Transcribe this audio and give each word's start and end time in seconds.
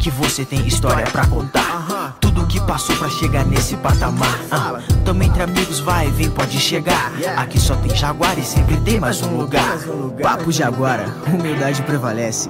que 0.00 0.10
você 0.10 0.46
tem 0.46 0.66
história 0.66 1.04
pra 1.12 1.26
contar. 1.26 2.16
Tudo 2.20 2.46
que 2.46 2.58
passou 2.62 2.96
pra 2.96 3.10
chegar 3.10 3.44
nesse 3.44 3.76
patamar. 3.76 4.40
Ah, 4.50 4.80
tamo 5.04 5.22
entre 5.22 5.42
amigos, 5.42 5.78
vai 5.78 6.08
e 6.08 6.10
vem, 6.10 6.30
pode 6.30 6.58
chegar. 6.58 7.12
Aqui 7.36 7.60
só 7.60 7.76
tem 7.76 7.94
Jaguar 7.94 8.38
e 8.38 8.42
sempre 8.42 8.78
tem 8.78 8.98
mais 8.98 9.20
um 9.22 9.36
lugar. 9.36 9.78
Papo 10.22 10.50
Jaguara, 10.50 11.14
humildade 11.26 11.82
prevalece. 11.82 12.48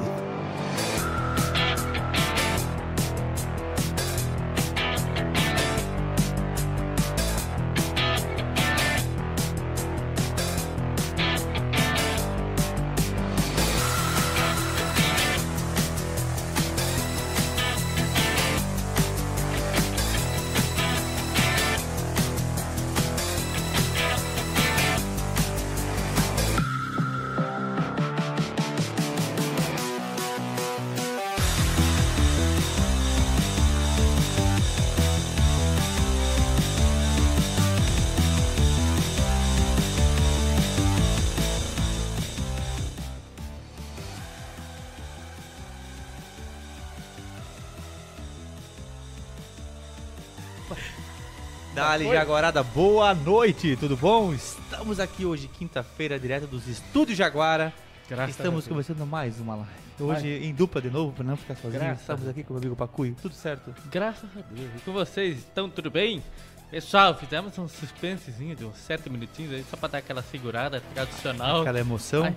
Jaguarada, 52.20 52.62
boa 52.62 53.14
noite, 53.14 53.76
tudo 53.76 53.96
bom? 53.96 54.34
Estamos 54.34 55.00
aqui 55.00 55.24
hoje, 55.24 55.48
quinta-feira, 55.48 56.18
direto 56.18 56.46
dos 56.46 56.68
Estúdios 56.68 57.16
Jaguara. 57.16 57.72
Graças 58.10 58.36
Estamos 58.36 58.66
a 58.66 58.68
Deus. 58.68 58.68
começando 58.68 59.06
mais 59.06 59.40
uma 59.40 59.54
live. 59.54 59.70
Hoje 59.98 60.28
em 60.28 60.52
dupla 60.52 60.82
de 60.82 60.90
novo, 60.90 61.14
pra 61.14 61.24
não 61.24 61.34
ficar 61.34 61.54
sozinho. 61.54 61.80
Graças 61.80 62.02
Estamos 62.02 62.28
aqui 62.28 62.44
com 62.44 62.50
o 62.50 62.56
meu 62.56 62.60
amigo 62.60 62.76
Pacuio, 62.76 63.16
tudo 63.22 63.34
certo? 63.34 63.74
Graças 63.90 64.28
a 64.36 64.42
Deus. 64.50 64.68
E 64.76 64.80
com 64.80 64.92
vocês, 64.92 65.38
estão 65.38 65.70
tudo 65.70 65.90
bem? 65.90 66.22
Pessoal, 66.70 67.14
fizemos 67.14 67.56
um 67.58 67.66
suspensezinho 67.66 68.54
de 68.54 68.66
uns 68.66 68.76
7 68.76 69.08
minutinhos 69.08 69.54
aí, 69.54 69.64
só 69.70 69.78
pra 69.78 69.88
dar 69.88 69.98
aquela 69.98 70.20
segurada 70.20 70.82
tradicional. 70.92 71.62
Aquela 71.62 71.80
emoção. 71.80 72.24
Ai, 72.24 72.36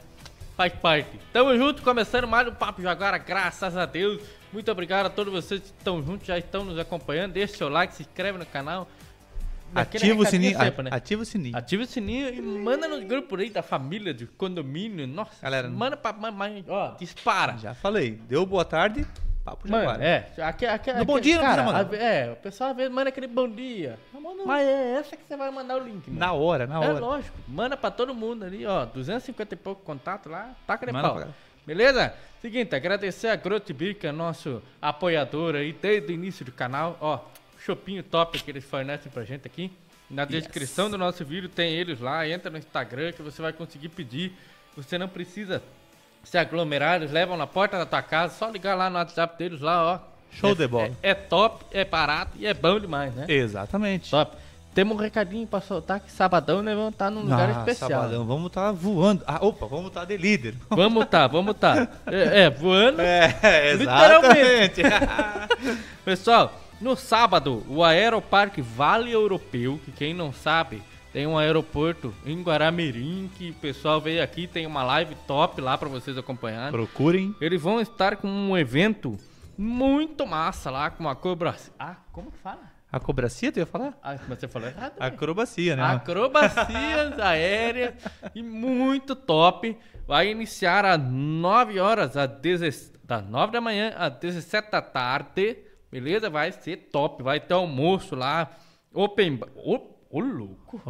Faz 0.56 0.72
parte. 0.76 1.20
Tamo 1.34 1.58
junto, 1.58 1.82
começando 1.82 2.26
mais 2.26 2.48
um 2.48 2.54
Papo 2.54 2.82
Jaguara, 2.82 3.18
graças 3.18 3.76
a 3.76 3.86
Deus. 3.86 4.22
Muito 4.54 4.72
obrigado 4.72 5.08
a 5.08 5.10
todos 5.10 5.34
vocês 5.34 5.60
que 5.60 5.68
estão 5.68 6.02
juntos, 6.02 6.26
já 6.26 6.38
estão 6.38 6.64
nos 6.64 6.80
acompanhando. 6.80 7.34
Deixa 7.34 7.58
seu 7.58 7.68
like, 7.68 7.94
se 7.94 8.04
inscreve 8.04 8.38
no 8.38 8.46
canal. 8.46 8.88
Ativa 9.76 10.22
o 10.22 10.26
sininho, 10.26 10.58
sempre, 10.58 10.84
né? 10.84 10.90
ativa 10.94 11.22
o 11.22 11.26
sininho. 11.26 11.58
Ativa 11.58 11.84
o 11.84 11.86
sininho 11.86 12.30
e 12.34 12.42
manda 12.42 12.88
nos 12.88 13.04
grupos 13.04 13.40
aí 13.40 13.50
da 13.50 13.62
família, 13.64 14.14
do 14.14 14.28
condomínio. 14.38 15.08
Nossa, 15.08 15.42
Galera, 15.42 15.70
manda 15.70 15.96
pra 15.98 16.14
mamãe, 16.14 16.64
ó, 16.68 16.96
dispara. 16.98 17.58
Já 17.58 17.74
falei, 17.74 18.20
deu 18.28 18.46
boa 18.46 18.64
tarde, 18.66 19.06
Papo 19.44 19.70
Mano, 19.70 19.84
Jaguara. 19.84 20.04
é. 20.06 20.32
Aqui, 20.42 20.66
aqui, 20.66 20.94
No 20.94 21.04
bom 21.04 21.16
aqui- 21.18 21.24
dia 21.24 21.36
não 21.36 21.42
cara, 21.44 21.64
precisa 21.64 21.84
mandar. 21.84 21.96
a- 21.98 22.02
É, 22.02 22.32
o 22.32 22.36
pessoal 22.38 22.70
às 22.70 22.76
vezes 22.78 22.94
manda 22.94 23.10
aquele 23.10 23.28
bom 23.28 23.50
dia. 23.50 24.00
Mas 24.46 24.66
é 24.66 24.94
essa 25.00 25.18
que 25.18 25.24
você 25.28 25.36
vai 25.36 25.52
mandar 25.52 25.76
o 25.78 25.84
link, 25.84 26.08
mano. 26.08 26.18
Na 26.20 26.32
hora, 26.32 26.66
na 26.66 26.76
É 26.76 26.78
hora. 26.78 27.00
lógico. 27.00 27.38
Manda 27.48 27.76
pra 27.76 27.92
todo 27.92 28.14
mundo 28.16 28.46
ali, 28.46 28.66
ó. 28.66 28.86
250 28.86 29.54
e 29.54 29.58
pouco 29.58 29.82
contato 29.84 30.30
lá. 30.30 30.52
Taca 30.66 30.86
de 30.86 30.94
Manda 30.94 31.10
pau. 31.10 31.28
Beleza? 31.68 32.14
Seguinte, 32.42 32.74
agradecer 32.76 33.28
a 33.30 33.36
Grotbica, 33.36 34.12
nosso 34.12 34.62
apoiador 34.82 35.56
aí 35.56 35.72
desde 35.74 36.12
o 36.12 36.14
início 36.14 36.44
do 36.46 36.52
canal. 36.52 36.98
Ó, 37.02 37.20
chopinho 37.66 38.04
top 38.04 38.40
que 38.42 38.52
eles 38.52 38.64
fornecem 38.64 39.12
pra 39.12 39.24
gente 39.24 39.46
aqui. 39.46 39.72
Na 40.10 40.26
descrição 40.26 40.90
do 40.90 40.98
nosso 40.98 41.24
vídeo 41.26 41.50
tem 41.50 41.74
eles 41.74 42.00
lá. 42.00 42.28
Entra 42.28 42.52
no 42.52 42.58
Instagram 42.58 43.12
que 43.14 43.22
você 43.22 43.42
vai 43.42 43.54
conseguir 43.54 43.90
pedir. 43.90 44.34
Você 44.76 44.98
não 44.98 45.08
precisa 45.08 45.62
se 46.24 46.38
aglomerar, 46.38 46.96
eles 46.98 47.12
levam 47.12 47.36
na 47.38 47.48
porta 47.48 47.78
da 47.78 47.86
tua 47.86 48.02
casa. 48.02 48.34
Só 48.36 48.50
ligar 48.50 48.76
lá 48.76 48.90
no 48.90 48.98
WhatsApp 48.98 49.38
deles 49.38 49.62
lá, 49.62 49.84
ó. 49.94 50.00
Show 50.32 50.52
É- 50.52 50.56
de 50.56 50.68
bola. 50.68 50.92
É, 51.02 51.12
é 51.12 51.14
top, 51.14 51.64
é 51.72 51.86
barato 51.86 52.32
e 52.38 52.46
é 52.46 52.54
bom 52.54 52.80
demais, 52.80 53.14
né? 53.14 53.26
Exatamente. 53.28 54.10
Top. 54.10 54.36
Temos 54.74 54.98
um 54.98 55.00
recadinho 55.00 55.46
pra 55.46 55.62
soltar 55.62 56.00
que 56.00 56.12
sabadão 56.12 56.64
nós 56.64 56.76
vamos 56.76 56.94
estar 56.94 57.12
num 57.12 57.22
lugar 57.22 57.48
Ah, 57.50 57.60
especial. 57.60 57.90
Sabadão, 57.92 58.26
vamos 58.26 58.48
estar 58.48 58.72
voando. 58.72 59.24
Ah, 59.28 59.38
opa, 59.46 59.68
vamos 59.68 59.88
estar 59.88 60.06
de 60.06 60.18
líder. 60.18 60.56
Vamos 60.70 61.06
tá, 61.06 61.28
vamos 61.28 61.56
tá. 61.56 61.88
É, 62.08 62.46
é, 62.46 62.50
voando. 62.50 63.00
É, 63.00 63.76
Literalmente. 63.76 64.82
exatamente. 64.82 65.84
Pessoal, 66.04 66.60
no 66.84 66.96
sábado, 66.96 67.64
o 67.68 67.84
Aeroparque 67.84 68.62
Vale 68.62 69.12
Europeu, 69.12 69.80
que 69.86 69.92
quem 69.92 70.14
não 70.14 70.34
sabe, 70.34 70.84
tem 71.14 71.26
um 71.26 71.38
aeroporto 71.38 72.14
em 72.26 72.42
Guaramirim, 72.44 73.32
que 73.38 73.52
o 73.52 73.54
pessoal 73.54 74.02
veio 74.02 74.22
aqui, 74.22 74.48
tem 74.48 74.68
uma 74.68 74.84
live 74.84 75.16
top 75.26 75.62
lá 75.62 75.78
pra 75.78 75.88
vocês 75.88 76.18
acompanharem. 76.18 76.72
Procurem. 76.72 77.34
Eles 77.40 77.62
vão 77.62 77.80
estar 77.80 78.18
com 78.18 78.28
um 78.28 78.58
evento 78.58 79.18
muito 79.58 80.28
massa 80.28 80.70
lá, 80.70 80.90
com 80.90 81.08
a 81.08 81.16
cobra... 81.16 81.56
Ah, 81.80 81.96
como 82.12 82.30
que 82.32 82.38
fala? 82.40 82.74
Acrobacia, 82.92 83.52
tu 83.52 83.58
ia 83.60 83.66
falar? 83.66 83.98
Ah, 84.04 84.18
mas 84.28 84.40
você 84.40 84.48
falou 84.48 84.68
errado. 84.68 84.94
né? 85.00 85.08
Acrobacia, 85.08 85.76
né? 85.76 85.84
Acrobacias 85.84 87.18
aéreas 87.20 87.96
e 88.36 88.44
muito 88.44 89.16
top. 89.16 89.76
Vai 90.06 90.30
iniciar 90.30 90.86
às 90.86 91.02
9 91.02 91.80
horas, 91.80 92.16
às 92.16 92.30
10, 92.30 92.92
das 93.04 93.26
9 93.26 93.52
da 93.52 93.62
manhã 93.62 93.94
às 93.98 94.14
17 94.18 94.70
da 94.70 94.82
tarde. 94.82 95.58
Beleza? 95.94 96.30
Vai 96.30 96.52
ser 96.52 96.78
top. 96.92 97.22
Vai 97.24 97.40
ter 97.40 97.54
almoço 97.54 98.16
lá. 98.16 98.50
Open. 98.94 99.36
bar- 99.38 99.50
Ô, 99.56 99.80
ô, 100.10 100.20
louco. 100.20 100.82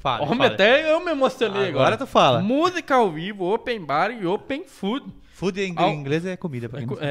Fala, 0.00 0.24
Homem, 0.24 0.38
fala. 0.38 0.54
até 0.54 0.92
eu 0.92 1.04
me 1.04 1.10
emocionei 1.10 1.68
agora. 1.70 1.86
Agora 1.88 1.96
tu 1.98 2.06
fala. 2.06 2.40
Música 2.40 2.94
ao 2.94 3.10
vivo, 3.10 3.52
open 3.52 3.84
bar 3.84 4.10
e 4.12 4.24
open 4.24 4.64
food. 4.64 5.12
Food 5.34 5.60
em 5.60 5.72
inglês 5.92 6.24
é 6.24 6.36
comida, 6.36 6.68
pra 6.68 6.80
É, 6.80 6.86
co- 6.86 6.94
sabe. 6.94 7.06
é, 7.06 7.10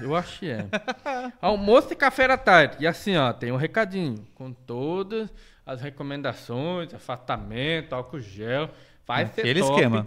é, 0.00 0.04
eu 0.04 0.14
acho 0.14 0.40
que 0.40 0.50
é. 0.50 0.66
Almoço 1.40 1.92
e 1.92 1.96
café 1.96 2.26
da 2.28 2.36
tarde. 2.36 2.76
E 2.80 2.86
assim, 2.86 3.16
ó, 3.16 3.32
tem 3.32 3.52
um 3.52 3.56
recadinho 3.56 4.26
com 4.34 4.52
todas 4.52 5.32
as 5.64 5.80
recomendações, 5.80 6.92
afastamento, 6.94 7.92
álcool 7.94 8.18
gel. 8.20 8.70
Vai 9.06 9.26
ser 9.26 9.40
Aquele 9.42 9.60
top. 9.60 9.72
esquema. 9.72 10.06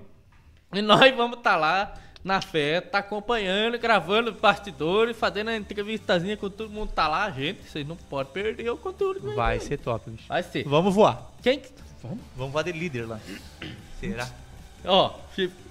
E 0.74 0.81
nós 0.81 1.16
vamos 1.16 1.38
estar 1.38 1.56
lá 1.56 1.94
na 2.24 2.42
festa, 2.42 2.98
acompanhando, 2.98 3.77
gravando 3.80 4.31
bastidores, 4.33 5.18
fazendo 5.18 5.50
a 5.50 5.56
entrevistazinha 5.56 6.36
com 6.36 6.50
todo 6.50 6.69
mundo 6.69 6.92
tá 6.94 7.07
lá. 7.07 7.30
Gente, 7.31 7.63
vocês 7.69 7.88
não 7.88 7.95
podem 7.95 8.31
perder 8.33 8.69
o 8.69 8.77
conteúdo. 8.77 9.21
né? 9.30 9.36
Vai 9.36 9.60
ser 9.60 9.77
top, 9.77 10.10
bicho. 10.10 10.25
Vai 10.27 10.44
ser. 10.44 10.63
Vamos 10.68 10.94
voar. 10.94 11.31
Quem 11.42 11.60
que... 11.60 11.69
Vamos? 12.01 12.19
Vamos 12.36 12.54
voar 12.54 12.63
de 12.63 12.71
líder 12.71 13.06
lá. 13.07 13.19
Será? 14.00 14.27
Ó, 14.86 15.13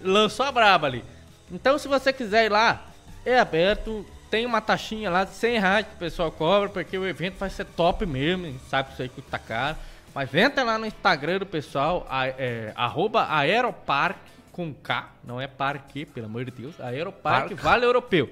lançou 0.02 0.44
a 0.46 0.52
braba 0.52 0.86
ali. 0.86 1.04
Então, 1.50 1.78
se 1.78 1.88
você 1.88 2.12
quiser 2.12 2.46
ir 2.46 2.50
lá, 2.50 2.82
é 3.24 3.38
aberto. 3.38 4.04
Tem 4.30 4.44
uma 4.44 4.60
taxinha 4.60 5.08
lá 5.08 5.24
de 5.24 5.30
100 5.30 5.58
reais 5.58 5.86
que 5.86 5.94
o 5.94 5.98
pessoal 5.98 6.30
cobra, 6.30 6.68
porque 6.68 6.98
o 6.98 7.06
evento 7.06 7.38
vai 7.38 7.48
ser 7.48 7.64
top 7.64 8.04
mesmo. 8.04 8.44
a 8.44 8.48
gente 8.50 8.64
Sabe 8.68 8.88
que 8.88 8.92
isso 8.94 9.02
aí 9.02 9.08
custa 9.08 9.38
caro. 9.38 9.76
Mas 10.14 10.34
entra 10.34 10.62
lá 10.64 10.78
no 10.78 10.84
Instagram 10.84 11.38
do 11.38 11.46
pessoal, 11.46 12.06
a- 12.10 12.26
é, 12.26 12.72
arroba 12.74 13.26
Aeroparque 13.30 14.20
com 14.58 14.74
K, 14.74 15.12
não 15.22 15.40
é 15.40 15.46
parque, 15.46 16.04
pelo 16.04 16.26
amor 16.26 16.44
de 16.44 16.50
Deus. 16.50 16.80
Aeroparque 16.80 17.54
Vale 17.54 17.84
Europeu. 17.84 18.28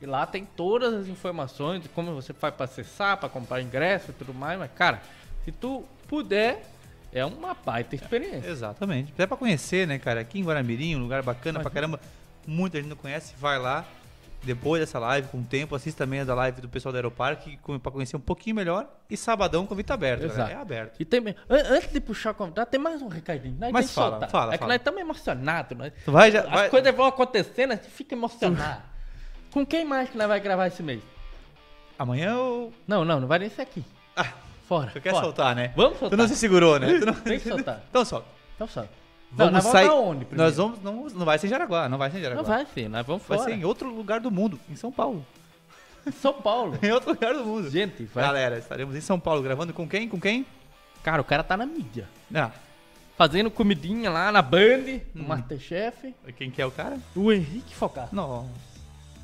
E 0.00 0.06
lá 0.06 0.24
tem 0.24 0.44
todas 0.44 0.94
as 0.94 1.08
informações 1.08 1.82
de 1.82 1.88
como 1.88 2.14
você 2.14 2.32
faz 2.32 2.54
pra 2.54 2.66
acessar, 2.66 3.16
pra 3.16 3.28
comprar 3.28 3.60
ingresso 3.60 4.12
e 4.12 4.14
tudo 4.14 4.32
mais. 4.32 4.56
Mas, 4.56 4.70
cara, 4.70 5.02
se 5.44 5.50
tu 5.50 5.82
puder, 6.06 6.64
é 7.12 7.24
uma 7.24 7.54
baita 7.54 7.96
experiência. 7.96 8.48
Exatamente. 8.48 9.12
É 9.18 9.26
pra 9.26 9.36
conhecer, 9.36 9.84
né, 9.84 9.98
cara? 9.98 10.20
Aqui 10.20 10.38
em 10.38 10.44
Guaramirim, 10.44 10.94
um 10.94 11.02
lugar 11.02 11.24
bacana 11.24 11.58
pra 11.58 11.70
caramba. 11.70 11.98
Muita 12.46 12.78
gente 12.78 12.88
não 12.88 12.96
conhece, 12.96 13.34
vai 13.36 13.58
lá. 13.58 13.84
Depois 14.44 14.80
dessa 14.80 14.98
live, 14.98 15.28
com 15.28 15.38
o 15.38 15.42
tempo, 15.44 15.74
assiste 15.74 15.96
também 15.96 16.20
a 16.20 16.24
da 16.24 16.34
live 16.34 16.60
do 16.60 16.68
pessoal 16.68 16.92
do 16.92 16.96
Aeroparque 16.96 17.58
pra 17.82 17.90
conhecer 17.90 18.16
um 18.16 18.20
pouquinho 18.20 18.54
melhor. 18.56 18.86
E 19.08 19.16
sabadão, 19.16 19.66
convite 19.66 19.90
aberto. 19.92 20.24
Exato. 20.24 20.38
galera. 20.38 20.58
É 20.58 20.60
aberto. 20.62 20.96
E 21.00 21.04
tem, 21.04 21.20
an- 21.20 21.34
antes 21.48 21.92
de 21.92 22.00
puxar 22.00 22.32
o 22.32 22.34
convidado, 22.34 22.70
tem 22.70 22.78
mais 22.80 23.00
um 23.00 23.08
recadinho. 23.08 23.56
Nós 23.58 23.72
Mas 23.72 23.86
tem 23.86 23.88
que 23.88 23.94
fala, 23.94 24.10
soltar. 24.10 24.30
fala, 24.30 24.52
É 24.54 24.56
que 24.56 24.58
fala. 24.58 24.72
nós 24.72 24.80
estamos 24.80 25.00
emocionados. 25.00 25.78
Nós, 25.78 25.92
Tu 26.04 26.12
vai 26.12 26.30
já- 26.30 26.40
as 26.42 26.50
vai- 26.50 26.68
coisas 26.70 26.94
vão 26.94 27.06
acontecendo, 27.06 27.72
a 27.72 27.76
gente 27.76 27.88
fica 27.88 28.14
emocionado. 28.14 28.82
Com 29.50 29.64
quem 29.64 29.84
mais 29.84 30.10
que 30.10 30.18
nós 30.18 30.26
vai 30.28 30.40
gravar 30.40 30.66
esse 30.66 30.82
mês? 30.82 31.00
Amanhã 31.98 32.32
eu. 32.32 32.72
Não, 32.88 33.04
não, 33.04 33.20
não 33.20 33.28
vai 33.28 33.38
nem 33.38 33.48
ser 33.48 33.62
aqui. 33.62 33.84
Ah, 34.16 34.32
Fora. 34.68 34.90
tu 34.92 35.00
quer 35.00 35.10
fora. 35.12 35.24
soltar, 35.24 35.54
né? 35.54 35.72
Vamos 35.76 35.94
Tu 35.94 36.00
soltar. 36.00 36.18
não 36.18 36.26
se 36.28 36.36
segurou, 36.36 36.78
né? 36.78 36.98
Tu 36.98 37.06
não... 37.06 37.14
Tem 37.14 37.38
que 37.38 37.48
soltar. 37.48 37.82
Então 37.88 38.04
solta. 38.04 38.26
Então 38.56 38.66
solta. 38.66 38.90
Vamos 39.36 39.52
não, 39.52 39.62
nós 39.62 39.64
sair. 39.64 39.88
onde 39.88 40.24
primeiro? 40.24 40.50
Nós 40.50 40.56
vamos. 40.56 40.82
Não, 40.82 41.06
não 41.18 41.24
vai 41.26 41.38
ser 41.38 41.46
em 41.46 41.50
Jaraguá, 41.50 41.88
não 41.88 41.98
vai 41.98 42.10
ser 42.10 42.18
em 42.18 42.22
Jaraguá. 42.22 42.42
Não 42.42 42.48
vai 42.48 42.66
ser, 42.72 42.88
nós 42.88 43.06
vamos 43.06 43.22
Vai 43.26 43.38
fora. 43.38 43.50
ser 43.50 43.56
em 43.56 43.64
outro 43.64 43.88
lugar 43.94 44.20
do 44.20 44.30
mundo, 44.30 44.58
em 44.70 44.76
São 44.76 44.90
Paulo. 44.92 45.24
São 46.20 46.34
Paulo. 46.34 46.78
Em 46.82 46.92
outro 46.92 47.10
lugar 47.12 47.32
do 47.34 47.44
mundo. 47.44 47.70
Gente, 47.70 48.04
vai. 48.04 48.24
Galera, 48.24 48.58
estaremos 48.58 48.94
em 48.94 49.00
São 49.00 49.18
Paulo 49.18 49.40
gravando 49.42 49.72
com 49.72 49.88
quem? 49.88 50.06
Com 50.06 50.20
quem? 50.20 50.44
Cara, 51.02 51.20
o 51.22 51.24
cara 51.24 51.42
tá 51.42 51.56
na 51.56 51.64
mídia. 51.64 52.06
Ah, 52.34 52.50
Fazendo 53.16 53.50
comidinha 53.50 54.10
lá 54.10 54.30
na 54.32 54.42
Band, 54.42 55.00
no 55.14 55.22
Hum. 55.24 55.28
Masterchef. 55.28 56.14
quem 56.36 56.50
que 56.50 56.60
é 56.60 56.66
o 56.66 56.70
cara? 56.70 56.98
O 57.16 57.32
Henrique 57.32 57.74
Focar. 57.74 58.08
Nossa. 58.12 58.48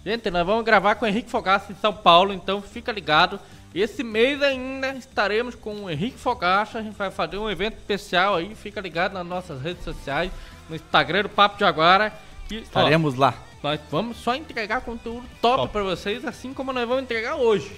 Gente, 0.04 0.30
nós 0.30 0.46
vamos 0.46 0.64
gravar 0.64 0.94
com 0.94 1.04
o 1.04 1.08
Henrique 1.08 1.28
Fogaça 1.30 1.70
em 1.72 1.74
São 1.74 1.92
Paulo, 1.92 2.32
então 2.32 2.62
fica 2.62 2.90
ligado. 2.92 3.38
Esse 3.74 4.02
mês 4.02 4.42
ainda 4.42 4.88
estaremos 4.94 5.54
com 5.54 5.84
o 5.84 5.90
Henrique 5.90 6.18
Fogaça, 6.18 6.78
a 6.78 6.82
gente 6.82 6.96
vai 6.96 7.10
fazer 7.10 7.38
um 7.38 7.48
evento 7.48 7.74
especial 7.78 8.34
aí, 8.34 8.54
fica 8.56 8.80
ligado 8.80 9.12
nas 9.12 9.24
nossas 9.26 9.62
redes 9.62 9.84
sociais, 9.84 10.32
no 10.68 10.74
Instagram 10.74 11.22
do 11.22 11.28
Papo 11.28 11.56
de 11.56 11.64
Agora. 11.64 12.12
Que, 12.48 12.58
ó, 12.58 12.60
Estaremos 12.62 13.14
lá. 13.14 13.32
nós 13.62 13.78
vamos 13.90 14.16
só 14.16 14.34
entregar 14.34 14.80
conteúdo 14.80 15.24
top, 15.40 15.56
Top. 15.62 15.72
pra 15.72 15.82
vocês, 15.84 16.24
assim 16.24 16.52
como 16.52 16.72
nós 16.72 16.86
vamos 16.88 17.04
entregar 17.04 17.36
hoje. 17.36 17.70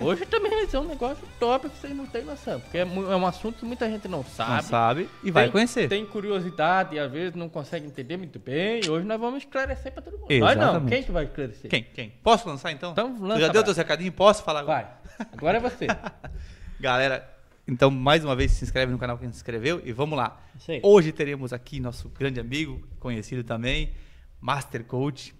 Hoje 0.00 0.26
também 0.26 0.50
vai 0.50 0.66
ser 0.66 0.78
um 0.78 0.84
negócio 0.84 1.24
top 1.38 1.68
que 1.68 1.76
vocês 1.78 1.94
não 1.96 2.06
têm 2.06 2.24
noção, 2.24 2.60
porque 2.60 2.78
é, 2.78 2.80
é 2.80 2.84
um 2.86 3.26
assunto 3.26 3.58
que 3.58 3.64
muita 3.64 3.88
gente 3.88 4.08
não 4.08 4.24
sabe. 4.24 4.52
Não 4.52 4.62
sabe 4.62 5.08
e 5.22 5.30
vai 5.30 5.44
Tem- 5.44 5.52
conhecer. 5.52 5.88
Tem 5.88 6.04
curiosidade 6.04 6.96
e 6.96 6.98
às 6.98 7.10
vezes 7.10 7.34
não 7.34 7.48
consegue 7.48 7.86
entender 7.86 8.16
muito 8.16 8.38
bem. 8.38 8.80
E 8.84 8.88
hoje 8.90 9.06
nós 9.06 9.20
vamos 9.20 9.44
esclarecer 9.44 9.92
pra 9.92 10.02
todo 10.02 10.18
mundo. 10.18 10.28
Nós 10.30 10.56
não, 10.56 10.62
Exatamente. 10.64 10.88
quem 10.92 11.02
que 11.04 11.12
vai 11.12 11.24
esclarecer? 11.24 11.70
Quem? 11.70 11.82
Quem? 11.84 12.10
Posso 12.22 12.48
lançar 12.48 12.72
então? 12.72 12.92
Então, 12.92 13.16
lança 13.20 13.40
já 13.40 13.46
deu 13.48 13.62
pra- 13.62 13.72
teu 13.72 13.74
recadinho? 13.74 14.12
Posso 14.12 14.42
falar 14.42 14.60
agora? 14.60 14.98
Vai. 15.18 15.26
Agora 15.32 15.56
é 15.58 15.60
você. 15.60 15.86
Galera, 16.80 17.28
então 17.66 17.90
mais 17.90 18.24
uma 18.24 18.34
vez 18.34 18.50
se 18.52 18.64
inscreve 18.64 18.92
no 18.92 18.98
canal 18.98 19.16
quem 19.16 19.30
se 19.30 19.36
inscreveu 19.36 19.80
e 19.84 19.92
vamos 19.92 20.16
lá. 20.18 20.40
Hoje 20.82 21.12
teremos 21.12 21.52
aqui 21.52 21.80
nosso 21.80 22.08
grande 22.08 22.40
amigo, 22.40 22.86
conhecido 22.98 23.42
também, 23.44 23.92
Master 24.40 24.84
Coach, 24.84 25.34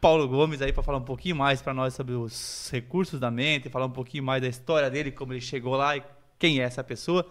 Paulo 0.00 0.26
Gomes 0.26 0.62
aí 0.62 0.72
para 0.72 0.82
falar 0.82 0.96
um 0.96 1.04
pouquinho 1.04 1.36
mais 1.36 1.60
para 1.60 1.74
nós 1.74 1.92
sobre 1.92 2.14
os 2.14 2.70
recursos 2.72 3.20
da 3.20 3.30
mente, 3.30 3.68
falar 3.68 3.84
um 3.84 3.90
pouquinho 3.90 4.24
mais 4.24 4.40
da 4.40 4.48
história 4.48 4.88
dele, 4.88 5.10
como 5.10 5.34
ele 5.34 5.42
chegou 5.42 5.76
lá 5.76 5.96
e 5.96 6.02
quem 6.38 6.60
é 6.60 6.62
essa 6.62 6.82
pessoa. 6.82 7.26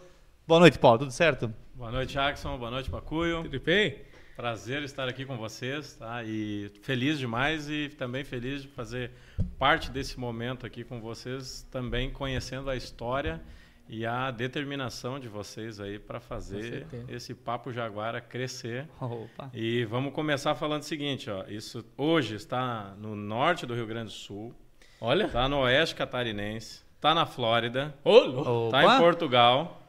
Boa 0.48 0.60
noite, 0.60 0.78
Paulo, 0.78 1.00
tudo 1.00 1.12
certo? 1.12 1.52
Boa 1.74 1.92
noite, 1.92 2.14
Jackson. 2.14 2.58
Boa 2.60 2.70
noite, 2.70 2.90
Pacuio. 2.90 3.42
Tudo 3.42 3.60
bem? 3.60 3.98
Prazer 4.36 4.84
estar 4.84 5.08
aqui 5.10 5.26
com 5.26 5.36
vocês, 5.36 5.96
tá? 5.96 6.24
E 6.24 6.72
feliz 6.84 7.18
demais 7.18 7.68
e 7.70 7.90
também 7.90 8.24
feliz 8.24 8.62
de 8.62 8.68
fazer 8.68 9.12
parte 9.58 9.90
desse 9.90 10.20
momento 10.20 10.66
aqui 10.66 10.84
com 10.84 11.02
vocês, 11.02 11.68
também 11.72 12.12
conhecendo 12.12 12.70
a 12.70 12.76
história 12.76 13.42
e 13.92 14.06
a 14.06 14.30
determinação 14.30 15.20
de 15.20 15.28
vocês 15.28 15.80
aí 15.80 15.98
para 15.98 16.20
fazer 16.20 16.86
esse 17.08 17.34
Papo 17.34 17.74
Jaguara 17.74 18.22
crescer. 18.22 18.88
Opa. 19.02 19.50
E 19.54 19.84
vamos 19.86 20.14
começar 20.14 20.54
falando 20.54 20.84
o 20.84 20.86
seguinte, 20.86 21.30
ó, 21.30 21.44
isso 21.48 21.84
hoje 21.98 22.36
está 22.36 22.94
no 23.00 23.16
norte 23.16 23.66
do 23.66 23.74
Rio 23.74 23.88
Grande 23.88 24.06
do 24.06 24.12
Sul, 24.12 24.54
Olha. 25.02 25.26
está 25.26 25.50
no 25.50 25.62
oeste 25.62 25.96
catarinense, 25.96 26.84
está 26.96 27.16
na 27.16 27.26
Flórida, 27.26 27.96
está 28.68 28.84
em 28.96 29.00
Portugal, 29.00 29.82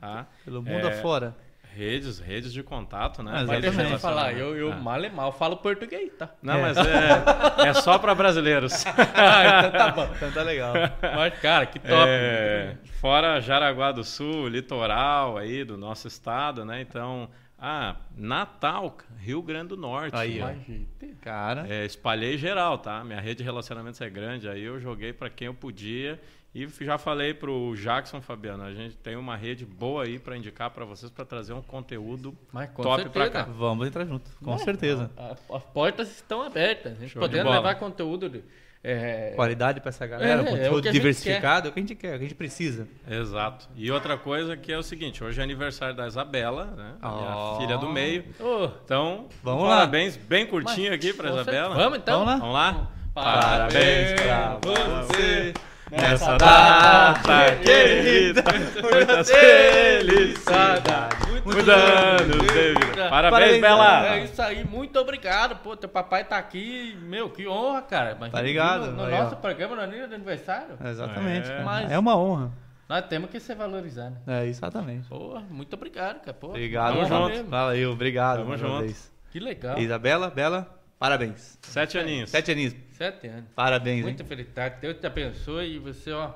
tá? 0.00 0.26
Pelo 0.44 0.62
mundo 0.62 0.88
É, 0.88 0.98
afora. 0.98 1.36
Redes, 1.74 2.18
redes 2.18 2.52
de 2.52 2.62
contato, 2.62 3.22
né? 3.22 3.32
Mas 3.32 3.48
Redes 3.48 3.62
deixa 3.74 3.86
de 3.86 3.92
eu 3.94 3.98
falar, 3.98 4.32
eu, 4.34 4.56
eu 4.56 4.72
Ah. 4.72 4.76
mal 4.76 5.02
e 5.04 5.08
mal 5.10 5.32
falo 5.32 5.56
português, 5.56 6.12
tá? 6.18 6.28
Não, 6.42 6.54
É. 6.54 6.60
mas 6.62 6.76
é, 6.76 7.68
é 7.68 7.74
só 7.74 7.98
para 7.98 8.14
brasileiros. 8.14 8.84
ah, 8.86 9.58
então 9.66 9.70
tá 9.72 9.90
bom. 9.90 10.08
Então 10.14 10.30
tá 10.32 10.42
legal. 10.42 10.74
Mas, 11.16 11.38
cara, 11.40 11.66
que 11.66 11.78
top. 11.78 11.92
É, 12.06 12.76
fora 13.00 13.40
Jaraguá 13.40 13.90
do 13.92 14.04
Sul, 14.04 14.48
litoral 14.48 15.36
aí 15.38 15.64
do 15.64 15.76
nosso 15.78 16.06
estado, 16.08 16.64
né? 16.64 16.80
Então, 16.82 17.28
ah, 17.58 17.96
Natal, 18.16 18.96
Rio 19.18 19.40
Grande 19.40 19.68
do 19.68 19.76
Norte. 19.76 20.14
Aí, 20.16 20.34
jeito. 20.66 21.16
Cara, 21.22 21.66
É, 21.68 21.84
espalhei 21.86 22.36
geral, 22.36 22.78
tá? 22.78 23.02
Minha 23.04 23.20
rede 23.20 23.36
de 23.38 23.44
relacionamentos 23.44 24.00
é 24.00 24.10
grande, 24.10 24.48
aí 24.48 24.62
eu 24.62 24.80
joguei 24.80 25.12
para 25.12 25.30
quem 25.30 25.46
eu 25.46 25.54
podia 25.54 26.20
e 26.54 26.68
já 26.80 26.98
falei 26.98 27.32
pro 27.32 27.74
Jackson 27.76 28.20
Fabiano, 28.20 28.62
a 28.64 28.74
gente 28.74 28.96
tem 28.96 29.16
uma 29.16 29.36
rede 29.36 29.64
boa 29.64 30.04
aí 30.04 30.18
para 30.18 30.36
indicar 30.36 30.70
para 30.70 30.84
vocês 30.84 31.10
para 31.10 31.24
trazer 31.24 31.52
um 31.54 31.62
conteúdo 31.62 32.36
Mas 32.52 32.68
top 32.74 33.02
certeza. 33.02 33.10
pra 33.10 33.30
cá. 33.30 33.42
vamos 33.50 33.86
entrar 33.86 34.04
junto, 34.04 34.30
com 34.44 34.58
certeza. 34.58 35.10
A- 35.16 35.34
As 35.56 35.62
portas 35.64 36.10
estão 36.10 36.42
abertas. 36.42 36.92
A 36.92 37.00
gente 37.00 37.10
Show 37.12 37.20
podendo 37.20 37.48
levar 37.48 37.74
conteúdo 37.76 38.28
de, 38.28 38.44
é, 38.84 39.32
Qualidade 39.34 39.80
para 39.80 39.88
essa 39.88 40.06
galera, 40.06 40.42
É, 40.42 40.44
é 40.44 40.46
o 40.46 40.50
conteúdo 40.56 40.90
diversificado, 40.92 41.68
é 41.68 41.70
o 41.70 41.72
que 41.72 41.78
a 41.78 41.82
gente 41.82 41.94
quer, 41.94 42.08
é 42.08 42.10
o 42.16 42.18
que 42.18 42.24
a 42.24 42.28
gente 42.28 42.34
precisa. 42.34 42.86
Exato. 43.08 43.66
E 43.74 43.90
outra 43.90 44.18
coisa 44.18 44.54
que 44.56 44.70
é 44.70 44.76
o 44.76 44.82
seguinte, 44.82 45.22
hoje 45.24 45.40
é 45.40 45.44
aniversário 45.44 45.94
da 45.96 46.06
Isabela, 46.06 46.66
né? 46.76 46.94
Oh. 47.02 47.60
filha 47.60 47.78
do 47.78 47.88
meio. 47.88 48.24
Ô, 48.40 48.68
Então, 48.84 49.26
Vamos 49.42 49.62
lá. 49.64 49.76
parabéns, 49.76 50.16
bem 50.16 50.44
curtinho 50.46 50.90
mas, 50.90 50.98
aqui 50.98 51.14
para 51.14 51.30
Isabela. 51.30 51.44
certeza. 51.68 51.74
Vamos 51.82 51.98
então? 51.98 52.24
Vamos 52.26 52.32
lá? 52.32 52.38
Vamos 52.40 52.54
lá? 52.54 52.90
Parabéns 53.14 54.12
pra 54.20 54.58
você 54.62 55.54
nessa 56.00 56.36
data 56.38 57.56
querida, 57.62 58.42
muitas 58.82 59.30
felicidades, 59.30 61.28
muitos 61.44 61.68
anos 61.68 62.38
de 62.40 62.74
vida. 62.74 63.08
Parabéns, 63.10 63.60
Bela! 63.60 64.06
É 64.16 64.24
isso 64.24 64.40
aí, 64.42 64.64
muito 64.64 64.98
obrigado. 64.98 65.56
Pô, 65.56 65.76
teu 65.76 65.88
papai 65.88 66.24
tá 66.24 66.38
aqui. 66.38 66.96
Meu, 67.02 67.28
que 67.30 67.46
honra, 67.46 67.82
cara. 67.82 68.16
Mas 68.18 68.32
Tá 68.32 68.40
ligado, 68.40 68.86
No, 68.92 69.04
no 69.04 69.10
nosso 69.10 69.36
programa, 69.36 69.76
no 69.76 69.82
anil- 69.82 70.08
do 70.08 70.14
aniversário. 70.14 70.76
Exatamente. 70.84 71.50
É. 71.50 71.62
Mas- 71.62 71.90
É 71.90 71.98
uma 71.98 72.16
honra. 72.16 72.50
Nós 72.88 73.04
temos 73.06 73.30
que 73.30 73.38
se 73.40 73.54
valorizar, 73.54 74.10
né? 74.10 74.42
É, 74.42 74.46
exatamente. 74.46 75.08
Pô, 75.08 75.40
muito 75.50 75.74
obrigado, 75.74 76.20
cara. 76.20 76.36
Obrigado, 76.42 76.94
Tamo 76.94 77.06
junto. 77.30 77.44
Valeu, 77.48 77.92
obrigado. 77.92 78.38
Tamo 78.38 78.56
junto. 78.56 78.80
vez. 78.82 79.10
Que 79.30 79.40
legal. 79.40 79.78
Isabela, 79.78 80.28
Bela, 80.30 80.68
parabéns. 81.02 81.58
Sete 81.62 81.98
aninhos. 81.98 82.30
Sete 82.30 82.52
aninhos, 82.52 82.74
Sete 82.92 83.26
anos. 83.26 83.44
parabéns, 83.54 83.96
hein? 83.98 84.02
Muita 84.04 84.24
felicidade. 84.24 84.76
Deus 84.80 84.98
te 84.98 85.06
abençoe 85.06 85.74
e 85.74 85.78
você, 85.78 86.12
ó, 86.12 86.30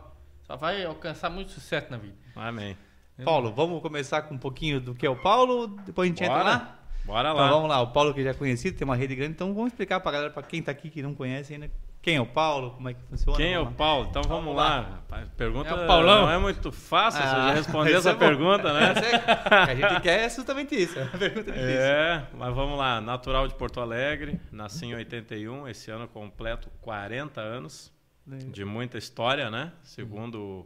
só 0.46 0.56
vai 0.56 0.84
alcançar 0.84 1.30
muito 1.30 1.52
sucesso 1.52 1.86
na 1.90 1.96
vida. 1.98 2.16
Amém. 2.34 2.76
Paulo, 3.24 3.52
vamos 3.52 3.80
começar 3.80 4.22
com 4.22 4.34
um 4.34 4.38
pouquinho 4.38 4.80
do 4.80 4.94
que 4.94 5.06
é 5.06 5.10
o 5.10 5.16
Paulo, 5.16 5.68
depois 5.86 6.06
a 6.06 6.08
gente 6.10 6.22
entra 6.22 6.34
Bora. 6.38 6.44
lá? 6.50 6.78
Bora 7.04 7.30
Então 7.30 7.40
lá. 7.40 7.48
vamos 7.50 7.68
lá, 7.68 7.80
o 7.80 7.92
Paulo 7.92 8.12
que 8.12 8.22
já 8.22 8.30
é 8.30 8.34
conhecido, 8.34 8.76
tem 8.76 8.84
uma 8.84 8.96
rede 8.96 9.14
grande, 9.14 9.32
então 9.32 9.54
vamos 9.54 9.68
explicar 9.72 10.00
pra 10.00 10.10
galera, 10.12 10.30
pra 10.30 10.42
quem 10.42 10.60
tá 10.60 10.70
aqui 10.72 10.90
que 10.90 11.00
não 11.02 11.14
conhece 11.14 11.54
ainda, 11.54 11.70
quem 12.06 12.14
é 12.14 12.20
o 12.20 12.26
Paulo, 12.26 12.70
como 12.70 12.88
é 12.88 12.94
que 12.94 13.02
funciona. 13.02 13.36
Quem 13.36 13.52
é 13.52 13.58
o. 13.58 13.66
Paulo? 13.72 14.06
Então 14.08 14.22
vamos, 14.22 14.44
Vamos 14.44 14.56
lá. 14.56 14.68
lá. 14.76 14.80
rapaz. 14.90 15.28
Pergunta 15.36 15.68
É 15.70 15.74
o 15.74 15.86
Paulão? 15.88 16.22
não 16.22 16.30
é 16.30 16.38
muito 16.38 16.70
fácil 16.70 17.20
você 17.20 17.26
Ah, 17.28 17.52
responder 17.52 17.92
essa 17.96 18.10
é 18.10 18.14
pergunta, 18.14 18.72
né? 18.72 18.86
É- 18.86 18.92
o 18.92 19.66
que 19.66 19.84
a 19.84 19.88
gente 19.90 20.00
quer 20.02 20.20
é 20.20 20.28
justamente 20.30 20.76
isso, 20.76 20.96
é 20.96 21.02
uma 21.02 21.18
pergunta 21.18 21.50
difícil. 21.50 21.68
É, 21.80 22.24
mas 22.34 22.54
vamos 22.54 22.78
lá. 22.78 23.00
Natural 23.00 23.48
de 23.48 23.54
Porto 23.56 23.80
Alegre, 23.80 24.40
nasci 24.52 24.86
em 24.86 24.94
81, 24.94 25.66
esse 25.66 25.90
ano 25.90 26.06
completo 26.06 26.70
40 26.80 27.40
anos, 27.40 27.92
de 28.24 28.64
muita 28.64 28.96
história, 28.98 29.50
né? 29.50 29.72
Segundo 29.82 30.64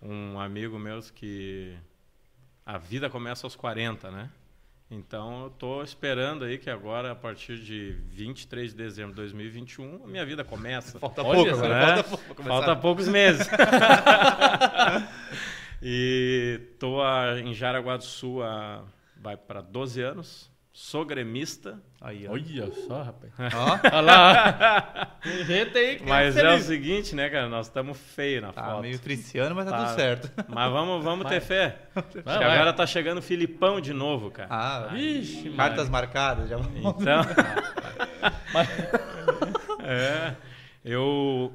um 0.00 0.40
amigo 0.40 0.78
meu 0.78 0.98
que 1.14 1.76
a 2.64 2.78
vida 2.78 3.10
começa 3.10 3.46
aos 3.46 3.54
40, 3.54 4.10
né? 4.10 4.30
Então 4.90 5.44
eu 5.44 5.50
tô 5.50 5.82
esperando 5.84 6.44
aí 6.44 6.58
que 6.58 6.68
agora, 6.68 7.12
a 7.12 7.14
partir 7.14 7.58
de 7.58 7.92
23 8.10 8.72
de 8.72 8.76
dezembro 8.76 9.10
de 9.12 9.16
2021, 9.16 10.04
a 10.04 10.08
minha 10.08 10.26
vida 10.26 10.42
começa. 10.42 10.98
Falta 11.00 11.22
Olha 11.22 11.34
pouco 11.36 11.50
agora, 11.64 11.74
né? 11.74 11.86
falta 12.02 12.08
pouco 12.08 12.34
começar. 12.34 12.54
Falta 12.56 12.76
poucos 12.76 13.08
meses. 13.08 13.46
e 15.80 16.60
a- 17.00 17.38
em 17.40 17.54
Jaraguá 17.54 17.96
do 17.96 18.04
Sul 18.04 18.42
há, 18.42 18.82
vai 19.16 19.36
para 19.36 19.60
12 19.60 20.02
anos. 20.02 20.49
Sou 20.72 21.04
gremista, 21.04 21.82
Aí, 22.00 22.26
ó. 22.28 22.32
Olha 22.32 22.72
só, 22.86 23.02
rapaz. 23.02 23.32
Ó, 23.54 23.78
Olha 23.92 24.00
lá. 24.00 25.16
Tem 25.22 25.44
gente 25.44 25.76
aí 25.76 25.96
que 25.96 26.04
mas 26.06 26.36
é 26.36 26.46
é 26.46 26.54
o 26.54 26.60
seguinte, 26.60 27.14
né, 27.14 27.28
cara? 27.28 27.48
Nós 27.48 27.66
estamos 27.66 27.98
feios 27.98 28.40
na 28.40 28.52
tá 28.52 28.64
foto. 28.64 28.80
meio 28.82 28.98
triciano, 28.98 29.54
mas 29.54 29.66
tá, 29.66 29.72
Tá. 29.72 29.84
tudo 29.84 29.96
certo. 29.96 30.30
Mas 30.48 30.72
vamos, 30.72 31.04
vamos 31.04 31.26
ter 31.28 31.40
fé. 31.40 31.76
Acho 31.94 32.22
Vai, 32.22 32.38
que 32.38 32.44
vai. 32.44 32.54
agora 32.54 32.72
tá 32.72 32.86
chegando 32.86 33.18
o 33.18 33.22
Filipão 33.22 33.80
de 33.80 33.92
novo, 33.92 34.30
cara. 34.30 34.48
Ah, 34.50 34.96
Ixi, 34.96 35.50
cartas 35.50 35.88
mano. 35.88 35.92
marcadas, 35.92 36.48
já 36.48 36.56
vamos. 36.56 37.02
Então. 37.02 37.20
é. 39.84 40.34
Eu 40.82 41.52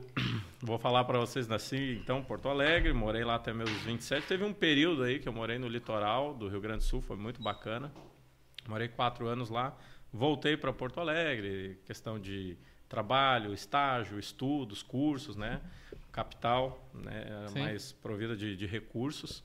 vou 0.62 0.77
falar 0.77 1.03
para 1.05 1.17
vocês, 1.17 1.48
nasci 1.48 2.00
então 2.03 2.19
em 2.19 2.24
Porto 2.24 2.48
Alegre, 2.48 2.93
morei 2.93 3.24
lá 3.24 3.36
até 3.36 3.51
meus 3.51 3.72
27. 3.81 4.27
Teve 4.27 4.43
um 4.43 4.53
período 4.53 5.01
aí 5.03 5.17
que 5.19 5.27
eu 5.27 5.34
morei 5.34 5.57
no 5.57 5.67
litoral 5.67 6.34
do 6.36 6.48
Rio 6.48 6.62
Grande 6.62 6.79
do 6.79 6.84
Sul, 6.84 7.01
foi 7.01 7.17
muito 7.17 7.41
bacana. 7.41 7.91
Morei 8.67 8.88
quatro 8.88 9.27
anos 9.27 9.50
lá, 9.50 9.77
voltei 10.12 10.57
para 10.57 10.74
Porto 10.74 11.00
Alegre, 11.00 11.79
questão 11.86 12.19
de 12.19 12.57
trabalho, 12.89 13.53
estágio, 13.53 14.17
estudos, 14.17 14.81
cursos, 14.81 15.36
né? 15.36 15.62
Capital, 16.12 16.89
né? 16.93 17.45
Sim. 17.48 17.60
mais 17.60 17.91
provida 17.91 18.36
de, 18.36 18.55
de 18.55 18.65
recursos. 18.65 19.43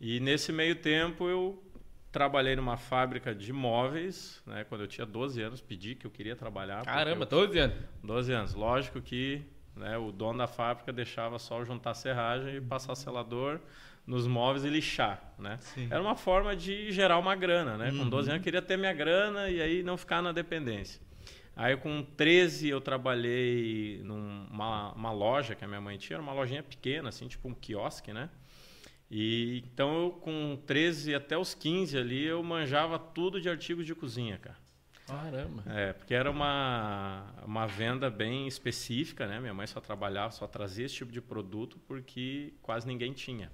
E 0.00 0.20
nesse 0.20 0.52
meio 0.52 0.76
tempo 0.76 1.28
eu 1.28 1.62
trabalhei 2.10 2.56
numa 2.56 2.76
fábrica 2.76 3.34
de 3.34 3.52
móveis, 3.52 4.40
né? 4.46 4.64
Quando 4.64 4.82
eu 4.82 4.88
tinha 4.88 5.06
12 5.06 5.40
anos, 5.42 5.60
pedi 5.60 5.94
que 5.94 6.06
eu 6.06 6.10
queria 6.10 6.34
trabalhar. 6.34 6.84
Caramba, 6.84 7.24
eu- 7.24 7.28
12 7.28 7.58
anos. 7.58 7.76
12 8.02 8.32
anos. 8.32 8.54
Lógico 8.54 9.00
que 9.00 9.42
né, 9.76 9.96
o 9.98 10.10
dono 10.10 10.38
da 10.38 10.46
fábrica 10.46 10.92
deixava 10.92 11.38
só 11.38 11.64
juntar 11.64 11.94
serragem 11.94 12.56
e 12.56 12.60
passar 12.60 12.94
selador 12.94 13.60
nos 14.08 14.26
móveis 14.26 14.64
e 14.64 14.70
lixar, 14.70 15.34
né? 15.38 15.58
Sim. 15.60 15.86
Era 15.90 16.00
uma 16.00 16.16
forma 16.16 16.56
de 16.56 16.90
gerar 16.90 17.18
uma 17.18 17.36
grana, 17.36 17.76
né? 17.76 17.90
Com 17.90 18.08
12 18.08 18.30
anos 18.30 18.40
eu 18.40 18.42
queria 18.42 18.62
ter 18.62 18.78
minha 18.78 18.92
grana 18.94 19.50
e 19.50 19.60
aí 19.60 19.82
não 19.82 19.98
ficar 19.98 20.22
na 20.22 20.32
dependência. 20.32 20.98
Aí 21.54 21.76
com 21.76 22.02
13 22.02 22.70
eu 22.70 22.80
trabalhei 22.80 24.00
numa 24.02 24.92
uma 24.94 25.12
loja 25.12 25.54
que 25.54 25.62
a 25.62 25.68
minha 25.68 25.80
mãe 25.80 25.98
tinha, 25.98 26.16
era 26.16 26.22
uma 26.22 26.32
lojinha 26.32 26.62
pequena, 26.62 27.10
assim, 27.10 27.28
tipo 27.28 27.48
um 27.48 27.54
quiosque, 27.54 28.10
né? 28.14 28.30
E 29.10 29.62
então 29.66 30.04
eu 30.04 30.10
com 30.12 30.58
13 30.66 31.14
até 31.14 31.36
os 31.36 31.52
15 31.52 31.98
ali 31.98 32.24
eu 32.24 32.42
manjava 32.42 32.98
tudo 32.98 33.38
de 33.38 33.50
artigos 33.50 33.84
de 33.84 33.94
cozinha, 33.94 34.38
cara. 34.38 34.56
Caramba. 35.06 35.62
É, 35.66 35.92
porque 35.92 36.14
era 36.14 36.30
uma, 36.30 37.26
uma 37.44 37.66
venda 37.66 38.08
bem 38.08 38.46
específica, 38.46 39.26
né? 39.26 39.38
Minha 39.38 39.54
mãe 39.54 39.66
só 39.66 39.80
trabalhava, 39.80 40.30
só 40.32 40.46
trazia 40.46 40.86
esse 40.86 40.94
tipo 40.94 41.12
de 41.12 41.20
produto 41.20 41.78
porque 41.86 42.54
quase 42.62 42.86
ninguém 42.86 43.12
tinha. 43.12 43.50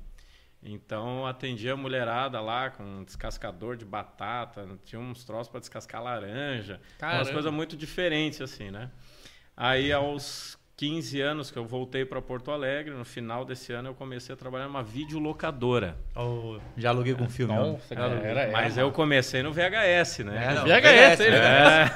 Então 0.64 1.26
atendia 1.26 1.74
a 1.74 1.76
mulherada 1.76 2.40
lá 2.40 2.70
com 2.70 2.82
um 2.82 3.04
descascador 3.04 3.76
de 3.76 3.84
batata, 3.84 4.66
tinha 4.84 4.98
uns 5.00 5.22
troços 5.24 5.48
para 5.48 5.60
descascar 5.60 6.02
laranja, 6.02 6.80
Caramba. 6.98 7.18
umas 7.18 7.30
coisas 7.30 7.52
muito 7.52 7.76
diferentes 7.76 8.40
assim, 8.40 8.70
né? 8.70 8.90
Aí 9.54 9.92
aos 9.92 10.58
15 10.76 11.20
anos 11.20 11.50
que 11.52 11.56
eu 11.56 11.64
voltei 11.64 12.04
para 12.04 12.20
Porto 12.20 12.50
Alegre, 12.50 12.92
no 12.94 13.04
final 13.04 13.44
desse 13.44 13.72
ano 13.72 13.90
eu 13.90 13.94
comecei 13.94 14.34
a 14.34 14.36
trabalhar 14.36 14.64
numa 14.64 14.82
videolocadora. 14.82 15.96
Oh, 16.16 16.58
já 16.76 16.88
aluguei 16.88 17.14
com 17.14 17.28
filme. 17.28 17.54
Nossa, 17.54 17.94
cara, 17.94 18.14
era, 18.14 18.50
Mas 18.50 18.76
era. 18.76 18.84
eu 18.84 18.90
comecei 18.90 19.40
no 19.42 19.52
VHS, 19.52 20.18
né? 20.24 20.48
É, 20.50 20.54
não, 20.54 20.64
VHS, 20.64 21.18
VHS, 21.18 21.20
hein, 21.20 21.30
né? 21.30 21.90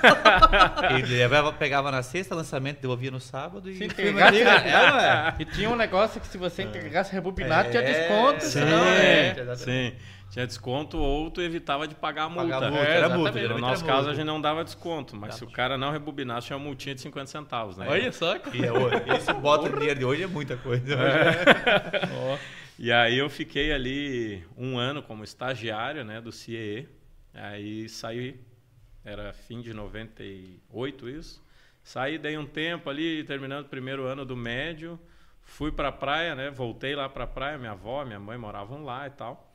E 0.99 1.03
levava, 1.03 1.53
pegava 1.53 1.91
na 1.91 2.03
sexta, 2.05 2.37
lançamento, 2.37 2.81
devolvia 2.81 3.11
no 3.11 3.21
sábado 3.21 3.69
e 3.69 3.77
Sim, 3.77 3.87
o 3.87 3.91
filme 3.91 4.13
pegasse- 4.13 4.43
antigo, 4.43 4.69
é, 4.69 5.05
é? 5.09 5.35
E 5.43 5.45
tinha 5.45 5.71
um 5.71 5.77
negócio 5.77 6.21
que 6.21 6.29
se 6.29 6.39
você 6.39 6.63
entregasse 6.63 7.13
rebobinado, 7.13 7.71
tinha 7.71 7.83
É, 7.83 7.93
desconto. 7.93 8.45
sim. 8.45 8.51
senão, 8.51 8.85
é. 8.87 9.37
é. 9.41 9.57
Sim. 9.57 9.93
Tinha 10.31 10.47
desconto 10.47 10.99
ou 10.99 11.31
tu 11.31 11.41
evitava 11.41 11.89
de 11.89 11.95
pagar 11.95 12.25
a 12.25 12.29
multa. 12.29 12.43
Pagar 12.53 12.67
a 12.67 12.71
multa, 12.71 12.87
É, 12.87 12.97
era 12.97 13.09
multa. 13.09 13.49
No 13.49 13.59
nosso 13.59 13.85
caso, 13.85 13.99
a 13.99 14.03
multa. 14.03 14.15
gente 14.15 14.27
não 14.27 14.41
dava 14.41 14.63
desconto, 14.63 15.17
mas 15.17 15.35
se 15.37 15.45
o 15.45 15.51
cara 15.51 15.79
não 15.79 15.91
rebobinasse, 15.91 16.49
tinha 16.49 16.57
uma 16.57 16.65
multinha 16.67 16.95
de 16.95 17.01
50 17.01 17.27
centavos, 17.31 17.77
né? 17.79 17.87
Olha 17.89 18.13
só. 18.13 18.39
que- 18.39 18.59
E 18.59 18.63
é, 18.65 19.17
esse 19.17 19.33
bota 19.33 19.71
dinheiro 19.71 19.99
de 19.99 20.05
hoje 20.05 20.23
é 20.23 20.27
muita 20.27 20.57
coisa. 20.57 20.97
Ó. 22.35 22.39
E 22.81 22.93
aí 22.93 23.19
eu 23.19 23.29
fiquei 23.29 23.73
ali 23.73 24.45
um 24.57 24.79
ano 24.79 25.03
como 25.03 25.25
estagiário, 25.25 26.05
né, 26.05 26.21
do 26.21 26.31
CIE. 26.31 26.89
Aí 27.35 27.89
saí, 27.89 28.41
era 29.05 29.33
fim 29.33 29.61
de 29.61 29.75
98 29.75 31.09
isso. 31.09 31.43
Saí, 31.83 32.19
dei 32.19 32.39
um 32.39 32.47
tempo 32.47 32.89
ali, 32.89 33.25
terminando 33.25 33.65
o 33.67 33.69
primeiro 33.69 34.05
ano 34.07 34.25
do 34.25 34.37
médio. 34.37 34.97
Fui 35.43 35.73
pra 35.73 35.91
praia, 35.91 36.37
né, 36.37 36.51
voltei 36.51 36.95
lá 36.95 37.09
pra 37.09 37.27
praia, 37.27 37.59
minha 37.59 37.73
avó, 37.73 38.05
minha 38.05 38.21
mãe 38.21 38.39
moravam 38.39 38.85
lá 38.85 39.07
e 39.07 39.11
tal. 39.11 39.48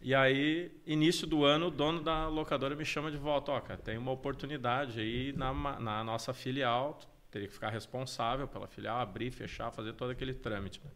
E 0.00 0.14
aí, 0.14 0.70
início 0.86 1.26
do 1.26 1.44
ano, 1.44 1.66
o 1.66 1.70
dono 1.70 2.00
da 2.00 2.28
locadora 2.28 2.74
me 2.76 2.84
chama 2.84 3.10
de 3.10 3.16
volta. 3.16 3.50
Ó, 3.52 3.60
cara, 3.60 3.80
tem 3.80 3.98
uma 3.98 4.12
oportunidade 4.12 5.00
aí 5.00 5.32
na, 5.36 5.52
na 5.80 6.04
nossa 6.04 6.32
filial. 6.32 7.00
Teria 7.30 7.48
que 7.48 7.54
ficar 7.54 7.70
responsável 7.70 8.46
pela 8.46 8.66
filial, 8.66 8.98
abrir, 9.00 9.30
fechar, 9.30 9.70
fazer 9.70 9.92
todo 9.94 10.10
aquele 10.10 10.32
trâmite. 10.32 10.80
né? 10.84 10.90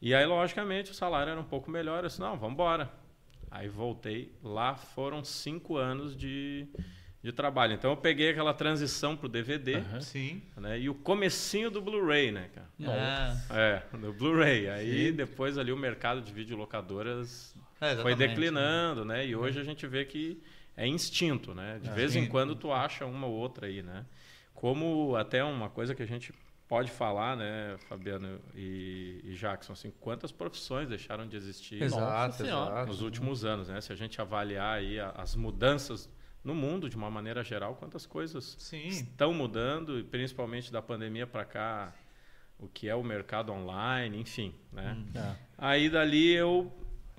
E 0.00 0.14
aí, 0.14 0.24
logicamente, 0.24 0.90
o 0.90 0.94
salário 0.94 1.30
era 1.30 1.40
um 1.40 1.44
pouco 1.44 1.70
melhor. 1.70 2.02
Eu 2.02 2.08
disse, 2.08 2.20
não, 2.20 2.36
vamos 2.38 2.54
embora. 2.54 2.90
Aí 3.50 3.68
voltei. 3.68 4.32
Lá 4.42 4.74
foram 4.74 5.22
cinco 5.22 5.76
anos 5.76 6.16
de, 6.16 6.66
de 7.22 7.32
trabalho. 7.32 7.74
Então, 7.74 7.90
eu 7.90 7.96
peguei 7.96 8.30
aquela 8.30 8.54
transição 8.54 9.14
pro 9.16 9.28
DVD 9.28 9.82
Sim. 10.00 10.42
né, 10.56 10.80
e 10.80 10.88
o 10.88 10.94
comecinho 10.94 11.70
do 11.70 11.82
Blu-ray, 11.82 12.32
né, 12.32 12.48
cara? 12.54 12.68
Ah, 12.80 13.36
É, 13.50 13.96
do 13.98 14.12
Blu-ray. 14.14 14.68
Aí, 14.70 15.12
depois 15.12 15.58
ali, 15.58 15.70
o 15.70 15.76
mercado 15.76 16.22
de 16.22 16.32
videolocadoras 16.32 17.54
é, 17.80 17.96
foi 17.96 18.14
declinando, 18.14 19.04
né? 19.04 19.26
E 19.26 19.34
hoje 19.34 19.58
a 19.58 19.64
gente 19.64 19.86
vê 19.86 20.04
que 20.04 20.42
é 20.76 20.86
instinto, 20.86 21.54
né? 21.54 21.78
De 21.82 21.90
vez 21.90 22.14
em 22.16 22.26
quando 22.26 22.54
tu 22.54 22.72
acha 22.72 23.04
uma 23.06 23.26
ou 23.26 23.34
outra 23.34 23.66
aí, 23.66 23.82
né? 23.82 24.04
Como 24.54 25.16
até 25.16 25.42
uma 25.42 25.70
coisa 25.70 25.94
que 25.94 26.02
a 26.02 26.06
gente 26.06 26.32
pode 26.70 26.88
falar, 26.88 27.36
né, 27.36 27.76
Fabiano 27.88 28.40
e, 28.54 29.20
e 29.24 29.34
Jackson, 29.34 29.72
assim, 29.72 29.92
quantas 29.98 30.30
profissões 30.30 30.88
deixaram 30.88 31.26
de 31.26 31.36
existir 31.36 31.82
Exato, 31.82 32.00
Nossa 32.00 32.44
Senhora. 32.44 32.70
exato. 32.70 32.86
nos 32.86 33.02
últimos 33.02 33.44
anos, 33.44 33.68
né? 33.68 33.80
Se 33.80 33.92
a 33.92 33.96
gente 33.96 34.20
avaliar 34.20 34.78
aí 34.78 35.00
as 35.00 35.34
mudanças 35.34 36.08
no 36.44 36.54
mundo 36.54 36.88
de 36.88 36.96
uma 36.96 37.10
maneira 37.10 37.42
geral, 37.42 37.74
quantas 37.74 38.06
coisas 38.06 38.56
Sim. 38.58 38.86
estão 38.86 39.34
mudando 39.34 39.98
e 39.98 40.04
principalmente 40.04 40.70
da 40.70 40.80
pandemia 40.80 41.26
para 41.26 41.44
cá, 41.44 41.92
o 42.56 42.68
que 42.68 42.88
é 42.88 42.94
o 42.94 43.02
mercado 43.02 43.50
online, 43.52 44.20
enfim, 44.20 44.54
né? 44.72 44.96
É. 45.14 45.34
Aí 45.58 45.90
dali 45.90 46.32
eu 46.32 46.72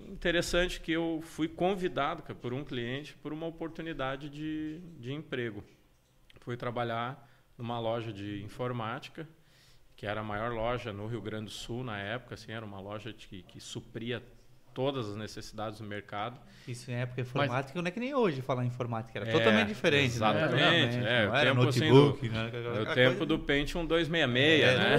interessante 0.08 0.80
que 0.80 0.92
eu 0.92 1.22
fui 1.24 1.48
convidado 1.48 2.22
cara, 2.22 2.36
por 2.36 2.54
um 2.54 2.64
cliente 2.64 3.16
por 3.16 3.34
uma 3.34 3.46
oportunidade 3.46 4.30
de, 4.30 4.80
de 5.00 5.14
emprego. 5.14 5.64
Fui 6.40 6.58
trabalhar 6.58 7.30
numa 7.58 7.80
loja 7.80 8.12
de 8.12 8.42
informática, 8.44 9.28
que 9.96 10.06
era 10.06 10.22
a 10.22 10.24
maior 10.24 10.52
loja 10.52 10.92
no 10.92 11.06
Rio 11.06 11.22
Grande 11.22 11.46
do 11.46 11.52
Sul 11.52 11.84
na 11.84 12.00
época, 12.00 12.36
assim, 12.36 12.52
era 12.52 12.66
uma 12.66 12.80
loja 12.80 13.14
que, 13.14 13.44
que 13.44 13.60
supria 13.60 14.24
todas 14.74 15.10
as 15.10 15.16
necessidades 15.16 15.80
do 15.80 15.86
mercado. 15.86 16.40
Isso 16.68 16.92
em 16.92 16.94
época 16.94 17.20
informática 17.22 17.82
não 17.82 17.88
é 17.88 17.92
que 17.92 18.00
nem 18.00 18.14
hoje 18.14 18.42
falar 18.42 18.64
informática, 18.64 19.18
era 19.20 19.28
É, 19.28 19.32
totalmente 19.32 19.68
diferente. 19.70 20.14
exatamente, 20.16 20.98
Né? 20.98 21.24
é, 21.24 21.28
o 21.28 21.34
era 21.36 21.50
tempo, 21.50 21.68
assim, 21.68 21.90
notebook. 21.90 22.30
do- 22.30 22.34
né? 22.34 22.52
É 22.54 22.82
o 22.82 22.94
tempo 22.94 23.26
do 23.26 23.40
Pentium 23.40 23.84
266, 23.86 24.64
É, 24.64 24.78
né? 24.78 24.98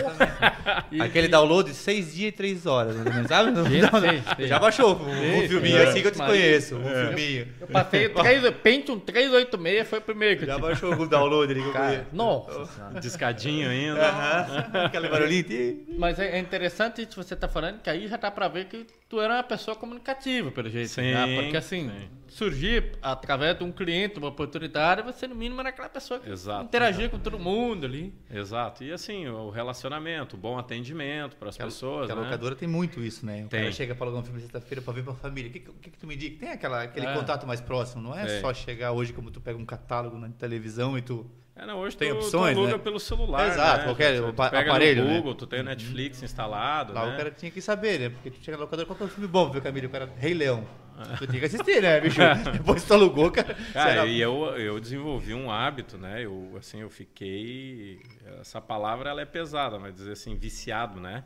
Aquele 1.04 1.28
download, 1.28 1.72
seis 1.72 2.14
dias 2.14 2.28
e 2.28 2.32
três 2.32 2.66
horas, 2.66 2.96
mais 2.96 3.06
ou 3.06 3.12
menos, 3.14 3.28
sabe? 3.28 3.50
Não- 3.52 3.64
Sim, 3.66 3.80
não- 3.80 4.00
sim, 4.00 4.22
sim. 4.36 4.46
Já 4.48 4.58
baixou 4.58 4.96
um, 4.96 5.38
um 5.38 5.48
filminho 5.48 5.78
é. 5.78 5.84
assim 5.84 6.00
que 6.00 6.06
eu 6.08 6.10
desconheço. 6.10 6.76
Um 6.76 6.84
filminho. 7.06 7.48
Eu 7.60 7.66
passei 7.68 8.08
três, 8.08 8.50
Pentium 8.56 8.98
386 8.98 9.88
foi 9.88 9.98
o 10.00 10.02
primeiro 10.02 10.36
que 10.38 10.42
eu 10.44 10.48
Já 10.48 10.54
tive. 10.56 10.66
baixou 10.66 10.90
algum 10.92 11.06
download 11.06 11.52
ali 11.52 11.62
que 11.62 11.68
eu 11.68 11.72
Cara, 11.72 12.06
nossa 12.12 12.66
senhora. 12.66 13.00
Discadinho 13.00 13.70
ainda. 13.70 14.00
Aham. 14.08 14.84
Aquele 14.86 15.08
barulhinho. 15.08 15.86
Mas 15.96 16.18
é 16.18 16.32
é 16.32 16.38
interessante 16.38 17.02
isso 17.02 17.10
que 17.10 17.16
você 17.16 17.36
tá 17.36 17.46
falando, 17.48 17.80
que 17.80 17.88
aí 17.90 18.08
já 18.08 18.16
dá 18.16 18.30
pra 18.30 18.48
ver 18.48 18.64
que 18.66 18.86
tu 19.08 19.20
era 19.20 19.34
uma 19.34 19.42
pessoa 19.42 19.61
comunicativa, 19.74 20.50
pelo 20.50 20.68
jeito. 20.68 20.88
Sim, 20.90 21.12
né? 21.12 21.40
Porque 21.40 21.56
assim, 21.56 21.88
sim. 21.88 22.08
surgir 22.28 22.92
através 23.00 23.56
de 23.56 23.64
um 23.64 23.70
cliente, 23.72 24.18
uma 24.18 24.28
oportunidade, 24.28 25.02
você 25.02 25.26
no 25.26 25.34
mínimo 25.34 25.60
era 25.60 25.68
aquela 25.70 25.88
pessoa 25.88 26.20
que 26.20 26.28
Exato. 26.30 26.64
interagia 26.64 27.08
com 27.08 27.18
todo 27.18 27.38
mundo 27.38 27.86
ali. 27.86 28.12
Exato. 28.30 28.82
E 28.84 28.90
assim, 28.92 29.26
o 29.28 29.50
relacionamento, 29.50 30.36
o 30.36 30.38
bom 30.38 30.58
atendimento 30.58 31.36
para 31.36 31.48
as 31.50 31.56
pessoas, 31.56 32.10
a 32.10 32.14
né? 32.14 32.22
locadora 32.22 32.54
tem 32.54 32.68
muito 32.68 33.00
isso, 33.00 33.24
né? 33.24 33.44
O 33.44 33.48
Tem. 33.48 33.60
cara 33.60 33.72
chega 33.72 33.94
pra 33.94 34.04
alugar 34.06 34.22
um 34.22 34.24
filme 34.24 34.40
sexta-feira 34.40 34.82
pra 34.82 34.92
ver 34.92 35.04
pra 35.04 35.14
família. 35.14 35.50
O 35.50 35.52
que, 35.52 35.60
que, 35.60 35.90
que 35.90 35.98
tu 35.98 36.06
me 36.06 36.16
diz? 36.16 36.38
Tem 36.38 36.50
aquela, 36.50 36.82
aquele 36.82 37.06
É. 37.06 37.14
contato 37.14 37.46
mais 37.46 37.60
próximo. 37.60 38.02
Não 38.02 38.18
é 38.18 38.38
É. 38.38 38.40
só 38.40 38.52
chegar 38.52 38.92
hoje 38.92 39.12
como 39.12 39.30
tu 39.30 39.40
pega 39.40 39.58
um 39.58 39.64
catálogo 39.66 40.18
na 40.18 40.28
televisão 40.30 40.96
e 40.98 41.02
tu... 41.02 41.30
É, 41.54 41.66
não, 41.66 41.78
hoje 41.80 41.96
Tem 41.96 42.08
tu, 42.10 42.16
opções, 42.16 42.54
tu 42.54 42.60
aluga 42.60 42.76
né? 42.78 42.82
pelo 42.82 42.98
celular, 42.98 43.46
Exato, 43.48 43.78
né? 43.80 43.84
qualquer 43.84 44.16
tu, 44.16 44.32
tu 44.32 44.42
aparelho, 44.42 45.02
no 45.04 45.10
né? 45.10 45.16
Google, 45.18 45.34
tu 45.34 45.46
tem 45.46 45.60
o 45.60 45.64
Netflix 45.64 46.22
instalado, 46.22 46.94
Lá 46.94 47.06
né? 47.06 47.12
o 47.12 47.16
cara 47.16 47.30
tinha 47.30 47.50
que 47.50 47.60
saber, 47.60 48.00
né? 48.00 48.08
Porque 48.08 48.30
tu 48.30 48.38
chega 48.42 48.56
na 48.56 48.64
locadora, 48.64 48.86
qual 48.86 48.96
que 48.96 49.02
é 49.02 49.06
o 49.06 49.08
filme 49.10 49.28
bom 49.28 49.50
ver 49.50 49.60
família? 49.60 49.86
O 49.88 49.92
cara, 49.92 50.08
Rei 50.16 50.32
Leão. 50.34 50.66
Tu 51.18 51.26
tinha 51.26 51.40
que 51.40 51.46
assistir, 51.46 51.82
né, 51.82 52.00
bicho? 52.00 52.20
Depois 52.52 52.84
tu 52.84 52.92
alugou, 52.94 53.30
cara. 53.30 53.54
Cara, 53.72 53.90
será- 53.90 54.06
e 54.06 54.20
eu, 54.20 54.44
eu 54.56 54.78
desenvolvi 54.78 55.34
um 55.34 55.50
hábito, 55.50 55.96
né? 55.98 56.24
Eu, 56.24 56.54
assim, 56.58 56.80
eu 56.80 56.88
fiquei... 56.90 58.00
Essa 58.40 58.60
palavra, 58.60 59.10
ela 59.10 59.20
é 59.20 59.24
pesada, 59.24 59.78
mas 59.78 59.94
dizer 59.94 60.12
assim, 60.12 60.36
viciado, 60.36 61.00
né? 61.00 61.22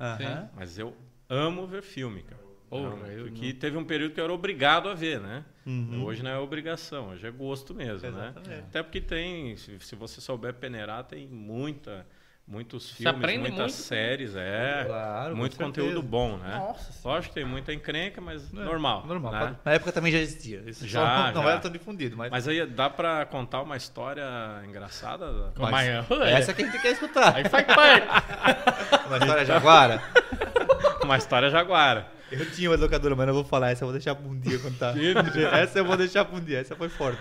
Mas 0.55 0.79
eu 0.79 0.97
amo 1.29 1.67
ver 1.67 1.83
filme, 1.83 2.23
cara. 2.23 2.46
Porra, 2.69 2.89
Amo, 2.95 3.07
eu 3.07 3.27
porque 3.27 3.53
teve 3.53 3.77
um 3.77 3.85
período 3.85 4.13
que 4.15 4.21
eu 4.21 4.25
era 4.25 4.33
obrigado 4.33 4.89
a 4.89 4.95
ver, 4.95 5.21
né? 5.21 5.45
Uhum. 5.65 6.05
Hoje 6.05 6.23
não 6.23 6.31
é 6.31 6.39
obrigação, 6.39 7.11
hoje 7.11 7.27
é 7.27 7.31
gosto 7.31 7.75
mesmo, 7.75 8.11
né? 8.11 8.33
Exatamente. 8.35 8.63
Até 8.69 8.83
porque 8.83 9.01
tem, 9.01 9.57
se, 9.57 9.79
se 9.81 9.95
você 9.97 10.21
souber 10.21 10.53
peneirar, 10.55 11.05
tem 11.05 11.27
muita, 11.29 12.07
muitos 12.47 12.91
filmes, 12.91 13.21
muitas 13.39 13.57
muito. 13.59 13.73
séries, 13.73 14.35
é. 14.37 14.85
Claro, 14.87 15.37
muito 15.37 15.57
certeza. 15.57 15.69
conteúdo 15.89 16.03
bom, 16.03 16.37
né? 16.39 16.57
Nossa 16.59 16.93
Senhora. 16.93 17.17
Lógico 17.17 17.35
que 17.35 17.41
tem 17.41 17.49
muita 17.49 17.73
encrenca, 17.73 18.21
mas 18.21 18.53
É, 18.53 18.57
normal. 18.57 19.07
Normal. 19.07 19.33
né? 19.33 19.57
Na 19.65 19.73
época 19.73 19.93
também 19.93 20.11
já 20.13 20.19
existia. 20.19 20.63
Isso 20.67 20.87
Já, 20.87 21.01
só 21.29 21.33
não 21.33 21.43
já. 21.45 21.51
era 21.51 21.61
tão 21.61 21.71
difundido, 21.71 22.17
mas... 22.17 22.31
Mas 22.31 22.47
aí 22.49 22.65
dá 22.67 22.91
pra 22.91 23.27
contar 23.27 23.63
uma 23.63 23.77
história 23.77 24.25
engraçada? 24.69 25.53
É, 26.25 26.33
Essa 26.33 26.53
que 26.53 26.63
a 26.63 26.67
gente 26.67 26.81
quer 26.83 26.93
escutar. 26.93 27.35
Aí 27.37 27.49
faz 27.49 27.65
parte. 27.67 28.07
Uma 29.07 29.19
história 29.19 29.45
jaguara. 29.45 30.03
Uma 31.05 31.17
história 31.17 31.51
jaguara. 31.51 32.16
Eu 32.31 32.51
tinha 32.51 32.69
uma 32.69 32.77
locadora, 32.77 33.15
mas 33.15 33.27
não 33.27 33.35
vou 33.35 33.45
falar. 33.45 33.71
Essa 33.71 33.85
eu 33.85 33.87
vou 33.87 33.93
deixar 33.93 34.15
pra 34.15 34.29
um 34.29 34.39
dia 34.39 34.59
contar. 34.59 34.95
Essa 35.55 35.79
eu 35.79 35.85
vou 35.85 35.97
deixar 35.97 36.25
pra 36.25 36.37
um 36.37 36.41
dia. 36.41 36.59
Essa 36.59 36.75
foi 36.75 36.89
forte. 36.89 37.21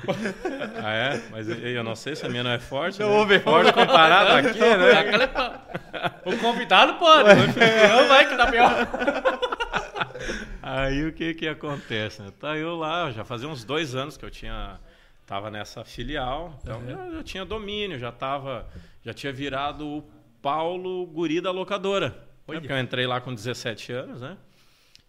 Ah, 0.83 0.93
é? 0.93 1.21
Mas 1.29 1.47
eu, 1.47 1.55
eu 1.57 1.83
não 1.83 1.95
sei 1.95 2.15
se 2.15 2.25
a 2.25 2.29
minha 2.29 2.43
não 2.43 2.51
é 2.51 2.59
forte. 2.59 3.00
Não, 3.00 3.07
né? 3.07 3.13
vamos 3.13 3.27
ver. 3.27 3.43
Forte 3.43 3.71
comparado 3.71 4.31
aqui, 4.47 4.59
né? 4.59 4.91
Aquela 4.93 5.24
é 5.24 6.29
O 6.29 6.38
convidado 6.38 6.95
pode, 6.95 7.29
o 7.29 7.31
anfitrião 7.31 8.07
vai 8.07 8.27
que 8.27 8.35
dá 8.35 8.47
pior. 8.47 8.71
Aí 10.62 11.05
o 11.05 11.13
que 11.13 11.35
que 11.35 11.47
acontece? 11.47 12.24
Né? 12.24 12.29
Tá 12.39 12.57
eu 12.57 12.75
lá, 12.75 13.12
já 13.12 13.24
fazia 13.24 13.47
uns 13.47 13.63
dois 13.63 13.93
anos 13.93 14.17
que 14.17 14.25
eu 14.25 14.31
tinha 14.31 14.79
tava 15.25 15.50
nessa 15.50 15.83
filial, 15.83 16.59
então 16.62 16.81
eu 16.88 17.15
já 17.15 17.24
tinha 17.24 17.45
domínio, 17.45 17.97
já 17.97 18.12
tava, 18.12 18.67
já 19.03 19.12
tinha 19.13 19.33
virado 19.33 19.88
o 19.88 20.03
Paulo 20.41 21.05
Guri 21.07 21.41
da 21.41 21.51
locadora. 21.51 22.09
Né? 22.09 22.15
Porque 22.59 22.71
eu 22.71 22.79
entrei 22.79 23.07
lá 23.07 23.19
com 23.19 23.33
17 23.33 23.91
anos, 23.91 24.21
né? 24.21 24.38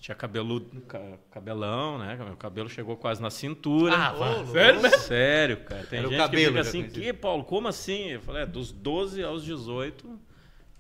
Tinha 0.07 0.15
cabeludo, 0.15 0.81
ca- 0.83 1.19
cabelão, 1.33 1.99
né? 1.99 2.15
Meu 2.17 2.37
cabelo 2.37 2.69
chegou 2.69 2.97
quase 2.97 3.21
na 3.21 3.29
cintura. 3.29 3.93
Ah, 3.93 4.13
vá. 4.13 4.45
Sério 4.47 4.81
mesmo? 4.81 4.99
Sério, 5.01 5.57
cara. 5.65 5.83
Tem 5.83 5.99
Era 5.99 6.07
o 6.07 6.11
gente 6.13 6.21
cabelo 6.21 6.43
que 6.45 6.47
fica 6.47 6.61
assim, 6.61 6.89
que, 6.89 7.13
Paulo, 7.13 7.43
como 7.43 7.67
assim? 7.67 8.11
Eu 8.11 8.21
falei, 8.21 8.43
é, 8.45 8.47
dos 8.47 8.71
12 8.71 9.25
aos 9.25 9.43
18, 9.45 10.09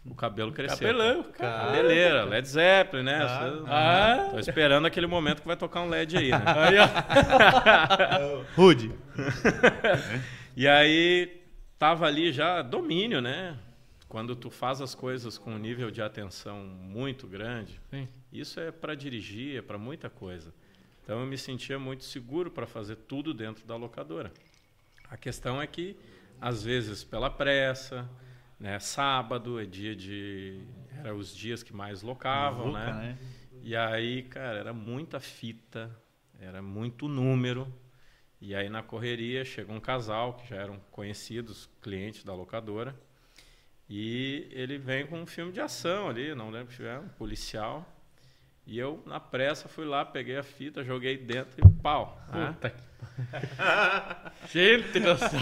o 0.08 0.14
cabelo 0.14 0.52
cresceu. 0.52 0.78
Cabelão, 0.86 1.24
cara. 1.24 1.66
Cabeleira, 1.66 2.22
Led 2.24 2.46
Zeppelin, 2.46 3.02
né? 3.02 3.18
Ah. 3.20 3.50
Você- 3.50 3.62
Ah. 3.66 4.28
Tô 4.30 4.38
esperando 4.38 4.86
aquele 4.86 5.08
momento 5.08 5.40
que 5.40 5.48
vai 5.48 5.56
tocar 5.56 5.80
um 5.80 5.88
LED 5.88 6.18
aí, 6.18 6.30
né? 6.30 6.38
Aí, 6.56 6.76
ó. 6.78 8.42
Rude. 8.54 8.92
E 10.56 10.66
aí 10.66 11.42
tava 11.78 12.06
ali 12.06 12.32
já 12.32 12.62
domínio, 12.62 13.20
né? 13.20 13.56
Quando 14.16 14.34
tu 14.34 14.48
faz 14.48 14.80
as 14.80 14.94
coisas 14.94 15.36
com 15.36 15.50
um 15.50 15.58
nível 15.58 15.90
de 15.90 16.00
atenção 16.00 16.64
muito 16.64 17.26
grande, 17.26 17.78
Sim. 17.90 18.08
isso 18.32 18.58
é 18.58 18.72
para 18.72 18.94
dirigir, 18.94 19.58
é 19.58 19.60
para 19.60 19.76
muita 19.76 20.08
coisa. 20.08 20.54
Então 21.02 21.20
eu 21.20 21.26
me 21.26 21.36
sentia 21.36 21.78
muito 21.78 22.02
seguro 22.02 22.50
para 22.50 22.66
fazer 22.66 22.96
tudo 22.96 23.34
dentro 23.34 23.66
da 23.66 23.76
locadora. 23.76 24.32
A 25.10 25.18
questão 25.18 25.60
é 25.60 25.66
que 25.66 25.94
às 26.40 26.62
vezes 26.64 27.04
pela 27.04 27.28
pressa, 27.28 28.08
né, 28.58 28.78
sábado 28.78 29.60
é 29.60 29.66
dia 29.66 29.94
de 29.94 30.62
era 30.98 31.14
os 31.14 31.36
dias 31.36 31.62
que 31.62 31.74
mais 31.74 32.00
locavam, 32.00 32.72
Vulca, 32.72 32.94
né? 32.94 33.18
E 33.62 33.76
aí, 33.76 34.22
cara, 34.22 34.58
era 34.58 34.72
muita 34.72 35.20
fita, 35.20 35.94
era 36.40 36.62
muito 36.62 37.06
número. 37.06 37.70
E 38.40 38.54
aí 38.54 38.70
na 38.70 38.82
correria 38.82 39.44
chega 39.44 39.70
um 39.70 39.80
casal 39.80 40.38
que 40.38 40.48
já 40.48 40.56
eram 40.56 40.80
conhecidos 40.90 41.68
clientes 41.82 42.24
da 42.24 42.34
locadora. 42.34 42.98
E 43.88 44.48
ele 44.50 44.78
vem 44.78 45.06
com 45.06 45.20
um 45.20 45.26
filme 45.26 45.52
de 45.52 45.60
ação 45.60 46.08
ali, 46.08 46.34
não 46.34 46.50
lembro 46.50 46.74
se 46.74 46.84
é 46.84 46.98
um 46.98 47.08
policial. 47.08 47.86
E 48.66 48.78
eu, 48.78 49.00
na 49.06 49.20
pressa, 49.20 49.68
fui 49.68 49.84
lá, 49.84 50.04
peguei 50.04 50.36
a 50.36 50.42
fita, 50.42 50.82
joguei 50.82 51.16
dentro 51.16 51.54
e 51.64 51.82
pau. 51.82 52.20
né? 52.32 52.52
Puta 52.52 52.70
que... 52.70 52.82
Gente 54.52 54.98
do 54.98 55.16
céu. 55.16 55.40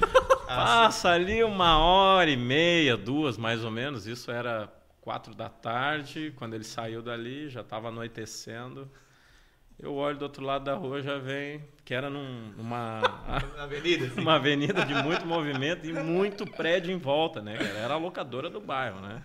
Passa 0.46 1.10
ali 1.10 1.42
uma 1.42 1.78
hora 1.78 2.30
e 2.30 2.36
meia, 2.36 2.96
duas 2.96 3.38
mais 3.38 3.64
ou 3.64 3.70
menos. 3.70 4.06
Isso 4.06 4.30
era 4.30 4.70
quatro 5.00 5.34
da 5.34 5.48
tarde. 5.48 6.32
Quando 6.36 6.54
ele 6.54 6.64
saiu 6.64 7.00
dali, 7.02 7.48
já 7.48 7.62
estava 7.62 7.88
anoitecendo. 7.88 8.90
Eu 9.80 9.94
olho 9.94 10.18
do 10.18 10.22
outro 10.22 10.44
lado 10.44 10.64
da 10.64 10.74
rua, 10.74 11.00
já 11.00 11.18
vem, 11.18 11.62
que 11.84 11.94
era 11.94 12.10
num- 12.10 12.52
numa, 12.56 13.00
avenida, 13.58 14.06
assim. 14.06 14.20
uma 14.20 14.34
avenida 14.34 14.84
de 14.84 14.92
muito 14.94 15.24
movimento 15.24 15.86
e 15.86 15.92
muito 15.92 16.44
prédio 16.44 16.90
em 16.92 16.98
volta, 16.98 17.40
né? 17.40 17.56
cara? 17.56 17.78
Era 17.78 17.94
a 17.94 17.96
locadora 17.96 18.50
do 18.50 18.60
bairro, 18.60 19.00
né? 19.00 19.22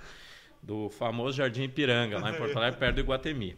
Do 0.61 0.89
famoso 0.91 1.35
Jardim 1.37 1.63
Ipiranga, 1.63 2.19
lá 2.19 2.29
em 2.31 2.35
Porto 2.35 2.55
Alegre, 2.55 2.79
perto 2.79 2.95
do 2.95 3.01
Iguatemi. 3.01 3.57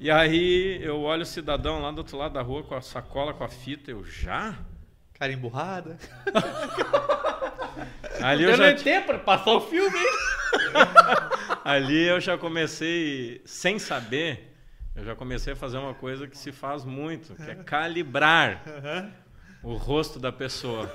E 0.00 0.10
aí 0.10 0.78
eu 0.82 1.00
olho 1.02 1.22
o 1.22 1.26
cidadão 1.26 1.80
lá 1.82 1.90
do 1.90 1.98
outro 1.98 2.16
lado 2.16 2.32
da 2.32 2.42
rua 2.42 2.62
com 2.62 2.74
a 2.74 2.80
sacola, 2.80 3.32
com 3.34 3.44
a 3.44 3.48
fita, 3.48 3.90
eu 3.90 4.02
já? 4.04 4.54
Cara 5.14 5.32
emburrada. 5.32 5.98
Ali 8.22 8.44
eu 8.44 8.56
já, 8.56 8.66
nem 8.68 8.76
tempo 8.76 9.06
pra 9.08 9.18
passar 9.18 9.52
o 9.52 9.60
filme, 9.60 9.96
hein? 9.98 10.06
ali 11.64 12.06
eu 12.06 12.18
já 12.20 12.38
comecei, 12.38 13.42
sem 13.44 13.78
saber, 13.78 14.55
eu 14.96 15.04
já 15.04 15.14
comecei 15.14 15.52
a 15.52 15.56
fazer 15.56 15.78
uma 15.78 15.94
coisa 15.94 16.26
que 16.26 16.36
se 16.36 16.50
faz 16.52 16.84
muito, 16.84 17.34
que 17.34 17.50
é 17.50 17.54
calibrar 17.54 18.62
o 19.62 19.74
rosto 19.74 20.18
da 20.18 20.32
pessoa. 20.32 20.90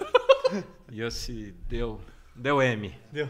E 0.91 0.99
eu 0.99 1.09
se 1.09 1.55
deu, 1.67 2.01
deu 2.35 2.61
M. 2.61 2.93
Deu. 3.11 3.29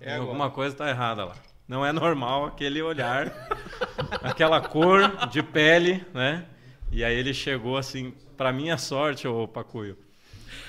É. 0.00 0.16
Alguma 0.16 0.50
coisa 0.50 0.74
está 0.74 0.88
errada 0.88 1.24
lá. 1.24 1.34
Não 1.68 1.86
é 1.86 1.92
normal 1.92 2.46
aquele 2.46 2.82
olhar, 2.82 3.32
aquela 4.22 4.60
cor 4.60 5.28
de 5.28 5.42
pele, 5.42 6.04
né? 6.12 6.44
E 6.90 7.04
aí 7.04 7.14
ele 7.16 7.32
chegou 7.32 7.76
assim, 7.76 8.12
para 8.36 8.52
minha 8.52 8.76
sorte, 8.76 9.28
ô 9.28 9.46
Pacuio. 9.46 9.96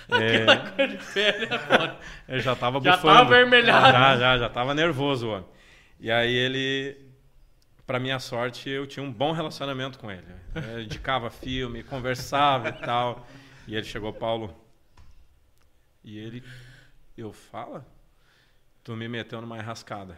É, 0.10 0.46
Cor 0.46 0.88
de 0.88 0.98
pele 1.14 1.46
é 1.46 1.96
ele 2.34 2.42
já 2.42 2.56
tava 2.56 2.80
Já 2.82 2.96
bufando. 2.98 3.14
tava 3.16 3.20
avermelhado. 3.26 3.92
Já, 3.92 4.18
já, 4.18 4.38
já 4.38 4.50
tava 4.50 4.76
nervoso, 4.76 5.28
o 5.28 5.32
homem. 5.32 5.46
E 6.00 6.12
aí 6.12 6.34
ele, 6.34 6.98
para 7.86 8.00
minha 8.00 8.20
sorte, 8.20 8.70
eu 8.70 8.88
tinha 8.88 9.04
um 9.04 9.12
bom 9.12 9.32
relacionamento 9.32 10.00
com 10.00 10.10
ele. 10.12 10.26
Eu 10.56 10.82
indicava 10.82 11.30
filme, 11.30 11.84
conversava 11.84 12.70
e 12.70 12.74
tal. 12.74 13.28
E 13.67 13.76
ele 13.76 13.86
chegou, 13.86 14.13
Paulo. 14.13 14.56
E 16.04 16.17
ele, 16.17 16.44
eu 17.17 17.32
fala? 17.32 17.86
Tu 18.84 18.96
me 18.96 19.08
meteu 19.08 19.41
numa 19.41 19.58
enrascada. 19.58 20.17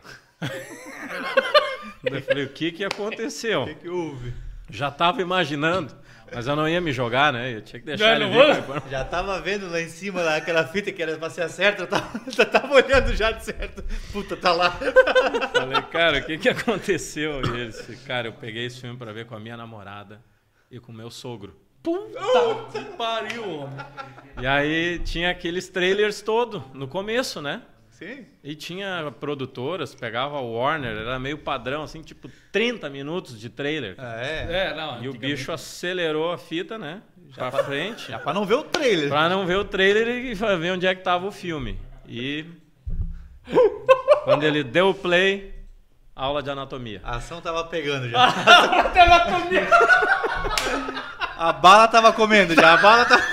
Eu 2.03 2.21
falei, 2.21 2.45
o 2.45 2.49
que 2.49 2.71
que 2.71 2.83
aconteceu? 2.83 3.63
O 3.63 3.67
que, 3.67 3.75
que 3.75 3.89
houve? 3.89 4.33
Já 4.69 4.89
tava 4.89 5.21
imaginando, 5.21 5.93
mas 6.33 6.47
eu 6.47 6.55
não 6.55 6.67
ia 6.67 6.79
me 6.81 6.91
jogar, 6.91 7.31
né? 7.33 7.53
Eu 7.55 7.61
tinha 7.61 7.79
que 7.79 7.85
deixar 7.85 8.05
Não, 8.19 8.27
ele 8.27 8.37
não 8.37 8.53
vir. 8.55 8.61
vou. 8.61 8.81
Já 8.89 9.03
tava 9.05 9.39
vendo 9.41 9.69
lá 9.69 9.79
em 9.81 9.87
cima 9.89 10.21
lá, 10.21 10.35
aquela 10.37 10.65
fita 10.65 10.91
que 10.91 11.01
era 11.01 11.17
pra 11.17 11.29
ser 11.29 11.49
certa, 11.49 11.83
eu 11.83 11.87
tava, 11.87 12.21
eu 12.37 12.45
tava 12.45 12.73
olhando 12.73 13.15
já 13.15 13.31
de 13.31 13.43
certo. 13.45 13.83
Puta, 14.11 14.35
tá 14.35 14.51
lá. 14.51 14.71
Falei, 15.53 15.81
cara, 15.83 16.19
o 16.19 16.23
que 16.25 16.37
que 16.37 16.49
aconteceu? 16.49 17.41
E 17.41 17.49
ele 17.49 17.67
disse, 17.67 17.95
cara, 18.05 18.27
eu 18.27 18.33
peguei 18.33 18.65
esse 18.65 18.79
filme 18.81 18.97
pra 18.97 19.11
ver 19.11 19.25
com 19.25 19.35
a 19.35 19.39
minha 19.39 19.57
namorada 19.57 20.21
e 20.71 20.79
com 20.79 20.91
o 20.91 20.95
meu 20.95 21.09
sogro. 21.11 21.55
Puta 21.83 22.19
que 22.71 22.83
pariu, 22.97 23.47
homem. 23.59 23.85
E 24.41 24.47
aí 24.47 24.99
tinha 24.99 25.29
aqueles 25.29 25.67
trailers 25.67 26.21
todo 26.21 26.63
no 26.73 26.87
começo, 26.87 27.41
né? 27.41 27.61
Sim. 28.03 28.25
E 28.43 28.55
tinha 28.55 29.11
produtoras, 29.19 29.95
pegava 29.95 30.39
o 30.39 30.53
Warner, 30.53 30.97
era 30.97 31.17
meio 31.17 31.37
padrão, 31.37 31.83
assim, 31.83 32.01
tipo 32.01 32.29
30 32.51 32.89
minutos 32.89 33.39
de 33.39 33.49
trailer. 33.49 33.95
Ah, 33.97 34.19
é. 34.19 34.67
É, 34.67 34.75
não. 34.75 35.01
E 35.01 35.07
o 35.07 35.13
bicho 35.13 35.51
acelerou 35.51 36.31
a 36.31 36.37
fita, 36.37 36.77
né? 36.77 37.01
Pra 37.33 37.51
frente. 37.51 38.11
Já 38.11 38.19
pra 38.19 38.33
não 38.33 38.45
ver 38.45 38.55
o 38.55 38.63
trailer. 38.63 39.09
Pra 39.09 39.29
não 39.29 39.45
ver 39.45 39.57
o 39.57 39.65
trailer 39.65 40.07
e 40.07 40.33
ver 40.33 40.71
onde 40.71 40.85
é 40.85 40.93
que 40.93 41.01
tava 41.01 41.25
o 41.25 41.31
filme. 41.31 41.79
E 42.07 42.45
quando 44.25 44.43
ele 44.43 44.63
deu 44.63 44.89
o 44.89 44.93
play, 44.93 45.53
aula 46.15 46.43
de 46.43 46.49
anatomia. 46.49 46.99
A 47.03 47.15
ação 47.15 47.41
tava 47.41 47.63
pegando 47.65 48.09
já. 48.09 48.19
Anatomia. 49.03 49.67
A 51.37 51.53
bala 51.53 51.87
tava 51.87 52.13
comendo 52.13 52.53
já. 52.53 52.73
A 52.73 52.77
bala 52.77 53.05
tava. 53.05 53.23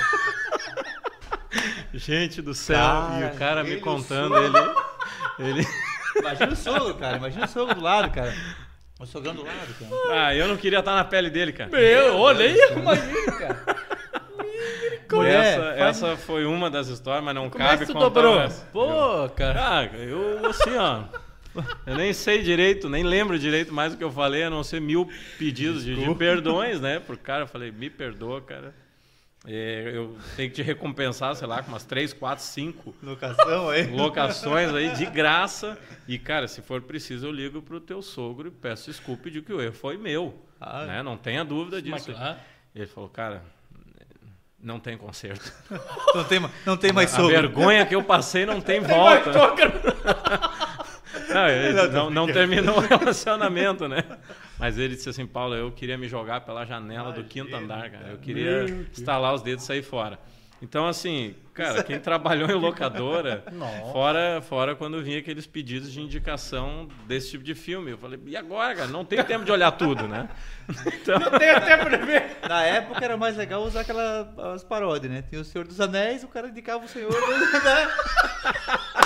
Gente 2.01 2.41
do 2.43 2.55
céu, 2.55 2.77
Cara, 2.79 3.21
e 3.21 3.25
o 3.25 3.39
cara 3.39 3.65
me 3.65 3.77
o 3.77 3.81
contando, 3.81 4.35
ele 4.37 4.57
ele 5.61 5.67
Imagina 6.19 6.53
o 6.53 6.57
sogro, 6.57 6.95
cara. 6.95 7.17
Imagina 7.19 7.45
o 7.45 7.49
sogro 7.49 7.75
do 7.75 7.81
lado, 7.81 8.11
cara. 8.11 8.35
O 8.99 9.07
sogrão 9.07 9.35
do 9.35 9.43
lado, 9.45 9.75
cara. 9.79 10.27
Ah, 10.27 10.35
eu 10.35 10.49
não 10.49 10.57
queria 10.57 10.81
estar 10.81 10.95
na 10.95 11.05
pele 11.05 11.31
dele, 11.31 11.53
cara. 11.53 11.71
Meu, 11.71 12.17
olha 12.19 12.45
aí 12.45 12.57
imagina, 12.73 13.33
cara. 13.33 13.65
Essa, 15.27 15.61
faz- 15.63 15.79
essa 15.81 16.17
foi 16.17 16.45
uma 16.45 16.71
das 16.71 16.89
histórias, 16.89 17.25
mas 17.25 17.35
não 17.35 17.49
Como 17.51 17.65
é 17.65 17.69
cabe 17.69 17.81
que 17.81 17.87
tu 17.87 17.93
contar 17.95 18.09
dobrou? 18.09 18.41
essa. 18.41 18.65
Pô, 18.67 19.29
cara. 19.35 19.61
Ah, 19.81 19.85
eu 19.97 20.47
assim, 20.47 20.77
ó. 20.77 21.03
Eu 21.87 21.97
nem 21.97 22.13
sei 22.13 22.43
direito, 22.43 22.89
nem 22.89 23.03
lembro 23.03 23.39
direito 23.39 23.73
mais 23.75 23.93
do 23.93 23.99
que 23.99 24.05
eu 24.05 24.13
falei, 24.13 24.45
a 24.45 24.51
não 24.51 24.63
ser 24.63 24.81
mil 24.81 25.09
pedidos 25.39 25.85
de, 25.85 25.97
de 25.97 26.15
perdões, 26.15 26.81
né? 26.81 27.01
Pro 27.01 27.17
cara, 27.19 27.43
eu 27.43 27.49
falei, 27.49 27.73
me 27.73 27.91
perdoa, 27.91 28.41
cara. 28.41 28.73
É, 29.47 29.93
eu 29.95 30.19
tenho 30.37 30.51
que 30.51 30.57
te 30.57 30.63
recompensar, 30.63 31.35
sei 31.35 31.47
lá, 31.49 31.63
com 31.63 31.69
umas 31.73 31.85
três, 31.85 32.13
quatro, 32.13 32.45
cinco 32.45 32.95
Locação 33.03 33.71
aí. 33.71 33.87
locações 33.91 34.73
aí 34.75 34.91
de 34.95 35.07
graça. 35.07 35.79
E, 36.07 36.19
cara, 36.19 36.47
se 36.47 36.61
for 36.61 36.83
preciso, 36.83 37.27
eu 37.27 37.33
ligo 37.33 37.63
pro 37.63 37.81
teu 37.81 38.03
sogro 38.03 38.49
e 38.49 38.51
peço 38.51 38.91
desculpa 38.91 39.29
e 39.29 39.31
digo 39.31 39.47
que 39.47 39.53
o 39.53 39.61
erro 39.63 39.73
foi 39.73 39.97
meu. 39.97 40.35
Ah. 40.61 40.85
né? 40.85 41.03
Não 41.03 41.17
tenha 41.17 41.43
dúvida 41.43 41.81
disso. 41.81 42.13
Ele 42.75 42.87
falou, 42.87 43.09
cara, 43.09 43.43
não 44.63 44.79
tem 44.79 44.99
conserto. 44.99 45.51
Não 46.15 46.25
tem, 46.25 46.51
não 46.67 46.77
tem 46.77 46.93
mais 46.93 47.13
A 47.15 47.17
sogro. 47.17 47.31
vergonha 47.33 47.87
que 47.87 47.95
eu 47.95 48.05
passei 48.05 48.45
não 48.45 48.61
tem 48.61 48.81
volta. 48.81 49.31
Não, 51.33 51.49
ele 51.49 51.89
Não, 51.89 52.11
não, 52.11 52.27
terminou 52.27 52.79
o 52.79 52.81
relacionamento, 52.87 53.89
né? 53.89 54.05
Mas 54.59 54.79
ele 54.79 54.95
disse 54.95 55.09
assim, 55.09 55.27
Paulo, 55.27 55.55
eu 55.55 55.73
queria 55.73 55.97
me 55.97 56.09
jogar 56.09 56.43
pela 56.43 56.65
janela 56.65 57.13
do 57.13 57.25
quinto 57.25 57.55
andar, 57.55 57.91
cara. 57.91 58.09
Eu 58.11 58.19
queria 58.19 58.65
estalar 58.93 59.35
os 59.35 59.43
dedos 59.43 59.65
e 59.65 59.67
sair 59.67 59.83
fora. 59.83 60.19
Então, 60.63 60.87
assim, 60.87 61.35
cara, 61.55 61.83
quem 61.83 61.99
trabalhou 61.99 62.49
em 62.51 62.55
locadora, 62.55 63.43
Nossa. 63.51 63.93
fora, 63.93 64.43
fora 64.43 64.77
quando 64.77 65.03
vinha 65.03 65.19
aqueles 65.19 65.47
pedidos 65.47 65.91
de 65.91 66.01
indicação 66.03 66.87
desse 67.07 67.31
tipo 67.31 67.43
de 67.43 67.55
filme. 67.55 67.93
Eu 67.93 67.99
falei, 67.99 68.21
e 68.27 68.37
agora, 68.37 68.75
cara? 68.75 68.89
Não 68.89 69.03
tem 69.05 69.23
tempo 69.25 69.45
de 69.45 69.51
olhar 69.53 69.71
tudo, 69.73 70.07
né? 70.07 70.29
Então, 70.87 71.19
Tem 71.37 71.51
até 71.51 71.77
pra 71.77 71.97
ver. 71.97 72.37
Na 72.49 72.63
época 72.63 73.05
era 73.05 73.17
mais 73.17 73.37
legal 73.37 73.63
usar 73.65 73.81
aquelas 73.81 74.29
as 74.39 74.63
paródias, 74.63 75.13
né? 75.13 75.23
Tem 75.29 75.41
o 75.41 75.45
Senhor 75.45 75.67
dos 75.67 75.81
Anéis, 75.81 76.23
o 76.23 76.29
cara 76.29 76.47
indicava 76.49 76.85
o 76.85 76.89
Senhor 76.89 77.11
dos 77.11 77.55
Anéis. 77.55 77.91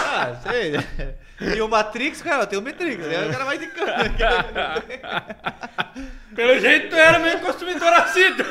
Ah, 0.06 0.36
sei. 0.42 0.72
né? 0.72 1.14
E 1.56 1.60
o 1.60 1.66
Matrix, 1.68 2.22
cara, 2.22 2.46
tem 2.46 2.56
o 2.58 2.62
Matrix, 2.62 3.04
né? 3.04 3.26
O 3.26 3.32
cara 3.32 3.44
vai 3.44 3.56
indicando. 3.56 3.90
Pelo 6.36 6.60
jeito 6.60 6.90
tu 6.90 6.94
era 6.96 7.18
meio 7.18 7.40
consumidor 7.40 7.92
assíduo. 7.94 8.46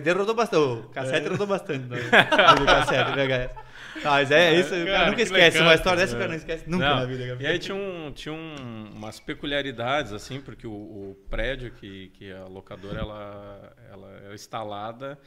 DVD 0.00 0.18
rodou 0.18 0.34
bastante. 0.34 0.86
O 0.86 0.88
cassete 0.90 1.28
rodou 1.28 1.46
bastante. 1.46 1.84
Né? 1.86 1.98
O 2.62 2.64
cassete, 2.66 3.10
VHS. 3.12 3.66
Ah, 4.04 4.10
mas 4.10 4.30
é 4.30 4.54
isso, 4.54 4.68
o 4.74 4.78
cara 4.78 4.84
Cara, 4.92 5.04
nunca 5.06 5.16
que 5.16 5.22
esquece. 5.22 5.56
legal. 5.58 5.62
Uma 5.68 5.74
história 5.74 5.98
dessa 6.00 6.14
o 6.14 6.18
cara 6.18 6.28
não 6.28 6.36
esquece 6.36 6.68
nunca 6.70 6.88
Não, 6.88 6.96
na 6.96 7.04
vida. 7.06 7.26
cara. 7.28 7.42
E 7.42 7.46
aí 7.46 7.58
tinha, 7.58 7.74
um, 7.74 8.12
tinha 8.12 8.32
um- 8.34 8.90
umas 8.94 9.18
peculiaridades, 9.18 10.12
assim, 10.12 10.40
porque 10.40 10.66
o, 10.66 10.70
o 10.70 11.16
prédio 11.30 11.70
que, 11.72 12.08
que 12.10 12.30
a 12.30 12.44
locadora 12.44 13.00
ela, 13.00 13.72
ela 13.90 14.10
era 14.24 14.34
instalada 14.34 15.18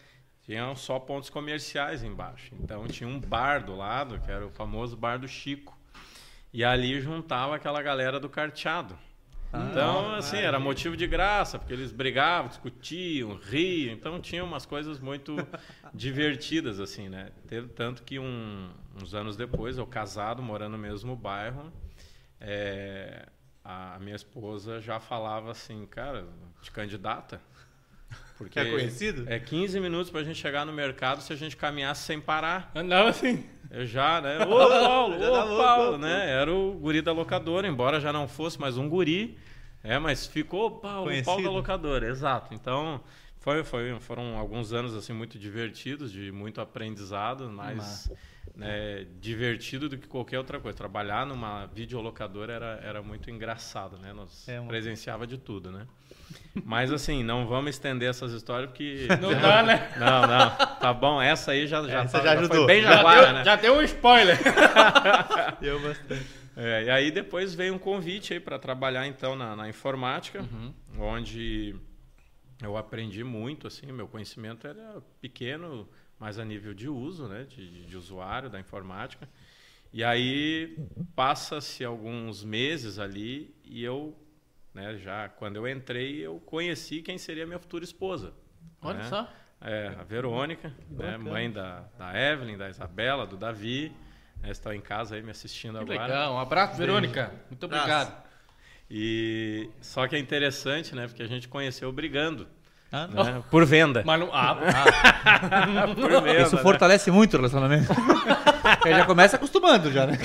tinha 0.46 0.74
só 0.76 0.98
pontos 1.00 1.30
comerciais 1.30 2.04
embaixo. 2.04 2.56
Então 2.60 2.88
tinha 2.88 3.08
um 3.08 3.20
bar 3.20 3.64
do 3.64 3.76
lado, 3.76 4.20
que 4.20 4.32
era 4.32 4.46
o 4.46 4.50
famoso 4.50 4.96
bar 4.98 5.18
do 5.20 5.28
Chico. 5.28 5.78
E 6.52 6.64
ali 6.64 7.00
juntava 7.02 7.56
aquela 7.56 7.82
galera 7.84 8.20
do 8.20 8.28
carteado. 8.30 8.98
Então, 9.54 10.14
assim, 10.14 10.38
era 10.38 10.60
motivo 10.60 10.96
de 10.96 11.08
graça, 11.08 11.58
porque 11.58 11.74
eles 11.74 11.92
brigavam, 11.92 12.50
discutiam, 12.50 13.36
riam. 13.36 13.94
Então, 13.94 14.20
tinha 14.20 14.44
umas 14.44 14.66
coisas 14.66 15.00
muito 15.00 15.36
divertidas, 15.94 16.80
assim, 16.80 17.10
né? 17.10 17.32
Tanto 17.76 18.04
que 18.04 18.20
um, 18.20 18.70
uns 19.02 19.16
anos 19.16 19.36
depois, 19.36 19.78
eu 19.78 19.88
casado, 19.88 20.44
morando 20.44 20.74
no 20.74 20.78
mesmo 20.78 21.16
bairro, 21.16 21.74
é, 22.40 23.28
a 23.64 23.98
minha 24.00 24.16
esposa 24.16 24.80
já 24.80 25.00
falava 25.00 25.52
assim, 25.52 25.86
cara, 25.88 26.28
de 26.62 26.70
candidata. 26.70 27.42
Porque 28.38 28.60
é 28.60 28.72
conhecido? 28.72 29.26
É 29.28 29.40
15 29.40 29.80
minutos 29.80 30.10
para 30.10 30.22
a 30.22 30.24
gente 30.24 30.40
chegar 30.40 30.66
no 30.66 30.72
mercado 30.72 31.22
se 31.22 31.34
a 31.34 31.36
gente 31.36 31.58
caminhasse 31.58 32.04
sem 32.04 32.22
parar. 32.22 32.72
Andava 32.74 33.10
assim. 33.10 33.44
Eu 33.72 33.86
já, 33.86 34.20
né? 34.22 34.40
Ô, 34.46 34.48
Paulo, 34.48 35.16
ô, 35.16 35.58
Paulo, 35.58 35.98
né? 35.98 36.30
Era 36.32 36.54
o 36.54 36.74
guri 36.74 37.02
da 37.02 37.12
locadora, 37.12 37.68
embora 37.68 38.00
já 38.00 38.12
não 38.12 38.28
fosse 38.28 38.60
mais 38.60 38.78
um 38.78 38.90
guri. 38.90 39.38
É, 39.84 39.98
mas 39.98 40.26
ficou 40.26 40.72
Paulo, 40.72 41.06
Conhecido. 41.06 41.26
Paulo 41.26 41.44
da 41.44 41.52
locadora, 41.52 42.08
exato. 42.08 42.54
Então, 42.54 43.02
foi, 43.40 43.64
foi, 43.64 43.98
foram 44.00 44.38
alguns 44.38 44.74
anos 44.74 44.94
assim 44.96 45.14
muito 45.14 45.40
divertidos, 45.40 46.12
de 46.12 46.32
muito 46.32 46.60
aprendizado, 46.60 47.50
mais 47.50 48.12
né, 48.56 49.06
divertido 49.20 49.88
do 49.88 49.98
que 49.98 50.08
qualquer 50.08 50.38
outra 50.38 50.60
coisa. 50.60 50.78
Trabalhar 50.78 51.26
numa 51.26 51.66
videolocadora 51.68 52.54
era, 52.54 52.80
era 52.84 53.02
muito 53.02 53.30
engraçado, 53.32 53.98
né? 53.98 54.12
Nós 54.14 54.48
é 54.48 54.60
uma... 54.60 54.68
presenciava 54.68 55.26
de 55.26 55.38
tudo, 55.38 55.72
né? 55.72 55.88
Mas 56.66 56.92
assim, 56.92 57.24
não 57.24 57.48
vamos 57.48 57.72
estender 57.72 58.10
essas 58.10 58.34
histórias 58.34 58.70
porque. 58.70 59.08
Não 59.22 59.32
dá, 59.40 59.64
né? 59.64 59.92
Não, 59.98 60.28
não. 60.28 60.50
Tá 60.80 60.94
bom, 60.94 61.22
essa 61.22 61.52
aí 61.52 61.68
já, 61.68 61.82
já, 61.84 62.04
essa 62.04 62.20
tá, 62.20 62.24
já, 62.36 62.42
já 62.42 62.48
foi 62.48 62.66
bem 62.66 62.82
jaguara, 62.82 63.28
já 63.28 63.34
né? 63.34 63.44
Já 63.44 63.56
deu 63.56 63.76
um 63.76 63.82
spoiler. 63.82 64.38
deu 65.62 65.80
bastante. 65.80 66.26
É, 66.56 66.84
e 66.84 66.90
aí 66.90 67.12
depois 67.12 67.56
veio 67.56 67.74
um 67.74 67.80
convite 67.80 68.34
aí 68.34 68.40
para 68.40 68.60
trabalhar 68.60 69.08
então 69.08 69.36
na, 69.36 69.56
na 69.56 69.70
informática, 69.70 70.42
uhum. 70.42 70.74
onde 71.00 71.76
eu 72.62 72.76
aprendi 72.76 73.24
muito, 73.24 73.68
assim, 73.68 73.92
meu 73.92 74.08
conhecimento 74.08 74.68
era 74.68 75.02
pequeno, 75.22 75.88
mas 76.20 76.38
a 76.38 76.46
nível 76.46 76.74
de 76.74 76.90
uso, 76.90 77.28
né, 77.28 77.46
de, 77.46 77.86
de 77.86 77.98
usuário 77.98 78.50
da 78.50 78.60
informática. 78.60 79.28
E 79.92 80.04
aí 80.04 80.78
passa-se 81.16 81.84
alguns 81.84 82.44
meses 82.44 83.00
ali 83.00 83.56
e 83.64 83.84
eu 83.84 84.16
né? 84.74 84.98
Já 84.98 85.30
quando 85.30 85.58
eu 85.58 85.68
entrei, 85.68 86.20
eu 86.20 86.40
conheci 86.46 87.02
quem 87.02 87.18
seria 87.18 87.46
minha 87.46 87.60
futura 87.60 87.84
esposa. 87.84 88.34
Olha 88.82 89.00
né? 89.00 89.04
só. 89.06 89.30
É, 89.62 89.94
a 90.00 90.04
Verônica, 90.04 90.74
né? 90.90 91.18
mãe 91.18 91.52
da, 91.52 91.82
da 91.98 92.18
Evelyn, 92.18 92.58
da 92.58 92.70
Isabela, 92.70 93.28
do 93.28 93.36
Davi. 93.36 93.92
Né? 94.42 94.52
Estão 94.52 94.74
em 94.74 94.80
casa 94.80 95.16
aí 95.16 95.22
me 95.22 95.32
assistindo 95.32 95.78
que 95.80 95.92
agora. 95.92 96.08
Legal, 96.08 96.34
um 96.36 96.40
abraço, 96.40 96.78
Verônica. 96.78 97.34
Muito 97.50 97.66
obrigado. 97.66 98.24
E 98.90 99.70
só 99.82 100.08
que 100.08 100.16
é 100.16 100.20
interessante, 100.20 100.96
né? 100.96 101.08
Porque 101.08 101.22
a 101.22 101.28
gente 101.28 101.48
conheceu 101.48 101.92
brigando. 101.92 102.48
Ah, 102.92 103.08
né? 103.08 103.44
Por 103.52 103.66
venda. 103.66 104.04
Mas 104.06 104.20
não, 104.20 104.34
ah, 104.34 104.58
ah. 104.58 105.88
Por 105.94 106.22
venda, 106.22 106.42
Isso 106.42 106.56
né? 106.56 106.62
fortalece 106.62 107.12
muito 107.12 107.34
o 107.34 107.38
relacionamento. 107.38 107.92
Ele 108.86 108.96
já 108.96 109.06
começa 109.06 109.36
acostumando 109.36 109.92
já, 109.92 110.08
né? 110.08 110.18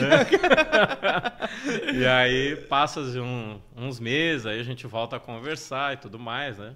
É. 1.60 1.92
e 1.92 2.06
aí 2.06 2.56
passa 2.56 3.00
um, 3.00 3.60
uns 3.76 4.00
meses, 4.00 4.46
aí 4.46 4.58
a 4.58 4.62
gente 4.62 4.86
volta 4.86 5.16
a 5.16 5.20
conversar 5.20 5.94
e 5.94 5.96
tudo 5.98 6.18
mais, 6.18 6.58
né? 6.58 6.74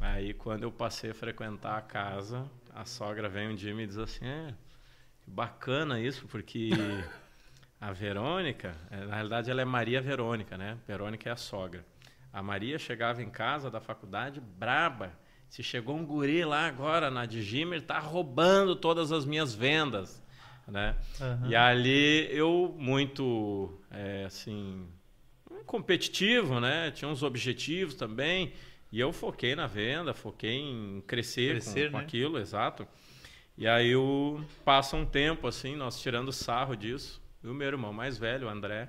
Aí 0.00 0.34
quando 0.34 0.64
eu 0.64 0.70
passei 0.70 1.10
a 1.10 1.14
frequentar 1.14 1.78
a 1.78 1.80
casa, 1.80 2.44
a 2.74 2.84
sogra 2.84 3.28
vem 3.28 3.48
um 3.48 3.54
dia 3.54 3.70
e 3.70 3.74
me 3.74 3.86
diz 3.86 3.96
assim, 3.96 4.26
é, 4.26 4.52
bacana 5.26 5.98
isso, 5.98 6.26
porque 6.28 6.70
a 7.80 7.92
Verônica, 7.92 8.74
é, 8.90 9.04
na 9.04 9.14
realidade 9.14 9.50
ela 9.50 9.62
é 9.62 9.64
Maria 9.64 10.00
Verônica, 10.00 10.58
né? 10.58 10.76
Verônica 10.86 11.28
é 11.28 11.32
a 11.32 11.36
sogra. 11.36 11.84
A 12.32 12.42
Maria 12.42 12.78
chegava 12.78 13.22
em 13.22 13.30
casa 13.30 13.70
da 13.70 13.80
faculdade 13.80 14.40
braba. 14.40 15.12
Se 15.48 15.62
chegou 15.62 15.96
um 15.96 16.04
guri 16.04 16.44
lá 16.44 16.66
agora 16.66 17.10
na 17.10 17.24
Digimer, 17.24 17.82
tá 17.82 17.98
roubando 17.98 18.76
todas 18.76 19.12
as 19.12 19.24
minhas 19.24 19.54
vendas, 19.54 20.22
né? 20.66 20.96
Uhum. 21.20 21.50
E 21.50 21.56
ali 21.56 22.28
eu 22.30 22.74
muito, 22.78 23.80
é, 23.90 24.24
assim, 24.24 24.86
competitivo, 25.64 26.60
né? 26.60 26.90
Tinha 26.90 27.08
uns 27.08 27.22
objetivos 27.22 27.94
também. 27.94 28.52
E 28.90 29.00
eu 29.00 29.12
foquei 29.12 29.54
na 29.54 29.66
venda, 29.66 30.14
foquei 30.14 30.56
em 30.56 31.02
crescer, 31.06 31.50
crescer 31.50 31.86
com, 31.86 31.92
com 31.92 31.98
né? 31.98 32.04
aquilo, 32.04 32.38
exato. 32.38 32.86
E 33.58 33.66
aí 33.66 33.88
eu, 33.88 34.44
passa 34.64 34.96
um 34.96 35.06
tempo, 35.06 35.46
assim, 35.46 35.76
nós 35.76 36.00
tirando 36.00 36.32
sarro 36.32 36.76
disso. 36.76 37.22
E 37.42 37.48
o 37.48 37.54
meu 37.54 37.66
irmão 37.68 37.92
mais 37.92 38.18
velho, 38.18 38.46
o 38.46 38.50
André, 38.50 38.88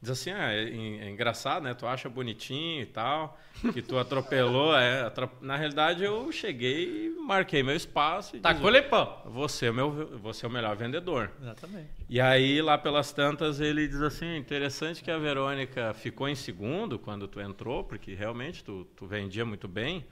Diz 0.00 0.10
assim, 0.10 0.30
ah, 0.30 0.52
é, 0.52 0.62
é, 0.62 1.10
engraçado, 1.10 1.64
né? 1.64 1.74
Tu 1.74 1.84
acha 1.84 2.08
bonitinho 2.08 2.82
e 2.82 2.86
tal, 2.86 3.36
que 3.72 3.82
tu 3.82 3.98
atropelou. 3.98 4.76
É, 4.76 5.02
atrop... 5.02 5.32
Na 5.40 5.56
realidade, 5.56 6.04
eu 6.04 6.30
cheguei 6.30 7.06
e 7.06 7.10
marquei 7.26 7.64
meu 7.64 7.74
espaço. 7.74 8.36
E 8.36 8.40
tá 8.40 8.54
com 8.54 8.68
lepão. 8.68 9.22
Você 9.26 9.66
é, 9.66 9.72
meu, 9.72 10.16
você 10.18 10.46
é 10.46 10.48
o 10.48 10.52
melhor 10.52 10.76
vendedor. 10.76 11.32
Exatamente. 11.40 11.88
E 12.08 12.20
aí, 12.20 12.62
lá 12.62 12.78
pelas 12.78 13.12
tantas, 13.12 13.60
ele 13.60 13.88
diz 13.88 14.00
assim, 14.00 14.36
interessante 14.36 15.02
que 15.02 15.10
a 15.10 15.18
Verônica 15.18 15.92
ficou 15.94 16.28
em 16.28 16.36
segundo 16.36 16.96
quando 16.96 17.26
tu 17.26 17.40
entrou, 17.40 17.82
porque 17.82 18.14
realmente 18.14 18.62
tu, 18.62 18.84
tu 18.96 19.04
vendia 19.04 19.44
muito 19.44 19.66
bem. 19.66 20.06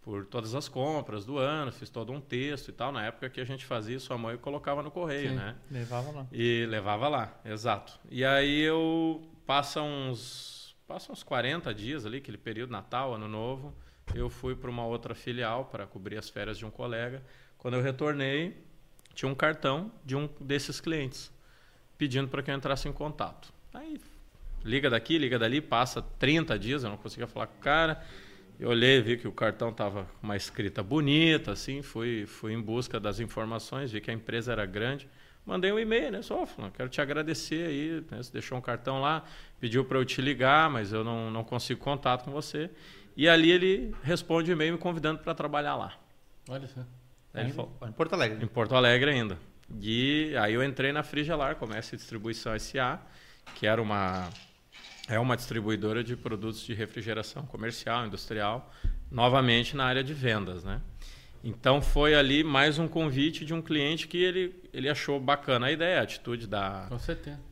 por 0.00 0.24
todas 0.24 0.54
as 0.54 0.68
compras 0.68 1.24
do 1.24 1.36
ano, 1.36 1.72
fiz 1.72 1.90
todo 1.90 2.12
um 2.12 2.20
texto 2.20 2.68
e 2.68 2.72
tal. 2.72 2.92
Na 2.92 3.04
época 3.04 3.28
que 3.28 3.40
a 3.40 3.44
gente 3.44 3.66
fazia 3.66 3.96
isso, 3.96 4.12
a 4.12 4.18
mãe 4.18 4.36
colocava 4.38 4.80
no 4.80 4.88
correio, 4.88 5.30
Sim, 5.30 5.34
né? 5.34 5.56
Levava 5.68 6.12
lá. 6.12 6.26
E 6.30 6.64
levava 6.66 7.08
lá, 7.08 7.40
exato. 7.44 7.98
E 8.08 8.24
aí 8.24 8.60
eu 8.60 9.28
passa 9.44 9.82
uns 9.82 10.76
passa 10.86 11.10
uns 11.10 11.24
40 11.24 11.74
dias 11.74 12.06
ali, 12.06 12.18
aquele 12.18 12.38
período 12.38 12.70
Natal, 12.70 13.14
Ano 13.14 13.26
Novo, 13.26 13.74
eu 14.14 14.30
fui 14.30 14.54
para 14.54 14.70
uma 14.70 14.86
outra 14.86 15.12
filial 15.12 15.64
para 15.64 15.88
cobrir 15.88 16.18
as 16.18 16.30
férias 16.30 16.56
de 16.56 16.64
um 16.64 16.70
colega. 16.70 17.20
Quando 17.58 17.74
eu 17.74 17.82
retornei, 17.82 18.64
tinha 19.12 19.28
um 19.28 19.34
cartão 19.34 19.90
de 20.04 20.14
um 20.14 20.28
desses 20.38 20.80
clientes 20.80 21.32
pedindo 21.98 22.28
para 22.28 22.44
que 22.44 22.50
eu 22.50 22.54
entrasse 22.54 22.88
em 22.88 22.92
contato. 22.92 23.52
Aí 23.74 23.98
liga 24.64 24.88
daqui, 24.90 25.18
liga 25.18 25.38
dali, 25.38 25.60
passa 25.60 26.02
30 26.02 26.58
dias, 26.58 26.84
eu 26.84 26.90
não 26.90 26.96
conseguia 26.96 27.26
falar 27.26 27.46
com 27.46 27.58
o 27.58 27.60
cara. 27.60 28.02
Eu 28.60 28.70
olhei, 28.70 29.00
vi 29.00 29.16
que 29.16 29.26
o 29.26 29.32
cartão 29.32 29.70
estava 29.70 30.04
com 30.04 30.26
uma 30.26 30.36
escrita 30.36 30.82
bonita, 30.82 31.52
assim, 31.52 31.82
fui, 31.82 32.26
fui 32.26 32.52
em 32.52 32.60
busca 32.60 33.00
das 33.00 33.18
informações, 33.18 33.90
vi 33.90 34.00
que 34.00 34.10
a 34.10 34.14
empresa 34.14 34.52
era 34.52 34.64
grande. 34.64 35.08
Mandei 35.44 35.72
um 35.72 35.78
e-mail, 35.78 36.12
né? 36.12 36.22
Só 36.22 36.46
falando, 36.46 36.70
quero 36.72 36.88
te 36.88 37.00
agradecer 37.00 37.66
aí, 37.66 38.04
né? 38.10 38.22
você 38.22 38.32
deixou 38.32 38.56
um 38.56 38.60
cartão 38.60 39.00
lá, 39.00 39.24
pediu 39.58 39.84
para 39.84 39.98
eu 39.98 40.04
te 40.04 40.22
ligar, 40.22 40.70
mas 40.70 40.92
eu 40.92 41.02
não, 41.02 41.30
não 41.30 41.42
consigo 41.42 41.80
contato 41.80 42.24
com 42.24 42.30
você. 42.30 42.70
E 43.16 43.28
ali 43.28 43.50
ele 43.50 43.92
responde 44.04 44.50
o 44.50 44.52
e-mail 44.52 44.74
me 44.74 44.78
convidando 44.78 45.18
para 45.18 45.34
trabalhar 45.34 45.74
lá. 45.74 45.94
Olha 46.48 46.68
só. 46.68 46.80
Aí 47.34 47.44
ele 47.44 47.52
falou, 47.52 47.76
Em 47.88 47.92
Porto 47.92 48.12
Alegre. 48.12 48.44
em 48.44 48.46
Porto 48.48 48.74
Alegre 48.76 49.10
ainda. 49.10 49.38
E 49.80 50.34
aí 50.38 50.54
eu 50.54 50.62
entrei 50.62 50.92
na 50.92 51.02
Frigelar, 51.02 51.56
Comércio 51.56 51.94
e 51.94 51.98
Distribuição 51.98 52.56
SA, 52.58 53.00
que 53.56 53.66
era 53.66 53.82
uma 53.82 54.28
é 55.08 55.18
uma 55.18 55.36
distribuidora 55.36 56.02
de 56.04 56.16
produtos 56.16 56.60
de 56.62 56.74
refrigeração 56.74 57.44
comercial, 57.46 58.06
industrial, 58.06 58.70
novamente 59.10 59.76
na 59.76 59.84
área 59.84 60.02
de 60.02 60.14
vendas, 60.14 60.62
né? 60.64 60.80
Então 61.44 61.82
foi 61.82 62.14
ali 62.14 62.44
mais 62.44 62.78
um 62.78 62.86
convite 62.86 63.44
de 63.44 63.52
um 63.52 63.60
cliente 63.60 64.06
que 64.06 64.16
ele, 64.16 64.54
ele 64.72 64.88
achou 64.88 65.18
bacana 65.18 65.66
a 65.66 65.72
ideia, 65.72 65.98
a 65.98 66.02
atitude 66.04 66.46
da, 66.46 66.86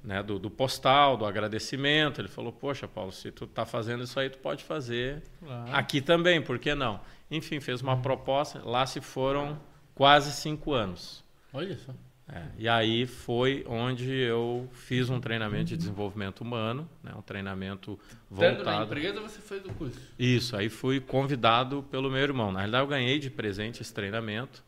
né, 0.04 0.22
do, 0.22 0.38
do 0.38 0.48
postal, 0.48 1.16
do 1.16 1.26
agradecimento. 1.26 2.20
Ele 2.20 2.28
falou: 2.28 2.52
Poxa, 2.52 2.86
Paulo, 2.86 3.10
se 3.10 3.32
tu 3.32 3.48
tá 3.48 3.66
fazendo 3.66 4.04
isso 4.04 4.18
aí, 4.20 4.30
tu 4.30 4.38
pode 4.38 4.62
fazer 4.62 5.20
Claro. 5.40 5.74
aqui 5.74 6.00
também, 6.00 6.40
por 6.40 6.56
que 6.60 6.72
não? 6.72 7.00
Enfim, 7.28 7.58
fez 7.58 7.82
uma 7.82 7.96
proposta. 8.00 8.60
Lá 8.64 8.86
se 8.86 9.00
foram 9.00 9.60
quase 9.92 10.30
cinco 10.32 10.72
anos. 10.72 11.24
Olha 11.52 11.76
só. 11.76 11.92
É, 12.32 12.44
e 12.58 12.68
aí 12.68 13.06
foi 13.06 13.64
onde 13.66 14.08
eu 14.08 14.68
fiz 14.72 15.10
um 15.10 15.20
treinamento 15.20 15.64
de 15.64 15.76
desenvolvimento 15.76 16.42
humano, 16.42 16.88
né, 17.02 17.12
um 17.16 17.22
treinamento 17.22 17.98
Tanto 18.28 18.40
na 18.40 18.54
voltado. 18.54 18.84
empresa 18.84 19.20
você 19.20 19.40
fez 19.40 19.64
o 19.66 19.74
curso. 19.74 19.98
Isso, 20.16 20.56
aí 20.56 20.68
fui 20.68 21.00
convidado 21.00 21.82
pelo 21.90 22.08
meu 22.08 22.20
irmão. 22.20 22.52
Na 22.52 22.60
realidade, 22.60 22.84
eu 22.84 22.88
ganhei 22.88 23.18
de 23.18 23.30
presente 23.30 23.82
esse 23.82 23.92
treinamento 23.92 24.62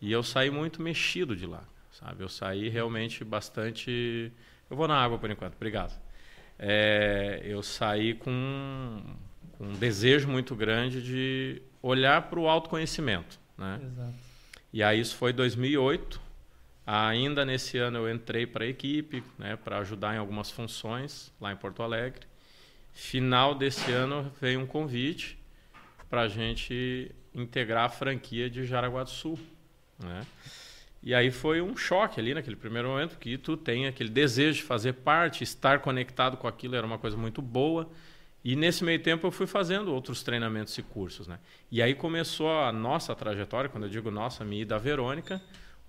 e 0.00 0.12
eu 0.12 0.22
saí 0.22 0.48
muito 0.48 0.80
mexido 0.80 1.34
de 1.34 1.44
lá, 1.44 1.64
sabe? 1.90 2.22
Eu 2.22 2.28
saí 2.28 2.68
realmente 2.68 3.24
bastante. 3.24 4.30
Eu 4.70 4.76
vou 4.76 4.86
na 4.86 4.96
água 4.96 5.18
por 5.18 5.28
enquanto, 5.28 5.56
obrigado. 5.56 6.00
É, 6.56 7.42
eu 7.44 7.64
saí 7.64 8.14
com, 8.14 9.02
com 9.58 9.64
um 9.64 9.72
desejo 9.72 10.28
muito 10.28 10.54
grande 10.54 11.02
de 11.02 11.60
olhar 11.82 12.22
para 12.30 12.38
o 12.38 12.48
autoconhecimento, 12.48 13.40
né? 13.58 13.80
Exato. 13.82 14.14
E 14.72 14.82
aí 14.84 15.00
isso 15.00 15.16
foi 15.16 15.32
2008. 15.32 16.21
Ainda 16.86 17.44
nesse 17.44 17.78
ano 17.78 17.98
eu 17.98 18.12
entrei 18.12 18.46
para 18.46 18.64
a 18.64 18.66
equipe, 18.66 19.22
né, 19.38 19.56
para 19.56 19.78
ajudar 19.78 20.14
em 20.14 20.18
algumas 20.18 20.50
funções 20.50 21.32
lá 21.40 21.52
em 21.52 21.56
Porto 21.56 21.82
Alegre. 21.82 22.26
Final 22.92 23.54
desse 23.54 23.90
ano 23.92 24.32
veio 24.40 24.60
um 24.60 24.66
convite 24.66 25.38
para 26.10 26.22
a 26.22 26.28
gente 26.28 27.10
integrar 27.34 27.84
a 27.84 27.88
franquia 27.88 28.50
de 28.50 28.66
Jaraguá 28.66 29.04
do 29.04 29.10
Sul, 29.10 29.38
né? 29.98 30.26
E 31.02 31.14
aí 31.14 31.32
foi 31.32 31.60
um 31.60 31.76
choque 31.76 32.20
ali 32.20 32.32
naquele 32.32 32.54
primeiro 32.54 32.88
momento, 32.88 33.18
que 33.18 33.36
tu 33.36 33.56
tem 33.56 33.86
aquele 33.86 34.08
desejo 34.08 34.58
de 34.58 34.62
fazer 34.62 34.92
parte, 34.92 35.42
estar 35.42 35.80
conectado 35.80 36.36
com 36.36 36.46
aquilo 36.46 36.76
era 36.76 36.86
uma 36.86 36.98
coisa 36.98 37.16
muito 37.16 37.42
boa. 37.42 37.90
E 38.44 38.54
nesse 38.54 38.84
meio 38.84 39.00
tempo 39.02 39.26
eu 39.26 39.32
fui 39.32 39.46
fazendo 39.46 39.92
outros 39.92 40.22
treinamentos 40.22 40.76
e 40.78 40.82
cursos, 40.82 41.26
né? 41.26 41.40
E 41.72 41.82
aí 41.82 41.94
começou 41.94 42.50
a 42.50 42.70
nossa 42.72 43.14
trajetória, 43.16 43.68
quando 43.68 43.84
eu 43.84 43.90
digo 43.90 44.10
nossa, 44.12 44.44
minha 44.44 44.62
e 44.62 44.64
da 44.64 44.78
Verônica, 44.78 45.42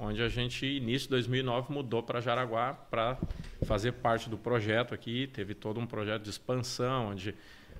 onde 0.03 0.21
a 0.21 0.27
gente, 0.29 0.65
início 0.65 1.07
de 1.07 1.11
2009, 1.11 1.73
mudou 1.73 2.03
para 2.03 2.19
Jaraguá 2.19 2.73
para 2.73 3.17
fazer 3.65 3.93
parte 3.93 4.29
do 4.29 4.37
projeto 4.37 4.93
aqui. 4.93 5.27
Teve 5.27 5.53
todo 5.53 5.79
um 5.79 5.85
projeto 5.85 6.23
de 6.23 6.29
expansão, 6.29 7.11
onde 7.11 7.33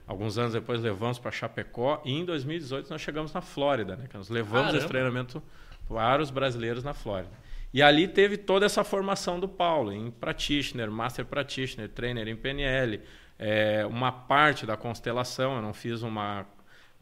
alguns 0.08 0.38
anos 0.38 0.54
depois 0.54 0.82
levamos 0.82 1.20
para 1.20 1.32
Chapecó. 1.32 2.02
E 2.06 2.12
em 2.12 2.26
2018 2.26 2.90
nós 2.90 3.02
chegamos 3.02 3.34
na 3.34 3.42
Flórida, 3.42 3.96
né? 3.96 4.08
Que 4.10 4.18
nós 4.18 4.30
levamos 4.30 4.68
Caramba. 4.68 4.78
esse 4.78 4.88
treinamento 4.88 5.44
para 5.88 6.22
os 6.22 6.32
brasileiros 6.32 6.84
na 6.84 6.94
Flórida. 6.94 7.32
E 7.74 7.82
ali 7.82 8.08
teve 8.08 8.38
toda 8.38 8.66
essa 8.66 8.84
formação 8.84 9.40
do 9.40 9.48
Paulo, 9.48 9.92
em 9.92 10.12
practitioner, 10.12 10.92
master 10.92 11.26
practitioner, 11.26 11.90
trainer 11.90 12.28
em 12.28 12.36
PNL, 12.36 13.02
é, 13.40 13.86
uma 13.86 14.12
parte 14.12 14.66
da 14.66 14.78
constelação, 14.78 15.56
eu 15.56 15.62
não 15.62 15.74
fiz 15.74 16.04
uma, 16.04 16.46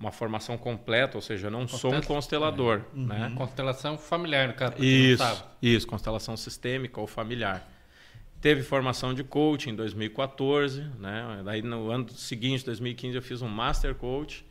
uma 0.01 0.11
formação 0.11 0.57
completa, 0.57 1.17
ou 1.17 1.21
seja, 1.21 1.47
eu 1.47 1.51
não 1.51 1.67
sou 1.67 1.91
um 1.91 1.93
Constela- 1.95 2.15
constelador, 2.15 2.81
né? 2.93 3.31
Constelação 3.37 3.97
familiar, 3.97 4.47
no 4.47 4.53
caso. 4.55 4.73
Isso, 4.83 5.43
isso, 5.61 5.87
constelação 5.87 6.35
sistêmica 6.35 6.99
ou 6.99 7.05
familiar. 7.07 7.65
Teve 8.41 8.63
formação 8.63 9.13
de 9.13 9.23
coaching 9.23 9.69
em 9.69 9.75
2014, 9.75 10.81
né? 10.99 11.41
Daí 11.45 11.61
no 11.61 11.91
ano 11.91 12.09
seguinte, 12.09 12.65
2015, 12.65 13.15
eu 13.15 13.21
fiz 13.21 13.41
um 13.43 13.47
master 13.47 13.93
coach. 13.93 14.43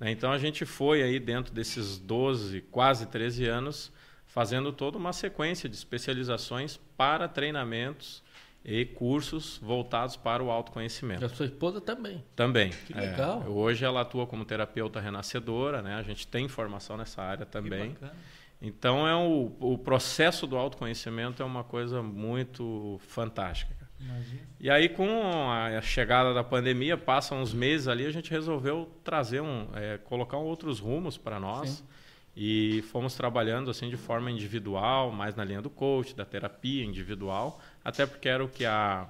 né? 0.00 0.10
Então 0.10 0.32
a 0.32 0.38
gente 0.38 0.64
foi 0.64 1.02
aí 1.02 1.20
dentro 1.20 1.52
desses 1.52 1.98
12, 1.98 2.62
quase 2.62 3.04
13 3.06 3.44
anos, 3.46 3.92
fazendo 4.26 4.72
toda 4.72 4.96
uma 4.98 5.12
sequência 5.12 5.68
de 5.68 5.76
especializações 5.76 6.80
para 6.96 7.28
treinamentos 7.28 8.23
e 8.64 8.86
cursos 8.86 9.58
voltados 9.62 10.16
para 10.16 10.42
o 10.42 10.50
autoconhecimento. 10.50 11.22
E 11.22 11.26
a 11.26 11.28
sua 11.28 11.44
esposa 11.44 11.80
também. 11.80 12.24
Também. 12.34 12.70
Que 12.86 12.94
é. 12.94 13.00
legal. 13.00 13.44
Hoje 13.46 13.84
ela 13.84 14.00
atua 14.00 14.26
como 14.26 14.44
terapeuta 14.44 15.00
renascedora, 15.00 15.82
né? 15.82 15.96
A 15.96 16.02
gente 16.02 16.26
tem 16.26 16.48
formação 16.48 16.96
nessa 16.96 17.22
área 17.22 17.44
também. 17.44 17.94
Então 18.62 19.06
é 19.06 19.14
o, 19.14 19.52
o 19.60 19.76
processo 19.76 20.46
do 20.46 20.56
autoconhecimento 20.56 21.42
é 21.42 21.46
uma 21.46 21.62
coisa 21.62 22.02
muito 22.02 22.98
fantástica. 23.06 23.84
Imagina. 24.00 24.40
E 24.58 24.70
aí 24.70 24.88
com 24.88 25.50
a 25.50 25.80
chegada 25.82 26.32
da 26.32 26.42
pandemia, 26.42 26.96
passam 26.96 27.42
uns 27.42 27.52
meses 27.52 27.86
ali, 27.86 28.06
a 28.06 28.10
gente 28.10 28.30
resolveu 28.30 28.90
trazer 29.04 29.42
um, 29.42 29.68
é, 29.74 29.98
colocar 29.98 30.38
outros 30.38 30.78
rumos 30.78 31.18
para 31.18 31.38
nós 31.38 31.70
Sim. 31.70 31.84
e 32.34 32.82
fomos 32.90 33.14
trabalhando 33.14 33.70
assim 33.70 33.90
de 33.90 33.96
forma 33.96 34.30
individual, 34.30 35.12
mais 35.12 35.34
na 35.34 35.44
linha 35.44 35.60
do 35.60 35.70
coach, 35.70 36.14
da 36.14 36.24
terapia 36.24 36.84
individual, 36.84 37.60
até 37.84 38.06
porque 38.06 38.28
era 38.28 38.42
o 38.44 38.48
que 38.48 38.64
a 38.64 39.06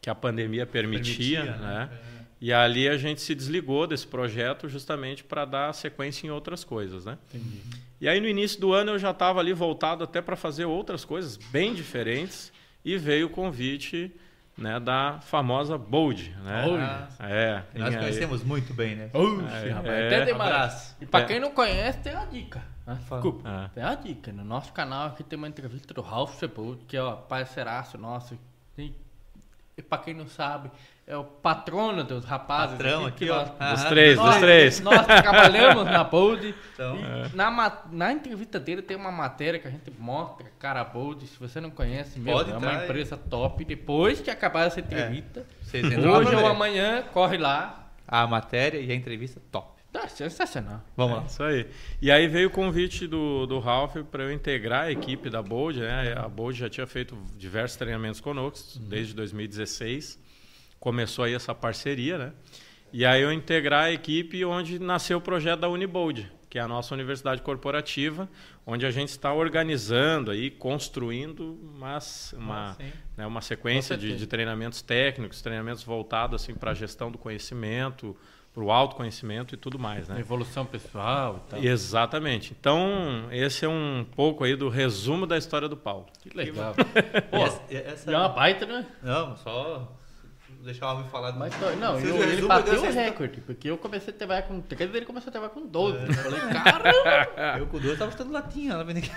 que 0.00 0.10
a 0.10 0.14
pandemia 0.16 0.66
permitia, 0.66 1.42
Permitia, 1.44 1.64
né? 1.64 1.88
É. 1.92 2.12
E 2.40 2.52
ali 2.52 2.88
a 2.88 2.96
gente 2.96 3.20
se 3.20 3.36
desligou 3.36 3.86
desse 3.86 4.04
projeto 4.04 4.68
justamente 4.68 5.22
para 5.22 5.44
dar 5.44 5.72
sequência 5.72 6.26
em 6.26 6.30
outras 6.30 6.64
coisas, 6.64 7.04
né? 7.04 7.16
Entendi. 7.32 7.60
E 8.00 8.08
aí 8.08 8.20
no 8.20 8.26
início 8.26 8.60
do 8.60 8.72
ano 8.72 8.90
eu 8.90 8.98
já 8.98 9.12
estava 9.12 9.38
ali 9.38 9.52
voltado 9.52 10.02
até 10.02 10.20
para 10.20 10.34
fazer 10.34 10.64
outras 10.64 11.04
coisas 11.04 11.36
bem 11.36 11.72
diferentes 11.72 12.52
e 12.84 12.98
veio 12.98 13.28
o 13.28 13.30
convite 13.30 14.10
né, 14.58 14.80
da 14.80 15.20
famosa 15.22 15.78
Bold, 15.78 16.34
né? 16.44 16.64
Bold. 16.64 16.82
É, 17.20 17.62
Nós 17.78 17.88
tem 17.90 17.98
aí- 17.98 18.04
conhecemos 18.04 18.42
muito 18.42 18.74
bem, 18.74 18.96
né? 18.96 19.08
Oxe, 19.14 19.68
É, 19.68 19.70
rapaz, 19.70 19.94
é. 19.94 20.06
até 20.08 20.24
demais. 20.24 20.50
Abraço. 20.50 20.96
E 21.00 21.06
pra 21.06 21.20
É. 21.20 21.24
quem 21.26 21.38
não 21.38 21.52
conhece, 21.52 21.98
tem 22.00 22.12
uma 22.12 22.26
dica. 22.26 22.60
Né? 22.86 22.98
Desculpa. 23.10 23.48
É. 23.48 23.68
Tem 23.74 23.84
uma 23.84 23.94
dica. 23.96 24.32
No 24.32 24.44
nosso 24.44 24.72
canal 24.72 25.08
aqui 25.08 25.22
tem 25.22 25.36
uma 25.36 25.48
entrevista 25.48 25.94
do 25.94 26.00
Ralph 26.00 26.34
Sepulcro, 26.34 26.84
que 26.86 26.96
é 26.96 27.02
o 27.02 27.16
parceiraço 27.16 27.96
nosso. 27.98 28.38
E, 28.76 28.92
e 29.76 29.82
pra 29.82 29.98
quem 29.98 30.14
não 30.14 30.26
sabe, 30.26 30.70
é 31.06 31.16
o 31.16 31.24
patrono 31.24 32.04
dos 32.04 32.24
rapazes. 32.24 32.76
Patrão 32.76 33.06
aqui, 33.06 33.28
ó. 33.28 33.46
nós-. 33.58 33.80
Dos 33.80 33.84
três, 33.84 34.16
nós, 34.16 34.28
dos 34.30 34.36
três. 34.38 34.80
Nós 34.80 35.06
trabalhamos 35.06 35.84
na 35.84 36.04
Bold. 36.04 36.54
Então, 36.74 36.96
e 36.96 37.36
na, 37.36 37.82
na 37.90 38.12
entrevista 38.12 38.58
dele 38.58 38.82
tem 38.82 38.96
uma 38.96 39.12
matéria 39.12 39.58
que 39.58 39.68
a 39.68 39.70
gente 39.70 39.90
mostra, 39.98 40.46
cara, 40.58 40.82
Bold. 40.84 41.26
Se 41.26 41.38
você 41.38 41.60
não 41.60 41.70
conhece, 41.70 42.18
meu, 42.18 42.34
Pode 42.34 42.50
é 42.50 42.56
uma 42.56 42.70
aí. 42.70 42.84
empresa 42.84 43.16
top. 43.16 43.64
Depois 43.64 44.20
que 44.20 44.30
acabar 44.30 44.66
essa 44.66 44.80
entrevista, 44.80 45.46
entram 45.74 46.12
hoje 46.12 46.34
ou 46.34 46.46
amanhã, 46.46 47.02
corre 47.12 47.36
lá. 47.36 47.78
A 48.06 48.26
matéria 48.26 48.78
e 48.78 48.90
a 48.90 48.94
entrevista 48.94 49.40
top. 49.50 49.81
Tá 49.92 50.08
sensacional. 50.08 50.82
Vamos 50.96 51.16
lá. 51.18 51.24
Isso 51.26 51.42
aí. 51.42 51.66
E 52.00 52.10
aí 52.10 52.26
veio 52.26 52.48
o 52.48 52.50
convite 52.50 53.06
do, 53.06 53.44
do 53.46 53.58
Ralph 53.58 53.96
para 54.10 54.22
eu 54.24 54.32
integrar 54.32 54.84
a 54.84 54.90
equipe 54.90 55.28
da 55.28 55.42
Bold. 55.42 55.80
Né? 55.80 56.14
A 56.16 56.26
Bold 56.28 56.58
já 56.58 56.70
tinha 56.70 56.86
feito 56.86 57.16
diversos 57.36 57.76
treinamentos 57.76 58.18
conosco 58.20 58.78
desde 58.78 59.12
2016. 59.14 60.18
Começou 60.80 61.24
aí 61.26 61.34
essa 61.34 61.54
parceria, 61.54 62.16
né? 62.16 62.32
E 62.92 63.04
aí 63.06 63.20
eu 63.22 63.32
integrar 63.32 63.84
a 63.84 63.92
equipe 63.92 64.44
onde 64.44 64.78
nasceu 64.78 65.18
o 65.18 65.20
projeto 65.20 65.60
da 65.60 65.68
Unibold, 65.68 66.30
que 66.50 66.58
é 66.58 66.62
a 66.62 66.68
nossa 66.68 66.94
universidade 66.94 67.40
corporativa, 67.40 68.28
onde 68.66 68.84
a 68.84 68.90
gente 68.90 69.08
está 69.10 69.32
organizando 69.32 70.30
aí, 70.30 70.50
construindo 70.50 71.58
umas- 71.62 72.34
uma, 72.36 72.72
Ah, 72.72 72.84
né, 73.16 73.26
uma 73.26 73.40
sequência 73.40 73.96
de, 73.96 74.16
de 74.16 74.26
treinamentos 74.26 74.82
técnicos, 74.82 75.40
treinamentos 75.40 75.82
voltados 75.84 76.42
assim, 76.42 76.54
para 76.54 76.72
a 76.72 76.74
gestão 76.74 77.10
do 77.10 77.16
conhecimento, 77.16 78.14
para 78.54 78.62
o 78.62 78.70
autoconhecimento 78.70 79.54
e 79.54 79.58
tudo 79.58 79.78
mais. 79.78 80.08
Né? 80.08 80.20
Evolução 80.20 80.66
pessoal 80.66 81.42
e 81.46 81.50
tal. 81.50 81.64
Exatamente. 81.64 82.54
Então, 82.58 83.26
esse 83.30 83.64
é 83.64 83.68
um 83.68 84.04
pouco 84.14 84.44
aí 84.44 84.54
do 84.54 84.68
resumo 84.68 85.26
da 85.26 85.38
história 85.38 85.66
do 85.68 85.76
Paulo. 85.76 86.06
Que 86.20 86.28
legal. 86.36 86.74
E 87.32 87.36
essa, 87.42 87.62
essa- 87.70 88.12
é 88.12 88.16
uma 88.16 88.28
baita, 88.28 88.66
né? 88.66 88.86
Não, 89.02 89.34
só 89.38 89.90
deixar 90.62 90.92
o 90.92 90.96
homem 90.96 91.08
falar. 91.08 91.32
Mas, 91.32 91.54
não, 91.80 91.98
eu- 91.98 92.22
ele 92.22 92.46
bateu 92.46 92.82
o 92.82 92.92
recorde, 92.92 93.40
porque 93.40 93.70
eu 93.70 93.78
comecei 93.78 94.12
a 94.12 94.16
trabalhar 94.16 94.42
com 94.42 94.60
13 94.60 94.96
ele 94.98 95.06
começou 95.06 95.30
a 95.30 95.32
trabalhar 95.32 95.54
com 95.54 95.66
12. 95.66 95.96
É. 95.98 96.04
Eu 96.08 96.12
falei, 96.14 96.40
caramba! 96.62 97.56
Eu 97.58 97.66
com 97.68 97.78
duas 97.80 97.98
tava 97.98 98.10
estudando 98.10 98.32
latinha 98.34 98.76
lá 98.76 98.82
vendo 98.84 98.98
aqui. 98.98 99.10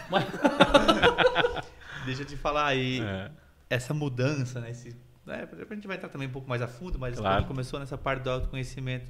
Deixa 2.06 2.22
eu 2.22 2.26
te 2.26 2.38
falar 2.38 2.68
aí. 2.68 3.02
É. 3.02 3.32
Essa 3.70 3.94
mudança, 3.94 4.60
né? 4.60 4.72
Esse, 4.72 4.96
né, 5.26 5.48
a 5.70 5.74
gente 5.74 5.88
vai 5.88 5.98
entrar 5.98 6.10
também 6.10 6.28
um 6.28 6.32
pouco 6.32 6.48
mais 6.48 6.62
a 6.62 6.68
fundo, 6.68 7.00
mas 7.00 7.18
Claro. 7.18 7.42
quando 7.42 7.48
começou 7.48 7.80
nessa 7.80 7.98
parte 7.98 8.22
do 8.24 8.30
autoconhecimento, 8.30 9.10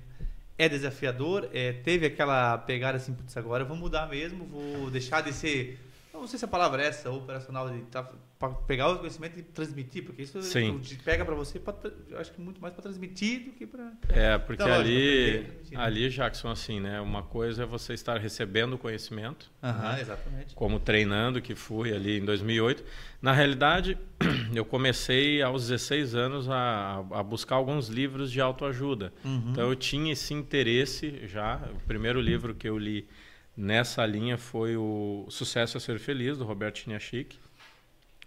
é 0.58 0.70
desafiador? 0.70 1.50
É, 1.54 1.74
teve 1.74 2.06
aquela 2.06 2.58
pegada 2.58 2.98
assim, 2.98 3.14
putz, 3.14 3.36
agora 3.38 3.64
eu 3.64 3.68
vou 3.68 3.78
mudar 3.78 4.08
mesmo, 4.08 4.46
vou 4.46 4.90
deixar 4.90 5.22
de 5.22 5.34
ser. 5.34 5.80
Não 6.16 6.22
não 6.22 6.28
sei 6.28 6.40
se 6.40 6.46
a 6.46 6.48
palavra 6.48 6.82
é 6.82 6.88
essa, 6.88 7.12
operacional, 7.12 7.70
de 7.70 7.82
tá, 7.84 8.10
pra 8.40 8.50
pegar 8.50 8.90
o 8.90 8.98
conhecimento 8.98 9.38
e 9.38 9.44
transmitir, 9.44 10.04
porque 10.04 10.24
isso 10.24 10.42
Sim. 10.42 10.82
pega 11.04 11.24
pra 11.26 11.36
você, 11.36 11.60
pra, 11.60 11.76
eu 12.10 12.18
acho 12.18 12.32
que 12.32 12.42
muito 12.42 12.62
mais 12.62 12.74
pra 12.74 12.82
transmitir 12.82 13.44
do 13.44 13.52
que 13.52 13.68
pra... 13.68 13.92
É, 14.10 14.38
porque 14.38 14.64
Então, 14.64 14.76
lógico, 14.76 14.98
ali, 14.98 15.40
né? 15.72 15.84
ali, 15.84 16.10
Jackson, 16.10 16.50
assim, 16.50 16.80
né? 16.80 17.00
Uma 17.02 17.22
coisa 17.22 17.64
é 17.64 17.66
você 17.66 17.94
estar 17.94 18.18
recebendo 18.18 18.74
o 18.74 18.78
conhecimento, 18.78 19.52
Aham, 19.62 20.00
exatamente. 20.00 20.56
como 20.56 20.80
treinando, 20.80 21.42
que 21.42 21.54
fui 21.54 21.94
ali 21.94 22.18
em 22.18 22.26
2008. 22.26 22.84
Na 23.22 23.34
realidade, 23.34 23.98
eu 24.56 24.64
comecei 24.64 25.42
aos 25.42 25.68
16 25.68 26.16
anos 26.16 26.50
a, 26.50 27.04
a 27.12 27.22
buscar 27.22 27.56
alguns 27.56 27.90
livros 27.90 28.32
de 28.32 28.40
autoajuda. 28.40 29.14
Então 29.52 29.70
eu 29.70 29.76
tinha 29.76 30.14
esse 30.14 30.34
interesse 30.34 31.28
já. 31.28 31.58
O 31.72 31.88
primeiro 31.88 32.22
livro 32.22 32.56
que 32.56 32.68
eu 32.68 32.78
li 32.78 33.08
nessa 33.56 34.06
linha 34.06 34.38
foi 34.38 34.76
o 34.78 35.26
Sucesso 35.30 35.78
a 35.78 35.80
Ser 35.80 36.00
Feliz, 36.00 36.38
do 36.38 36.44
Roberto 36.44 36.80
Chiniachik. 36.80 37.38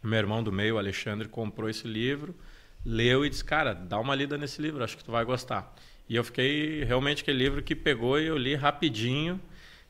Meu 0.02 0.18
irmão 0.18 0.42
do 0.42 0.52
meio, 0.52 0.78
Alexandre, 0.78 1.28
comprou 1.28 1.68
esse 1.68 1.86
livro, 1.88 2.34
leu 2.84 3.24
e 3.24 3.30
disse, 3.30 3.44
cara, 3.44 3.74
dá 3.74 3.98
uma 3.98 4.14
lida 4.14 4.38
nesse 4.38 4.62
livro, 4.62 4.82
acho 4.84 4.96
que 4.96 5.04
tu 5.04 5.10
vai 5.10 5.24
gostar. 5.24 5.74
E 6.08 6.14
eu 6.16 6.24
fiquei 6.24 6.84
realmente 6.84 7.22
aquele 7.22 7.38
livro 7.38 7.62
que 7.62 7.74
pegou 7.74 8.18
e 8.18 8.26
eu 8.26 8.38
li 8.38 8.54
rapidinho. 8.54 9.40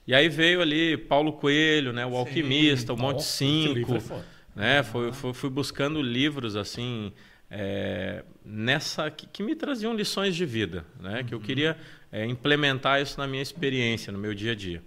E 0.06 0.14
aí 0.14 0.28
veio 0.28 0.62
ali 0.62 0.96
Paulo 0.96 1.34
Coelho, 1.34 1.92
né, 1.92 2.04
o 2.06 2.16
Alquimista, 2.16 2.92
o 2.94 2.96
Monte 2.96 3.16
Nossa, 3.16 3.44
esse 3.44 3.68
livro 3.74 3.96
é 3.96 4.00
Cinco, 4.00 4.00
foda. 4.00 4.24
né? 4.56 4.82
Foi, 4.82 5.12
foi- 5.12 5.34
fui 5.34 5.50
buscando 5.50 6.00
livros 6.00 6.56
assim 6.56 7.12
é, 7.50 8.24
nessa 8.44 9.10
que, 9.10 9.26
que 9.26 9.42
me 9.42 9.54
traziam 9.54 9.94
lições 9.94 10.34
de 10.34 10.44
vida, 10.46 10.84
né? 10.98 11.22
Que 11.22 11.34
eu 11.34 11.40
queria 11.40 11.76
é, 12.10 12.24
implementar 12.24 13.00
isso 13.02 13.18
na 13.20 13.26
minha 13.26 13.42
experiência, 13.42 14.10
no 14.10 14.18
meu 14.18 14.34
dia 14.34 14.52
a 14.52 14.54
dia. 14.54 14.82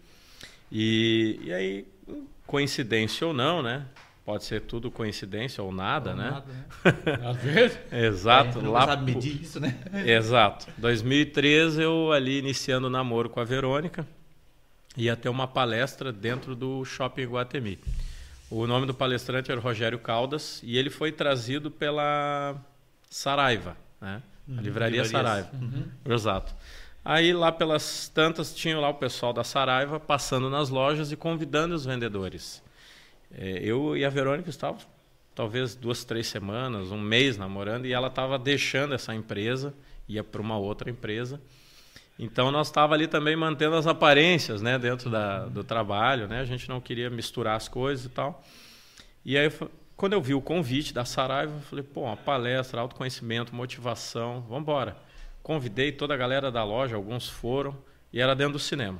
E, 0.71 1.39
e 1.43 1.53
aí, 1.53 1.87
coincidência 2.47 3.27
ou 3.27 3.33
não, 3.33 3.61
né? 3.61 3.85
Pode 4.23 4.43
ser 4.45 4.61
tudo 4.61 4.91
coincidência 4.91 5.63
ou 5.63 5.71
nada, 5.71 6.13
né? 6.13 6.31
Nada, 6.31 6.53
né? 6.53 7.27
Às 7.27 7.37
vezes. 7.37 7.79
Exato. 7.91 8.59
É, 8.59 8.61
não 8.61 8.71
lá 8.71 8.85
sabe 8.85 9.13
medir 9.13 9.41
isso, 9.41 9.59
né? 9.59 9.77
Exato. 10.05 10.67
2013 10.77 11.81
eu 11.81 12.11
ali 12.11 12.39
iniciando 12.39 12.87
o 12.87 12.89
namoro 12.89 13.29
com 13.29 13.39
a 13.39 13.43
Verônica 13.43 14.07
ia 14.95 15.15
ter 15.15 15.29
uma 15.29 15.47
palestra 15.47 16.11
dentro 16.11 16.55
do 16.55 16.83
Shopping 16.85 17.25
Guatemi. 17.25 17.79
O 18.49 18.67
nome 18.67 18.85
do 18.85 18.93
palestrante 18.93 19.51
era 19.51 19.59
Rogério 19.59 19.97
Caldas 19.97 20.59
e 20.63 20.77
ele 20.77 20.89
foi 20.89 21.11
trazido 21.11 21.71
pela 21.71 22.55
Saraiva, 23.09 23.77
né? 23.99 24.21
A 24.47 24.61
livraria 24.61 25.01
livrarias. 25.01 25.07
Saraiva. 25.09 25.51
Exato. 26.05 26.53
Aí 27.03 27.33
lá 27.33 27.51
pelas 27.51 28.09
tantas 28.09 28.53
tinha 28.53 28.79
lá 28.79 28.89
o 28.89 28.93
pessoal 28.93 29.33
da 29.33 29.43
Saraiva 29.43 29.99
passando 29.99 30.49
nas 30.49 30.69
lojas 30.69 31.11
e 31.11 31.15
convidando 31.15 31.73
os 31.73 31.85
vendedores. 31.85 32.63
É, 33.31 33.59
eu 33.63 33.97
e 33.97 34.05
a 34.05 34.09
Verônica 34.09 34.49
estávamos 34.49 34.87
talvez 35.33 35.75
duas, 35.75 36.03
três 36.03 36.27
semanas, 36.27 36.91
um 36.91 36.99
mês 36.99 37.37
namorando, 37.37 37.85
e 37.85 37.93
ela 37.93 38.07
estava 38.07 38.37
deixando 38.37 38.93
essa 38.93 39.15
empresa, 39.15 39.73
ia 40.07 40.23
para 40.23 40.41
uma 40.41 40.57
outra 40.57 40.89
empresa. 40.89 41.41
Então 42.19 42.51
nós 42.51 42.67
estava 42.67 42.93
ali 42.93 43.07
também 43.07 43.35
mantendo 43.35 43.75
as 43.75 43.87
aparências, 43.87 44.61
né, 44.61 44.77
dentro 44.77 45.09
da, 45.09 45.45
do 45.45 45.63
trabalho, 45.63 46.27
né? 46.27 46.41
A 46.41 46.45
gente 46.45 46.69
não 46.69 46.79
queria 46.79 47.09
misturar 47.09 47.55
as 47.55 47.67
coisas 47.67 48.05
e 48.05 48.09
tal. 48.09 48.43
E 49.25 49.37
aí 49.37 49.49
quando 49.97 50.13
eu 50.13 50.21
vi 50.21 50.33
o 50.33 50.41
convite 50.41 50.93
da 50.93 51.05
Saraiva, 51.05 51.53
eu 51.53 51.61
falei, 51.61 51.83
pô, 51.83 52.01
uma 52.01 52.17
palestra, 52.17 52.81
autoconhecimento, 52.81 53.55
motivação, 53.55 54.41
vamos 54.41 54.63
embora. 54.63 54.97
Convidei 55.43 55.91
toda 55.91 56.13
a 56.13 56.17
galera 56.17 56.51
da 56.51 56.63
loja, 56.63 56.95
alguns 56.95 57.27
foram, 57.27 57.75
e 58.13 58.19
era 58.19 58.35
dentro 58.35 58.53
do 58.53 58.59
cinema. 58.59 58.99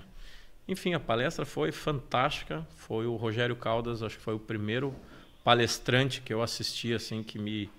Enfim, 0.67 0.93
a 0.93 0.99
palestra 0.99 1.45
foi 1.45 1.71
fantástica. 1.71 2.65
Foi 2.75 3.05
o 3.05 3.15
Rogério 3.15 3.55
Caldas, 3.55 4.01
acho 4.01 4.17
que 4.17 4.23
foi 4.23 4.33
o 4.33 4.39
primeiro 4.39 4.95
palestrante 5.43 6.21
que 6.21 6.33
eu 6.33 6.41
assisti, 6.41 6.93
assim, 6.93 7.23
que 7.23 7.37
me, 7.37 7.69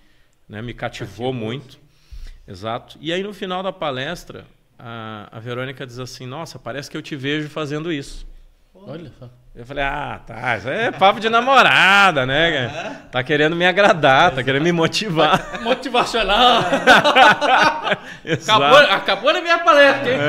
né, 0.48 0.61
me 0.61 0.75
cativou 0.75 1.33
muito. 1.33 1.79
Exato. 2.46 2.98
E 3.01 3.12
aí, 3.12 3.22
no 3.22 3.33
final 3.33 3.62
da 3.62 3.72
palestra, 3.72 4.44
a, 4.79 5.29
a 5.31 5.38
Verônica 5.38 5.87
diz 5.87 5.98
assim: 5.98 6.27
Nossa, 6.27 6.59
parece 6.59 6.90
que 6.90 6.96
eu 6.96 7.03
te 7.03 7.14
vejo 7.14 7.48
fazendo 7.48 7.92
isso. 7.92 8.27
Olha 8.75 9.12
só. 9.18 9.31
Eu 9.55 9.64
falei: 9.64 9.85
Ah, 9.85 10.20
tá, 10.27 10.57
isso 10.57 10.68
é 10.68 10.90
papo 10.90 11.20
de 11.20 11.29
namorada, 11.29 12.27
né? 12.27 12.68
cara? 12.68 12.90
Tá 13.11 13.22
querendo 13.22 13.55
me 13.55 13.64
agradar, 13.64 14.35
tá 14.35 14.42
querendo 14.42 14.64
me 14.64 14.72
motivar. 14.72 15.61
Motivacional. 15.62 16.62
Acabou, 18.33 18.78
acabou 18.78 19.31
a 19.31 19.40
minha 19.40 19.59
palestra, 19.59 20.12
hein? 20.12 20.20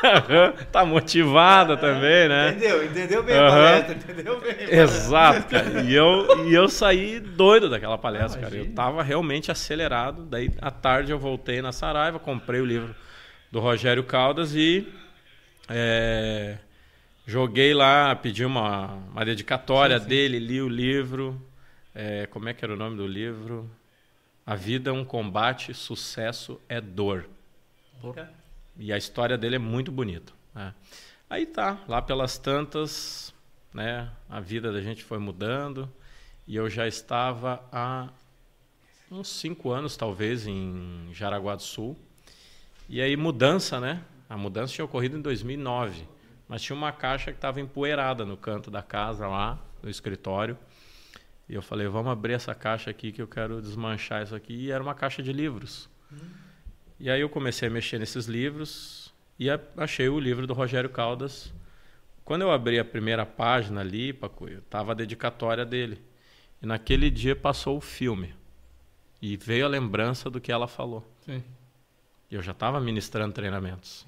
tá 0.72 0.84
motivada 0.84 1.76
também, 1.76 2.28
né? 2.28 2.50
Entendeu? 2.50 2.84
Entendeu 2.84 3.22
bem 3.22 3.36
Aham. 3.36 3.46
a 3.46 3.50
palestra, 3.50 3.94
entendeu 3.94 4.40
bem. 4.40 4.56
Exato, 4.70 5.48
cara. 5.48 5.82
E 5.82 5.94
eu, 5.94 6.26
e 6.48 6.54
eu 6.54 6.68
saí 6.68 7.20
doido 7.20 7.68
daquela 7.68 7.98
palestra, 7.98 8.40
cara. 8.40 8.56
Eu 8.56 8.72
tava 8.72 9.02
realmente 9.02 9.50
acelerado. 9.50 10.24
Daí, 10.24 10.50
à 10.60 10.70
tarde, 10.70 11.12
eu 11.12 11.18
voltei 11.18 11.60
na 11.60 11.72
Saraiva, 11.72 12.18
comprei 12.18 12.60
o 12.60 12.66
livro 12.66 12.94
do 13.50 13.60
Rogério 13.60 14.04
Caldas 14.04 14.54
e 14.54 14.86
é, 15.68 16.56
joguei 17.26 17.74
lá, 17.74 18.14
pedi 18.16 18.44
uma, 18.44 18.94
uma 19.12 19.24
dedicatória 19.24 19.98
dele, 20.00 20.38
li 20.38 20.60
o 20.60 20.68
livro. 20.68 21.40
É, 21.94 22.26
como 22.26 22.48
é 22.48 22.54
que 22.54 22.64
era 22.64 22.72
o 22.72 22.76
nome 22.76 22.96
do 22.96 23.06
livro? 23.06 23.68
A 24.50 24.56
vida 24.56 24.90
é 24.90 24.92
um 24.92 25.04
combate, 25.04 25.72
sucesso 25.72 26.60
é 26.68 26.80
dor. 26.80 27.30
E 28.76 28.92
a 28.92 28.98
história 28.98 29.38
dele 29.38 29.54
é 29.54 29.58
muito 29.60 29.92
bonita. 29.92 30.32
né? 30.52 30.74
Aí 31.30 31.46
tá, 31.46 31.78
lá 31.86 32.02
pelas 32.02 32.36
tantas, 32.36 33.32
né, 33.72 34.10
a 34.28 34.40
vida 34.40 34.72
da 34.72 34.80
gente 34.80 35.04
foi 35.04 35.18
mudando 35.18 35.88
e 36.48 36.56
eu 36.56 36.68
já 36.68 36.88
estava 36.88 37.62
há 37.70 38.08
uns 39.08 39.28
cinco 39.28 39.70
anos, 39.70 39.96
talvez, 39.96 40.48
em 40.48 41.10
Jaraguá 41.12 41.54
do 41.54 41.62
Sul. 41.62 41.96
E 42.88 43.00
aí 43.00 43.16
mudança, 43.16 43.78
né? 43.78 44.02
A 44.28 44.36
mudança 44.36 44.74
tinha 44.74 44.84
ocorrido 44.84 45.16
em 45.16 45.22
2009, 45.22 46.08
mas 46.48 46.60
tinha 46.60 46.74
uma 46.74 46.90
caixa 46.90 47.30
que 47.30 47.38
estava 47.38 47.60
empoeirada 47.60 48.24
no 48.24 48.36
canto 48.36 48.68
da 48.68 48.82
casa 48.82 49.28
lá, 49.28 49.60
no 49.80 49.88
escritório. 49.88 50.58
E 51.50 51.54
eu 51.56 51.60
falei, 51.60 51.88
vamos 51.88 52.12
abrir 52.12 52.34
essa 52.34 52.54
caixa 52.54 52.90
aqui 52.90 53.10
que 53.10 53.20
eu 53.20 53.26
quero 53.26 53.60
desmanchar 53.60 54.22
isso 54.22 54.36
aqui. 54.36 54.54
E 54.54 54.70
era 54.70 54.80
uma 54.80 54.94
caixa 54.94 55.20
de 55.20 55.32
livros. 55.32 55.90
E 57.00 57.10
aí 57.10 57.20
eu 57.20 57.28
comecei 57.28 57.66
a 57.66 57.70
mexer 57.72 57.98
nesses 57.98 58.26
livros 58.26 59.12
e 59.36 59.48
achei 59.76 60.08
o 60.08 60.20
livro 60.20 60.46
do 60.46 60.54
Rogério 60.54 60.88
Caldas. 60.88 61.52
Quando 62.24 62.42
eu 62.42 62.52
abri 62.52 62.78
a 62.78 62.84
primeira 62.84 63.26
página 63.26 63.80
ali, 63.80 64.12
Paco, 64.12 64.46
estava 64.48 64.92
a 64.92 64.94
dedicatória 64.94 65.66
dele. 65.66 66.00
E 66.62 66.66
naquele 66.66 67.10
dia 67.10 67.34
passou 67.34 67.78
o 67.78 67.80
filme. 67.80 68.32
E 69.20 69.36
veio 69.36 69.66
a 69.66 69.68
lembrança 69.68 70.30
do 70.30 70.40
que 70.40 70.52
ela 70.52 70.68
falou. 70.68 71.04
Sim. 71.26 71.42
E 72.30 72.36
eu 72.36 72.42
já 72.42 72.52
estava 72.52 72.80
ministrando 72.80 73.34
treinamentos. 73.34 74.06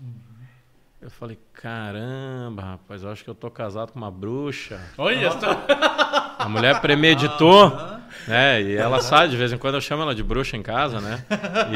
Eu 1.03 1.11
falei, 1.11 1.37
caramba, 1.53 2.63
rapaz, 2.63 3.03
eu 3.03 3.11
acho 3.11 3.25
que 3.25 3.29
eu 3.31 3.35
tô 3.35 3.51
casado 3.51 3.91
com 3.93 3.99
uma 3.99 4.11
bruxa. 4.11 4.81
Olha 4.97 5.33
só. 5.33 5.65
A 6.39 6.49
mulher 6.49 6.81
premeditou, 6.81 7.71
né? 8.29 8.63
E 8.63 8.77
ela 8.77 9.01
sabe, 9.01 9.31
de 9.31 9.37
vez 9.37 9.53
em 9.53 9.59
quando 9.59 9.75
eu 9.75 9.81
chamo 9.81 10.03
ela 10.03 10.15
de 10.15 10.23
bruxa 10.23 10.57
em 10.57 10.63
casa, 10.63 11.01
né? 11.01 11.25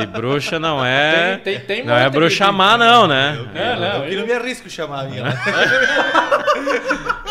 E 0.00 0.06
bruxa 0.06 0.60
não 0.60 0.84
é. 0.84 1.38
Tem- 1.38 1.56
tem- 1.58 1.66
tem 1.66 1.84
não 1.84 1.96
é 1.96 2.08
bruxa 2.08 2.52
má, 2.52 2.78
não, 2.78 3.08
né? 3.08 3.36
É, 3.52 3.74
não, 3.74 4.04
Eu 4.04 4.10
que 4.10 4.16
não 4.16 4.26
me 4.26 4.32
arrisco 4.32 4.70
chamar 4.70 5.00
a 5.00 5.04
minha. 5.04 5.24
né? 5.24 5.34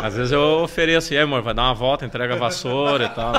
Às 0.03 0.15
vezes 0.17 0.33
eu 0.33 0.41
ofereço, 0.63 1.13
e 1.13 1.17
aí, 1.17 1.23
amor, 1.23 1.41
vai 1.41 1.53
dar 1.53 1.63
uma 1.63 1.73
volta, 1.73 2.05
entrega 2.05 2.33
a 2.33 2.37
vassoura 2.37 3.05
e 3.05 3.09
tal. 3.09 3.33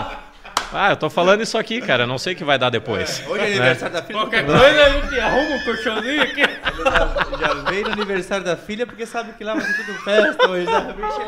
Ah, 0.77 0.91
eu 0.91 0.97
tô 0.97 1.09
falando 1.11 1.41
isso 1.43 1.57
aqui, 1.57 1.81
cara, 1.81 2.03
eu 2.05 2.07
não 2.07 2.19
sei 2.19 2.35
o 2.35 2.37
que 2.37 2.45
vai 2.45 2.59
dar 2.59 2.71
depois. 2.71 3.23
Hoje 3.27 3.43
é 3.43 3.47
aniversário 3.47 3.95
da 3.95 4.03
filha. 4.03 4.19
Qualquer 4.19 4.45
coisa 4.47 4.85
a 4.85 4.89
gente 4.91 5.21
arruma 5.21 5.57
um 5.57 5.65
colchãozinho 5.65 6.23
aqui. 6.23 6.43
Já, 6.43 7.37
já 7.39 7.55
veio 7.71 7.85
no 7.87 7.93
aniversário 7.93 8.45
da 8.45 8.57
filha 8.57 8.87
porque 8.87 9.07
sabe 9.07 9.33
que 9.33 9.43
lá 9.45 9.55
vai 9.55 9.65
ser 9.65 9.85
tudo 9.85 9.99
festa 10.01 10.49
hoje. 10.49 10.67
Bicho, 10.67 11.23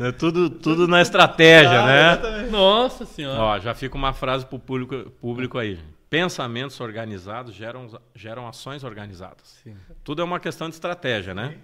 é- 0.00 0.08
É 0.08 0.12
tudo, 0.12 0.50
tudo 0.50 0.86
na 0.88 1.00
estratégia, 1.00 1.80
Ah, 1.80 1.86
né? 1.86 2.12
exatamente. 2.12 2.50
Nossa 2.50 3.04
senhora. 3.06 3.40
Ó, 3.40 3.58
já 3.58 3.74
fica 3.74 3.94
uma 3.96 4.12
frase 4.12 4.44
pro 4.44 4.58
público, 4.58 5.10
público 5.20 5.58
aí. 5.58 5.78
Pensamentos 6.10 6.78
organizados 6.80 7.54
geram, 7.54 7.86
geram 8.14 8.46
ações 8.46 8.84
organizadas. 8.84 9.62
Tudo 10.04 10.20
é 10.20 10.24
uma 10.24 10.38
questão 10.40 10.68
de 10.68 10.74
estratégia, 10.74 11.34
né? 11.34 11.54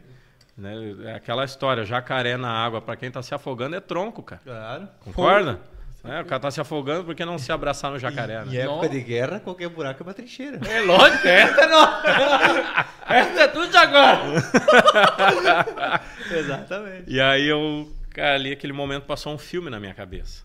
Né? 0.56 0.74
É 1.04 1.14
aquela 1.14 1.44
história, 1.44 1.84
jacaré 1.84 2.36
na 2.36 2.50
água, 2.50 2.80
para 2.80 2.96
quem 2.96 3.10
tá 3.10 3.22
se 3.22 3.34
afogando 3.34 3.76
é 3.76 3.80
tronco, 3.80 4.22
cara. 4.22 4.40
Claro. 4.44 4.88
Concorda? 5.04 5.60
É, 6.04 6.20
o 6.20 6.24
cara 6.24 6.40
tá 6.40 6.50
se 6.50 6.60
afogando 6.60 7.04
porque 7.04 7.24
não 7.24 7.38
se 7.38 7.50
abraçar 7.50 7.90
no 7.90 7.98
jacaré, 7.98 8.42
Em 8.44 8.50
né? 8.50 8.56
época 8.62 8.86
Não. 8.86 8.88
de 8.88 9.00
guerra, 9.00 9.40
qualquer 9.40 9.68
buraco 9.68 10.02
é 10.02 10.06
uma 10.06 10.14
trincheira. 10.14 10.60
É 10.68 10.80
lógico, 10.80 11.22
essa 11.26 11.66
não. 11.66 12.02
essa 13.14 13.40
é 13.42 13.48
tudo 13.48 13.68
de 13.68 13.76
agora. 13.76 14.20
Exatamente. 16.30 17.04
E 17.10 17.20
aí 17.20 17.46
eu, 17.46 17.90
cara, 18.10 18.34
ali 18.36 18.52
aquele 18.52 18.72
momento 18.72 19.04
passou 19.04 19.34
um 19.34 19.38
filme 19.38 19.68
na 19.70 19.80
minha 19.80 19.94
cabeça. 19.94 20.44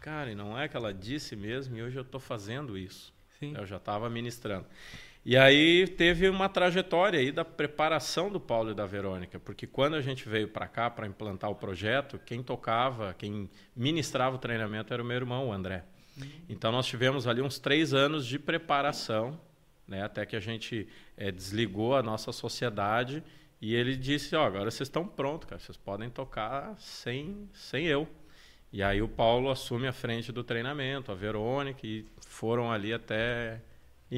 Cara, 0.00 0.30
e 0.30 0.34
não 0.34 0.58
é 0.58 0.68
que 0.68 0.76
ela 0.76 0.92
disse 0.92 1.34
mesmo, 1.34 1.76
e 1.78 1.82
hoje 1.82 1.96
eu 1.96 2.04
tô 2.04 2.20
fazendo 2.20 2.76
isso. 2.76 3.10
Sim. 3.40 3.54
Eu 3.56 3.64
já 3.66 3.76
estava 3.76 4.10
ministrando. 4.10 4.66
E 5.24 5.38
aí 5.38 5.86
teve 5.86 6.28
uma 6.28 6.50
trajetória 6.50 7.18
aí 7.18 7.32
da 7.32 7.46
preparação 7.46 8.30
do 8.30 8.38
Paulo 8.38 8.72
e 8.72 8.74
da 8.74 8.84
Verônica, 8.84 9.40
porque 9.40 9.66
quando 9.66 9.94
a 9.94 10.02
gente 10.02 10.28
veio 10.28 10.48
para 10.48 10.68
cá 10.68 10.90
para 10.90 11.06
implantar 11.06 11.50
o 11.50 11.54
projeto, 11.54 12.20
quem 12.26 12.42
tocava, 12.42 13.14
quem 13.14 13.48
ministrava 13.74 14.36
o 14.36 14.38
treinamento 14.38 14.92
era 14.92 15.02
o 15.02 15.06
meu 15.06 15.16
irmão, 15.16 15.48
o 15.48 15.52
André. 15.52 15.82
Então 16.46 16.70
nós 16.70 16.86
tivemos 16.86 17.26
ali 17.26 17.40
uns 17.40 17.58
três 17.58 17.94
anos 17.94 18.26
de 18.26 18.38
preparação, 18.38 19.40
né, 19.88 20.02
até 20.02 20.26
que 20.26 20.36
a 20.36 20.40
gente 20.40 20.86
é, 21.16 21.32
desligou 21.32 21.96
a 21.96 22.02
nossa 22.02 22.30
sociedade 22.30 23.22
e 23.62 23.74
ele 23.74 23.96
disse: 23.96 24.36
ó, 24.36 24.44
agora 24.44 24.70
vocês 24.70 24.88
estão 24.88 25.08
prontos, 25.08 25.48
cara, 25.48 25.58
vocês 25.58 25.78
podem 25.78 26.10
tocar 26.10 26.76
sem, 26.78 27.48
sem 27.54 27.86
eu. 27.86 28.06
E 28.70 28.82
aí 28.82 29.00
o 29.00 29.08
Paulo 29.08 29.50
assume 29.50 29.86
a 29.86 29.92
frente 29.92 30.30
do 30.30 30.44
treinamento, 30.44 31.10
a 31.10 31.14
Verônica, 31.14 31.86
e 31.86 32.04
foram 32.20 32.70
ali 32.70 32.92
até 32.92 33.62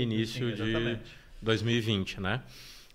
início 0.03 0.57
Sim, 0.57 0.65
de 0.65 0.99
2020, 1.43 2.21
né? 2.21 2.43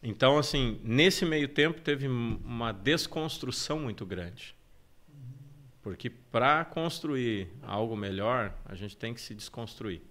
Então, 0.03 0.37
assim, 0.37 0.79
nesse 0.83 1.25
meio 1.25 1.47
tempo 1.47 1.79
teve 1.81 2.07
uma 2.07 2.71
desconstrução 2.71 3.79
muito 3.79 4.05
grande. 4.05 4.55
Porque 5.81 6.09
para 6.09 6.63
construir 6.65 7.47
algo 7.61 7.95
melhor, 7.95 8.53
a 8.65 8.75
gente 8.75 8.97
tem 8.97 9.13
que 9.13 9.21
se 9.21 9.33
desconstruir. 9.33 10.01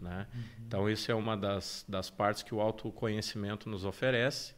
Né? 0.00 0.26
Uhum. 0.32 0.42
Então, 0.66 0.90
isso 0.90 1.10
é 1.10 1.14
uma 1.14 1.36
das, 1.36 1.84
das 1.88 2.10
partes 2.10 2.42
que 2.42 2.54
o 2.54 2.60
autoconhecimento 2.60 3.68
nos 3.68 3.84
oferece. 3.84 4.54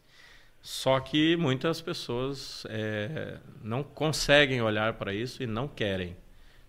Só 0.61 0.99
que 0.99 1.35
muitas 1.35 1.81
pessoas 1.81 2.63
é, 2.69 3.37
não 3.61 3.83
conseguem 3.83 4.61
olhar 4.61 4.93
para 4.93 5.13
isso 5.13 5.43
e 5.43 5.47
não 5.47 5.67
querem. 5.67 6.15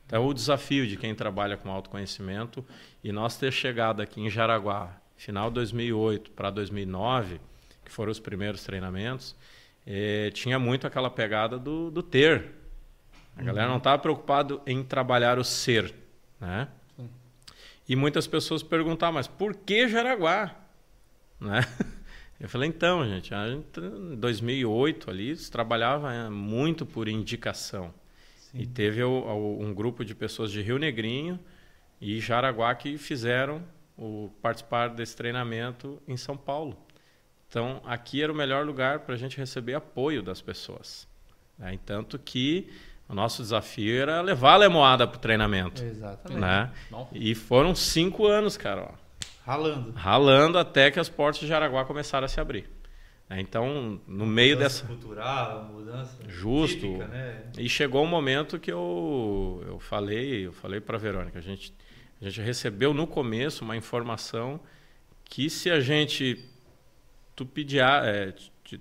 Então, 0.06 0.26
o 0.26 0.34
desafio 0.34 0.86
de 0.86 0.96
quem 0.96 1.14
trabalha 1.14 1.56
com 1.56 1.70
autoconhecimento 1.70 2.64
e 3.02 3.12
nós 3.12 3.36
ter 3.36 3.52
chegado 3.52 4.02
aqui 4.02 4.20
em 4.20 4.28
Jaraguá, 4.28 5.00
final 5.16 5.48
de 5.48 5.54
2008 5.54 6.30
para 6.32 6.50
2009, 6.50 7.40
que 7.84 7.92
foram 7.92 8.10
os 8.10 8.20
primeiros 8.20 8.62
treinamentos, 8.64 9.36
é, 9.86 10.30
tinha 10.30 10.58
muito 10.58 10.86
aquela 10.86 11.10
pegada 11.10 11.58
do, 11.58 11.90
do 11.90 12.02
ter. 12.02 12.52
A 13.36 13.40
uhum. 13.40 13.46
galera 13.46 13.68
não 13.68 13.78
estava 13.78 13.98
preocupada 13.98 14.60
em 14.66 14.82
trabalhar 14.82 15.38
o 15.38 15.44
ser, 15.44 15.94
né? 16.40 16.68
E 17.86 17.94
muitas 17.94 18.26
pessoas 18.26 18.62
perguntavam, 18.62 19.14
mas 19.14 19.28
por 19.28 19.54
que 19.54 19.86
Jaraguá? 19.88 20.54
Né? 21.38 21.60
Eu 22.40 22.48
falei, 22.48 22.68
então, 22.68 23.06
gente, 23.06 23.32
em 23.34 24.16
2008 24.16 25.10
ali, 25.10 25.36
se 25.36 25.50
trabalhava 25.50 26.12
é, 26.12 26.28
muito 26.28 26.84
por 26.84 27.08
indicação. 27.08 27.92
Sim. 28.38 28.60
E 28.60 28.66
teve 28.66 29.04
um 29.04 29.72
grupo 29.74 30.04
de 30.04 30.14
pessoas 30.14 30.50
de 30.50 30.60
Rio 30.62 30.78
Negrinho 30.78 31.38
e 32.00 32.20
Jaraguá 32.20 32.74
que 32.74 32.98
fizeram 32.98 33.62
o 33.96 34.30
participar 34.42 34.88
desse 34.88 35.16
treinamento 35.16 36.00
em 36.06 36.16
São 36.16 36.36
Paulo. 36.36 36.76
Então, 37.48 37.80
aqui 37.84 38.22
era 38.22 38.32
o 38.32 38.34
melhor 38.34 38.66
lugar 38.66 39.00
para 39.00 39.14
a 39.14 39.18
gente 39.18 39.36
receber 39.36 39.74
apoio 39.74 40.22
das 40.22 40.40
pessoas. 40.40 41.06
Né? 41.58 41.78
Tanto 41.86 42.18
que 42.18 42.68
o 43.08 43.14
nosso 43.14 43.42
desafio 43.42 44.00
era 44.00 44.20
levar 44.20 44.54
a 44.54 44.56
Lemoada 44.56 45.06
para 45.06 45.16
o 45.16 45.20
treinamento. 45.20 45.82
Exatamente. 45.82 46.40
Né? 46.40 46.70
E 47.12 47.34
foram 47.34 47.74
cinco 47.74 48.26
anos, 48.26 48.56
cara. 48.56 48.82
Ó, 48.82 48.94
ralando. 49.46 49.92
Ralando 49.92 50.58
até 50.58 50.90
que 50.90 50.98
as 50.98 51.08
portas 51.08 51.40
de 51.40 51.46
Jaraguá 51.46 51.84
começaram 51.84 52.24
a 52.24 52.28
se 52.28 52.40
abrir. 52.40 52.68
É, 53.28 53.40
então, 53.40 54.00
no 54.06 54.26
meio 54.26 54.56
dessa. 54.56 54.84
cultural, 54.86 55.64
mudança. 55.72 56.18
Justo. 56.28 56.80
Típica, 56.80 57.06
né? 57.08 57.42
E 57.56 57.68
chegou 57.68 58.04
um 58.04 58.08
momento 58.08 58.58
que 58.58 58.70
eu, 58.70 59.64
eu 59.66 59.78
falei, 59.78 60.46
eu 60.46 60.52
falei 60.52 60.80
para 60.80 60.96
a 60.96 61.00
Verônica, 61.00 61.38
a 61.38 61.42
gente 61.42 61.72
a 62.26 62.30
gente 62.30 62.44
recebeu 62.44 62.94
no 62.94 63.06
começo 63.06 63.64
uma 63.64 63.76
informação 63.76 64.60
que 65.24 65.50
se 65.50 65.70
a 65.70 65.80
gente 65.80 66.44
é, 67.78 68.32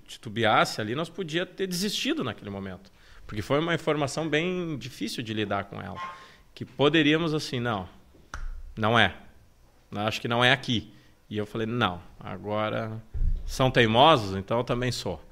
titubeasse 0.06 0.80
ali, 0.80 0.94
nós 0.94 1.08
podia 1.08 1.44
ter 1.44 1.66
desistido 1.66 2.22
naquele 2.22 2.50
momento. 2.50 2.92
Porque 3.26 3.42
foi 3.42 3.58
uma 3.58 3.74
informação 3.74 4.28
bem 4.28 4.76
difícil 4.78 5.22
de 5.22 5.34
lidar 5.34 5.64
com 5.64 5.80
ela. 5.80 6.00
Que 6.54 6.64
poderíamos 6.64 7.34
assim, 7.34 7.58
não, 7.58 7.88
não 8.76 8.98
é. 8.98 9.14
Acho 9.92 10.20
que 10.20 10.28
não 10.28 10.44
é 10.44 10.52
aqui. 10.52 10.92
E 11.28 11.36
eu 11.36 11.46
falei, 11.46 11.66
não, 11.66 12.00
agora 12.20 13.02
são 13.46 13.70
teimosos, 13.70 14.36
então 14.36 14.58
eu 14.58 14.64
também 14.64 14.92
sou. 14.92 15.22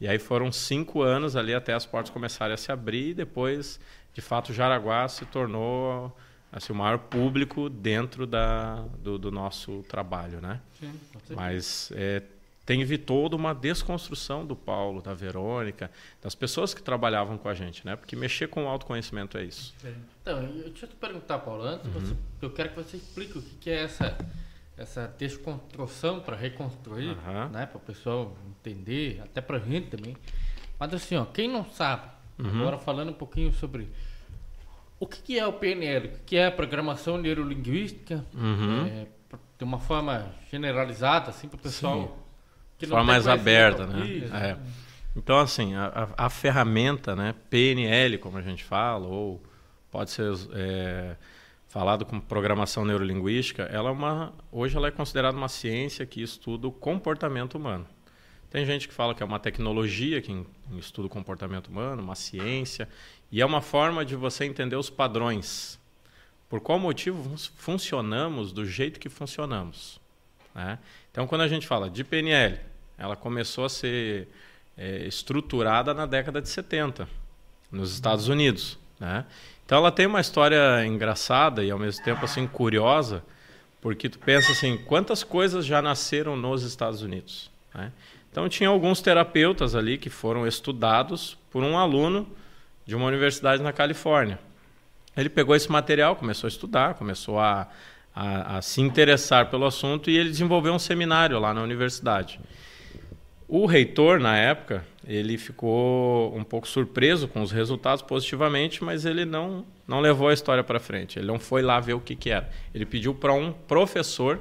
E 0.00 0.06
aí 0.06 0.18
foram 0.18 0.52
cinco 0.52 1.02
anos 1.02 1.34
ali 1.34 1.52
até 1.54 1.74
as 1.74 1.84
portas 1.84 2.10
começarem 2.10 2.54
a 2.54 2.56
se 2.56 2.70
abrir 2.70 3.10
e 3.10 3.14
depois, 3.14 3.80
de 4.12 4.20
fato, 4.20 4.52
Jaraguá 4.52 5.08
se 5.08 5.24
tornou 5.26 6.16
assim, 6.52 6.72
o 6.72 6.76
maior 6.76 6.98
público 6.98 7.68
dentro 7.68 8.26
da, 8.26 8.84
do, 8.98 9.18
do 9.18 9.30
nosso 9.30 9.82
trabalho, 9.88 10.40
né? 10.40 10.60
Sim, 10.78 10.92
Mas 11.30 11.90
é, 11.94 12.22
teve 12.64 12.98
toda 12.98 13.36
uma 13.36 13.54
desconstrução 13.54 14.46
do 14.46 14.56
Paulo, 14.56 15.00
da 15.00 15.14
Verônica, 15.14 15.90
das 16.22 16.34
pessoas 16.34 16.74
que 16.74 16.82
trabalhavam 16.82 17.38
com 17.38 17.48
a 17.48 17.54
gente, 17.54 17.84
né? 17.86 17.96
Porque 17.96 18.14
mexer 18.14 18.48
com 18.48 18.64
o 18.64 18.68
autoconhecimento 18.68 19.36
é 19.38 19.44
isso. 19.44 19.74
Então, 20.22 20.42
eu, 20.42 20.64
deixa 20.64 20.86
eu 20.86 20.90
te 20.90 20.96
perguntar, 20.96 21.38
Paulo, 21.38 21.62
antes, 21.62 21.86
uhum. 21.86 21.92
você, 21.92 22.16
eu 22.42 22.50
quero 22.50 22.70
que 22.70 22.76
você 22.76 22.96
explique 22.96 23.38
o 23.38 23.42
que, 23.42 23.70
é 23.70 23.84
essa 23.84 24.16
essa 24.78 25.12
desconstrução 25.18 26.20
para 26.20 26.36
reconstruir, 26.36 27.08
uhum. 27.08 27.48
né, 27.50 27.66
para 27.66 27.76
o 27.76 27.80
pessoal 27.80 28.36
entender, 28.48 29.20
até 29.24 29.40
para 29.40 29.56
a 29.56 29.60
gente 29.60 29.88
também. 29.88 30.16
Mas 30.78 30.94
assim, 30.94 31.16
ó, 31.16 31.24
quem 31.24 31.48
não 31.48 31.68
sabe, 31.68 32.08
uhum. 32.38 32.60
agora 32.60 32.78
falando 32.78 33.10
um 33.10 33.14
pouquinho 33.14 33.52
sobre 33.52 33.88
o 35.00 35.06
que, 35.06 35.38
é 35.38 35.46
o 35.46 35.52
PNL? 35.52 36.08
O 36.08 36.24
que 36.26 36.36
é 36.36 36.46
a 36.46 36.50
programação 36.50 37.18
neurolinguística? 37.18 38.24
Uhum. 38.34 38.86
É, 38.86 39.06
de 39.58 39.64
uma 39.64 39.78
forma 39.78 40.32
generalizada, 40.50 41.30
assim, 41.30 41.48
para 41.48 41.56
o 41.56 41.60
pessoal. 41.60 42.02
Sim. 42.02 42.08
Que 42.78 42.86
forma 42.86 43.04
mais 43.04 43.26
aberta, 43.26 43.86
né? 43.86 44.06
É. 44.32 44.56
Então, 45.16 45.38
assim, 45.38 45.74
a, 45.74 46.12
a, 46.16 46.26
a, 46.26 46.30
ferramenta, 46.30 47.16
né, 47.16 47.34
PNL, 47.50 48.18
como 48.18 48.38
a 48.38 48.42
gente 48.42 48.62
fala, 48.62 49.08
ou 49.08 49.42
pode 49.90 50.12
ser 50.12 50.32
é, 50.52 51.16
falado 51.66 52.04
como 52.04 52.22
programação 52.22 52.84
neurolinguística, 52.84 53.64
ela 53.64 53.88
é 53.88 53.92
uma, 53.92 54.32
hoje 54.52 54.76
ela 54.76 54.88
é 54.88 54.90
considerada 54.92 55.36
uma 55.36 55.48
ciência 55.48 56.06
que 56.06 56.22
estuda 56.22 56.68
o 56.68 56.72
comportamento 56.72 57.56
humano. 57.56 57.86
Tem 58.50 58.64
gente 58.64 58.88
que 58.88 58.94
fala 58.94 59.14
que 59.14 59.22
é 59.22 59.26
uma 59.26 59.38
tecnologia 59.38 60.22
que 60.22 60.46
estuda 60.78 61.06
o 61.06 61.10
comportamento 61.10 61.68
humano, 61.68 62.02
uma 62.02 62.14
ciência, 62.14 62.88
e 63.30 63.40
é 63.40 63.46
uma 63.46 63.60
forma 63.60 64.04
de 64.04 64.16
você 64.16 64.44
entender 64.44 64.76
os 64.76 64.88
padrões. 64.88 65.78
Por 66.48 66.60
qual 66.60 66.78
motivo 66.78 67.36
funcionamos 67.56 68.52
do 68.52 68.64
jeito 68.64 68.98
que 68.98 69.08
funcionamos. 69.08 70.00
Né? 70.54 70.78
Então, 71.10 71.26
quando 71.26 71.42
a 71.42 71.48
gente 71.48 71.66
fala 71.66 71.90
de 71.90 72.02
PNL, 72.02 72.58
ela 72.96 73.14
começou 73.14 73.64
a 73.64 73.68
ser 73.68 74.28
é, 74.76 75.06
estruturada 75.06 75.92
na 75.92 76.06
década 76.06 76.40
de 76.40 76.48
70, 76.48 77.08
nos 77.70 77.92
Estados 77.92 78.28
Unidos. 78.28 78.78
Né? 78.98 79.26
Então, 79.66 79.78
ela 79.78 79.92
tem 79.92 80.06
uma 80.06 80.20
história 80.20 80.84
engraçada 80.86 81.62
e, 81.62 81.70
ao 81.70 81.78
mesmo 81.78 82.02
tempo, 82.02 82.24
assim, 82.24 82.46
curiosa, 82.46 83.22
porque 83.82 84.08
tu 84.08 84.18
pensa 84.18 84.52
assim, 84.52 84.78
quantas 84.78 85.22
coisas 85.22 85.66
já 85.66 85.82
nasceram 85.82 86.34
nos 86.34 86.62
Estados 86.62 87.02
Unidos? 87.02 87.50
Né? 87.74 87.92
Então, 88.30 88.48
tinha 88.48 88.70
alguns 88.70 89.02
terapeutas 89.02 89.74
ali 89.74 89.98
que 89.98 90.08
foram 90.08 90.46
estudados 90.46 91.36
por 91.50 91.62
um 91.62 91.76
aluno 91.76 92.26
de 92.88 92.96
uma 92.96 93.04
universidade 93.04 93.62
na 93.62 93.70
Califórnia. 93.70 94.38
Ele 95.14 95.28
pegou 95.28 95.54
esse 95.54 95.70
material, 95.70 96.16
começou 96.16 96.46
a 96.46 96.48
estudar, 96.48 96.94
começou 96.94 97.38
a, 97.38 97.68
a, 98.16 98.56
a, 98.56 98.62
se 98.62 98.80
interessar 98.80 99.50
pelo 99.50 99.66
assunto 99.66 100.10
e 100.10 100.16
ele 100.16 100.30
desenvolveu 100.30 100.72
um 100.72 100.78
seminário 100.78 101.38
lá 101.38 101.52
na 101.52 101.62
universidade. 101.62 102.40
O 103.46 103.66
reitor, 103.66 104.18
na 104.18 104.38
época, 104.38 104.86
ele 105.06 105.36
ficou 105.36 106.34
um 106.34 106.42
pouco 106.42 106.66
surpreso 106.66 107.28
com 107.28 107.42
os 107.42 107.52
resultados 107.52 108.00
positivamente, 108.00 108.82
mas 108.82 109.04
ele 109.04 109.26
não, 109.26 109.66
não 109.86 110.00
levou 110.00 110.28
a 110.28 110.32
história 110.32 110.64
para 110.64 110.80
frente. 110.80 111.18
Ele 111.18 111.26
não 111.26 111.38
foi 111.38 111.60
lá 111.60 111.78
ver 111.80 111.92
o 111.92 112.00
que, 112.00 112.16
que 112.16 112.30
era. 112.30 112.48
Ele 112.74 112.86
pediu 112.86 113.14
para 113.14 113.34
um 113.34 113.52
professor 113.52 114.40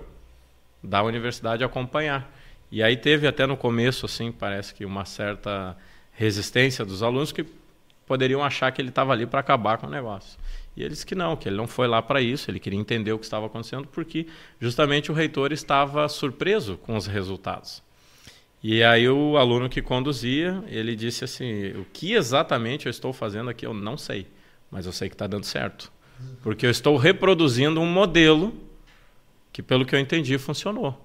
da 0.81 1.03
universidade 1.03 1.65
acompanhar. 1.65 2.33
E 2.71 2.81
aí 2.81 2.95
teve 2.95 3.27
até 3.27 3.45
no 3.45 3.57
começo, 3.57 4.05
assim, 4.05 4.31
parece 4.31 4.73
que 4.73 4.85
uma 4.85 5.03
certa 5.03 5.75
resistência 6.13 6.85
dos 6.85 7.03
alunos 7.03 7.33
que 7.33 7.45
poderiam 8.07 8.41
achar 8.41 8.71
que 8.71 8.81
ele 8.81 8.89
estava 8.89 9.11
ali 9.11 9.27
para 9.27 9.41
acabar 9.41 9.77
com 9.77 9.85
o 9.85 9.89
negócio. 9.89 10.39
E 10.75 10.81
ele 10.81 10.89
disse 10.89 11.05
que 11.05 11.13
não, 11.13 11.35
que 11.35 11.49
ele 11.49 11.57
não 11.57 11.67
foi 11.67 11.87
lá 11.87 12.01
para 12.01 12.21
isso, 12.21 12.49
ele 12.49 12.59
queria 12.59 12.79
entender 12.79 13.11
o 13.11 13.19
que 13.19 13.25
estava 13.25 13.47
acontecendo, 13.47 13.87
porque 13.87 14.27
justamente 14.59 15.11
o 15.11 15.13
reitor 15.13 15.51
estava 15.51 16.07
surpreso 16.07 16.77
com 16.77 16.95
os 16.95 17.05
resultados. 17.05 17.83
E 18.63 18.83
aí 18.83 19.07
o 19.09 19.37
aluno 19.37 19.69
que 19.69 19.81
conduzia, 19.81 20.63
ele 20.67 20.95
disse 20.95 21.23
assim, 21.23 21.71
o 21.71 21.85
que 21.91 22.13
exatamente 22.13 22.85
eu 22.85 22.89
estou 22.89 23.11
fazendo 23.11 23.49
aqui 23.49 23.65
eu 23.65 23.73
não 23.73 23.97
sei, 23.97 24.27
mas 24.71 24.85
eu 24.85 24.91
sei 24.91 25.09
que 25.09 25.15
está 25.15 25.27
dando 25.27 25.45
certo. 25.45 25.91
Porque 26.41 26.65
eu 26.65 26.71
estou 26.71 26.95
reproduzindo 26.97 27.79
um 27.79 27.85
modelo 27.85 28.53
que, 29.51 29.61
pelo 29.61 29.85
que 29.85 29.95
eu 29.95 29.99
entendi, 29.99 30.37
funcionou. 30.37 31.03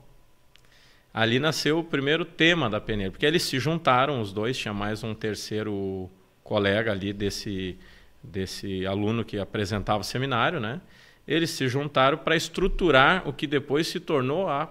Ali 1.13 1.39
nasceu 1.39 1.79
o 1.79 1.85
primeiro 1.85 2.25
tema 2.25 2.71
da 2.71 2.81
PNL, 2.81 3.11
porque 3.11 3.27
eles 3.27 3.43
se 3.43 3.59
juntaram, 3.59 4.21
os 4.21 4.33
dois, 4.33 4.57
tinha 4.57 4.73
mais 4.73 5.05
um 5.05 5.15
terceiro 5.15 6.11
colega 6.53 6.93
ali 6.93 7.15
desse, 7.15 7.79
desse 8.23 8.87
aluno 8.87 9.25
que 9.25 9.39
apresentava 9.39 10.01
o 10.01 10.05
seminário, 10.05 10.61
né? 10.61 10.83
Eles 11.27 11.49
se 11.49 11.67
juntaram 11.67 12.19
para 12.19 12.37
estruturar 12.37 13.27
o 13.27 13.33
que 13.33 13.47
depois 13.47 13.87
se 13.87 13.99
tornou 13.99 14.51
a 14.51 14.71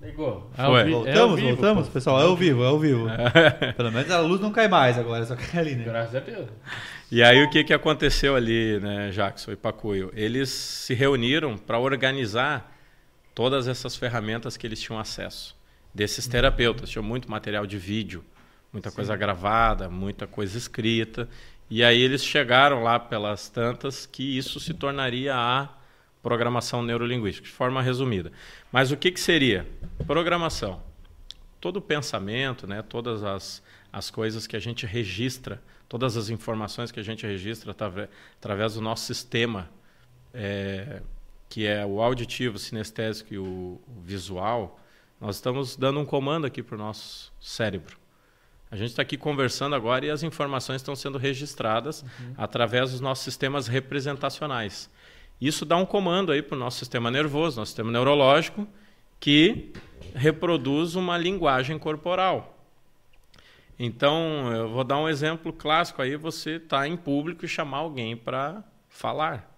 Ligou. 0.00 0.48
É 0.56 0.62
é 0.62 0.84
Voltamos, 0.84 1.40
vivo, 1.40 1.48
voltamos, 1.48 1.86
pô. 1.88 1.92
pessoal. 1.92 2.20
É 2.20 2.24
ao 2.24 2.36
vivo, 2.36 2.62
é 2.62 2.66
ao 2.66 2.78
vivo. 2.78 3.06
Pelo 3.76 3.90
menos 3.90 4.10
a 4.10 4.20
luz 4.20 4.40
não 4.40 4.52
cai 4.52 4.68
mais 4.68 4.96
agora, 4.96 5.26
só 5.26 5.34
cai 5.34 5.60
ali, 5.60 5.74
né? 5.74 5.84
Graças 5.84 6.14
a 6.14 6.20
Deus. 6.20 6.48
E 7.10 7.22
aí 7.22 7.42
o 7.42 7.50
que, 7.50 7.64
que 7.64 7.74
aconteceu 7.74 8.36
ali, 8.36 8.78
né, 8.78 9.10
Jackson 9.10 9.50
e 9.50 9.56
Pacuio? 9.56 10.12
Eles 10.14 10.50
se 10.50 10.94
reuniram 10.94 11.58
para 11.58 11.78
organizar 11.78 12.76
todas 13.34 13.66
essas 13.66 13.96
ferramentas 13.96 14.56
que 14.56 14.66
eles 14.66 14.80
tinham 14.80 15.00
acesso. 15.00 15.56
Desses 15.92 16.28
terapeutas, 16.28 16.90
tinham 16.90 17.02
muito 17.02 17.28
material 17.28 17.66
de 17.66 17.78
vídeo, 17.78 18.24
muita 18.72 18.92
coisa 18.92 19.16
gravada, 19.16 19.88
muita 19.88 20.26
coisa 20.28 20.56
escrita. 20.56 21.28
E 21.68 21.82
aí 21.82 22.00
eles 22.00 22.24
chegaram 22.24 22.84
lá 22.84 23.00
pelas 23.00 23.48
tantas 23.48 24.06
que 24.06 24.38
isso 24.38 24.60
se 24.60 24.74
tornaria 24.74 25.34
a 25.34 25.68
programação 26.22 26.82
neurolinguística, 26.82 27.46
de 27.46 27.52
forma 27.52 27.82
resumida. 27.82 28.32
Mas 28.72 28.90
o 28.90 28.96
que, 28.96 29.10
que 29.10 29.20
seria? 29.20 29.66
Programação. 30.06 30.82
Todo 31.60 31.78
o 31.78 31.82
pensamento, 31.82 32.66
né, 32.66 32.82
todas 32.82 33.24
as, 33.24 33.62
as 33.92 34.10
coisas 34.10 34.46
que 34.46 34.56
a 34.56 34.60
gente 34.60 34.86
registra, 34.86 35.62
todas 35.88 36.16
as 36.16 36.28
informações 36.28 36.92
que 36.92 37.00
a 37.00 37.02
gente 37.02 37.26
registra 37.26 37.74
através 38.38 38.74
do 38.74 38.80
nosso 38.80 39.04
sistema, 39.04 39.68
é, 40.34 41.02
que 41.48 41.66
é 41.66 41.84
o 41.84 42.00
auditivo, 42.00 42.56
o 42.56 42.58
sinestésico 42.58 43.32
e 43.32 43.38
o, 43.38 43.80
o 43.86 44.00
visual, 44.02 44.78
nós 45.20 45.36
estamos 45.36 45.76
dando 45.76 45.98
um 45.98 46.04
comando 46.04 46.46
aqui 46.46 46.62
para 46.62 46.76
o 46.76 46.78
nosso 46.78 47.32
cérebro. 47.40 47.96
A 48.70 48.76
gente 48.76 48.90
está 48.90 49.02
aqui 49.02 49.16
conversando 49.16 49.74
agora 49.74 50.04
e 50.04 50.10
as 50.10 50.22
informações 50.22 50.76
estão 50.76 50.94
sendo 50.94 51.16
registradas 51.16 52.04
através 52.36 52.92
dos 52.92 53.00
nossos 53.00 53.24
sistemas 53.24 53.66
representacionais. 53.66 54.90
Isso 55.40 55.64
dá 55.64 55.76
um 55.76 55.86
comando 55.86 56.32
aí 56.32 56.42
para 56.42 56.56
o 56.56 56.58
nosso 56.58 56.78
sistema 56.78 57.10
nervoso, 57.10 57.58
nosso 57.58 57.70
sistema 57.70 57.92
neurológico, 57.92 58.66
que 59.20 59.72
reproduz 60.14 60.94
uma 60.94 61.16
linguagem 61.16 61.78
corporal. 61.78 62.56
Então, 63.78 64.52
eu 64.52 64.68
vou 64.68 64.82
dar 64.82 64.98
um 64.98 65.08
exemplo 65.08 65.52
clássico 65.52 66.02
aí, 66.02 66.16
você 66.16 66.56
está 66.56 66.88
em 66.88 66.96
público 66.96 67.44
e 67.44 67.48
chamar 67.48 67.78
alguém 67.78 68.16
para 68.16 68.64
falar. 68.88 69.48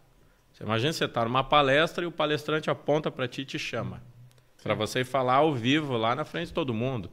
Você 0.52 0.62
imagina 0.62 0.92
você 0.92 1.06
está 1.06 1.24
numa 1.24 1.42
palestra 1.42 2.04
e 2.04 2.06
o 2.06 2.12
palestrante 2.12 2.68
aponta 2.68 3.10
para 3.10 3.26
ti 3.26 3.42
e 3.42 3.44
te 3.46 3.58
chama. 3.58 4.02
Para 4.62 4.74
você 4.74 5.04
falar 5.04 5.36
ao 5.36 5.54
vivo 5.54 5.96
lá 5.96 6.14
na 6.14 6.26
frente 6.26 6.48
de 6.48 6.52
todo 6.52 6.74
mundo. 6.74 7.10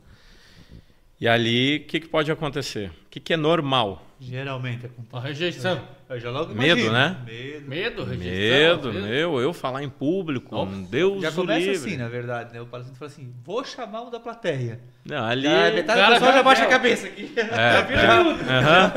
E 1.20 1.28
ali, 1.28 1.78
o 1.78 1.88
que, 1.88 2.02
que 2.02 2.08
pode 2.08 2.30
acontecer? 2.30 2.90
O 2.90 3.10
que, 3.10 3.22
que 3.22 3.34
é 3.34 3.38
normal? 3.38 4.06
Geralmente 4.20 4.86
acontece. 4.86 5.08
Ó, 5.14 5.20
rejeição. 5.20 5.88
Eu 6.10 6.20
já 6.20 6.30
logo 6.32 6.54
Medo, 6.54 6.90
né? 6.92 7.18
Medo. 7.26 7.68
Medo. 7.68 8.06
Medo, 8.06 8.94
meu, 8.94 9.42
eu 9.42 9.52
falar 9.54 9.84
em 9.84 9.90
público, 9.90 10.56
Nossa, 10.56 10.72
Deus 10.90 11.22
Já 11.22 11.30
o 11.30 11.34
começa 11.34 11.60
livre. 11.60 11.76
assim, 11.76 11.98
na 11.98 12.08
verdade, 12.08 12.54
né? 12.54 12.62
O 12.62 12.66
palestrante 12.66 12.98
fala 12.98 13.12
assim, 13.12 13.34
vou 13.44 13.64
chamar 13.66 14.04
um 14.04 14.10
da 14.10 14.20
plateia. 14.20 14.80
Não, 15.04 15.26
ali... 15.26 15.44
Já, 15.44 15.72
metade 15.72 16.00
cara 16.00 16.16
do 16.16 16.20
pessoal 16.20 16.34
já 16.34 16.44
baixa 16.44 16.64
a 16.64 16.68
cabeça 16.68 17.08
aqui. 17.08 17.34
É, 17.36 17.42
é, 17.94 18.58
aham. 18.58 18.94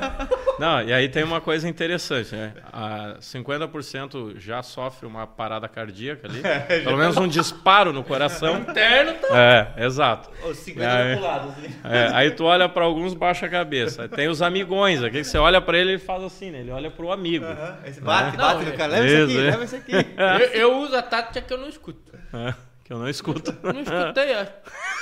Não, 0.61 0.83
e 0.83 0.93
aí 0.93 1.09
tem 1.09 1.25
uma 1.25 1.41
coisa 1.41 1.69
interessante, 1.69 2.35
né? 2.35 2.53
A 2.73 3.17
50% 3.21 4.39
já 4.39 4.63
sofre 4.63 5.07
uma 5.07 5.27
parada 5.27 5.67
cardíaca 5.69 6.29
ali, 6.29 6.43
pelo 6.85 6.97
menos 6.97 7.17
um 7.17 7.27
disparo 7.27 7.93
no 7.93 8.05
coração. 8.05 8.59
Interno 8.71 9.15
tá. 9.15 9.73
É, 9.77 9.85
exato. 9.87 10.31
Os 10.49 10.59
50 10.59 10.87
É. 10.87 11.15
pro 11.17 11.25
lado, 11.25 11.49
assim. 11.49 11.75
É, 11.83 12.11
aí 12.13 12.31
tu 12.31 12.45
olha 12.45 12.69
para 12.69 12.85
alguns, 12.85 13.15
baixa 13.15 13.47
a 13.47 13.49
cabeça. 13.49 14.09
Tem 14.09 14.29
os 14.29 14.43
amigões 14.43 15.03
aqui, 15.03 15.19
que 15.19 15.25
você 15.25 15.39
olha 15.39 15.61
para 15.61 15.79
ele 15.79 15.95
e 15.95 15.99
faz 15.99 16.23
assim, 16.23 16.51
né? 16.51 16.61
Ele 16.61 16.71
olha 16.71 16.91
pro 16.91 17.00
amigo. 17.11 17.45
Aham. 17.45 17.79
Esse 17.87 18.01
Bate, 18.01 18.37
Não, 18.37 18.45
bate 18.45 18.63
é- 18.63 18.71
no 18.71 18.77
cara. 18.77 18.93
Leva 18.93 19.07
isso 19.07 19.25
aqui, 19.25 19.37
é. 19.37 19.51
leva 19.51 19.65
isso 19.65 19.77
aqui. 19.77 19.93
Eu, 19.93 20.61
eu 20.61 20.79
uso 20.79 20.97
a 20.97 21.03
tática 21.03 21.41
que 21.41 21.53
eu 21.53 21.59
não 21.59 21.69
escuto. 21.69 22.13
É, 22.33 22.55
que 22.85 22.93
eu 22.93 22.99
não 22.99 23.09
escuto. 23.09 23.53
Não 23.63 23.81
escutei, 23.81 24.35
acho. 24.35 24.53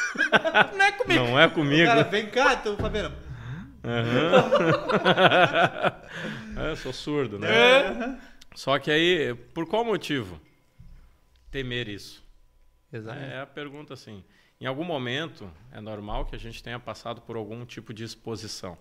Não 0.76 0.84
é 0.84 0.92
comigo. 0.92 1.24
Não 1.24 1.38
é 1.40 1.48
comigo. 1.48 1.86
Cara, 1.86 2.02
vem 2.04 2.26
cá, 2.30 2.56
tu, 2.56 2.76
Fabiano. 2.76 3.14
É, 6.56 6.70
eu 6.70 6.76
sou 6.76 6.92
surdo, 6.92 7.38
né? 7.38 7.48
É. 7.48 8.14
Só 8.54 8.78
que 8.78 8.90
aí, 8.90 9.34
por 9.54 9.66
qual 9.66 9.84
motivo 9.84 10.40
temer 11.50 11.88
isso? 11.88 12.24
Exato. 12.92 13.18
É 13.18 13.40
a 13.40 13.46
pergunta 13.46 13.94
assim. 13.94 14.24
Em 14.60 14.66
algum 14.66 14.82
momento, 14.84 15.48
é 15.70 15.80
normal 15.80 16.24
que 16.26 16.34
a 16.34 16.38
gente 16.38 16.62
tenha 16.62 16.80
passado 16.80 17.20
por 17.20 17.36
algum 17.36 17.64
tipo 17.64 17.94
de 17.94 18.02
exposição. 18.02 18.76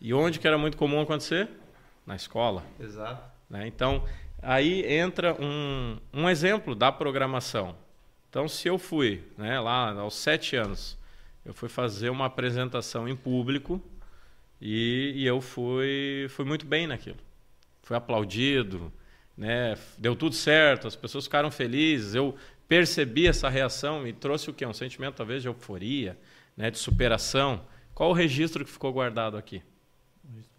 E 0.00 0.12
onde 0.12 0.38
que 0.38 0.46
era 0.46 0.58
muito 0.58 0.76
comum 0.76 1.00
acontecer? 1.00 1.48
Na 2.10 2.16
escola. 2.16 2.64
Exato. 2.80 3.22
né? 3.48 3.68
Então, 3.68 4.04
aí 4.42 4.84
entra 4.84 5.32
um, 5.40 5.96
um 6.12 6.28
exemplo 6.28 6.74
da 6.74 6.90
programação. 6.90 7.76
Então, 8.28 8.48
se 8.48 8.66
eu 8.66 8.78
fui 8.78 9.22
né, 9.38 9.60
lá 9.60 9.92
aos 9.92 10.16
sete 10.16 10.56
anos, 10.56 10.98
eu 11.44 11.54
fui 11.54 11.68
fazer 11.68 12.10
uma 12.10 12.26
apresentação 12.26 13.08
em 13.08 13.14
público 13.14 13.80
e, 14.60 15.12
e 15.14 15.24
eu 15.24 15.40
fui, 15.40 16.26
fui 16.30 16.44
muito 16.44 16.66
bem 16.66 16.88
naquilo. 16.88 17.18
Fui 17.84 17.96
aplaudido, 17.96 18.92
né, 19.36 19.78
deu 19.96 20.16
tudo 20.16 20.34
certo, 20.34 20.88
as 20.88 20.96
pessoas 20.96 21.26
ficaram 21.26 21.48
felizes, 21.52 22.16
eu 22.16 22.34
percebi 22.66 23.28
essa 23.28 23.48
reação 23.48 24.04
e 24.04 24.12
trouxe 24.12 24.50
o 24.50 24.52
quê? 24.52 24.66
Um 24.66 24.74
sentimento 24.74 25.14
talvez 25.14 25.42
de 25.42 25.48
euforia, 25.48 26.18
né, 26.56 26.72
de 26.72 26.78
superação. 26.78 27.64
Qual 27.94 28.10
o 28.10 28.14
registro 28.14 28.64
que 28.64 28.70
ficou 28.72 28.92
guardado 28.92 29.36
aqui? 29.36 29.62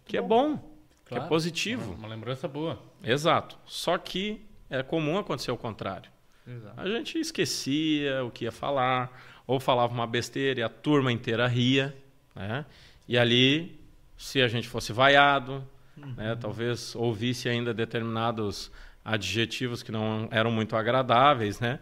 Que 0.06 0.16
é 0.16 0.22
bom, 0.22 0.71
que 1.12 1.18
é 1.18 1.20
Claro. 1.20 1.28
positivo. 1.28 1.92
Uma, 1.94 2.08
lembrança 2.08 2.48
boa. 2.48 2.80
Exato. 3.02 3.58
Só 3.66 3.96
que 3.98 4.40
é 4.70 4.82
comum 4.82 5.18
acontecer 5.18 5.50
o 5.50 5.56
contrário. 5.56 6.10
Exato. 6.46 6.80
A 6.80 6.88
gente 6.88 7.18
esquecia 7.18 8.24
o 8.24 8.30
que 8.30 8.44
ia 8.44 8.52
falar, 8.52 9.10
ou 9.46 9.60
falava 9.60 9.92
uma 9.92 10.06
besteira 10.06 10.60
e 10.60 10.62
a 10.62 10.68
turma 10.68 11.12
inteira 11.12 11.46
ria. 11.46 11.94
Né? 12.34 12.64
E 13.06 13.16
ali, 13.18 13.78
se 14.16 14.40
a 14.40 14.48
gente 14.48 14.68
fosse 14.68 14.92
vaiado, 14.92 15.64
né, 15.96 16.36
talvez 16.40 16.94
ouvisse 16.96 17.48
ainda 17.48 17.72
determinados 17.74 18.70
adjetivos 19.04 19.82
que 19.82 19.92
não 19.92 20.28
eram 20.30 20.50
muito 20.50 20.74
agradáveis, 20.76 21.60
né? 21.60 21.78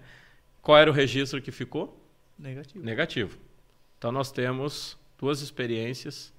qual 0.60 0.76
era 0.78 0.90
o 0.90 0.92
registro 0.92 1.40
que 1.40 1.50
ficou? 1.52 1.96
Negativo. 2.38 2.84
Negativo. 2.84 3.38
Então 3.98 4.10
nós 4.10 4.32
temos 4.32 4.98
duas 5.18 5.42
experiências 5.42 6.32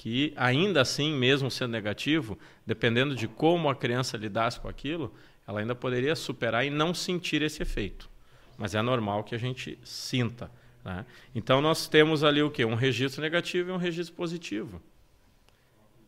que 0.00 0.32
ainda 0.34 0.80
assim, 0.80 1.12
mesmo 1.12 1.50
sendo 1.50 1.72
negativo, 1.72 2.38
dependendo 2.64 3.14
de 3.14 3.28
como 3.28 3.68
a 3.68 3.74
criança 3.74 4.16
lidasse 4.16 4.58
com 4.58 4.66
aquilo, 4.66 5.12
ela 5.46 5.60
ainda 5.60 5.74
poderia 5.74 6.16
superar 6.16 6.64
e 6.64 6.70
não 6.70 6.94
sentir 6.94 7.42
esse 7.42 7.62
efeito. 7.62 8.08
Mas 8.56 8.74
é 8.74 8.80
normal 8.80 9.22
que 9.24 9.34
a 9.34 9.38
gente 9.38 9.78
sinta. 9.84 10.50
né? 10.82 11.04
Então 11.34 11.60
nós 11.60 11.86
temos 11.86 12.24
ali 12.24 12.42
o 12.42 12.50
quê? 12.50 12.64
Um 12.64 12.76
registro 12.76 13.20
negativo 13.20 13.68
e 13.68 13.72
um 13.74 13.76
registro 13.76 14.16
positivo. 14.16 14.80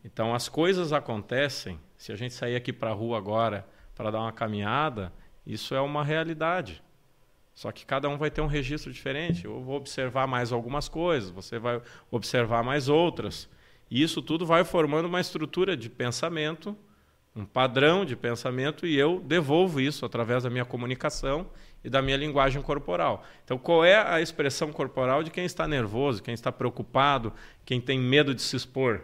Então 0.03 0.33
as 0.33 0.49
coisas 0.49 0.91
acontecem. 0.91 1.79
Se 1.95 2.11
a 2.11 2.15
gente 2.15 2.33
sair 2.33 2.55
aqui 2.55 2.73
para 2.73 2.89
a 2.89 2.95
rua 2.95 3.19
agora 3.19 3.63
para 3.93 4.09
dar 4.09 4.21
uma 4.21 4.31
caminhada, 4.31 5.13
isso 5.45 5.75
é 5.75 5.79
uma 5.79 6.03
realidade. 6.03 6.81
Só 7.53 7.71
que 7.71 7.85
cada 7.85 8.09
um 8.09 8.17
vai 8.17 8.31
ter 8.31 8.41
um 8.41 8.47
registro 8.47 8.91
diferente. 8.91 9.45
Eu 9.45 9.61
vou 9.61 9.75
observar 9.75 10.25
mais 10.25 10.51
algumas 10.51 10.89
coisas, 10.89 11.29
você 11.29 11.59
vai 11.59 11.79
observar 12.09 12.63
mais 12.63 12.89
outras. 12.89 13.47
E 13.93 14.01
isso 14.01 14.23
tudo 14.23 14.43
vai 14.43 14.63
formando 14.63 15.05
uma 15.05 15.21
estrutura 15.21 15.77
de 15.77 15.87
pensamento, 15.87 16.75
um 17.35 17.45
padrão 17.45 18.03
de 18.03 18.15
pensamento, 18.15 18.87
e 18.87 18.97
eu 18.97 19.19
devolvo 19.19 19.79
isso 19.79 20.03
através 20.03 20.41
da 20.41 20.49
minha 20.49 20.65
comunicação 20.65 21.45
e 21.83 21.91
da 21.91 22.01
minha 22.01 22.17
linguagem 22.17 22.59
corporal. 22.59 23.23
Então, 23.45 23.55
qual 23.55 23.85
é 23.85 23.95
a 23.95 24.19
expressão 24.19 24.73
corporal 24.73 25.21
de 25.21 25.29
quem 25.29 25.45
está 25.45 25.67
nervoso, 25.67 26.23
quem 26.23 26.33
está 26.33 26.51
preocupado, 26.51 27.31
quem 27.63 27.79
tem 27.79 27.99
medo 27.99 28.33
de 28.33 28.41
se 28.41 28.55
expor? 28.55 29.01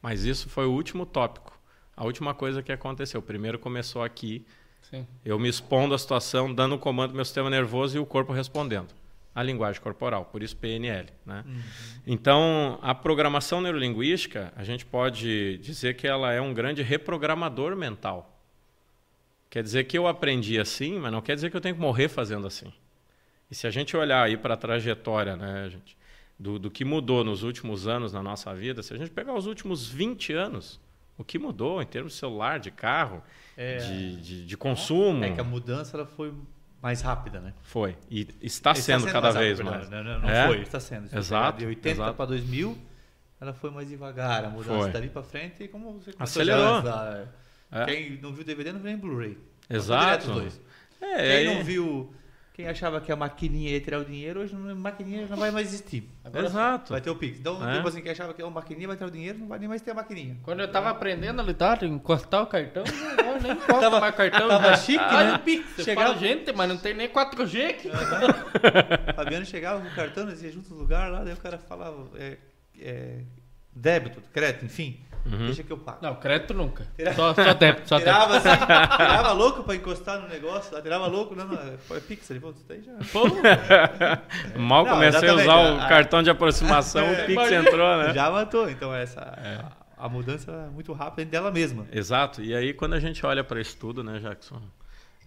Mas 0.00 0.22
isso 0.22 0.48
foi 0.48 0.66
o 0.66 0.70
último 0.70 1.04
tópico, 1.04 1.58
a 1.96 2.04
última 2.04 2.32
coisa 2.32 2.62
que 2.62 2.70
aconteceu. 2.70 3.20
Primeiro 3.20 3.58
começou 3.58 4.04
aqui, 4.04 4.46
Sim. 4.82 5.04
eu 5.24 5.36
me 5.36 5.48
expondo 5.48 5.96
à 5.96 5.98
situação, 5.98 6.54
dando 6.54 6.76
um 6.76 6.78
comando 6.78 7.10
ao 7.10 7.16
meu 7.16 7.24
sistema 7.24 7.50
nervoso 7.50 7.96
e 7.96 7.98
o 7.98 8.06
corpo 8.06 8.32
respondendo. 8.32 8.94
A 9.34 9.42
linguagem 9.42 9.80
corporal, 9.82 10.26
por 10.26 10.42
isso 10.42 10.56
PNL. 10.56 11.08
Né? 11.26 11.44
Então, 12.06 12.78
a 12.82 12.94
programação 12.94 13.60
neurolinguística, 13.60 14.52
a 14.54 14.62
gente 14.62 14.86
pode 14.86 15.58
dizer 15.58 15.94
que 15.96 16.06
ela 16.06 16.32
é 16.32 16.40
um 16.40 16.54
grande 16.54 16.82
reprogramador 16.82 17.74
mental. 17.74 18.30
Quer 19.50 19.62
dizer 19.62 19.84
que 19.84 19.96
eu 19.96 20.06
aprendi 20.06 20.58
assim, 20.58 20.98
mas 20.98 21.12
não 21.12 21.20
quer 21.20 21.34
dizer 21.34 21.50
que 21.50 21.56
eu 21.56 21.60
tenho 21.60 21.74
que 21.74 21.80
morrer 21.80 22.08
fazendo 22.08 22.46
assim. 22.46 22.72
E 23.50 23.54
se 23.54 23.66
a 23.66 23.70
gente 23.70 23.96
olhar 23.96 24.22
aí 24.22 24.36
para 24.36 24.54
a 24.54 24.56
trajetória 24.56 25.36
né, 25.36 25.68
gente, 25.70 25.96
do, 26.38 26.58
do 26.58 26.70
que 26.70 26.84
mudou 26.84 27.22
nos 27.24 27.42
últimos 27.42 27.86
anos 27.86 28.12
na 28.12 28.22
nossa 28.22 28.54
vida, 28.54 28.82
se 28.82 28.92
a 28.94 28.96
gente 28.96 29.10
pegar 29.10 29.34
os 29.34 29.46
últimos 29.46 29.88
20 29.88 30.32
anos, 30.32 30.80
o 31.16 31.22
que 31.24 31.38
mudou 31.38 31.80
em 31.80 31.86
termos 31.86 32.12
de 32.14 32.18
celular, 32.18 32.58
de 32.58 32.70
carro, 32.70 33.22
É. 33.56 33.76
de, 33.76 34.16
de, 34.16 34.46
de 34.46 34.56
consumo, 34.56 35.22
É 35.24 35.30
que 35.30 35.40
a 35.40 35.44
mudança 35.44 35.96
ela 35.96 36.06
foi 36.06 36.32
mais 36.84 37.00
rápida, 37.00 37.40
né? 37.40 37.54
foi. 37.62 37.96
E 38.10 38.20
está 38.42 38.72
Está 38.72 38.74
sendo, 38.74 39.06
cada 39.06 39.32
mais 39.32 39.36
vez 39.36 39.58
rápido, 39.58 39.74
mais. 39.74 39.90
Não, 39.90 40.04
não, 40.04 40.20
não 40.20 40.28
É? 40.28 40.46
foi, 40.46 40.60
está 40.60 40.78
sendo. 40.78 41.08
Exato, 41.18 41.58
De 41.58 41.66
80 41.66 41.88
exato. 41.88 42.14
para 42.14 42.26
2000, 42.26 42.78
ela 43.40 43.52
foi 43.54 43.70
mais 43.70 43.88
devagar. 43.88 44.44
A 44.44 44.50
mudança 44.50 44.78
Foi. 44.80 44.90
dali 44.90 45.08
para 45.08 45.22
frente, 45.22 45.64
e 45.64 45.68
como 45.68 45.94
você 45.98 46.12
Acelerou. 46.18 46.82
já 46.82 46.94
lá, 46.94 47.24
É. 47.72 47.84
Quem 47.86 48.18
não 48.20 48.32
viu 48.34 48.44
DVD 48.44 48.72
não 48.72 48.80
vê 48.80 48.90
em 48.90 48.98
Blu-ray. 48.98 49.38
Exato. 49.68 50.46
É, 51.00 51.38
Quem 51.44 51.54
não 51.56 51.64
viu 51.64 52.14
Quem 52.56 52.68
achava 52.68 53.00
que 53.00 53.10
a 53.10 53.16
maquininha 53.16 53.70
ia 53.72 53.80
tirar 53.80 53.98
o 53.98 54.04
dinheiro, 54.04 54.38
hoje 54.38 54.54
a 54.54 54.74
maquininha 54.76 55.26
não 55.26 55.36
vai 55.36 55.50
mais 55.50 55.66
existir. 55.66 56.08
Exato. 56.32 56.92
Vai 56.92 57.00
ter 57.00 57.10
o 57.10 57.16
Pix. 57.16 57.40
Então, 57.40 57.68
É. 57.68 57.74
tipo 57.74 57.88
assim, 57.88 58.00
quem 58.00 58.12
achava 58.12 58.32
que 58.32 58.40
a 58.40 58.48
maquininha 58.48 58.86
vai 58.86 58.96
tirar 58.96 59.08
o 59.08 59.10
dinheiro, 59.10 59.38
não 59.40 59.48
vai 59.48 59.58
nem 59.58 59.68
mais 59.68 59.82
ter 59.82 59.90
a 59.90 59.94
maquininha. 59.94 60.36
Quando 60.44 60.60
eu 60.60 60.70
tava 60.70 60.88
aprendendo 60.88 61.40
a 61.40 61.44
lidar, 61.44 61.82
encostar 61.82 62.44
o 62.44 62.46
cartão, 62.46 62.84
eu 62.86 63.42
nem 63.42 63.50
encosto 63.58 63.80
Tava- 63.80 63.98
mais 63.98 64.14
cartão. 64.14 64.46
tava 64.48 64.68
já. 64.68 64.76
chique, 64.76 64.98
Faz 65.04 65.26
né? 65.30 65.34
o 65.34 65.38
Pix. 65.40 65.84
Chegava- 65.84 66.06
falo, 66.14 66.20
gente, 66.20 66.52
mas 66.52 66.68
não 66.68 66.76
tem 66.76 66.94
nem 66.94 67.08
4G 67.08 67.66
aqui. 67.70 67.90
Fabiano 69.16 69.44
chegava 69.44 69.80
com 69.80 69.88
o 69.88 69.94
cartão, 69.96 70.24
nós 70.24 70.40
ia 70.40 70.52
junto 70.52 70.70
no 70.72 70.78
lugar 70.78 71.10
lá, 71.10 71.24
daí 71.24 71.34
o 71.34 71.38
cara 71.38 71.58
falava 71.58 72.08
é, 72.16 72.36
é, 72.80 73.18
débito, 73.74 74.20
crédito, 74.32 74.64
enfim, 74.64 75.00
Uhum. 75.26 75.46
deixa 75.46 75.62
que 75.62 75.72
eu 75.72 75.78
pago. 75.78 75.98
Não, 76.02 76.14
crédito 76.16 76.52
nunca. 76.52 76.86
Tira- 76.96 77.14
Só, 77.14 77.32
só 77.34 77.54
débito, 77.54 77.88
só 77.88 77.98
débito. 77.98 78.14
Tirava 78.16 78.36
assim, 78.36 78.66
tirava 78.96 79.32
louco 79.34 79.64
pra 79.64 79.74
encostar 79.74 80.20
no 80.20 80.28
negócio, 80.28 80.74
lá, 80.74 80.82
tirava 80.82 81.06
louco, 81.06 81.34
não, 81.34 81.46
não, 81.46 81.78
foi 81.78 82.00
Pix, 82.00 82.28
ele 82.30 82.40
falou, 82.40 82.54
daí 82.68 82.82
já... 82.82 82.92
Mal 84.58 84.84
Não, 84.84 84.92
comecei 84.92 85.28
a 85.28 85.34
usar 85.34 85.56
o 85.56 85.80
a- 85.80 85.88
cartão 85.88 86.22
de 86.22 86.30
aproximação, 86.30 87.10
o 87.12 87.26
Pix 87.26 87.50
entrou, 87.52 87.96
né? 88.02 88.12
Já 88.14 88.30
matou, 88.30 88.68
então 88.68 88.94
essa 88.94 89.20
a, 89.98 90.04
a 90.06 90.08
mudança 90.08 90.50
é 90.50 90.70
muito 90.70 90.92
rápida 90.92 91.30
dela 91.30 91.50
mesma. 91.50 91.86
Exato. 91.90 92.42
E 92.42 92.54
aí, 92.54 92.74
quando 92.74 92.92
a 92.94 93.00
gente 93.00 93.24
olha 93.24 93.42
para 93.42 93.60
isso 93.60 93.76
tudo, 93.78 94.04
né, 94.04 94.18
Jackson? 94.18 94.60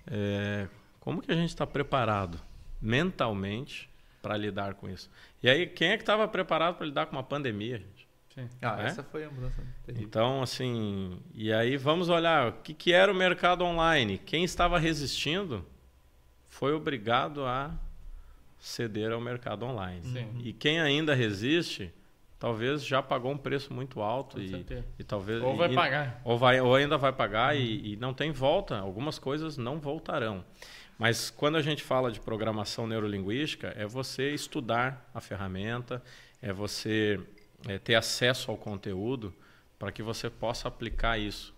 é, 0.09 0.67
como 0.99 1.21
que 1.21 1.31
a 1.31 1.35
gente 1.35 1.49
está 1.49 1.65
preparado 1.65 2.39
mentalmente 2.79 3.89
para 4.21 4.35
lidar 4.37 4.73
com 4.75 4.89
isso? 4.89 5.09
E 5.41 5.49
aí, 5.49 5.65
quem 5.67 5.89
é 5.91 5.97
que 5.97 6.03
estava 6.03 6.27
preparado 6.27 6.75
para 6.75 6.85
lidar 6.85 7.05
com 7.05 7.15
uma 7.15 7.23
pandemia, 7.23 7.81
gente? 8.37 8.55
Ah, 8.61 8.81
É? 8.81 8.85
essa 8.85 9.03
foi 9.03 9.23
a 9.25 9.29
mudança 9.29 9.61
terrível. 9.85 10.07
Então, 10.07 10.41
assim, 10.41 11.19
e 11.33 11.51
aí 11.51 11.75
vamos 11.77 12.09
olhar 12.09 12.49
o 12.49 12.53
que, 12.61 12.73
que 12.73 12.93
era 12.93 13.11
o 13.11 13.15
mercado 13.15 13.63
online. 13.65 14.17
Quem 14.17 14.43
estava 14.43 14.77
resistindo 14.79 15.65
foi 16.45 16.73
obrigado 16.73 17.45
a 17.45 17.71
ceder 18.59 19.11
ao 19.11 19.21
mercado 19.21 19.63
online. 19.65 20.01
Sim. 20.03 20.41
E 20.43 20.51
quem 20.53 20.79
ainda 20.79 21.13
resiste, 21.13 21.93
talvez 22.39 22.83
já 22.85 23.01
pagou 23.03 23.31
um 23.31 23.37
preço 23.37 23.73
muito 23.73 24.01
alto 24.01 24.37
Com 24.37 24.41
e, 24.41 24.49
certeza. 24.49 24.85
e 24.97 25.03
talvez 25.03 25.41
Ou 25.43 25.55
vai 25.55 25.71
e- 25.71 25.75
pagar. 25.75 26.21
ou, 26.23 26.37
vai, 26.37 26.59
ou 26.59 26.73
ainda 26.75 26.97
vai 26.97 27.13
pagar 27.13 27.55
e, 27.55 27.93
e 27.93 27.95
não 27.97 28.13
tem 28.13 28.31
volta. 28.31 28.77
Algumas 28.79 29.19
coisas 29.19 29.57
não 29.57 29.79
voltarão. 29.79 30.43
Mas 30.97 31.29
quando 31.29 31.57
a 31.57 31.61
gente 31.61 31.83
fala 31.83 32.11
de 32.11 32.19
programação 32.19 32.87
neurolinguística, 32.87 33.71
é 33.77 33.85
você 33.85 34.31
estudar 34.33 35.07
a 35.13 35.21
ferramenta, 35.21 36.01
é 36.41 36.51
você 36.51 37.19
é, 37.65 37.77
ter 37.79 37.95
acesso 37.95 38.51
ao 38.51 38.57
conteúdo 38.57 39.33
para 39.79 39.91
que 39.91 40.03
você 40.03 40.29
possa 40.29 40.67
aplicar 40.67 41.17
isso 41.17 41.53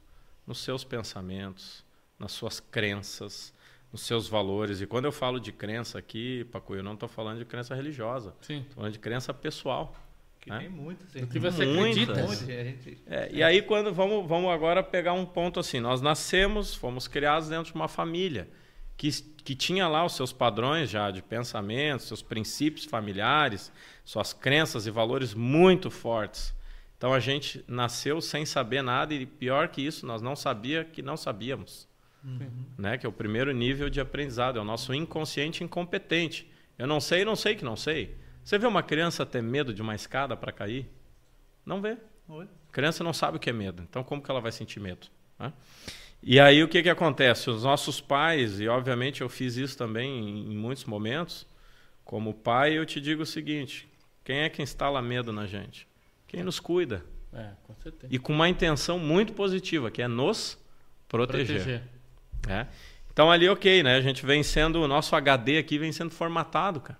nos 0.46 0.60
seus 0.60 0.84
pensamentos, 0.84 1.84
nas 2.18 2.32
suas 2.32 2.60
crenças, 2.60 3.54
nos 3.92 4.02
seus 4.02 4.28
valores. 4.28 4.82
E 4.82 4.88
quando 4.88 5.06
eu 5.06 5.12
falo 5.12 5.40
de 5.40 5.52
crença 5.52 5.98
aqui, 6.00 6.44
Pacu, 6.52 6.76
eu 6.76 6.84
não 6.84 6.94
estou 6.94 7.08
falando 7.10 7.40
de 7.40 7.46
crença 7.46 7.74
religiosa, 7.76 8.36
Sim. 8.42 8.60
estou 8.60 8.76
falando 8.76 8.94
de 8.94 9.00
crença 9.00 9.34
pessoal. 9.34 9.96
Que 10.42 10.50
né? 10.50 10.60
tem 10.60 10.70
muito, 10.70 11.06
assim. 11.06 11.24
O 11.24 11.28
que 11.28 11.38
você 11.38 11.66
Muitas. 11.66 12.10
acredita? 12.10 12.64
Gente- 12.64 13.04
É, 13.08 13.30
e 13.32 13.44
aí 13.44 13.62
quando 13.62 13.94
vamos, 13.94 14.26
vamos 14.28 14.50
agora 14.52 14.82
pegar 14.82 15.12
um 15.12 15.26
ponto 15.26 15.60
assim, 15.60 15.82
nós 15.82 16.02
nascemos, 16.02 16.74
fomos 16.74 17.08
criados 17.10 17.50
dentro 17.50 17.72
de 17.72 17.76
uma 17.76 17.90
família 17.90 18.48
que, 19.00 19.10
que 19.46 19.56
tinha 19.56 19.88
lá 19.88 20.06
os 20.06 20.14
seus 20.14 20.34
padrões 20.34 20.90
já 20.90 21.10
de 21.10 21.22
pensamento, 21.22 22.04
seus 22.04 22.22
princípios 22.22 22.84
familiares, 22.84 23.72
suas 24.04 24.34
crenças 24.34 24.86
e 24.86 24.92
valores 24.92 25.34
muito 25.34 25.90
fortes. 25.90 26.54
Então 26.98 27.14
a 27.14 27.20
gente 27.22 27.64
nasceu 27.66 28.20
sem 28.20 28.46
saber 28.46 28.82
nada 28.82 29.14
e 29.14 29.26
pior 29.26 29.70
que 29.70 29.82
isso, 29.82 30.06
nós 30.06 30.22
não 30.22 30.36
sabia 30.36 30.84
que 30.84 31.02
não 31.02 31.16
sabíamos. 31.16 31.88
Né? 32.78 32.98
Que 32.98 33.06
é 33.06 33.10
o 33.10 33.14
primeiro 33.14 33.54
nível 33.54 33.90
de 33.90 34.02
aprendizado, 34.02 34.60
é 34.60 34.62
o 34.62 34.66
nosso 34.66 34.94
inconsciente 34.94 35.64
incompetente. 35.64 36.52
Eu 36.78 36.86
não 36.86 37.00
sei, 37.00 37.24
não 37.24 37.38
sei 37.38 37.56
que 37.56 37.64
não 37.64 37.78
sei. 37.78 38.18
Você 38.44 38.58
vê 38.58 38.68
uma 38.68 38.84
criança 38.84 39.26
ter 39.26 39.42
medo 39.42 39.74
de 39.74 39.82
uma 39.82 39.96
escada 39.96 40.36
para 40.36 40.52
cair? 40.52 40.90
Não 41.66 41.82
vê. 41.82 41.98
Oi? 42.28 42.50
criança 42.70 43.02
não 43.02 43.14
sabe 43.14 43.38
o 43.38 43.40
que 43.40 43.50
é 43.50 43.54
medo, 43.54 43.82
então 43.82 44.04
como 44.04 44.22
que 44.22 44.30
ela 44.30 44.42
vai 44.42 44.52
sentir 44.52 44.82
medo? 44.82 45.08
né? 45.40 45.54
E 46.22 46.40
aí 46.40 46.64
o 46.64 46.68
que, 46.68 46.84
que 46.84 46.90
acontece? 46.90 47.50
Os 47.50 47.64
nossos 47.64 48.02
pais, 48.02 48.60
e 48.60 48.68
obviamente 48.68 49.22
eu 49.22 49.30
fiz 49.30 49.56
isso 49.56 49.78
também 49.78 50.52
em, 50.52 50.56
muitos 50.56 50.86
momentos, 50.86 51.48
como 52.04 52.34
pai 52.34 52.78
eu 52.78 52.86
te 52.86 53.00
digo 53.00 53.24
o 53.24 53.26
seguinte, 53.26 53.88
quem 54.24 54.40
é 54.40 54.50
que 54.50 54.62
instala 54.62 55.02
medo 55.02 55.32
na 55.32 55.48
gente? 55.48 55.88
Quem 56.28 56.44
nos 56.44 56.60
cuida. 56.60 57.04
É, 57.34 57.52
com 57.64 57.76
certeza. 57.76 58.14
E 58.14 58.20
com 58.20 58.34
uma 58.34 58.50
intenção 58.50 59.00
muito 59.00 59.34
positiva, 59.34 59.90
que 59.90 60.02
é 60.02 60.08
nos 60.08 60.58
proteger. 61.08 61.56
Proteger. 61.56 61.84
né? 62.48 62.68
Então 63.12 63.32
ali, 63.32 63.48
ok, 63.48 63.84
né? 63.84 63.96
A 63.96 64.02
gente 64.02 64.26
vem 64.26 64.44
sendo, 64.44 64.82
o 64.82 64.88
nosso 64.88 65.16
HD 65.16 65.58
aqui 65.58 65.78
vem 65.78 65.92
sendo 65.92 66.12
formatado, 66.12 66.82
cara. 66.82 67.00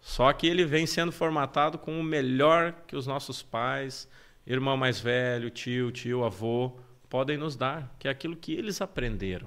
Só 0.00 0.32
que 0.32 0.48
ele 0.48 0.64
vem 0.64 0.84
sendo 0.84 1.12
formatado 1.12 1.78
com 1.78 1.98
o 1.98 2.02
melhor 2.02 2.74
que 2.88 2.96
os 2.96 3.06
nossos 3.06 3.40
pais, 3.40 4.08
irmão 4.44 4.76
mais 4.76 4.98
velho, 4.98 5.48
tio, 5.48 5.92
tio, 5.92 6.24
avô, 6.24 6.76
podem 7.12 7.36
nos 7.36 7.56
dar, 7.56 7.94
que 7.98 8.08
é 8.08 8.10
aquilo 8.10 8.34
que 8.34 8.54
eles 8.54 8.80
aprenderam. 8.80 9.46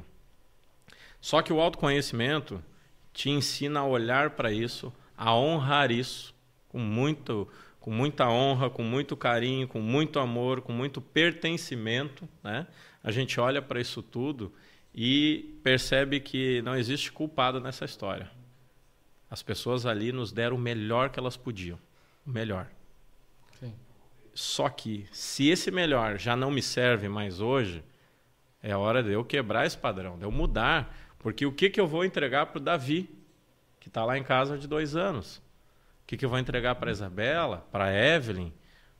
Só 1.19 1.41
que 1.41 1.51
o 1.51 1.59
autoconhecimento 1.59 2.63
te 3.11 3.31
ensina 3.31 3.79
a 3.79 3.87
olhar 3.87 4.29
para 4.29 4.51
isso, 4.51 4.93
a 5.17 5.35
honrar 5.35 5.89
isso 5.89 6.31
com 6.69 6.77
muito 6.77 7.47
com 7.79 7.89
muita 7.89 8.29
honra, 8.29 8.69
com 8.69 8.83
muito 8.83 9.17
carinho, 9.17 9.67
com 9.67 9.79
muito 9.79 10.19
amor, 10.19 10.61
com 10.61 10.71
muito 10.71 11.01
pertencimento, 11.01 12.29
né? 12.43 12.67
A 13.03 13.11
gente 13.11 13.39
olha 13.39 13.61
para 13.63 13.81
isso 13.81 14.01
tudo 14.03 14.53
e 14.93 15.59
percebe 15.63 16.19
que 16.19 16.61
não 16.61 16.75
existe 16.75 17.11
culpado 17.11 17.59
nessa 17.59 17.85
história. 17.85 18.29
As 19.27 19.41
pessoas 19.41 19.87
ali 19.87 20.11
nos 20.11 20.31
deram 20.31 20.55
o 20.55 20.59
melhor 20.59 21.09
que 21.09 21.19
elas 21.19 21.35
podiam, 21.35 21.79
o 22.25 22.29
melhor. 22.29 22.67
Só 24.35 24.67
que 24.67 25.07
se 25.13 25.47
esse 25.47 25.71
melhor 25.71 26.19
já 26.19 26.35
não 26.35 26.51
me 26.51 26.61
serve 26.61 27.07
mais 27.07 27.39
hoje, 27.39 27.81
é 28.61 28.75
hora 28.75 29.01
de 29.01 29.13
eu 29.13 29.23
quebrar 29.23 29.65
esse 29.65 29.77
padrão, 29.77 30.17
de 30.17 30.25
eu 30.25 30.31
mudar, 30.31 30.93
porque 31.17 31.45
o 31.45 31.53
que 31.53 31.69
que 31.69 31.79
eu 31.79 31.87
vou 31.87 32.03
entregar 32.03 32.47
para 32.47 32.57
o 32.57 32.61
Davi, 32.61 33.09
que 33.79 33.87
está 33.87 34.03
lá 34.03 34.17
em 34.17 34.23
casa 34.23 34.57
de 34.57 34.67
dois 34.67 34.93
anos? 34.93 35.37
O 36.03 36.07
que, 36.07 36.17
que 36.17 36.25
eu 36.25 36.29
vou 36.29 36.37
entregar 36.37 36.75
para 36.75 36.89
a 36.89 36.91
Isabela, 36.91 37.65
para 37.71 37.85
a 37.85 37.93
Evelyn? 37.93 38.51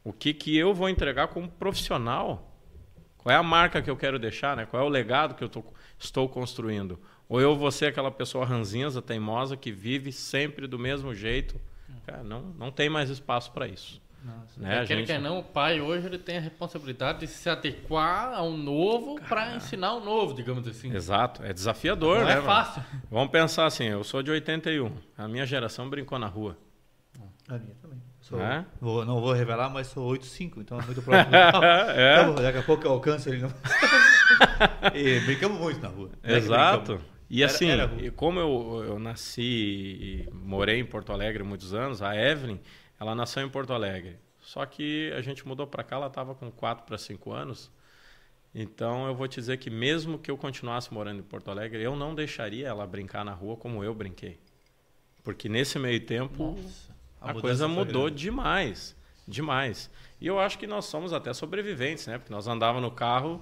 O 0.06 0.14
que, 0.14 0.34
que 0.34 0.56
eu 0.56 0.74
vou 0.74 0.88
entregar 0.88 1.28
como 1.28 1.50
profissional? 1.50 2.56
Qual 3.18 3.34
é 3.34 3.38
a 3.38 3.44
marca 3.44 3.82
que 3.82 3.90
eu 3.90 3.98
quero 3.98 4.18
deixar? 4.18 4.56
Né? 4.56 4.66
Qual 4.66 4.82
é 4.82 4.86
o 4.86 4.90
legado 4.90 5.36
que 5.36 5.44
eu 5.44 5.50
tô, 5.50 5.64
estou 6.00 6.30
construindo? 6.30 6.98
Ou 7.28 7.42
eu 7.42 7.58
vou 7.58 7.72
ser 7.72 7.88
aquela 7.88 8.10
pessoa 8.10 8.46
ranzinza, 8.46 9.02
teimosa, 9.02 9.58
que 9.58 9.72
vive 9.72 10.14
sempre 10.14 10.66
do 10.66 10.80
mesmo 10.80 11.14
jeito? 11.14 11.60
Cara, 12.06 12.24
não, 12.24 12.42
não 12.58 12.72
tem 12.72 12.90
mais 12.90 13.10
espaço 13.10 13.52
para 13.52 13.68
isso. 13.68 14.02
Nossa. 14.26 14.60
Né? 14.60 14.86
Quer 14.88 14.98
gente- 14.98 15.06
que 15.08 15.18
não, 15.20 15.38
o 15.40 15.44
pai 15.44 15.80
hoje 15.80 16.08
ele 16.08 16.18
tem 16.18 16.38
a 16.38 16.42
responsabilidade 16.42 17.20
de 17.20 17.28
se 17.28 17.48
adequar 17.48 18.34
ao 18.34 18.50
novo 18.52 19.22
para 19.30 19.56
ensinar 19.56 19.94
o 19.94 20.00
novo, 20.00 20.34
digamos 20.34 20.68
assim. 20.68 20.92
Exato, 20.96 21.44
é 21.44 21.54
desafiador, 21.54 22.18
Não 22.20 22.26
né? 22.26 22.32
é 22.32 22.36
mano? 22.38 22.48
fácil. 22.48 22.84
Vamos 23.12 23.30
pensar 23.32 23.66
assim, 23.68 23.86
eu 23.86 24.04
sou 24.04 24.24
de 24.24 24.32
81, 24.32 24.92
a 25.16 25.28
minha 25.28 25.46
geração 25.46 25.88
brincou 25.90 26.18
na 26.18 26.26
rua. 26.28 26.58
A 27.48 27.58
minha 27.60 27.76
também. 27.80 28.02
Sou, 28.20 28.42
É? 28.42 28.66
vou- 28.82 29.06
não 29.06 29.22
vou 29.22 29.32
revelar, 29.34 29.70
mas 29.70 29.86
sou 29.86 30.04
8'5", 30.12 30.60
então 30.60 30.80
é 30.80 30.84
muito 30.84 31.04
próximo. 31.04 31.30
É. 31.96 32.22
Então, 32.22 32.34
daqui 32.36 32.58
a 32.58 32.64
pouco 32.64 32.84
eu 32.88 32.92
alcanço 32.94 33.30
ele. 33.30 33.42
No... 33.44 33.54
e 34.96 35.20
brincamos 35.22 35.60
muito 35.60 35.80
na 35.80 35.90
rua. 35.90 36.10
Não 36.24 36.34
é 36.34 36.38
Exato. 36.38 37.00
E 37.30 37.44
Era- 37.44 37.52
assim, 37.52 37.70
era 37.70 37.86
rua. 37.86 38.02
e 38.02 38.10
como 38.12 38.40
eu, 38.40 38.84
eu 38.88 39.00
nasci 39.00 39.42
e 39.42 40.30
morei 40.34 40.80
em 40.80 40.86
Porto 40.86 41.12
Alegre 41.12 41.44
muitos 41.44 41.74
anos, 41.74 42.02
a 42.02 42.16
Evelyn, 42.16 42.60
ela 43.00 43.16
nasceu 43.16 43.46
em 43.46 43.50
Porto 43.50 43.74
Alegre. 43.74 44.18
Só 44.41 44.66
que 44.66 45.12
a 45.14 45.22
gente 45.22 45.48
mudou 45.48 45.66
para 45.66 45.84
cá, 45.84 45.96
ela 45.96 46.08
estava 46.08 46.36
com 46.36 46.52
4 46.52 46.86
para 46.86 46.98
5 46.98 47.32
anos. 47.32 47.72
Então 48.54 49.08
eu 49.08 49.16
vou 49.16 49.28
te 49.28 49.36
dizer 49.36 49.58
que 49.58 49.70
mesmo 49.70 50.18
que 50.18 50.32
eu 50.32 50.38
continuasse 50.38 50.93
morando 50.93 51.20
em 51.20 51.24
Porto 51.24 51.52
Alegre, 51.52 51.82
eu 51.84 51.96
não 51.96 52.16
deixaria 52.16 52.68
ela 52.68 52.86
brincar 52.88 53.26
na 53.26 53.34
rua 53.34 53.58
como 53.58 53.84
eu 53.84 53.93
brinquei. 53.93 54.39
Porque 55.24 55.50
nesse 55.50 55.78
meio 55.80 56.00
tempo 56.06 56.56
A 57.20 57.32
a, 57.32 57.34
mudança 57.34 57.41
coisa 57.41 57.68
mudou 57.68 58.04
grande. 58.04 58.22
demais. 58.24 58.96
Demais. 59.28 59.90
E 60.22 60.28
eu 60.28 60.40
acho 60.40 60.58
que 60.58 60.66
nós 60.66 60.86
somos 60.86 61.12
até 61.12 61.34
sobreviventes, 61.34 62.08
né? 62.08 62.18
Porque 62.18 62.32
nós 62.34 62.48
andávamos 62.48 62.82
no 62.82 62.92
carro, 62.92 63.40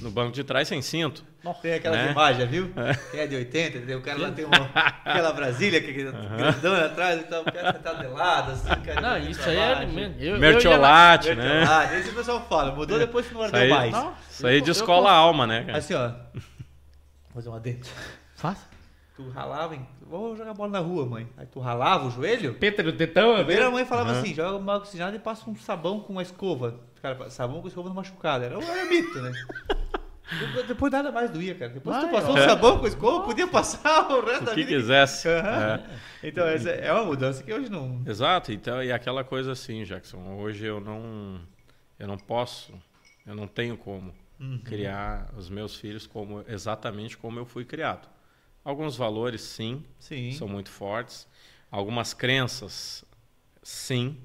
no 0.00 0.10
banco 0.10 0.32
de 0.32 0.42
trás 0.44 0.66
sem 0.68 0.80
cinto. 0.80 1.24
Tem 1.60 1.74
aquelas 1.74 1.98
Né? 1.98 2.10
imagens, 2.12 2.48
viu? 2.48 2.72
Que 3.10 3.18
é 3.18 3.26
de 3.26 3.36
80, 3.36 3.76
entendeu? 3.78 3.98
o 3.98 4.02
cara 4.02 4.18
lá 4.18 4.30
tem 4.32 4.44
uma, 4.44 4.56
aquela 5.04 5.32
Brasília 5.32 5.80
que 5.80 5.90
é 5.90 5.92
grandona 5.92 6.86
atrás, 6.86 7.20
então 7.20 7.42
o 7.42 7.44
cara 7.44 7.72
sentado 7.72 8.00
de 8.00 8.06
lado, 8.06 8.52
assim, 8.52 8.68
cara 8.82 9.00
Não, 9.00 9.18
isso 9.30 9.48
aí 9.48 9.56
é 9.56 9.74
baixo. 9.74 9.92
mesmo. 9.92 10.14
Eu, 10.18 10.34
eu 10.34 10.38
Mertiolate, 10.40 11.34
na- 11.34 11.42
né? 11.44 11.64
Ah, 11.68 11.98
esse 11.98 12.08
o 12.10 12.14
pessoal 12.14 12.46
fala, 12.48 12.72
mudou 12.74 12.98
depois 12.98 13.26
que 13.26 13.34
não 13.34 13.42
ardeu 13.42 13.68
mais. 13.68 13.92
Não, 13.92 14.14
isso 14.30 14.46
aí 14.46 14.56
eu- 14.56 14.60
de 14.62 14.70
eu 14.70 14.72
escola 14.72 15.02
cons- 15.10 15.12
alma, 15.18 15.46
né? 15.46 15.64
cara? 15.64 15.78
Assim, 15.78 15.94
ó. 15.94 16.08
Vou 16.08 16.42
fazer 17.34 17.48
uma 17.48 17.60
dentro. 17.60 17.90
Faça. 18.34 18.64
Tu 19.14 19.28
ralava, 19.30 19.74
em... 19.76 19.86
vou 20.08 20.36
jogar 20.36 20.54
bola 20.54 20.70
na 20.70 20.78
rua, 20.78 21.04
mãe. 21.06 21.28
Aí 21.36 21.46
tu 21.46 21.60
ralava 21.60 22.06
o 22.06 22.10
joelho. 22.10 22.54
Pedro, 22.54 22.92
tetão, 22.92 23.34
Primeiro 23.36 23.66
a 23.66 23.70
mãe 23.70 23.84
falava 23.84 24.12
assim: 24.12 24.34
joga 24.34 24.56
uma 24.56 24.76
oxigenada 24.76 25.16
e 25.16 25.18
passa 25.20 25.48
um 25.50 25.56
sabão 25.56 26.00
com 26.00 26.12
uma 26.12 26.22
escova. 26.22 26.80
Cara, 27.02 27.28
sabão 27.30 27.60
com 27.60 27.68
escova 27.68 27.88
no 27.88 27.94
machucado. 27.94 28.44
Era, 28.44 28.54
era 28.62 28.84
mito, 28.86 29.20
né? 29.20 29.32
Depois- 30.66 30.90
nada 30.92 31.12
mais 31.12 31.30
doía, 31.30 31.54
cara. 31.54 31.70
Depois 31.72 31.96
tu 31.98 32.02
Vai, 32.02 32.10
passou 32.12 32.34
ó. 32.34 32.38
o 32.38 32.42
sabão 32.42 32.78
com 32.80 32.86
escova, 32.86 33.24
podia 33.24 33.46
passar 33.46 34.10
o 34.10 34.24
resto 34.24 34.42
O 34.42 34.46
da 34.46 34.54
que 34.54 34.64
vida. 34.64 34.76
quisesse. 34.76 35.28
Aham. 35.28 35.82
É. 36.22 36.26
Então, 36.28 36.46
essa 36.48 36.70
é 36.70 36.92
uma 36.92 37.04
mudança 37.04 37.42
que 37.44 37.52
hoje 37.52 37.70
não. 37.70 38.02
Exato, 38.04 38.50
então, 38.52 38.82
e 38.82 38.90
aquela 38.90 39.22
coisa 39.22 39.52
assim, 39.52 39.84
Jackson, 39.84 40.36
hoje 40.36 40.66
eu 40.66 40.80
não, 40.80 41.40
eu 41.98 42.08
não 42.08 42.18
posso, 42.18 42.72
eu 43.24 43.34
não 43.36 43.46
tenho 43.46 43.76
como 43.76 44.12
Uhum. 44.40 44.60
criar 44.64 45.30
os 45.36 45.48
meus 45.48 45.76
filhos 45.76 46.06
como 46.06 46.44
exatamente 46.48 47.16
como 47.16 47.38
eu 47.38 47.46
fui 47.46 47.64
criado. 47.64 48.06
Alguns 48.66 48.96
valores, 48.96 49.42
sim, 49.42 49.84
Sim. 50.00 50.32
são 50.32 50.48
muito 50.48 50.70
fortes. 50.70 51.28
Algumas 51.70 52.12
crenças, 52.12 53.04
sim, 53.62 54.18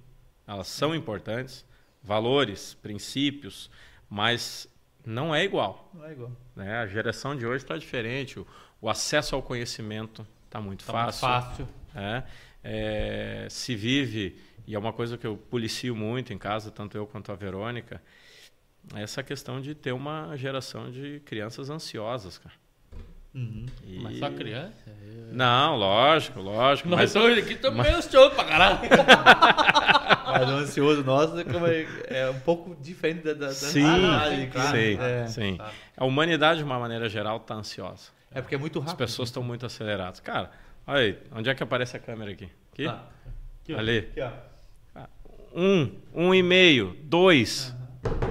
elas 0.48 0.68
são 0.68 0.96
importantes. 0.96 1.64
Valores, 2.04 2.74
princípios, 2.74 3.70
mas 4.10 4.68
não 5.06 5.34
é 5.36 5.44
igual. 5.44 5.92
Não 5.94 6.06
é 6.06 6.12
igual. 6.14 6.32
Né? 6.56 6.76
A 6.80 6.88
geração 6.88 7.36
de 7.38 7.46
hoje 7.46 7.64
está 7.64 7.78
diferente. 7.78 8.40
O, 8.40 8.48
o 8.82 8.90
acesso 8.90 9.36
ao 9.36 9.44
conhecimento 9.44 10.26
está 10.46 10.60
muito 10.60 10.84
Tá 10.86 10.92
muito 11.04 11.16
fácil. 11.18 11.68
fácil. 11.94 12.24
É, 12.64 13.48
se 13.48 13.76
vive, 13.76 14.40
e 14.66 14.74
é 14.74 14.80
uma 14.80 14.92
coisa 14.92 15.20
que 15.20 15.28
eu 15.28 15.38
policio 15.38 15.96
muito 15.96 16.34
em 16.34 16.38
casa, 16.40 16.72
tanto 16.72 16.98
eu 16.98 17.06
quanto 17.06 17.32
a 17.32 17.36
Verônica, 17.36 18.02
essa 18.96 19.22
questão 19.22 19.62
de 19.62 19.76
ter 19.76 19.92
uma 19.92 20.36
geração 20.36 20.90
de 20.92 21.20
crianças 21.26 21.70
ansiosas, 21.70 22.40
cara. 22.40 22.56
Uhum. 23.34 23.66
E- 23.88 24.00
Mas 24.00 24.18
só 24.20 24.30
criança? 24.30 24.74
Eu- 24.88 25.34
Não, 25.34 25.76
lógico, 25.78 26.42
lógico. 26.42 26.90
Nós 26.90 27.00
mas 27.00 27.16
hoje 27.16 27.40
aqui 27.40 27.54
estamos 27.54 27.82
meio 27.82 27.96
ansiosos 27.98 28.34
pra 28.34 28.44
caralho. 28.44 28.80
Mas 30.32 30.48
o 30.50 30.52
ansioso 30.54 31.04
nosso 31.04 31.38
é, 31.40 31.44
como 31.44 31.68
é, 31.68 31.86
é 32.08 32.30
um 32.30 32.40
pouco 32.40 32.74
diferente 32.82 33.22
da, 33.24 33.34
da, 33.34 33.48
da 33.48 33.52
sim, 33.54 33.84
ansiedade, 33.84 34.48
claro. 34.48 34.78
sim, 34.78 34.98
É. 35.00 35.28
sim. 35.28 35.58
A 35.98 36.06
humanidade, 36.06 36.60
de 36.60 36.64
uma 36.64 36.80
maneira 36.80 37.10
geral, 37.10 37.36
está 37.38 37.56
ansiosa. 37.56 38.12
É 38.34 38.42
porque 38.42 38.56
é 38.56 38.58
muito 38.58 38.80
As 38.80 38.86
rápido. 38.86 38.98
pessoas 39.00 39.28
estão 39.28 39.44
muito 39.44 39.66
aceleradas. 39.66 40.22
Cara, 40.22 40.50
olha 40.88 41.00
aí, 41.02 41.20
onde 41.36 41.50
é 41.50 41.54
que 41.56 41.62
aparece 41.62 41.98
a 41.98 42.00
câmera 42.00 42.32
aqui? 42.32 42.48
Aqui? 42.72 42.86
Tá. 42.86 43.04
Aqui, 43.62 43.74
ó. 43.74 43.78
Ali. 43.80 43.98
Aqui, 43.98 44.22
ó. 44.22 44.32
Um, 45.54 45.92
um 46.14 46.34
e 46.34 46.42
meio, 46.42 46.96
dois. 47.04 47.76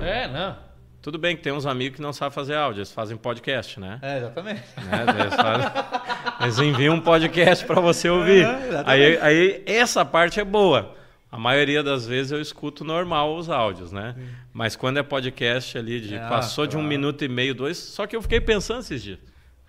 É, 0.00 0.26
não. 0.26 0.56
Tudo 1.02 1.18
bem 1.18 1.34
que 1.36 1.42
tem 1.42 1.52
uns 1.52 1.64
amigos 1.64 1.96
que 1.96 2.02
não 2.02 2.12
sabem 2.12 2.34
fazer 2.34 2.54
áudio, 2.56 2.80
eles 2.80 2.92
fazem 2.92 3.16
podcast, 3.16 3.80
né? 3.80 3.98
É, 4.02 4.18
exatamente. 4.18 4.62
né? 4.76 5.04
Eles, 5.20 5.34
fazem- 5.34 5.70
eles 6.42 6.58
enviam 6.58 6.94
um 6.96 7.00
podcast 7.00 7.64
para 7.64 7.80
você 7.80 8.08
ouvir. 8.10 8.44
Exatamente. 8.46 8.84
aí, 8.86 9.18
aí 9.20 9.62
essa 9.66 10.04
parte 10.04 10.38
é 10.40 10.44
boa. 10.44 10.94
A 11.32 11.38
maioria 11.38 11.82
das 11.82 12.06
vezes 12.06 12.32
eu 12.32 12.40
escuto 12.40 12.84
normal 12.84 13.34
os 13.36 13.48
áudios, 13.48 13.92
né? 13.92 14.14
Mas 14.52 14.74
quando 14.76 14.98
é 14.98 15.02
podcast 15.02 15.78
ali, 15.78 16.00
de, 16.00 16.16
Ah, 16.18 16.28
passou 16.28 16.66
de 16.66 16.76
um 16.76 16.80
claro. 16.80 16.88
minuto 16.88 17.24
e 17.24 17.28
meio, 17.28 17.54
dois, 17.54 17.78
só 17.78 18.06
que 18.06 18.14
eu 18.16 18.20
fiquei 18.20 18.40
pensando 18.40 18.80
esses 18.80 19.00
dias. 19.02 19.18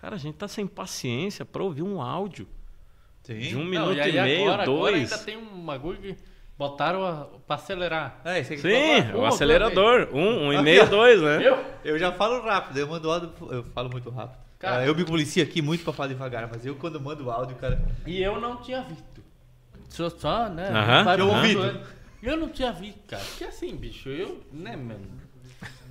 Cara, 0.00 0.16
a 0.16 0.18
gente 0.18 0.34
tá 0.34 0.48
sem 0.48 0.66
paciência 0.66 1.44
para 1.44 1.62
ouvir 1.62 1.82
um 1.82 2.02
áudio 2.02 2.48
Sim. 3.22 3.38
de 3.38 3.56
um 3.56 3.60
Não, 3.60 3.66
minuto 3.70 3.96
e 3.96 4.00
aí 4.00 4.16
e 4.18 4.20
meio, 4.22 4.42
agora, 4.48 4.62
agora 4.64 4.90
dois. 4.90 5.12
ainda 5.12 5.24
tem 5.24 5.36
um 5.38 5.64
bagulho 5.64 5.98
que 5.98 6.16
botaram 6.62 7.04
a, 7.04 7.26
pra 7.44 7.56
acelerar. 7.56 8.20
É, 8.24 8.38
isso 8.38 8.52
aqui 8.52 8.62
Sim, 8.62 9.12
o 9.14 9.26
acelerador. 9.26 10.08
Um, 10.12 10.46
um 10.46 10.52
e 10.52 10.62
meio, 10.62 10.88
dois, 10.88 11.20
né? 11.20 11.44
Eu? 11.44 11.64
Eu 11.84 11.98
já 11.98 12.12
falo 12.12 12.40
rápido, 12.40 12.78
eu 12.78 12.86
mando 12.86 13.10
áudio, 13.10 13.32
eu 13.50 13.64
falo 13.64 13.90
muito 13.90 14.08
rápido. 14.10 14.38
Cara. 14.60 14.82
Ah, 14.82 14.86
eu 14.86 14.94
me 14.94 15.04
policio 15.04 15.42
aqui 15.42 15.60
muito 15.60 15.82
pra 15.82 15.92
falar 15.92 16.08
devagar, 16.08 16.48
mas 16.48 16.64
eu 16.64 16.76
quando 16.76 17.00
mando 17.00 17.28
áudio, 17.32 17.56
cara. 17.56 17.82
E 18.06 18.22
eu 18.22 18.40
não 18.40 18.58
tinha 18.58 18.80
visto. 18.82 19.20
Só, 19.88 20.08
só 20.08 20.48
né? 20.48 20.70
Falando, 21.04 21.30
ouvido. 21.30 21.64
né? 21.64 21.82
Eu 22.22 22.36
não 22.36 22.48
tinha 22.48 22.72
visto, 22.72 23.00
cara. 23.08 23.24
Porque 23.24 23.42
assim, 23.42 23.74
bicho, 23.74 24.08
eu, 24.08 24.40
né, 24.52 24.76
mano? 24.76 25.04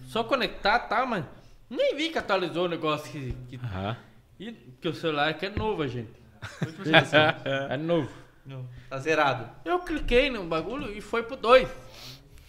Só 0.08 0.24
conectar, 0.24 0.80
tá, 0.80 1.06
mas 1.06 1.26
nem 1.70 1.98
vi 1.98 2.10
que 2.10 2.18
atualizou 2.18 2.66
o 2.66 2.70
negócio 2.70 3.12
que, 3.12 3.34
que, 3.50 3.58
Aham. 3.58 3.98
e- 4.40 4.54
que 4.80 4.88
o 4.88 4.94
celular 4.94 5.34
que 5.34 5.46
é 5.48 5.50
novo, 5.50 5.86
gente. 5.86 6.14
é 7.70 7.76
novo. 7.76 8.21
Não, 8.46 8.68
tá 8.90 8.98
zerado. 8.98 9.50
Eu 9.64 9.80
cliquei 9.80 10.30
no 10.30 10.44
bagulho 10.44 10.92
e 10.92 11.02
foi 11.02 11.24
pro 11.24 11.36
2. 11.36 11.68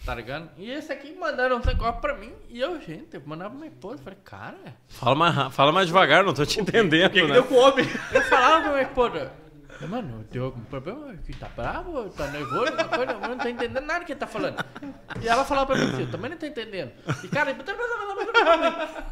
Tá 0.05 0.13
ligado? 0.13 0.49
E 0.57 0.69
esse 0.69 0.91
aqui 0.91 1.15
mandaram 1.15 1.57
um 1.57 1.65
negócio 1.65 2.01
pra 2.01 2.13
mim 2.17 2.33
e 2.49 2.59
eu, 2.59 2.79
gente, 2.81 3.13
eu 3.13 3.21
mandava 3.25 3.51
pra 3.51 3.59
minha 3.59 3.71
esposa. 3.71 4.03
Falei, 4.03 4.19
cara, 4.23 4.57
Fala 4.89 5.15
mais, 5.15 5.55
fala 5.55 5.71
mais 5.71 5.87
devagar, 5.87 6.25
não 6.25 6.33
tô 6.33 6.45
te 6.45 6.59
entendendo. 6.59 7.07
O 7.07 7.13
que, 7.13 7.21
que 7.21 7.27
né? 7.27 7.33
deu 7.33 7.43
com 7.45 7.55
o 7.55 7.59
homem? 7.59 7.85
eu 8.11 8.21
falava 8.23 8.61
pra 8.63 8.71
minha 8.71 8.83
esposa. 8.83 9.31
Mano, 9.87 10.25
deu 10.31 10.45
algum 10.45 10.61
problema? 10.61 11.13
Que 11.25 11.33
tá 11.33 11.49
bravo? 11.55 12.09
Tá 12.09 12.27
nervoso? 12.27 12.67
Alguma 12.67 12.83
coisa? 12.85 13.11
Eu 13.11 13.29
não 13.29 13.37
tô 13.37 13.47
entendendo 13.47 13.85
nada 13.85 14.05
que 14.05 14.11
ele 14.13 14.19
tá 14.19 14.27
falando. 14.27 14.63
E 15.21 15.27
ela 15.27 15.43
falava 15.43 15.67
pra 15.67 15.75
mim 15.77 15.91
assim, 15.91 16.01
eu 16.01 16.11
também 16.11 16.31
não 16.31 16.37
tô 16.37 16.45
entendendo. 16.45 16.91
E 17.23 17.27
cara, 17.27 17.51
ele... 17.51 17.63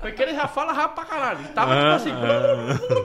Porque 0.02 0.22
ele 0.22 0.34
já 0.34 0.48
fala 0.48 0.74
rápido 0.74 0.96
pra 0.96 1.06
caralho. 1.06 1.42
E 1.42 1.48
tava 1.50 1.76
tipo 1.76 1.88
assim. 1.88 2.12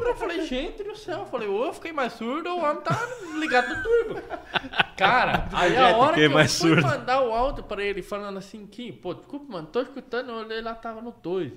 Eu 0.06 0.16
falei, 0.16 0.46
gente 0.46 0.82
do 0.82 0.96
céu. 0.96 1.20
Eu 1.20 1.26
falei, 1.26 1.48
ô, 1.48 1.66
eu 1.66 1.72
fiquei 1.72 1.92
mais 1.92 2.12
surdo, 2.14 2.50
o 2.50 2.62
homem 2.62 2.82
tá 2.82 2.98
ligado 3.38 3.68
no 3.68 3.82
turbo. 3.82 4.22
Cara, 4.96 5.46
aí 5.52 5.76
a 5.76 5.96
hora 5.96 6.14
que 6.14 6.22
eu 6.22 6.30
mais 6.30 6.58
fui 6.58 6.70
surdo. 6.70 6.86
mandar 6.86 7.22
o 7.22 7.32
áudio 7.32 7.64
pra 7.64 7.82
ele 7.82 8.02
falando 8.02 8.38
assim, 8.38 8.66
que, 8.66 8.92
pô, 8.92 9.14
desculpa, 9.14 9.52
mano, 9.52 9.66
tô 9.66 9.80
escutando, 9.80 10.30
eu 10.30 10.36
olhei 10.36 10.60
lá, 10.62 10.74
tava 10.74 11.00
no 11.00 11.12
2. 11.12 11.52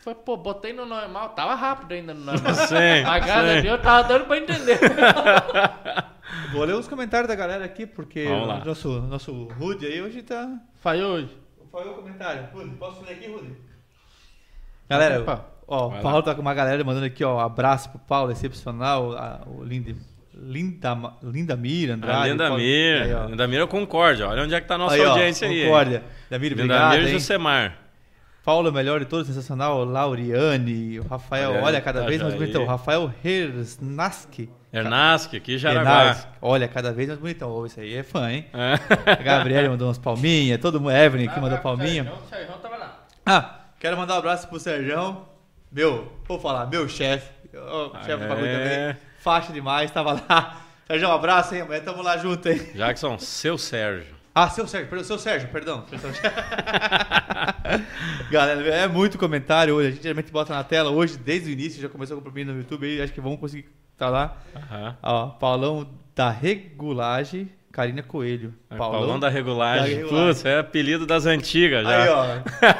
Foi, 0.00 0.14
pô, 0.14 0.36
botei 0.36 0.72
no 0.72 0.86
normal, 0.86 1.30
tava 1.30 1.54
rápido 1.54 1.92
ainda 1.92 2.14
no 2.14 2.24
normal. 2.24 2.54
Sim, 2.66 3.04
A 3.04 3.60
dia 3.60 3.70
eu 3.70 3.82
tava 3.82 4.08
dando 4.08 4.24
pra 4.26 4.38
entender. 4.38 4.78
Vou 6.52 6.64
ler 6.64 6.74
os 6.74 6.88
comentários 6.88 7.28
da 7.28 7.34
galera 7.34 7.64
aqui, 7.64 7.86
porque 7.86 8.26
o 8.26 8.46
nosso, 8.64 9.00
nosso 9.02 9.44
Rude 9.58 9.86
aí 9.86 10.00
hoje 10.00 10.22
tá. 10.22 10.58
Falhou 10.76 11.14
hoje. 11.14 11.36
Falhou 11.70 11.94
o 11.94 11.96
comentário. 11.96 12.48
Rude, 12.52 12.70
posso 12.76 13.04
ler 13.04 13.12
aqui, 13.12 13.26
Rude? 13.28 13.67
Galera, 14.88 15.20
Opa. 15.20 15.44
ó, 15.66 15.86
o 15.86 15.90
Vai 15.90 16.02
Paulo 16.02 16.22
tá 16.22 16.34
com 16.34 16.40
uma 16.40 16.54
galera 16.54 16.82
mandando 16.84 17.06
aqui, 17.06 17.24
ó, 17.24 17.38
abraço 17.40 17.90
pro 17.90 17.98
Paulo, 17.98 18.30
excepcional. 18.32 19.12
a- 19.16 19.40
o 19.46 19.62
Linda, 19.64 19.94
Linda, 20.34 20.96
Linda 21.22 21.56
Mira, 21.56 21.94
Andrade. 21.94 22.28
A 22.28 22.30
Linda 22.32 22.44
Paulo- 22.48 22.58
Mir, 22.62 23.02
Aí, 23.02 23.12
ó. 23.14 23.24
Linda 23.26 23.46
Mir 23.48 23.60
é 23.60 23.66
Concórdia. 23.66 24.28
Olha 24.28 24.42
onde 24.44 24.54
é 24.54 24.60
que 24.60 24.68
tá 24.68 24.76
a 24.76 24.78
nossa 24.78 24.94
Aí, 24.94 25.04
ó, 25.04 25.10
audiência 25.10 25.48
aí. 25.48 25.64
Concórdia. 25.64 26.02
Linda 26.30 26.38
Mira, 26.38 26.54
Linda 26.54 26.62
obrigado. 26.74 26.92
Mir 26.92 27.02
e 27.02 27.06
hein? 27.06 27.12
Josemar. 27.12 27.78
Paulo, 28.44 28.72
melhor 28.72 28.98
de 29.00 29.04
todos, 29.04 29.26
sensacional. 29.26 29.84
Lauriane, 29.84 30.98
o 31.00 31.06
Rafael, 31.06 31.50
Olha, 31.50 31.62
olha, 31.64 31.80
cada 31.82 32.00
tá 32.00 32.06
vez 32.06 32.18
já 32.18 32.24
mais 32.24 32.32
aí. 32.34 32.40
bonitão. 32.40 32.64
Rafael 32.64 33.12
Hersnaski. 33.22 34.48
Hernaski, 34.72 35.36
aqui 35.36 35.58
Jaraguá. 35.58 36.00
Hernaz, 36.00 36.28
olha, 36.40 36.68
cada 36.68 36.92
vez 36.92 37.08
mais 37.08 37.20
bonitão. 37.20 37.66
Isso 37.66 37.80
aí 37.80 37.94
é 37.94 38.02
fã, 38.02 38.30
hein? 38.30 38.46
É. 38.54 38.74
A 39.12 39.68
mandou 39.68 39.88
umas 39.88 39.98
palminhas, 39.98 40.58
todo 40.60 40.80
mundo, 40.80 40.92
Evelyn 40.92 41.28
aqui 41.28 41.40
mandou 41.40 41.58
palminha. 41.58 42.10
O 42.10 42.28
Sérgio 42.28 42.54
tava 42.62 42.76
lá. 42.76 43.06
Ah, 43.26 43.60
quero 43.78 43.96
mandar 43.96 44.14
um 44.14 44.18
abraço 44.18 44.48
pro 44.48 44.58
Serjão. 44.60 45.26
Meu, 45.70 46.10
vou 46.26 46.38
falar, 46.40 46.66
meu 46.66 46.88
chefe. 46.88 47.30
O 47.54 47.94
chefe 48.04 48.22
do 48.22 48.28
bagulho 48.28 48.46
É. 48.46 48.92
também. 48.92 49.02
Faixa 49.20 49.52
demais, 49.52 49.90
tava 49.90 50.22
lá. 50.28 50.62
Serjão, 50.86 51.10
um 51.10 51.14
abraço, 51.14 51.54
hein? 51.54 51.62
Amanhã 51.62 51.80
tamo 51.80 52.02
lá 52.02 52.16
junto, 52.16 52.48
hein? 52.48 52.58
Jackson, 52.74 53.18
seu 53.18 53.58
Sérgio. 53.58 54.16
Ah, 54.34 54.48
seu 54.48 54.66
Sérgio, 54.68 54.88
perdão, 54.88 55.04
seu 55.04 55.18
Sérgio, 55.18 55.48
perdão. 55.48 55.84
Galera, 58.30 58.60
é 58.68 58.86
muito 58.86 59.18
comentário 59.18 59.74
hoje. 59.74 59.88
A 59.88 59.90
gente 59.90 60.02
geralmente 60.02 60.30
bota 60.30 60.54
na 60.54 60.62
tela 60.62 60.90
hoje, 60.90 61.18
desde 61.18 61.50
o 61.50 61.52
início, 61.52 61.82
já 61.82 61.88
começou 61.88 62.20
com 62.20 62.28
o 62.28 62.32
no 62.32 62.58
YouTube 62.58 62.86
aí, 62.86 63.02
acho 63.02 63.12
que 63.12 63.20
vamos 63.20 63.40
conseguir 63.40 63.68
estar 63.92 64.08
lá. 64.08 64.36
Aham. 64.54 64.96
Ó, 65.02 65.26
Paulão 65.30 65.90
da 66.14 66.30
Regulagem, 66.30 67.50
Karina 67.78 68.02
Coelho. 68.02 68.52
É, 68.68 68.74
Paulão, 68.74 69.20
da 69.20 69.28
regulagem. 69.28 70.02
da. 70.02 70.08
Putz, 70.08 70.44
é 70.44 70.58
apelido 70.58 71.06
das 71.06 71.26
antigas 71.26 71.84
já. 71.86 72.02
Aí, 72.02 72.08
ó. 72.08 72.24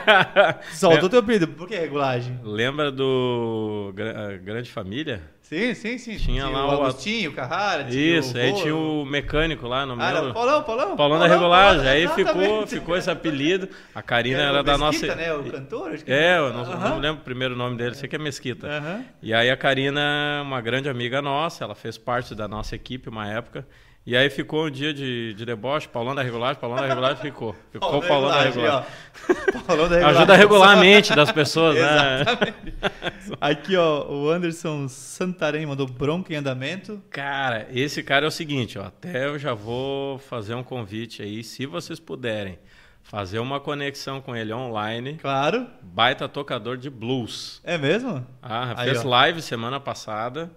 Soltou 0.75 1.09
teu 1.09 1.21
apelido. 1.21 1.47
Por 1.47 1.69
que 1.69 1.77
regulagem? 1.77 2.37
Lembra 2.43 2.91
do 2.91 3.93
Gra- 3.95 4.15
ah, 4.35 4.37
Grande 4.39 4.69
Família? 4.73 5.23
Sim, 5.41 5.73
sim, 5.75 5.97
sim. 5.99 6.17
Tinha 6.17 6.49
lá 6.49 6.67
o 6.67 6.71
Agostinho, 6.73 7.31
o 7.31 7.33
Carrara. 7.33 7.85
tinha 7.85 8.19
Isso, 8.19 8.37
o 8.37 8.41
aí 8.41 8.53
tinha 8.55 8.75
o 8.75 9.05
mecânico 9.07 9.69
lá 9.69 9.87
no 9.87 9.95
Ah, 10.03 10.11
era 10.11 10.21
meu. 10.21 10.31
o 10.31 10.35
Paulão, 10.35 10.63
Paulão. 10.65 10.97
Paulão 10.97 11.19
da 11.21 11.27
regulagem. 11.29 11.85
Paulão, 11.85 11.93
Aí 11.93 12.09
ficou, 12.09 12.67
ficou 12.67 12.97
esse 12.97 13.09
apelido. 13.09 13.69
A 13.95 14.03
Karina 14.03 14.41
Era 14.41 14.49
era 14.49 14.61
o 14.61 14.63
da 14.65 14.77
Mesquita, 14.77 15.07
nossa. 15.07 15.17
né? 15.17 15.33
O 15.33 15.45
cantor? 15.45 15.93
Acho 15.93 16.05
que 16.05 16.13
É, 16.13 16.39
eu 16.39 16.53
não, 16.53 16.63
Aham. 16.63 16.89
não 16.91 16.99
lembro 16.99 17.21
o 17.21 17.25
primeiro 17.25 17.55
nome 17.55 17.77
dele, 17.77 17.95
sei 17.95 18.09
que 18.09 18.17
é 18.17 18.19
Mesquita. 18.19 18.67
Aham. 18.67 19.05
E 19.23 19.33
aí 19.33 19.49
a 19.49 19.57
Karina, 19.57 20.43
uma 20.43 20.61
grande 20.61 20.89
amiga 20.89 21.23
nossa, 21.23 21.63
ela 21.63 21.77
fez 21.77 21.97
parte 21.97 22.35
da 22.35 22.49
nossa 22.49 22.75
equipe 22.75 23.09
uma 23.09 23.27
época. 23.29 23.65
E 24.09 24.17
aí 24.17 24.31
ficou 24.31 24.65
um 24.65 24.71
dia 24.71 24.95
de, 24.95 25.35
de 25.35 25.45
deboche, 25.45 25.87
Paulão 25.87 26.15
da 26.15 26.23
regulagem, 26.23 26.59
Paulão 26.59 26.79
da 26.79 26.87
regulagem 26.87 27.19
ficou. 27.21 27.55
Ficou 27.71 28.01
Paulão 28.01 28.31
da 28.31 28.41
regulagem. 28.41 28.87
Paulão 29.67 29.87
da 29.87 29.97
regulagem. 29.97 30.05
Ajuda 30.17 30.33
a 30.33 30.37
regular 30.37 30.71
a 30.71 30.81
mente 30.81 31.15
das 31.15 31.31
pessoas, 31.31 31.75
né? 31.75 32.25
Aqui, 33.39 33.77
ó, 33.77 34.07
o 34.11 34.31
Anderson 34.31 34.89
Santarém 34.89 35.67
mandou 35.67 35.87
bronca 35.87 36.33
em 36.33 36.37
andamento. 36.37 37.03
Cara, 37.11 37.69
esse 37.71 38.03
cara 38.03 38.25
é 38.25 38.29
o 38.29 38.31
seguinte, 38.31 38.79
ó, 38.79 38.87
até 38.87 39.27
eu 39.27 39.39
já 39.39 39.53
vou 39.53 40.19
fazer 40.19 40.55
um 40.55 40.63
convite 40.63 41.21
aí, 41.21 41.45
se 41.45 41.67
vocês 41.67 42.01
puderem 42.01 42.59
fazer 43.03 43.41
uma 43.41 43.61
conexão 43.61 44.23
com 44.23 44.35
ele 44.35 44.55
online, 44.55 45.19
Claro. 45.21 45.67
baita 45.83 46.27
tocador 46.27 46.79
de 46.79 46.89
blues. 46.89 47.61
É 47.63 47.77
mesmo? 47.77 48.27
Ah, 48.43 48.73
Aí, 48.75 48.89
fez 48.89 49.05
ó. 49.05 49.09
live 49.11 49.43
semana 49.43 49.79
passada 49.79 50.51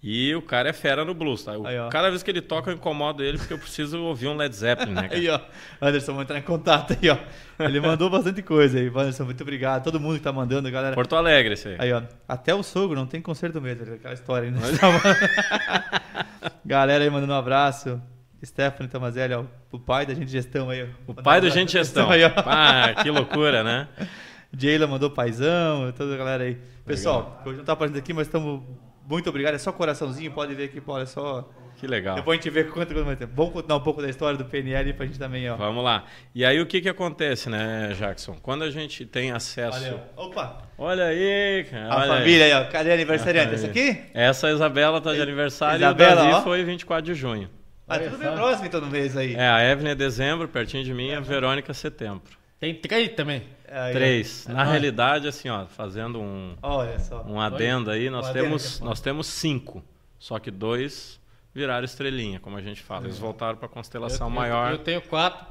E 0.00 0.32
o 0.36 0.40
cara 0.40 0.68
é 0.68 0.72
fera 0.72 1.04
no 1.04 1.12
blues, 1.12 1.42
tá? 1.42 1.54
Eu- 1.54 1.66
Aí, 1.66 1.76
cada 1.90 2.08
vez 2.08 2.22
que 2.22 2.30
ele 2.30 2.40
toca, 2.40 2.70
eu 2.70 2.74
incomodo 2.76 3.24
ele 3.24 3.36
porque 3.36 3.52
eu 3.52 3.58
preciso 3.58 4.00
ouvir 4.00 4.28
um 4.28 4.36
Led 4.36 4.54
Zeppelin, 4.54 4.92
né? 4.92 5.08
cara? 5.08 5.14
Aí, 5.16 5.28
ó. 5.28 5.40
Anderson, 5.80 6.12
vamos 6.12 6.22
entrar 6.22 6.38
em 6.38 6.42
contato 6.42 6.96
aí, 7.02 7.10
ó. 7.10 7.18
Ele 7.64 7.80
mandou 7.80 8.08
bastante 8.08 8.40
coisa 8.40 8.78
aí. 8.78 8.86
Anderson, 8.86 9.24
muito 9.24 9.40
obrigado. 9.42 9.82
Todo 9.82 9.98
mundo 9.98 10.14
que 10.14 10.20
tá 10.22 10.32
mandando, 10.32 10.70
galera. 10.70 10.94
Porto 10.94 11.16
Alegre, 11.16 11.54
esse 11.54 11.66
aí. 11.68 11.76
Aí, 11.80 11.92
ó. 11.92 12.02
Até 12.28 12.54
o 12.54 12.62
sogro 12.62 12.96
não 12.96 13.06
tem 13.06 13.20
conserto 13.20 13.60
mesmo. 13.60 13.92
Aquela 13.94 14.14
história, 14.14 14.52
né? 14.52 14.60
galera 16.64 17.02
aí 17.02 17.10
mandando 17.10 17.32
um 17.32 17.36
abraço. 17.36 18.00
Stephanie 18.44 18.88
Tomazelli, 18.88 19.34
ó. 19.34 19.44
O 19.72 19.80
pai 19.80 20.06
da 20.06 20.14
gente 20.14 20.30
gestão 20.30 20.70
aí, 20.70 20.84
ó. 20.84 21.10
O 21.10 21.14
pai 21.14 21.40
do 21.40 21.50
Gente 21.50 21.72
Gestão. 21.72 22.08
Aí, 22.08 22.22
ó. 22.24 22.30
Ah, 22.46 22.94
que 23.02 23.10
loucura, 23.10 23.64
né? 23.64 23.88
Jayla 24.56 24.86
mandou 24.86 25.10
paizão, 25.10 25.90
toda 25.92 26.14
a 26.14 26.16
galera 26.16 26.44
aí. 26.44 26.56
Pessoal, 26.86 27.42
hoje 27.44 27.58
não 27.58 27.64
tá 27.64 27.72
aparecendo 27.72 27.98
aqui, 27.98 28.12
mas 28.14 28.28
estamos. 28.28 28.62
Muito 29.08 29.30
obrigado. 29.30 29.54
É 29.54 29.58
só 29.58 29.72
coraçãozinho, 29.72 30.30
pode 30.30 30.54
ver 30.54 30.64
aqui, 30.64 30.80
pô, 30.80 30.92
olha 30.92 31.06
só. 31.06 31.48
Que 31.76 31.86
legal. 31.86 32.16
Depois 32.16 32.38
a 32.38 32.42
gente 32.42 32.52
vê 32.52 32.64
quanto 32.64 32.92
quanto 32.92 33.06
mais 33.06 33.18
tempo. 33.18 33.32
Vamos 33.36 33.52
continuar 33.52 33.76
um 33.76 33.82
pouco 33.82 34.02
da 34.02 34.08
história 34.10 34.36
do 34.36 34.44
PNL 34.44 34.92
pra 34.94 35.06
gente 35.06 35.18
também, 35.18 35.48
ó. 35.48 35.56
Vamos 35.56 35.82
lá. 35.82 36.04
E 36.34 36.44
aí 36.44 36.60
o 36.60 36.66
que 36.66 36.80
que 36.80 36.88
acontece, 36.88 37.48
né, 37.48 37.94
Jackson? 37.96 38.36
Quando 38.42 38.64
a 38.64 38.70
gente 38.70 39.06
tem 39.06 39.30
acesso... 39.30 39.78
Olha, 39.78 40.02
ó. 40.16 40.26
Opa! 40.26 40.62
Olha 40.76 41.04
aí, 41.04 41.64
cara. 41.70 41.92
A 41.92 41.96
olha 41.96 42.12
aí. 42.12 42.18
família 42.18 42.44
aí, 42.46 42.52
ó. 42.52 42.64
Cadê 42.70 42.90
a 42.90 42.94
aniversariante? 42.94 43.54
Essa 43.54 43.66
aqui? 43.68 44.02
Essa 44.12 44.50
Isabela 44.50 45.00
tá 45.00 45.14
de 45.14 45.22
aniversário 45.22 45.76
Isabela, 45.76 46.22
e 46.22 46.24
o 46.24 46.28
ó. 46.28 46.30
Davi 46.32 46.44
foi 46.44 46.64
24 46.64 47.04
de 47.06 47.14
junho. 47.14 47.48
Ah, 47.86 47.94
Olha 47.94 48.10
tudo 48.10 48.18
bem 48.18 48.32
próximo 48.34 48.66
então 48.66 48.80
no 48.80 48.88
mês 48.88 49.16
aí. 49.16 49.34
É, 49.34 49.48
a 49.48 49.64
Evelyn 49.70 49.92
é 49.92 49.94
dezembro, 49.94 50.48
pertinho 50.48 50.84
de 50.84 50.92
mim, 50.92 51.08
e 51.08 51.14
a 51.14 51.20
Verônica 51.20 51.70
é 51.70 51.74
setembro. 51.74 52.22
Tem 52.60 52.74
três 52.74 53.10
também. 53.10 53.44
Aí. 53.70 53.92
Três. 53.92 54.46
Na 54.46 54.64
realidade, 54.64 55.28
assim, 55.28 55.48
ó, 55.48 55.66
fazendo 55.66 56.20
um, 56.20 56.56
Olha 56.62 56.98
só. 56.98 57.22
um 57.24 57.40
adendo 57.40 57.90
aí, 57.90 58.08
nós 58.10 58.26
Um 58.26 58.30
adendo 58.30 58.44
temos, 58.46 58.80
é 58.80 58.84
nós 58.84 59.00
temos 59.00 59.26
cinco. 59.26 59.84
Só 60.18 60.38
que 60.38 60.50
dois 60.50 61.20
viraram 61.54 61.84
estrelinha, 61.84 62.40
como 62.40 62.56
a 62.56 62.62
gente 62.62 62.82
fala. 62.82 63.04
Eles 63.04 63.18
voltaram 63.18 63.56
para 63.56 63.68
constelação 63.68 64.26
eu, 64.28 64.30
eu- 64.32 64.34
maior. 64.36 64.72
Eu, 64.72 64.78
tenho 64.78 65.00
quatro. 65.02 65.46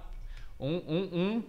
Um, 0.59 0.75
um, 0.87 1.09
um 1.13 1.43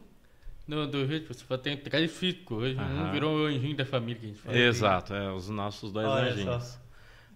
do, 0.68 0.86
do 0.86 1.04
Rio, 1.06 1.26
você 1.26 1.42
falou, 1.44 1.62
tem 1.62 1.76
três 1.76 2.12
físicos 2.12 2.58
hoje. 2.62 2.76
Aham. 2.78 3.08
Um 3.08 3.12
virou 3.12 3.36
o 3.38 3.46
anjinho 3.46 3.76
da 3.76 3.86
família 3.86 4.20
que 4.20 4.26
a 4.26 4.28
gente 4.28 4.40
fala. 4.40 4.56
Exato, 4.58 5.14
é, 5.14 5.32
os 5.32 5.48
nossos 5.48 5.90
dois 5.90 6.06
Olha 6.06 6.30
anjinhos. 6.32 6.64
só. 6.64 6.78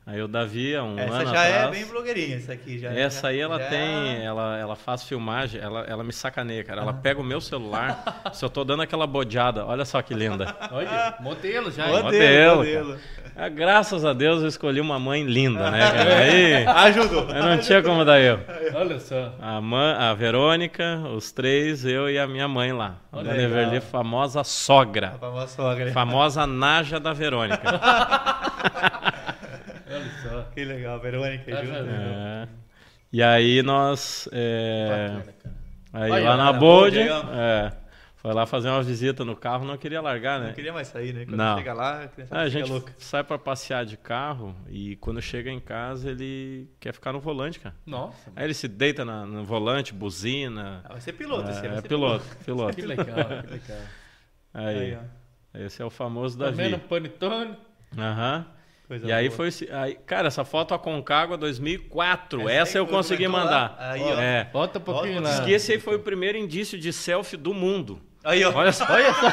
Aí 0.04 0.20
o 0.20 0.26
Davi, 0.26 0.74
há 0.74 0.82
um 0.82 0.98
Essa 0.98 1.14
ano 1.14 1.30
já 1.30 1.44
é 1.44 1.54
atrás... 1.58 1.70
bem 1.70 1.86
blogueirinha, 1.86 2.36
essa 2.36 2.52
aqui 2.52 2.76
já. 2.76 2.90
Essa 2.92 3.28
aí 3.28 3.38
ela 3.38 3.56
já- 3.56 3.68
tem, 3.68 4.24
ela, 4.24 4.58
ela 4.58 4.74
faz 4.74 5.04
filmagem, 5.04 5.60
ela, 5.60 5.82
ela 5.88 6.02
me 6.02 6.12
sacaneia, 6.12 6.64
cara. 6.64 6.80
Ela 6.82 6.92
pega 6.92 7.20
o 7.20 7.24
meu 7.24 7.40
celular, 7.40 8.02
se 8.34 8.44
eu 8.44 8.50
tô 8.50 8.64
dando 8.64 8.82
aquela 8.82 9.06
bodeada, 9.06 9.64
olha 9.64 9.84
só 9.84 10.02
que 10.02 10.12
linda. 10.12 10.56
Olha, 10.72 11.14
modelo 11.20 11.70
já. 11.70 11.86
Modelo, 11.86 12.02
Modelo, 12.04 12.56
modelo. 12.56 12.98
Ah, 13.36 13.48
graças 13.48 14.04
a 14.04 14.12
Deus 14.12 14.42
eu 14.42 14.48
escolhi 14.48 14.80
uma 14.80 14.98
mãe 14.98 15.22
linda, 15.22 15.70
né, 15.70 15.78
cara? 15.78 16.18
Aí 16.18 16.66
Ajudou. 16.88 17.30
eu 17.30 17.42
não 17.44 17.58
tinha 17.58 17.80
como 17.80 18.04
dar 18.04 18.20
eu. 18.20 18.40
Olha 18.74 18.98
só. 18.98 19.32
A, 19.40 19.60
mãe, 19.60 19.94
a 19.94 20.12
Verônica, 20.14 20.98
os 21.14 21.30
três, 21.30 21.84
eu 21.86 22.10
e 22.10 22.18
a 22.18 22.26
minha 22.26 22.48
mãe 22.48 22.72
lá. 22.72 22.96
A 23.12 23.18
Olha, 23.18 23.30
Dona. 23.30 23.42
Everly, 23.42 23.80
famosa 23.80 24.42
sogra. 24.42 25.12
A 25.14 25.18
famosa 25.18 25.46
sogra. 25.46 25.92
Famosa 25.92 26.44
Naja 26.46 26.98
da 26.98 27.12
Verônica. 27.12 27.62
Que 30.54 30.64
legal, 30.64 31.00
Verônica 31.00 31.50
Tá 31.50 31.64
junto. 31.64 31.88
É. 31.88 32.48
E 33.12 33.22
aí 33.22 33.62
nós. 33.62 34.28
é. 34.32 35.22
Aí 35.92 36.10
Olha, 36.10 36.24
lá 36.30 36.36
na 36.38 36.50
ó. 36.50 37.34
é, 37.34 37.72
foi 38.16 38.32
lá 38.32 38.46
fazer 38.46 38.70
uma 38.70 38.82
visita 38.82 39.24
no 39.26 39.36
carro, 39.36 39.66
não 39.66 39.76
queria 39.76 40.00
largar, 40.00 40.40
né? 40.40 40.46
Não 40.46 40.54
queria 40.54 40.72
mais 40.72 40.88
sair, 40.88 41.12
né? 41.12 41.26
Quando 41.26 41.36
Não. 41.36 41.58
chega 41.58 41.74
lá, 41.74 42.04
a 42.04 42.08
criança 42.08 42.34
Ah, 42.34 42.40
a 42.42 42.48
gente 42.48 42.70
louca. 42.70 42.94
sai 42.96 43.22
pra 43.22 43.36
passear 43.38 43.84
de 43.84 43.98
carro 43.98 44.56
e 44.70 44.96
quando 44.96 45.20
chega 45.20 45.50
em 45.50 45.60
casa 45.60 46.10
ele 46.10 46.70
quer 46.80 46.94
ficar 46.94 47.12
no 47.12 47.20
volante, 47.20 47.60
cara. 47.60 47.74
Nossa, 47.84 48.30
Aí 48.34 48.44
ele 48.44 48.54
se 48.54 48.68
deita 48.68 49.04
na- 49.04 49.26
no 49.26 49.44
volante, 49.44 49.92
buzina. 49.92 50.80
Ah, 50.84 50.92
vai 50.92 51.00
ser 51.02 51.12
piloto 51.12 51.50
esse 51.50 51.60
aí, 51.60 51.66
é, 51.66 51.68
vai 51.68 51.78
é 51.78 51.80
ser 51.82 51.88
piloto, 51.88 52.24
piloto. 52.46 52.74
que 52.76 52.82
legal, 52.82 53.04
que 53.06 53.50
legal. 53.52 53.78
Aí, 54.54 54.78
Aí, 54.78 54.98
ó. 55.54 55.58
esse 55.58 55.82
é 55.82 55.84
o 55.84 55.90
famoso 55.90 56.38
Comendo 56.38 56.70
Davi. 56.76 56.84
panetone. 56.88 57.56
Aham. 57.98 58.46
Coisa 58.92 59.06
E 59.08 59.12
aí 59.12 59.28
boa. 59.28 59.36
foi 59.38 59.48
esse- 59.48 59.72
aí, 59.72 59.94
cara, 60.04 60.28
essa 60.28 60.44
foto 60.44 60.74
Aconcagua 60.74 61.38
2004. 61.38 62.42
Essa 62.42 62.50
Essa, 62.60 62.78
aí 62.78 62.82
eu 62.82 62.86
foi- 62.86 62.94
consegui 62.96 63.24
foi 63.24 63.32
lá? 63.32 63.38
mandar. 63.44 63.76
Aí, 63.78 64.02
ó. 64.02 64.20
é. 64.20 64.48
Volta 64.52 64.78
um 64.78 64.82
pouquinho 64.82 65.14
Volta, 65.14 65.28
lá. 65.30 65.34
Diz 65.36 65.44
que 65.46 65.52
esse 65.52 65.72
aí 65.72 65.78
foi 65.80 65.96
o 65.96 66.00
primeiro 66.00 66.36
indício 66.36 66.78
de 66.78 66.92
selfie 66.92 67.38
do 67.38 67.54
mundo. 67.54 67.98
Aí, 68.22 68.44
ó. 68.44 68.52
Olha 68.54 68.70
só. 68.70 68.84
Olha 68.92 69.14
só. 69.14 69.30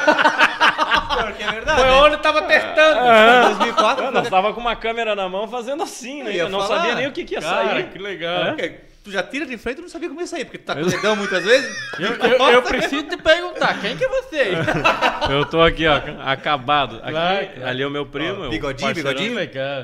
Porque 1.25 1.43
é 1.43 1.51
verdade. 1.51 1.81
Foi 1.81 1.89
né? 1.89 1.95
onde 2.01 2.17
tava 2.17 2.41
testando. 2.43 2.99
Em 2.99 3.55
2004, 3.55 4.05
Eu 4.05 4.11
nós 4.11 4.29
tava 4.29 4.53
com 4.53 4.61
uma 4.61 4.75
câmera 4.77 5.13
na 5.13 5.27
mão 5.27 5.45
fazendo 5.47 5.83
assim, 5.83 6.23
né? 6.23 6.31
Eu 6.31 6.45
Eu 6.45 6.49
não 6.49 6.61
falar. 6.61 6.77
sabia 6.77 6.95
nem 6.95 7.07
o 7.07 7.11
que, 7.11 7.25
que 7.25 7.33
ia 7.35 7.41
Cara, 7.41 7.69
sair. 7.69 7.89
que 7.89 7.99
legal. 7.99 8.45
Porque 8.55 8.75
tu 9.09 9.13
já 9.13 9.23
tira 9.23 9.45
de 9.45 9.57
frente 9.57 9.79
e 9.79 9.81
não 9.81 9.89
sabia 9.89 10.07
como 10.07 10.21
ia 10.21 10.27
sair, 10.27 10.45
porque 10.45 10.57
tu 10.59 10.65
tá 10.65 10.75
com 10.75 10.81
o 10.81 10.85
dedão 10.89 11.15
muitas 11.15 11.43
vezes. 11.43 11.75
Eu, 11.99 12.13
eu- 12.15 12.49
eu 12.51 12.61
preciso 12.61 13.03
te 13.03 13.17
perguntar, 13.17 13.79
quem 13.81 13.97
que 13.97 14.03
é 14.03 14.07
você? 14.07 14.49
Eu 15.29 15.45
tô 15.45 15.61
aqui, 15.61 15.85
ó, 15.87 15.99
acabado. 16.25 16.97
Aqui, 17.03 17.11
Claro. 17.11 17.47
Ali 17.65 17.83
é 17.83 17.87
o 17.87 17.89
meu 17.91 18.05
primo. 18.05 18.45
Ó, 18.45 18.49
bigodinho, 18.49 18.93
bigodinho. 18.95 19.35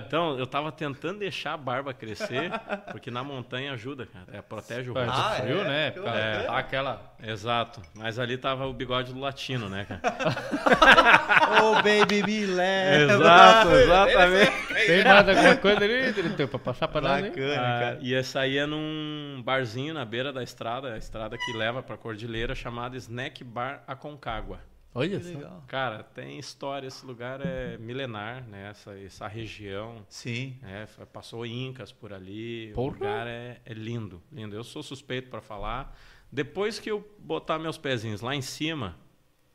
Então, 0.08 0.38
eu 0.40 0.48
tava 0.48 0.72
tentando 0.72 1.20
deixar 1.20 1.54
a 1.54 1.58
barba 1.58 1.94
crescer, 1.94 2.52
porque 2.92 3.12
na 3.12 3.24
montanha 3.24 3.74
ajuda, 3.74 4.08
cara. 4.08 4.26
É, 4.34 4.42
protege 4.42 4.90
o 4.90 4.94
rosto. 4.94 5.10
Ah, 5.12 5.36
frio, 5.42 5.62
é? 5.62 5.64
né? 5.64 5.92
Bacana. 5.92 6.58
Aquela. 6.58 7.16
Exato. 7.24 7.82
Mas 7.94 8.18
ali 8.18 8.38
tava 8.38 8.66
o 8.66 8.74
bigode 8.74 9.14
do 9.14 9.20
latino, 9.20 9.70
né, 9.70 9.86
cara? 9.88 10.02
Oh, 11.62 11.76
baby, 11.76 12.24
me 12.24 12.46
leva. 12.46 13.14
Exato, 13.14 13.72
exatamente. 13.76 14.52
Tem 14.88 15.04
mais 15.04 15.30
alguma 15.30 15.56
coisa 15.56 15.84
ali, 15.84 16.12
diretor, 16.12 16.48
pra 16.48 16.60
passar 16.60 16.88
pra 16.88 17.02
nós, 17.02 17.24
hein? 17.24 17.30
Bacana, 17.32 17.54
Ah, 17.54 17.80
cara. 17.80 17.98
e 18.02 18.14
essa 18.14 18.40
aí 18.42 18.58
é 18.58 18.66
num 18.66 19.15
barzinho 19.44 19.94
na 19.94 20.04
beira 20.06 20.32
da 20.34 20.42
estrada, 20.44 20.94
a 20.94 20.98
estrada 20.98 21.38
que 21.38 21.54
leva 21.54 21.82
pra 21.84 21.98
Cordilheira, 21.98 22.54
chamada 22.56 22.96
Snack 22.98 23.44
Bar 23.44 23.84
Aconcagua. 23.88 24.60
Olha 24.94 25.18
Que 25.20 25.26
só. 25.26 25.30
legal. 25.38 25.64
Cara, 25.68 26.04
tem 26.04 26.40
história, 26.40 26.88
esse 26.88 27.06
lugar 27.06 27.42
é 27.46 27.78
milenar, 27.78 28.48
né? 28.48 28.70
Essa, 28.70 28.98
essa 28.98 29.28
região, 29.28 30.06
Sim. 30.08 30.58
F- 30.64 31.06
Passou 31.08 31.46
Incas 31.46 31.92
por 31.92 32.14
ali, 32.14 32.72
o 32.72 32.76
Porra. 32.76 32.94
lugar 32.94 33.28
é, 33.28 33.60
é 33.66 33.74
lindo, 33.74 34.24
lindo. 34.32 34.56
Eu 34.56 34.64
sou 34.64 34.82
suspeito 34.82 35.30
para 35.30 35.42
falar. 35.42 35.98
Depois 36.32 36.80
que 36.80 36.90
eu 36.90 37.06
botar 37.20 37.60
meus 37.60 37.78
pezinhos 37.78 38.22
lá 38.22 38.34
em 38.36 38.42
cima, 38.42 38.96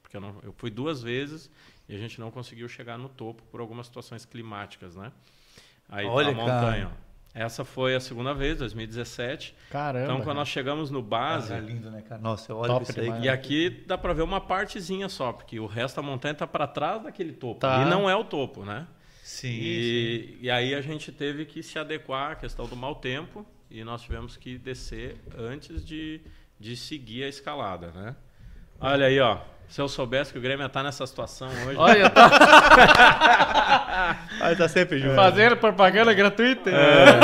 porque 0.02 0.16
eu, 0.16 0.20
não- 0.20 0.36
eu 0.42 0.52
fui 0.52 0.70
duas 0.70 1.02
vezes 1.02 1.50
e 1.88 1.94
a 1.94 1.98
gente 1.98 2.20
não 2.20 2.30
conseguiu 2.30 2.68
chegar 2.68 2.98
no 2.98 3.08
topo 3.08 3.42
por 3.44 3.60
algumas 3.62 3.86
situações 3.86 4.26
climáticas, 4.26 4.94
né? 4.94 5.10
Aí 5.88 6.04
tá 6.04 6.12
Olha, 6.12 6.28
a 6.28 6.34
montanha. 6.34 6.84
cara. 6.86 7.09
Essa 7.32 7.64
foi 7.64 7.94
a 7.94 8.00
segunda 8.00 8.34
vez, 8.34 8.58
2017. 8.58 9.54
Caramba. 9.70 10.04
Então, 10.04 10.16
quando 10.16 10.24
cara. 10.26 10.34
nós 10.34 10.48
chegamos 10.48 10.90
no 10.90 11.00
base, 11.00 11.48
Cara, 11.50 11.60
lindo, 11.60 11.90
né, 11.90 12.02
cara? 12.02 12.20
Nossa, 12.20 12.50
eu 12.50 12.56
olho 12.56 12.82
isso 12.82 13.00
aí. 13.00 13.22
e 13.22 13.28
aqui 13.28 13.84
dá 13.86 13.96
pra 13.96 14.12
ver 14.12 14.22
uma 14.22 14.40
partezinha 14.40 15.08
só, 15.08 15.32
porque 15.32 15.60
o 15.60 15.66
resto 15.66 15.96
da 15.96 16.02
montanha 16.02 16.34
tá 16.34 16.46
para 16.46 16.66
trás 16.66 17.02
daquele 17.02 17.32
topo. 17.32 17.60
Tá. 17.60 17.82
E 17.82 17.88
não 17.88 18.10
é 18.10 18.16
o 18.16 18.24
topo, 18.24 18.64
né? 18.64 18.86
Sim, 19.22 19.48
sim. 19.48 19.58
E, 19.60 20.38
e 20.42 20.50
aí 20.50 20.74
a 20.74 20.80
gente 20.80 21.12
teve 21.12 21.44
que 21.44 21.62
se 21.62 21.78
adequar 21.78 22.32
à 22.32 22.34
questão 22.34 22.66
do 22.66 22.74
mau 22.74 22.96
tempo 22.96 23.46
e 23.70 23.84
nós 23.84 24.02
tivemos 24.02 24.36
que 24.36 24.58
descer 24.58 25.16
antes 25.38 25.86
de, 25.86 26.20
de 26.58 26.76
seguir 26.76 27.22
a 27.22 27.28
escalada, 27.28 27.92
né? 27.92 28.16
Olha 28.80 29.06
aí, 29.06 29.20
ó. 29.20 29.38
Se 29.70 29.80
eu 29.80 29.88
soubesse 29.88 30.32
que 30.32 30.38
o 30.38 30.42
Grêmio 30.42 30.64
ia 30.64 30.66
estar 30.66 30.82
nessa 30.82 31.06
situação 31.06 31.48
hoje. 31.66 31.76
Olha, 31.78 32.10
tá 32.10 32.28
Aí 34.40 34.56
tá 34.56 34.68
sempre 34.68 34.98
junto. 34.98 35.14
fazendo 35.14 35.56
propaganda 35.56 36.12
gratuita. 36.12 36.70
É, 36.70 37.20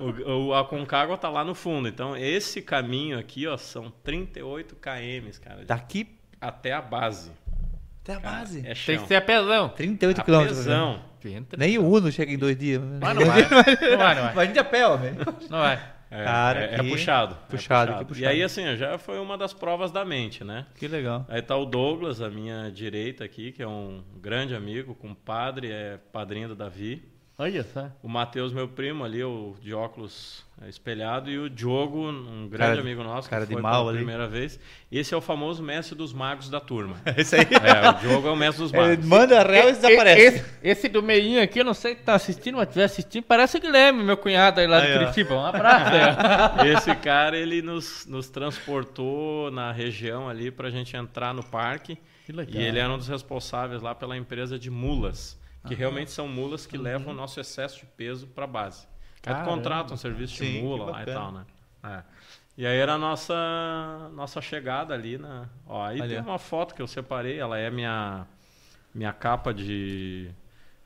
o, 0.00 0.46
o 0.46 0.54
Aconcagua 0.54 1.18
tá 1.18 1.28
lá 1.28 1.44
no 1.44 1.54
fundo. 1.54 1.88
Então, 1.88 2.16
esse 2.16 2.62
caminho 2.62 3.18
aqui, 3.18 3.46
ó, 3.48 3.56
são 3.56 3.92
38 4.04 4.76
km, 4.76 5.28
cara. 5.42 5.64
Daqui 5.64 6.06
Até 6.40 6.72
a 6.72 6.80
base. 6.80 7.32
até 8.02 8.14
a 8.14 8.20
base. 8.20 8.62
É 8.64 8.74
chão. 8.74 8.94
Tem 8.94 9.02
que 9.02 9.08
ser 9.08 9.16
apesão. 9.16 9.68
38 9.70 10.24
quilômetros. 10.24 10.58
Apesão. 10.60 11.00
Nem 11.58 11.78
o 11.78 11.84
Uno 11.84 12.12
chega 12.12 12.32
em 12.32 12.38
dois 12.38 12.56
dias. 12.56 12.80
Mas 13.00 13.14
não 13.16 13.26
vai. 13.26 13.42
Não 13.42 13.98
vai, 13.98 14.14
não 14.14 14.22
vai. 14.22 14.34
Mas 14.34 14.38
a 14.38 14.44
gente 14.44 14.58
a 14.60 14.64
pé, 14.64 14.86
homem. 14.86 15.14
Não 15.50 15.58
vai. 15.58 15.80
É, 16.10 16.24
Cara, 16.24 16.60
é, 16.64 16.74
é 16.74 16.78
que- 16.78 16.88
puxado. 16.90 17.34
é 17.34 17.50
puxado, 17.50 17.92
que 17.98 18.04
puxado. 18.06 18.24
E 18.24 18.26
aí, 18.26 18.42
assim, 18.42 18.76
já 18.76 18.96
foi 18.96 19.18
uma 19.18 19.36
das 19.36 19.52
provas 19.52 19.90
da 19.92 20.04
mente, 20.04 20.42
né? 20.42 20.66
Que 20.74 20.88
legal. 20.88 21.26
Aí 21.28 21.42
tá 21.42 21.54
o 21.56 21.66
Douglas, 21.66 22.22
à 22.22 22.30
minha 22.30 22.70
direita 22.70 23.24
aqui, 23.24 23.52
que 23.52 23.62
é 23.62 23.68
um 23.68 24.02
grande 24.16 24.54
amigo, 24.54 24.94
compadre, 24.94 25.70
é 25.70 25.98
padrinho 26.12 26.48
do 26.48 26.56
Davi. 26.56 27.02
Olha 27.36 27.62
só. 27.62 27.90
O 28.02 28.08
Matheus, 28.08 28.52
meu 28.52 28.66
primo 28.68 29.04
ali, 29.04 29.22
o 29.22 29.54
de 29.60 29.72
óculos 29.74 30.44
espelhado. 30.66 31.30
E 31.30 31.38
o 31.38 31.48
Diogo, 31.50 32.08
um 32.08 32.48
grande 32.48 32.56
Cara 32.56 32.74
de- 32.74 32.80
amigo 32.80 33.04
nosso, 33.04 33.28
cara 33.28 33.42
que 33.42 33.48
de 33.48 33.52
foi 33.54 33.62
mal 33.62 33.80
pela 33.82 33.90
ali. 33.90 33.98
primeira 33.98 34.26
vez. 34.26 34.58
Esse 34.90 35.12
é 35.12 35.16
o 35.16 35.20
famoso 35.20 35.62
mestre 35.62 35.94
dos 35.94 36.12
magos 36.12 36.48
da 36.48 36.58
turma. 36.60 36.96
Esse 37.16 37.36
aí. 37.36 37.42
é, 37.42 37.90
o 37.90 37.92
Diogo 37.94 38.28
é 38.28 38.30
o 38.32 38.36
mestre 38.36 38.62
dos 38.64 38.72
Ele 38.72 38.82
magos. 38.82 39.06
manda 39.06 39.42
réu 39.42 39.68
e 39.68 39.72
desaparece. 39.72 40.20
Esse, 40.22 40.44
esse 40.62 40.88
do 40.88 41.02
meinho 41.02 41.42
aqui, 41.42 41.60
eu 41.60 41.64
não 41.64 41.74
sei 41.74 41.94
se 41.94 42.02
tá 42.02 42.14
assistindo, 42.14 42.56
mas 42.56 42.68
estiver 42.68 42.84
assistindo, 42.84 43.24
parece 43.24 43.56
o 43.58 43.60
Guilherme, 43.60 44.02
meu 44.02 44.16
cunhado 44.16 44.60
aí 44.60 44.66
lá 44.66 44.78
Aí, 44.78 44.92
de. 44.92 44.98
Curitiba. 44.98 45.34
Um 45.34 45.44
abraço 45.46 45.92
aí. 45.94 46.00
ó. 46.74 46.78
Esse 46.78 46.94
cara, 46.96 47.36
ele 47.36 47.62
nos, 47.62 48.06
nos 48.06 48.28
transportou 48.28 49.50
na 49.50 49.72
região 49.72 50.28
ali 50.28 50.50
pra 50.50 50.70
gente 50.70 50.96
entrar 50.96 51.32
no 51.34 51.42
parque. 51.44 51.98
Que 52.26 52.32
legal. 52.32 52.60
E 52.60 52.64
ele 52.64 52.78
era 52.78 52.92
um 52.92 52.98
dos 52.98 53.08
responsáveis 53.08 53.80
lá 53.80 53.94
pela 53.94 54.16
empresa 54.16 54.58
de 54.58 54.70
mulas, 54.70 55.38
que 55.66 55.74
realmente 55.74 56.10
são 56.10 56.28
mulas 56.28 56.66
que 56.66 56.76
levam 56.76 57.12
o 57.12 57.16
nosso 57.16 57.40
excesso 57.40 57.78
de 57.80 57.86
peso 57.86 58.26
para 58.26 58.46
base. 58.46 58.86
Aí 59.26 59.32
tu 59.32 59.36
Caramba. 59.36 59.50
contrata 59.50 59.94
um 59.94 59.96
serviço 59.96 60.34
de 60.34 60.38
Sim, 60.46 60.62
mula 60.62 60.90
lá 60.90 61.02
e 61.02 61.06
tal, 61.06 61.32
né? 61.32 61.44
É. 61.84 62.02
E 62.56 62.66
aí 62.66 62.76
era 62.76 62.94
a 62.94 62.98
nossa, 62.98 64.10
nossa 64.14 64.40
chegada 64.40 64.92
ali, 64.92 65.16
né? 65.16 65.46
Ó, 65.66 65.82
aí 65.84 66.00
Ali, 66.00 66.14
tem 66.14 66.22
uma 66.22 66.38
foto 66.38 66.74
que 66.74 66.82
eu 66.82 66.86
separei, 66.88 67.38
ela 67.38 67.56
é 67.56 67.70
minha, 67.70 68.26
minha 68.94 69.12
capa 69.12 69.54
de, 69.54 70.28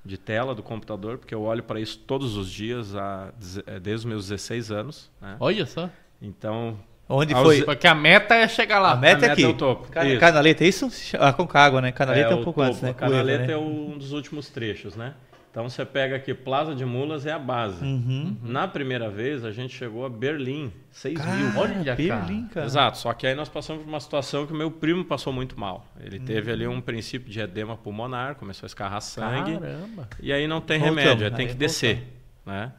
de 0.05 0.19
tela 0.19 0.55
do 0.55 0.63
computador, 0.63 1.17
porque 1.19 1.35
eu 1.35 1.43
olho 1.43 1.63
para 1.63 1.81
isso 1.81 1.99
todos 1.99 2.37
os 2.37 2.51
dias, 2.51 2.95
há, 2.95 3.33
é, 3.67 3.81
desde 3.81 4.01
os 4.01 4.05
meus 4.05 4.29
16 4.29 4.71
anos, 4.71 5.11
né? 5.21 5.37
Olha 5.41 5.65
só. 5.65 5.89
Então, 6.21 6.79
Onde 7.09 7.35
Aos- 7.35 7.43
foi? 7.43 7.63
Porque 7.65 7.87
a 7.87 7.95
meta 7.95 8.35
é 8.35 8.49
chegar 8.49 8.79
lá. 8.79 8.93
A 8.93 8.97
meta 8.97 9.27
é 9.27 9.31
a 9.31 9.33
aqui. 9.33 9.45
é 9.45 9.49
o 9.49 9.55
topo. 9.55 9.87
Isso. 10.05 10.21
Canaleta, 10.21 10.65
é 10.65 10.69
isso? 10.69 10.89
Ah, 11.19 11.33
com 11.33 11.47
água, 11.59 11.81
né? 11.81 11.93
Canaleta 11.93 12.33
é, 12.33 12.35
um 12.35 12.41
o 12.41 12.45
pouco 12.45 12.61
topo. 12.61 12.71
antes, 12.71 12.81
né? 12.81 12.91
A 12.91 12.95
canaleta 12.95 13.47
né? 13.47 13.53
é 13.53 13.57
um 13.59 13.99
dos 13.99 14.13
últimos 14.13 14.49
trechos, 14.49 14.97
né? 14.97 15.15
Então 15.53 15.69
você 15.69 15.85
pega 15.85 16.17
aqui, 16.17 16.33
Plaza 16.33 16.75
de 16.75 16.83
Mulas 16.83 17.27
é 17.27 17.33
a 17.33 17.39
base. 17.39 17.85
Uhum. 17.85 18.35
Na 18.43 18.67
primeira 18.67 19.11
vez, 19.11 19.45
a 19.45 19.53
gente 19.53 19.77
chegou 19.77 20.07
a 20.07 20.09
Berlim, 20.09 20.73
6 20.91 21.19
Cara, 21.19 21.37
mil. 21.37 21.61
Olha, 21.61 21.95
Berlim, 21.95 22.47
cara. 22.47 22.65
Exato, 22.65 22.97
só 22.97 23.13
que 23.13 23.27
aí 23.27 23.35
nós 23.35 23.51
passamos 23.51 23.83
por 23.83 23.89
uma 23.91 24.01
situação 24.01 24.47
que 24.47 24.53
o 24.55 24.57
meu 24.57 24.71
primo 24.71 25.05
passou 25.05 25.31
muito 25.31 25.61
mal. 25.61 25.87
Ele 26.01 26.19
Uhum. 26.19 26.25
teve 26.25 26.51
ali 26.51 26.67
um 26.67 26.81
princípio 26.81 27.31
de 27.31 27.39
edema 27.39 27.77
pulmonar, 27.77 28.37
começou 28.37 28.65
a 28.65 28.69
escarrar 28.69 29.03
sangue. 29.03 29.59
Caramba. 29.59 30.09
E 30.23 30.33
aí 30.33 30.47
não 30.49 30.59
tem 30.59 30.79
Voltamos, 30.79 31.03
remédio, 31.03 31.27
aí 31.27 31.31
tem 31.33 31.47
aí 31.47 31.53
que 31.53 31.59
descer, 31.59 32.03
né? 32.47 32.73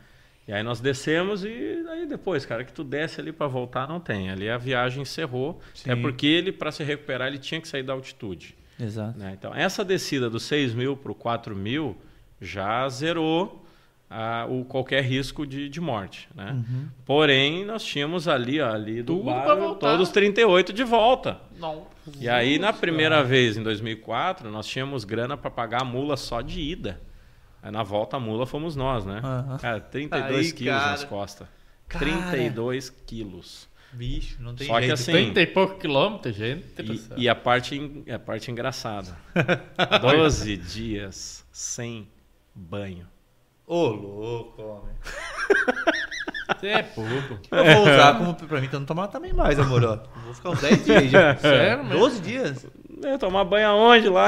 E 0.48 0.52
aí 0.52 0.64
nós 0.64 0.82
descemos 0.82 1.46
e 1.46 1.86
aí 1.90 2.08
depois, 2.08 2.44
cara, 2.44 2.64
que 2.66 2.74
tu 2.74 2.84
desce 2.84 3.22
ali 3.22 3.32
para 3.32 3.46
voltar 3.48 3.88
não 3.88 4.00
tem. 4.00 4.32
Ali 4.32 4.50
a 4.50 4.58
viagem 4.58 5.04
encerrou, 5.04 5.62
Sim. 5.76 5.92
é 5.92 5.96
porque 5.96 6.26
ele 6.26 6.52
para 6.52 6.72
se 6.72 6.84
recuperar 6.84 7.28
ele 7.28 7.38
tinha 7.38 7.62
que 7.62 7.68
sair 7.68 7.84
da 7.84 7.94
altitude. 7.94 8.56
Exato. 8.80 9.18
né? 9.20 9.32
Então 9.38 9.54
essa 9.54 9.86
descida 9.86 10.28
dos 10.28 10.42
6 10.44 10.74
mil 10.74 10.98
para 10.98 11.12
o 11.12 11.16
4 11.16 11.56
mil 11.56 11.96
já 12.44 12.88
zerou 12.90 13.66
ah, 14.10 14.46
o 14.50 14.64
qualquer 14.66 15.04
risco 15.04 15.46
de, 15.48 15.68
de 15.70 15.82
morte, 15.82 16.30
né? 16.36 16.52
Uhum. 16.52 16.88
Porém 17.06 17.66
nós 17.66 17.84
tínhamos 17.84 18.28
ali, 18.28 18.62
ó, 18.62 18.72
ali 18.72 19.02
do 19.02 19.16
Tudo 19.18 19.26
bar, 19.26 19.56
voltar. 19.56 19.90
todos 19.92 20.08
os 20.08 20.14
38 20.14 20.72
de 20.72 20.84
volta. 20.84 21.40
Não. 21.60 21.88
E 22.20 22.30
aí, 22.30 22.60
na 22.60 22.72
primeira 22.74 23.24
vez, 23.24 23.58
em 23.58 23.64
2004, 23.64 24.52
nós 24.52 24.68
tínhamos 24.68 25.04
grana 25.04 25.36
para 25.38 25.50
pagar 25.50 25.82
a 25.82 25.86
mula 25.86 26.18
só 26.18 26.42
de 26.42 26.60
ida. 26.62 27.02
Aí, 27.62 27.72
na 27.72 27.82
volta, 27.82 28.18
a 28.18 28.20
mula 28.20 28.46
fomos 28.46 28.76
nós, 28.76 29.06
né? 29.06 29.22
Aham. 29.24 29.58
Cara, 29.58 29.80
32 29.80 30.48
Aí, 30.48 30.52
quilos 30.54 30.74
cara. 30.80 30.92
nas 30.92 31.04
costas. 31.06 31.48
Cara. 31.88 32.06
32 32.06 32.90
quilos. 33.08 33.68
Bicho, 33.94 34.42
não 34.42 34.54
tem 34.56 34.68
Só 34.68 34.74
que 34.76 34.82
jeito. 34.82 34.94
assim- 34.94 35.12
30 35.12 35.42
e 35.42 35.48
pouco 35.48 35.78
quilômetros, 35.80 36.36
gente. 36.36 36.66
E, 37.18 37.24
e 37.24 37.30
a, 37.30 37.36
parte, 37.36 38.04
a 38.12 38.20
parte 38.20 38.52
engraçada. 38.52 39.16
12 40.02 40.58
dias 40.58 41.46
sem 41.52 42.08
banho. 42.56 43.08
Ô, 43.66 43.88
louco, 43.88 44.62
homem. 44.62 44.96
Você 46.60 46.68
é 46.68 46.84
bobo. 46.84 47.40
Eu 47.52 47.76
vou 47.76 47.84
usar 47.84 48.18
como 48.18 48.36
pra 48.36 48.60
mim, 48.60 48.68
então 48.68 48.80
não 48.80 48.88
tomar 48.88 49.08
também 49.08 49.34
mais, 49.34 49.58
amor. 49.58 49.84
Ó. 49.84 50.00
Vou 50.26 50.34
ficar 50.34 50.50
uns 50.50 50.62
10 50.62 50.86
dias 50.86 51.10
já. 51.10 51.36
Sério 51.40 51.84
mesmo? 51.84 52.00
12 52.00 52.22
dias? 52.22 52.68
É, 53.04 53.18
tomar 53.18 53.46
banho 53.46 53.70
aonde 53.70 54.10
lá? 54.10 54.28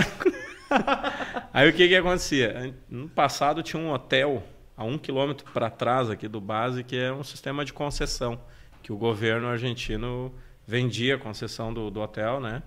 Aí 1.53 1.69
o 1.69 1.73
que 1.73 1.87
que 1.87 1.95
acontecia? 1.95 2.73
No 2.89 3.09
passado 3.09 3.61
tinha 3.61 3.81
um 3.81 3.91
hotel 3.91 4.43
a 4.75 4.83
um 4.83 4.97
quilômetro 4.97 5.45
para 5.51 5.69
trás 5.69 6.09
aqui 6.09 6.27
do 6.27 6.41
base 6.41 6.83
que 6.83 6.97
é 6.97 7.11
um 7.11 7.23
sistema 7.23 7.63
de 7.63 7.71
concessão 7.71 8.39
que 8.81 8.91
o 8.91 8.97
governo 8.97 9.47
argentino 9.47 10.33
vendia 10.67 11.15
a 11.15 11.17
concessão 11.17 11.73
do, 11.73 11.89
do 11.89 12.01
hotel, 12.01 12.39
né? 12.39 12.63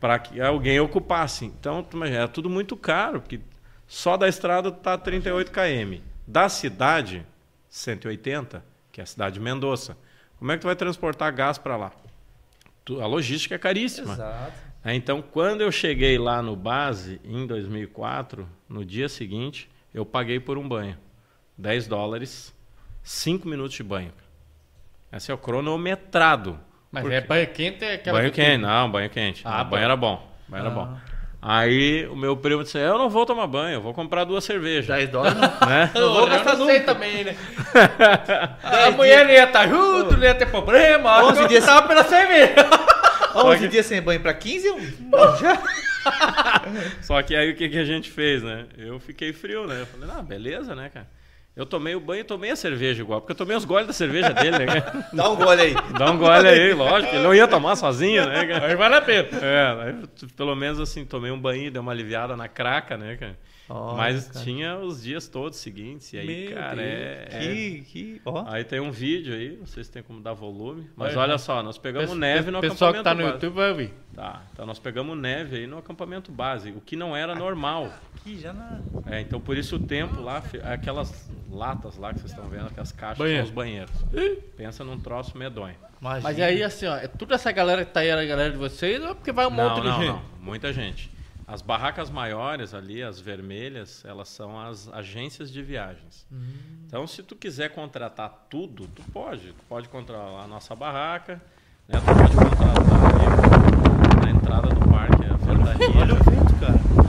Para 0.00 0.18
que 0.18 0.40
alguém 0.40 0.80
ocupasse. 0.80 1.44
Então, 1.44 1.86
é 2.04 2.26
tudo 2.26 2.50
muito 2.50 2.76
caro, 2.76 3.20
porque 3.20 3.40
só 3.94 4.16
da 4.16 4.26
estrada 4.26 4.72
tá 4.72 4.96
38 4.96 5.52
km. 5.52 6.00
Da 6.26 6.48
cidade, 6.48 7.26
180, 7.68 8.64
que 8.90 9.02
é 9.02 9.04
a 9.04 9.06
cidade 9.06 9.34
de 9.34 9.40
Mendoza. 9.40 9.98
Como 10.38 10.50
é 10.50 10.54
que 10.56 10.62
tu 10.62 10.66
vai 10.66 10.74
transportar 10.74 11.30
gás 11.32 11.58
para 11.58 11.76
lá? 11.76 11.92
Tu- 12.86 13.00
A 13.02 13.06
logística 13.06 13.54
é 13.54 13.58
caríssima. 13.58 14.14
Exato. 14.14 14.52
É, 14.82 14.94
Então, 14.94 15.20
quando 15.20 15.60
eu 15.60 15.70
cheguei 15.70 16.16
lá 16.16 16.40
no 16.42 16.56
base, 16.56 17.20
em 17.22 17.46
2004, 17.46 18.48
no 18.66 18.82
dia 18.82 19.10
seguinte, 19.10 19.68
eu 19.92 20.06
paguei 20.06 20.40
por 20.40 20.56
um 20.56 20.66
banho. 20.66 20.96
10 21.58 21.86
dólares, 21.86 22.52
5 23.02 23.46
minutos 23.46 23.74
de 23.76 23.82
banho. 23.82 24.12
Esse 25.12 25.30
é 25.30 25.34
o 25.34 25.38
cronometrado. 25.38 26.58
Mas 26.90 27.02
Por 27.02 27.12
é 27.12 27.20
banho 27.20 27.46
quente 27.52 27.84
é 27.84 27.94
aquela 27.94 28.20
banho 28.20 28.32
que- 28.32 28.42
quente, 28.42 28.62
não, 28.62 28.90
banho 28.90 29.10
quente. 29.10 29.42
Ah, 29.44 29.60
Ah, 29.60 29.64
banho 29.64 29.70
bom. 29.70 29.84
era 29.84 29.96
bom. 29.96 30.36
Banho 30.48 30.60
era 30.66 30.70
Ah. 30.70 30.74
bom. 30.74 30.98
Aí 31.44 32.06
o 32.06 32.14
meu 32.14 32.36
primo 32.36 32.62
disse: 32.62 32.78
Eu 32.78 32.96
não 32.96 33.10
vou 33.10 33.26
tomar 33.26 33.48
banho, 33.48 33.74
eu 33.74 33.80
vou 33.80 33.92
comprar 33.92 34.22
duas 34.22 34.44
cervejas. 34.44 34.86
10 34.86 35.08
dólares 35.10 35.36
não. 35.36 35.68
Né? 35.68 35.90
Não 35.92 36.14
vou 36.14 36.26
gastar 36.28 36.54
sei 36.54 36.78
nunca. 36.78 36.94
também, 36.94 37.24
né? 37.24 37.36
a 38.62 38.90
mulher 38.92 39.24
não 39.24 39.32
ia 39.32 39.44
estar 39.44 39.66
junto, 39.68 40.16
não 40.16 40.22
ia 40.24 40.34
ter 40.36 40.46
problema. 40.46 41.24
11 41.24 41.40
eu 41.42 41.48
dias- 41.48 41.64
tava 41.66 41.88
pela 41.88 42.04
cerveja. 42.04 42.54
11 43.34 43.66
dias 43.68 43.86
sem 43.86 44.00
banho 44.00 44.20
pra 44.20 44.32
15, 44.34 44.66
eu... 44.68 44.78
Bom, 45.00 45.36
já. 45.36 45.58
Só 47.02 47.20
que 47.22 47.34
aí 47.34 47.50
o 47.50 47.56
que, 47.56 47.68
que 47.68 47.78
a 47.78 47.84
gente 47.84 48.10
fez, 48.10 48.42
né? 48.42 48.66
Eu 48.76 49.00
fiquei 49.00 49.32
frio, 49.32 49.66
né? 49.66 49.80
Eu 49.80 49.86
falei, 49.86 50.08
ah, 50.16 50.22
beleza, 50.22 50.74
né, 50.76 50.90
cara? 50.92 51.08
Eu 51.54 51.66
tomei 51.66 51.94
o 51.94 52.00
banho 52.00 52.22
e 52.22 52.24
tomei 52.24 52.50
a 52.50 52.56
cerveja 52.56 53.02
igual, 53.02 53.20
porque 53.20 53.32
eu 53.32 53.36
tomei 53.36 53.54
os 53.54 53.66
goles 53.66 53.86
da 53.86 53.92
cerveja 53.92 54.30
dele, 54.32 54.60
né? 54.60 54.66
cara? 54.66 55.06
Dá 55.12 55.28
um 55.28 55.36
gole 55.36 55.60
aí. 55.60 55.74
Dá 55.98 56.10
um 56.10 56.16
gole 56.16 56.48
aí, 56.48 56.72
lógico. 56.72 57.14
Ele 57.14 57.22
não 57.22 57.34
ia 57.34 57.46
tomar 57.46 57.76
sozinho, 57.76 58.26
né, 58.26 58.46
cara? 58.46 58.68
Mas 58.68 58.78
vale 58.78 58.94
a 58.94 59.02
pena. 59.02 59.28
É, 59.42 59.82
aí, 59.82 60.28
pelo 60.34 60.54
menos 60.54 60.80
assim, 60.80 61.04
tomei 61.04 61.30
um 61.30 61.38
banho, 61.38 61.70
deu 61.70 61.82
uma 61.82 61.92
aliviada 61.92 62.34
na 62.34 62.48
craca, 62.48 62.96
né, 62.96 63.16
cara? 63.16 63.38
Olha, 63.74 63.96
Mas 63.96 64.28
cara. 64.28 64.44
tinha 64.44 64.76
os 64.78 65.02
dias 65.02 65.28
todos 65.28 65.56
seguintes, 65.58 66.12
e 66.12 66.18
aí, 66.18 66.48
Meu 66.48 66.56
cara, 66.58 66.76
Deus, 66.76 66.88
é, 66.88 67.28
é- 67.30 67.38
Que, 67.38 67.80
que... 67.82 68.20
Ó. 68.24 68.44
Aí 68.46 68.64
tem 68.64 68.80
um 68.80 68.90
vídeo 68.90 69.32
aí, 69.34 69.56
não 69.58 69.66
sei 69.66 69.82
se 69.82 69.90
tem 69.90 70.02
como 70.02 70.20
dar 70.20 70.34
volume, 70.34 70.90
mas 70.94 71.14
Vai, 71.14 71.24
olha 71.24 71.38
só, 71.38 71.62
nós 71.62 71.78
pegamos 71.78 72.10
Pessoal- 72.10 72.18
neve 72.20 72.50
no 72.50 72.60
pessoal 72.60 72.92
que 72.92 73.02
tá 73.02 73.14
no 73.14 73.22
base. 73.22 73.32
YouTube 73.34 73.54
vai 73.54 73.70
ouvir. 73.70 73.94
Tá, 74.14 74.42
então 74.52 74.66
nós 74.66 74.78
pegamos 74.78 75.16
neve 75.16 75.56
aí 75.56 75.66
no 75.66 75.78
acampamento 75.78 76.30
base, 76.30 76.70
o 76.70 76.80
que 76.82 76.94
não 76.96 77.16
era 77.16 77.34
normal. 77.34 77.90
Aqui 78.16 78.38
já 78.38 78.52
na... 78.52 78.78
É, 79.06 79.20
então 79.22 79.40
por 79.40 79.56
isso 79.56 79.76
o 79.76 79.78
tempo 79.78 80.20
lá, 80.20 80.42
aquelas 80.64 81.30
latas 81.50 81.96
lá 81.96 82.12
que 82.12 82.20
vocês 82.20 82.30
estão 82.32 82.46
vendo, 82.48 82.66
aquelas 82.66 82.92
caixas 82.92 83.16
Banheiro. 83.18 83.38
são 83.38 83.48
os 83.48 83.54
banheiros. 83.54 83.90
Pensa 84.56 84.84
num 84.84 84.98
troço 85.00 85.36
medonho. 85.38 85.74
Imagina. 86.00 86.22
Mas 86.24 86.40
aí, 86.40 86.62
assim, 86.64 86.86
ó, 86.86 86.96
é 86.96 87.06
toda 87.06 87.36
essa 87.36 87.50
galera 87.52 87.84
que 87.84 87.92
tá 87.92 88.00
aí, 88.00 88.08
era 88.08 88.20
a 88.22 88.24
galera 88.26 88.50
de 88.50 88.58
vocês, 88.58 89.00
ou 89.02 89.10
é 89.10 89.14
porque 89.14 89.30
vai 89.30 89.46
um 89.46 89.50
Não, 89.50 89.68
monte 89.70 89.82
de 89.82 89.86
não, 89.88 89.96
gente? 90.00 90.08
não, 90.08 90.22
muita 90.40 90.72
gente. 90.72 91.08
As 91.46 91.60
barracas 91.60 92.08
maiores 92.10 92.72
ali, 92.72 93.02
as 93.02 93.20
vermelhas, 93.20 94.04
elas 94.04 94.28
são 94.28 94.58
as 94.60 94.88
agências 94.92 95.50
de 95.50 95.62
viagens. 95.62 96.26
Então, 96.86 97.06
se 97.06 97.22
tu 97.22 97.34
quiser 97.36 97.70
contratar 97.70 98.46
tudo, 98.48 98.86
tu 98.88 99.02
pode. 99.12 99.48
Tu 99.48 99.64
pode 99.68 99.88
contratar 99.88 100.44
a 100.44 100.46
nossa 100.46 100.74
barraca, 100.74 101.40
né? 101.88 101.98
Tu 102.00 102.04
pode 102.04 102.36
contratar 102.36 102.76
ali 102.78 104.24
na 104.24 104.30
entrada 104.30 104.68
do 104.68 104.88
parque, 104.88 105.24
a 105.24 105.36
ventania. 105.36 106.00
Olha 106.00 106.14
o 106.14 106.16
vento, 106.16 106.60
cara. 106.60 107.01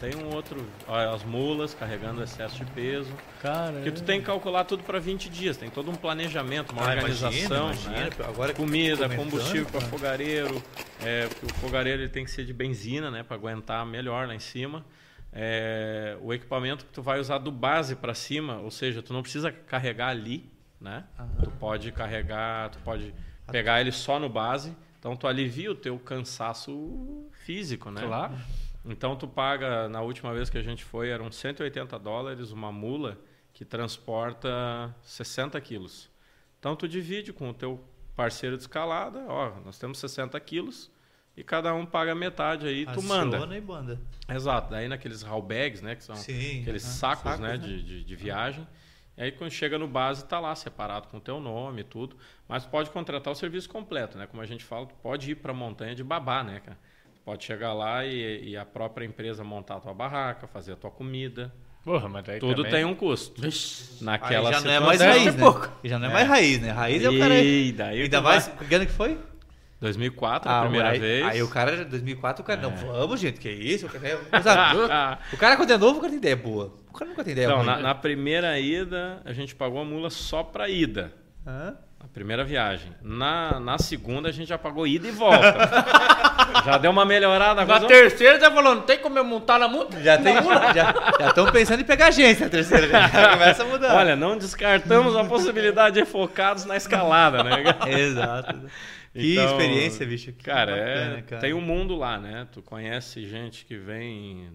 Tem 0.00 0.14
um 0.14 0.32
outro, 0.32 0.64
olha, 0.86 1.10
as 1.10 1.24
mulas 1.24 1.74
carregando 1.74 2.22
excesso 2.22 2.56
de 2.56 2.64
peso. 2.70 3.12
Cara, 3.42 3.72
Porque 3.72 3.90
tu 3.90 4.04
tem 4.04 4.20
que 4.20 4.26
calcular 4.26 4.62
tudo 4.64 4.84
para 4.84 5.00
20 5.00 5.28
dias, 5.28 5.56
tem 5.56 5.68
todo 5.68 5.90
um 5.90 5.94
planejamento, 5.96 6.70
uma 6.72 6.82
Ah, 6.82 6.90
organização, 6.94 7.66
imagina, 7.66 7.90
né? 7.90 8.00
imagina. 8.06 8.28
Agora 8.28 8.52
que 8.54 8.60
comida, 8.60 9.08
combustível 9.08 9.66
para 9.66 9.80
fogareiro, 9.80 10.62
é, 11.04 11.28
o 11.42 11.52
fogareiro 11.54 12.02
ele 12.02 12.08
tem 12.08 12.24
que 12.24 12.30
ser 12.30 12.44
de 12.44 12.52
benzina, 12.52 13.10
né, 13.10 13.24
para 13.24 13.34
aguentar 13.34 13.84
melhor 13.84 14.28
lá 14.28 14.34
em 14.36 14.38
cima. 14.38 14.84
É, 15.32 16.16
o 16.22 16.32
equipamento 16.32 16.86
que 16.86 16.92
tu 16.92 17.02
vai 17.02 17.18
usar 17.18 17.38
do 17.38 17.50
base 17.50 17.96
para 17.96 18.14
cima, 18.14 18.58
ou 18.58 18.70
seja, 18.70 19.02
tu 19.02 19.12
não 19.12 19.22
precisa 19.22 19.50
carregar 19.50 20.08
ali, 20.10 20.48
né? 20.80 21.04
Tu 21.42 21.50
pode 21.52 21.90
carregar, 21.90 22.70
tu 22.70 22.78
pode 22.78 23.12
pegar 23.50 23.80
ele 23.80 23.90
só 23.92 24.18
no 24.20 24.28
base, 24.28 24.74
então 24.98 25.16
tu 25.16 25.26
alivia 25.26 25.70
o 25.70 25.74
teu 25.74 25.98
cansaço 25.98 27.26
físico, 27.44 27.90
né? 27.90 28.02
Claro. 28.06 28.34
Então 28.88 29.14
tu 29.14 29.28
paga, 29.28 29.88
na 29.88 30.00
última 30.00 30.32
vez 30.32 30.48
que 30.48 30.56
a 30.56 30.62
gente 30.62 30.82
foi, 30.82 31.10
eram 31.10 31.30
180 31.30 31.98
dólares 31.98 32.50
uma 32.50 32.72
mula 32.72 33.18
que 33.52 33.64
transporta 33.64 34.94
60 35.02 35.60
quilos. 35.60 36.10
Então 36.58 36.74
tu 36.74 36.88
divide 36.88 37.32
com 37.32 37.50
o 37.50 37.54
teu 37.54 37.84
parceiro 38.16 38.56
de 38.56 38.62
escalada, 38.62 39.24
ó, 39.28 39.60
nós 39.64 39.78
temos 39.78 39.98
60 39.98 40.38
quilos 40.40 40.90
e 41.36 41.44
cada 41.44 41.72
um 41.74 41.86
paga 41.86 42.14
metade 42.14 42.66
aí, 42.66 42.84
tu 42.86 43.02
manda. 43.02 43.36
Aciona 43.36 43.56
e 43.56 43.60
banda. 43.60 44.00
Exato, 44.28 44.70
daí 44.70 44.88
naqueles 44.88 45.22
haul 45.22 45.42
bags, 45.42 45.82
né, 45.82 45.94
que 45.94 46.02
são 46.02 46.16
Sim, 46.16 46.62
aqueles 46.62 46.82
sacos, 46.82 47.22
sacos, 47.22 47.40
né, 47.40 47.52
né? 47.52 47.58
De, 47.58 47.82
de, 47.82 48.04
de 48.04 48.16
viagem. 48.16 48.66
E 49.16 49.22
aí 49.22 49.32
quando 49.32 49.50
chega 49.50 49.78
no 49.78 49.86
base 49.86 50.24
tá 50.24 50.40
lá 50.40 50.54
separado 50.54 51.08
com 51.08 51.18
o 51.18 51.20
teu 51.20 51.38
nome 51.38 51.82
e 51.82 51.84
tudo, 51.84 52.16
mas 52.48 52.64
pode 52.64 52.90
contratar 52.90 53.32
o 53.32 53.36
serviço 53.36 53.68
completo, 53.68 54.16
né? 54.16 54.26
Como 54.26 54.42
a 54.42 54.46
gente 54.46 54.64
fala, 54.64 54.86
tu 54.86 54.94
pode 54.96 55.30
ir 55.32 55.34
para 55.34 55.52
a 55.52 55.54
montanha 55.54 55.94
de 55.94 56.02
babá, 56.02 56.42
né, 56.42 56.60
cara? 56.60 56.78
Pode 57.28 57.44
chegar 57.44 57.74
lá 57.74 58.06
e, 58.06 58.52
e 58.52 58.56
a 58.56 58.64
própria 58.64 59.04
empresa 59.04 59.44
montar 59.44 59.74
a 59.76 59.80
tua 59.80 59.92
barraca, 59.92 60.46
fazer 60.46 60.72
a 60.72 60.76
tua 60.76 60.90
comida. 60.90 61.52
Porra, 61.84 62.08
mas 62.08 62.24
daí 62.24 62.38
Tudo 62.40 62.56
também... 62.64 62.70
tem 62.72 62.84
um 62.86 62.94
custo. 62.94 63.44
Aí 63.44 63.50
Naquela 64.00 64.50
já 64.50 64.60
não 64.62 64.70
é 64.70 64.80
mais 64.80 64.98
raiz, 64.98 65.34
né? 65.34 65.38
pouco. 65.42 65.70
Já 65.84 65.98
não 65.98 66.08
é 66.08 66.12
mais 66.14 66.26
raiz, 66.26 66.58
né? 66.58 66.70
Raiz 66.70 67.04
é 67.04 67.10
o 67.10 67.18
cara... 67.18 67.38
E 67.38 67.70
daí 67.72 68.00
Ainda 68.04 68.22
mais... 68.22 68.48
vai- 68.48 68.66
Que 68.66 68.74
ano 68.74 68.86
que 68.86 68.92
foi? 68.92 69.18
2004, 69.78 70.50
a 70.50 70.60
primeira 70.62 70.88
Ah, 70.88 70.92
aí, 70.92 70.98
vez. 70.98 71.26
Aí 71.26 71.42
o 71.42 71.48
cara, 71.50 71.84
2004, 71.84 72.42
o 72.42 72.46
cara, 72.46 72.62
não, 72.62 72.74
vamos, 72.74 73.20
gente, 73.20 73.38
que 73.38 73.50
isso? 73.50 73.84
O 73.84 73.90
cara, 73.90 74.42
sabe, 74.42 74.78
o 75.34 75.36
cara 75.36 75.56
quando 75.58 75.70
é 75.70 75.76
novo, 75.76 75.98
o 75.98 76.00
cara 76.00 76.08
tem 76.08 76.18
ideia 76.18 76.34
boa. 76.34 76.72
O 76.88 76.94
cara 76.94 77.10
nunca 77.10 77.22
tem 77.22 77.32
ideia 77.34 77.44
Então, 77.44 77.58
ruim. 77.58 77.66
na, 77.66 77.78
na 77.78 77.94
primeira 77.94 78.58
ida, 78.58 79.20
a 79.26 79.34
gente 79.34 79.54
pagou 79.54 79.82
a 79.82 79.84
mula 79.84 80.08
só 80.08 80.42
pra 80.42 80.66
ida. 80.70 81.12
Hã? 81.46 81.76
A 82.00 82.06
primeira 82.08 82.42
viagem. 82.42 82.90
Na, 83.02 83.60
na 83.60 83.76
segunda, 83.76 84.28
a 84.30 84.32
gente 84.32 84.48
já 84.48 84.56
pagou 84.56 84.86
ida 84.86 85.06
e 85.06 85.10
volta. 85.10 85.38
já 86.64 86.78
deu 86.78 86.90
uma 86.90 87.04
melhorada. 87.04 87.64
Na 87.64 87.76
agora- 87.76 87.86
terceira 87.86 88.38
já 88.40 88.50
falou, 88.50 88.74
não 88.74 88.82
tem 88.82 88.98
como 88.98 89.18
eu 89.18 89.24
montar 89.24 89.58
na 89.58 89.68
multa? 89.68 90.00
Já 90.00 90.18
tem, 90.18 90.34
já 90.34 91.28
estão 91.28 91.46
pensando 91.50 91.80
em 91.80 91.84
pegar 91.84 92.08
agência 92.08 92.46
a 92.46 92.50
terceira, 92.50 92.86
já 92.88 93.30
começa 93.30 93.62
a 93.62 93.66
mudar. 93.66 93.94
Olha, 93.96 94.16
não 94.16 94.36
descartamos 94.38 95.16
a 95.16 95.24
possibilidade 95.24 95.96
de 96.00 96.04
focados 96.04 96.64
na 96.64 96.76
escalada, 96.76 97.42
né? 97.44 97.62
Exato. 97.86 98.60
Que 99.12 99.32
Então, 99.34 99.44
experiência, 99.46 100.06
bicho. 100.06 100.32
Que 100.32 100.44
Cara, 100.44 100.72
bacana, 100.72 101.18
é, 101.18 101.22
cara. 101.22 101.40
tem 101.40 101.54
um 101.54 101.60
mundo 101.60 101.96
lá, 101.96 102.18
né? 102.18 102.46
Tu 102.52 102.62
conhece 102.62 103.26
gente 103.26 103.64
que 103.64 103.76
vem 103.76 104.48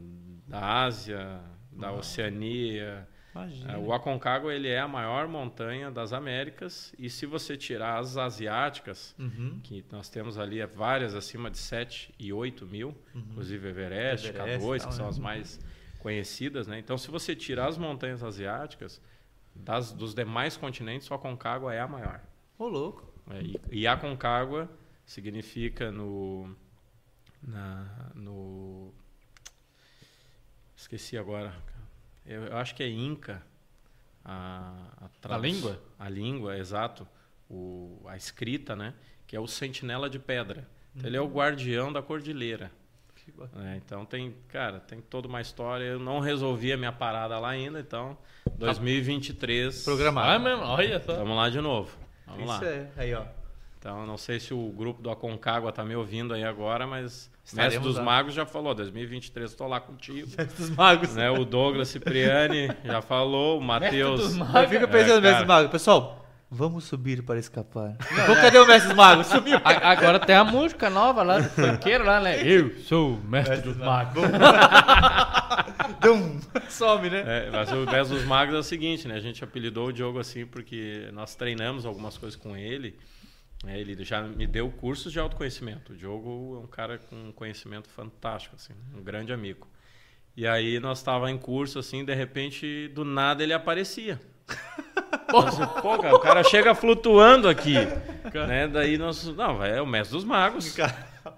da 0.47 0.83
Ásia, 0.83 1.39
da 1.71 1.91
Oceania. 1.91 3.07
Imagina. 3.35 3.73
É, 3.73 3.77
O 3.77 3.91
Aconcagua 3.93 4.53
ele 4.53 4.67
é 4.69 4.79
a 4.79 4.87
maior 4.87 5.27
montanha 5.27 5.89
das 5.89 6.13
Américas 6.13 6.93
e 6.99 7.09
se 7.09 7.25
você 7.25 7.57
tirar 7.57 7.97
as 7.99 8.15
asiáticas, 8.17 9.15
Uhum. 9.17 9.59
que 9.63 9.83
nós 9.91 10.07
temos 10.09 10.37
ali 10.37 10.63
várias 10.67 11.15
acima 11.15 11.49
de 11.49 11.57
7 11.57 12.13
e 12.19 12.31
8 12.31 12.65
mil, 12.65 12.95
inclusive 13.15 13.67
Everest, 13.67 14.27
Uhum. 14.29 14.35
Everest, 14.35 14.59
K2, 14.59 14.79
tal, 14.79 14.87
que 14.89 14.95
são 14.95 15.05
né? 15.05 15.09
as 15.09 15.19
mais 15.19 15.59
conhecidas, 15.99 16.67
né? 16.67 16.77
Então, 16.79 16.97
se 16.97 17.09
você 17.09 17.35
tirar 17.35 17.67
as 17.67 17.77
montanhas 17.77 18.21
asiáticas, 18.23 19.01
das, 19.55 19.91
dos 19.93 20.13
demais 20.13 20.57
continentes, 20.57 21.09
o 21.09 21.13
Aconcagua 21.13 21.73
é 21.73 21.79
a 21.79 21.87
maior. 21.87 22.21
Ô, 22.57 22.67
louco. 22.67 23.11
É, 23.31 23.41
e, 23.41 23.59
e 23.71 23.87
Aconcagua 23.87 24.69
significa 25.05 25.91
no, 25.91 26.55
na, 27.41 28.11
no... 28.15 28.93
Esqueci 30.75 31.17
agora. 31.17 31.53
Eu, 32.25 32.43
eu 32.45 32.57
acho 32.57 32.73
que 32.75 32.83
é 32.83 32.89
Inca. 32.89 33.41
A, 34.25 35.09
tradu- 35.21 35.43
língua? 35.43 35.79
A 35.99 36.07
língua, 36.09 36.57
exato. 36.57 37.07
O, 37.49 38.01
a 38.07 38.15
escrita, 38.15 38.75
né? 38.75 38.93
Que 39.27 39.35
é 39.35 39.39
o 39.39 39.47
sentinela 39.47 40.09
de 40.09 40.17
pedra. 40.19 40.67
Então, 40.95 41.07
Ele 41.09 41.17
é 41.17 41.21
o 41.21 41.27
guardião 41.27 41.91
da 41.91 42.01
cordilheira. 42.01 42.71
Que 43.15 43.31
bacana. 43.31 43.73
É, 43.73 43.77
então 43.77 44.05
tem, 44.05 44.35
cara, 44.49 44.79
tem 44.79 45.01
toda 45.01 45.27
uma 45.27 45.41
história. 45.41 45.85
Eu 45.85 45.99
não 45.99 46.19
resolvi 46.19 46.71
a 46.73 46.77
minha 46.77 46.91
parada 46.91 47.37
lá 47.39 47.49
ainda, 47.49 47.79
então 47.79 48.17
2023. 48.57 49.83
Programado. 49.83 50.29
Ah, 50.29 50.39
mesmo, 50.39 50.63
olha 50.63 51.01
só. 51.01 51.15
Vamos 51.15 51.35
lá 51.35 51.49
de 51.49 51.61
novo. 51.61 51.97
Vamos 52.27 52.47
lá. 52.47 52.55
Isso 52.55 52.65
é. 52.65 52.89
Aí, 52.97 53.13
ó. 53.13 53.25
Então, 53.83 54.05
não 54.07 54.15
sei 54.17 54.39
se 54.39 54.53
o 54.53 54.69
grupo 54.69 55.01
do 55.01 55.09
Aconcagua 55.11 55.69
tá 55.69 55.83
me 55.83 55.93
ouvindo 55.93 56.33
aí 56.33 56.45
agora, 56.45 56.87
mas 56.87 57.29
o 57.43 57.45
Estaremos 57.47 57.73
Mestre 57.73 57.89
dos 57.89 57.97
lá. 57.97 58.03
Magos 58.03 58.33
já 58.33 58.45
falou, 58.45 58.73
2023 58.73 59.51
estou 59.51 59.67
lá 59.67 59.81
contigo. 59.81 60.25
Dos 60.57 60.69
magos. 60.69 61.13
né? 61.13 61.29
O 61.29 61.43
Douglas 61.43 61.89
Cipriani 61.89 62.69
já 62.85 63.01
falou, 63.01 63.59
o 63.59 63.61
Matheus... 63.61 64.21
dos. 64.37 64.37
Eu 64.37 64.69
fico 64.69 64.87
pensando 64.87 65.11
É, 65.11 65.15
no 65.15 65.21
Mestre 65.21 65.39
dos 65.39 65.47
Magos. 65.47 65.69
Pessoal, 65.69 66.25
vamos 66.49 66.85
subir 66.85 67.23
para 67.23 67.37
escapar. 67.37 67.97
Pô, 68.25 68.33
cadê 68.35 68.57
o 68.57 68.65
Mestre 68.65 68.87
dos 68.87 68.95
Magos? 68.95 69.27
Sumiu. 69.27 69.57
A- 69.61 69.91
Agora 69.91 70.17
tem 70.17 70.35
a 70.37 70.45
música 70.45 70.89
nova 70.89 71.21
lá 71.21 71.39
do 71.39 71.49
funkeiro 71.49 72.05
lá, 72.05 72.21
né? 72.21 72.41
Eu 72.41 72.73
sou 72.83 73.15
o 73.15 73.21
mestre 73.27 73.57
dos 73.63 73.75
magos. 73.75 74.23
Dum. 76.01 76.39
Some, 76.69 77.09
né? 77.09 77.23
É, 77.27 77.49
mas 77.51 77.69
o 77.71 77.85
Mestre 77.85 78.15
dos 78.17 78.25
Magos 78.25 78.55
é 78.55 78.57
o 78.59 78.63
seguinte, 78.63 79.07
né? 79.07 79.15
A 79.15 79.19
gente 79.19 79.43
apelidou 79.43 79.87
o 79.87 79.93
Diogo 79.93 80.19
assim 80.19 80.45
porque 80.45 81.09
nós 81.13 81.35
treinamos 81.35 81.85
algumas 81.85 82.17
coisas 82.17 82.39
com 82.39 82.55
ele. 82.55 82.95
Né? 83.63 83.79
Ele 83.79 84.03
já 84.03 84.21
me 84.21 84.45
deu 84.45 84.69
cursos 84.69 85.11
de 85.11 85.19
autoconhecimento. 85.19 85.93
O 85.93 85.95
Diogo 85.95 86.59
é 86.61 86.63
um 86.65 86.67
cara 86.67 86.97
com 86.97 87.15
um 87.15 87.31
conhecimento 87.31 87.89
fantástico, 87.89 88.55
assim, 88.55 88.73
um 88.93 89.01
grande 89.01 89.31
amigo. 89.31 89.67
E 90.35 90.45
aí 90.45 90.79
nós 90.79 90.97
estava 90.97 91.31
em 91.31 91.37
curso, 91.37 91.79
assim, 91.79 92.03
de 92.03 92.13
repente, 92.13 92.89
do 92.89 93.05
nada 93.05 93.41
ele 93.43 93.53
aparecia. 93.53 94.19
Pô, 95.81 95.97
cara, 95.97 96.15
o 96.15 96.19
cara 96.19 96.43
chega 96.43 96.75
flutuando 96.75 97.47
aqui. 97.47 97.75
Né? 98.47 98.67
Daí 98.67 98.97
nós. 98.97 99.23
Não, 99.25 99.63
é 99.63 99.81
o 99.81 99.85
mestre 99.85 100.15
dos 100.15 100.23
magos. 100.23 100.75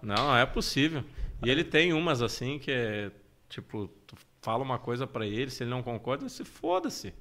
Não, 0.02 0.16
não 0.16 0.38
é 0.38 0.46
possível. 0.46 1.04
E 1.46 1.50
ele 1.50 1.64
tem 1.64 1.94
umas 1.94 2.22
assim 2.22 2.58
que 2.58 2.72
é 2.72 3.12
tipo, 3.50 3.88
tu 4.08 4.16
fala 4.42 4.64
uma 4.64 4.80
coisa 4.80 5.06
pra 5.06 5.26
ele, 5.26 5.50
se 5.50 5.64
ele 5.64 5.70
não 5.70 5.84
concorda, 5.84 6.28
se 6.28 6.44
foda-se. 6.44 7.14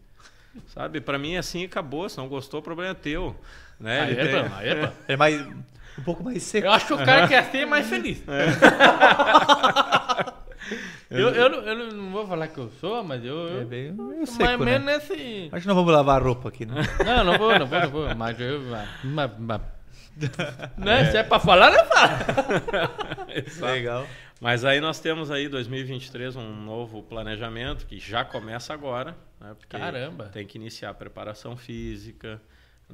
Sabe? 0.68 1.00
Pra 1.00 1.18
mim 1.18 1.34
é 1.34 1.38
assim 1.38 1.64
acabou. 1.64 2.08
Se 2.08 2.16
não 2.18 2.28
gostou, 2.28 2.60
o 2.60 2.62
problema 2.62 2.92
é 2.92 2.94
teu. 2.94 3.36
Né? 3.80 4.00
Aí 4.00 4.10
Ele 4.12 4.20
é 4.20 4.26
tem- 4.32 4.48
bom, 4.48 4.54
aí 4.56 4.68
é 4.68 4.74
bom. 4.86 4.92
É 5.08 5.16
mais. 5.16 5.46
Um 5.98 6.02
pouco 6.04 6.24
mais 6.24 6.42
seco. 6.42 6.66
Eu 6.66 6.72
acho 6.72 6.86
que 6.86 6.92
o 6.94 7.04
cara 7.04 7.28
que 7.28 7.34
é 7.34 7.38
assim 7.38 7.58
é 7.58 7.66
mais 7.66 7.86
feliz. 7.88 8.22
Eu, 11.10 11.28
eu, 11.28 11.48
não- 11.50 11.58
eu 11.60 11.92
não 11.92 12.10
vou 12.10 12.26
falar 12.26 12.48
que 12.48 12.58
eu 12.58 12.70
sou, 12.80 13.04
mas 13.04 13.22
eu. 13.24 13.36
eu 13.36 13.60
É 13.60 13.64
bem 13.64 13.92
meio 13.92 14.16
mais 14.20 14.38
né? 14.38 14.56
menos 14.56 14.86
nesse. 14.86 15.48
Acho 15.52 15.62
que 15.62 15.68
não 15.68 15.74
vamos 15.74 15.92
lavar 15.92 16.20
a 16.20 16.24
roupa 16.24 16.48
aqui, 16.48 16.64
né? 16.66 16.74
Não, 17.04 17.22
não 17.24 17.38
vou, 17.38 17.56
não 17.58 17.66
vou, 17.66 17.80
não 17.80 17.90
vou. 17.90 18.14
Mas 18.16 18.40
eu. 18.40 18.60
Mas, 19.04 19.30
mas, 19.38 19.60
né? 20.76 21.10
Se 21.10 21.18
é 21.18 21.22
pra 21.22 21.38
falar, 21.38 21.70
não 21.70 21.84
fala. 21.84 23.70
Legal. 23.72 24.06
Mas 24.40 24.64
aí 24.64 24.80
nós 24.80 24.98
temos 24.98 25.30
aí 25.30 25.48
2023 25.48 26.34
um 26.36 26.50
novo 26.64 27.02
planejamento 27.02 27.86
que 27.86 27.98
já 28.00 28.24
começa 28.24 28.72
agora, 28.72 29.14
né? 29.40 29.54
Porque 29.58 29.76
Caramba. 29.78 30.24
Tem 30.32 30.46
que 30.46 30.56
iniciar 30.58 30.90
a 30.90 30.94
preparação 30.94 31.56
física, 31.56 32.40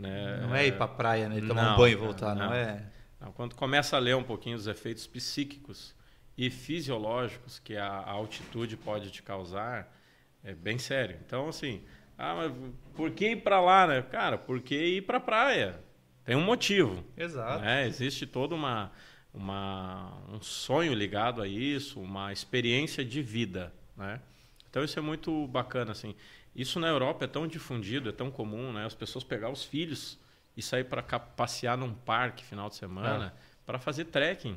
né? 0.00 0.38
Não 0.42 0.54
é 0.54 0.66
ir 0.66 0.76
pra 0.76 0.88
praia, 0.88 1.28
né? 1.28 1.40
Tomar 1.40 1.62
Não, 1.64 1.74
um 1.74 1.76
banho 1.76 1.92
e 1.92 1.96
voltar, 1.96 2.34
não, 2.34 2.46
não. 2.46 2.54
é. 2.54 2.84
Não, 3.20 3.32
Quando 3.32 3.54
começa 3.54 3.96
a 3.96 3.98
ler 4.00 4.16
um 4.16 4.22
pouquinho 4.22 4.56
dos 4.56 4.66
efeitos 4.66 5.06
psíquicos 5.06 5.94
e 6.36 6.50
fisiológicos 6.50 7.58
que 7.58 7.76
a 7.76 7.86
a 7.86 8.10
altitude 8.10 8.76
pode 8.76 9.10
te 9.10 9.22
causar, 9.22 9.94
é 10.42 10.54
bem 10.54 10.78
sério. 10.78 11.18
Então, 11.24 11.48
assim, 11.48 11.82
ah, 12.16 12.34
mas 12.34 12.52
por 12.94 13.10
que 13.10 13.30
ir 13.32 13.36
para 13.42 13.60
lá, 13.60 13.86
né? 13.86 14.02
Cara, 14.02 14.38
por 14.38 14.60
que 14.60 14.74
ir 14.74 15.02
para 15.02 15.20
praia? 15.20 15.80
Tem 16.24 16.36
um 16.36 16.44
motivo. 16.44 17.04
Exato. 17.16 17.60
né? 17.62 17.86
Existe 17.86 18.26
todo 18.26 18.54
uma, 18.54 18.90
uma, 19.32 20.18
um 20.30 20.40
sonho 20.40 20.94
ligado 20.94 21.42
a 21.42 21.48
isso, 21.48 22.00
uma 22.00 22.32
experiência 22.32 23.04
de 23.04 23.22
vida, 23.22 23.72
né? 23.96 24.20
Então 24.68 24.84
isso 24.84 24.98
é 24.98 25.02
muito 25.02 25.46
bacana, 25.48 25.92
assim. 25.92 26.14
Isso 26.54 26.80
na 26.80 26.88
Europa 26.88 27.24
é 27.24 27.28
tão 27.28 27.46
difundido, 27.46 28.08
é 28.08 28.12
tão 28.12 28.30
comum, 28.30 28.72
né? 28.72 28.84
As 28.84 28.94
pessoas 28.94 29.24
pegar 29.24 29.50
os 29.50 29.64
filhos 29.64 30.18
e 30.56 30.62
sair 30.62 30.84
para 30.84 31.02
passear 31.02 31.76
num 31.78 31.94
parque 31.94 32.44
final 32.44 32.68
de 32.68 32.76
semana 32.76 33.32
para 33.64 33.78
fazer 33.78 34.06
trekking. 34.06 34.56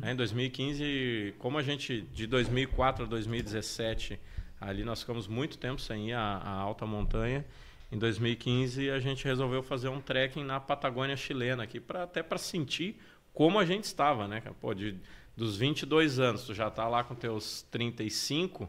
né? 0.00 0.12
Em 0.12 0.16
2015, 0.16 1.34
como 1.38 1.56
a 1.58 1.62
gente 1.62 2.02
de 2.12 2.26
2004 2.26 3.04
a 3.04 3.08
2017 3.08 4.20
ali 4.60 4.84
nós 4.84 5.00
ficamos 5.00 5.26
muito 5.26 5.58
tempo 5.58 5.80
sem 5.80 6.10
ir 6.10 6.12
à, 6.12 6.36
à 6.36 6.50
alta 6.50 6.86
montanha. 6.86 7.44
Em 7.90 7.98
2015 7.98 8.90
a 8.90 9.00
gente 9.00 9.24
resolveu 9.24 9.62
fazer 9.62 9.88
um 9.88 10.00
trekking 10.00 10.44
na 10.44 10.60
Patagônia 10.60 11.16
chilena 11.16 11.62
aqui 11.64 11.80
para 11.80 12.04
até 12.04 12.22
para 12.22 12.38
sentir 12.38 13.00
como 13.34 13.58
a 13.58 13.64
gente 13.64 13.84
estava, 13.84 14.28
né? 14.28 14.42
Pô, 14.60 14.74
de, 14.74 14.96
dos 15.36 15.56
22 15.56 16.18
anos, 16.18 16.44
tu 16.44 16.54
já 16.54 16.70
tá 16.70 16.86
lá 16.86 17.02
com 17.02 17.14
teus 17.14 17.62
35, 17.70 18.68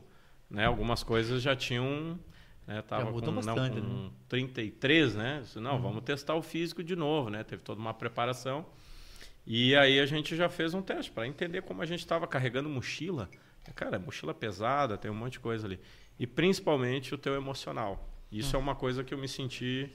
né? 0.50 0.66
Algumas 0.66 1.04
coisas 1.04 1.42
já 1.42 1.56
tinham 1.56 2.18
né? 2.66 2.82
Tava 2.82 3.12
com, 3.12 3.20
não, 3.20 3.36
bastante, 3.36 3.82
com 3.82 3.88
né? 3.88 4.12
33, 4.28 5.16
né? 5.16 5.40
Disse, 5.42 5.60
Não, 5.60 5.82
vamos 5.82 6.04
testar 6.04 6.36
o 6.36 6.42
físico 6.42 6.84
de 6.84 6.96
novo, 6.96 7.30
né? 7.30 7.44
Teve 7.44 7.62
toda 7.62 7.80
uma 7.80 7.94
preparação. 7.94 8.66
E 9.46 9.76
aí 9.76 10.00
a 10.00 10.06
gente 10.06 10.36
já 10.36 10.48
fez 10.48 10.74
um 10.74 10.82
teste 10.82 11.12
para 11.12 11.28
entender 11.28 11.62
como 11.64 11.82
a 11.82 11.86
gente 11.86 12.00
estava 12.00 12.26
carregando 12.26 12.70
mochila. 12.70 13.30
Cara, 13.76 14.00
mochila 14.00 14.34
pesada, 14.34 14.98
tem 14.98 15.12
um 15.12 15.16
monte 15.16 15.34
de 15.34 15.40
coisa 15.40 15.68
ali. 15.68 15.80
E 16.18 16.26
principalmente 16.26 17.14
o 17.14 17.18
teu 17.18 17.36
emocional. 17.36 18.10
Isso 18.32 18.56
é 18.56 18.60
uma 18.60 18.76
coisa 18.76 19.04
que 19.04 19.14
eu 19.14 19.18
me 19.18 19.28
senti, 19.28 19.90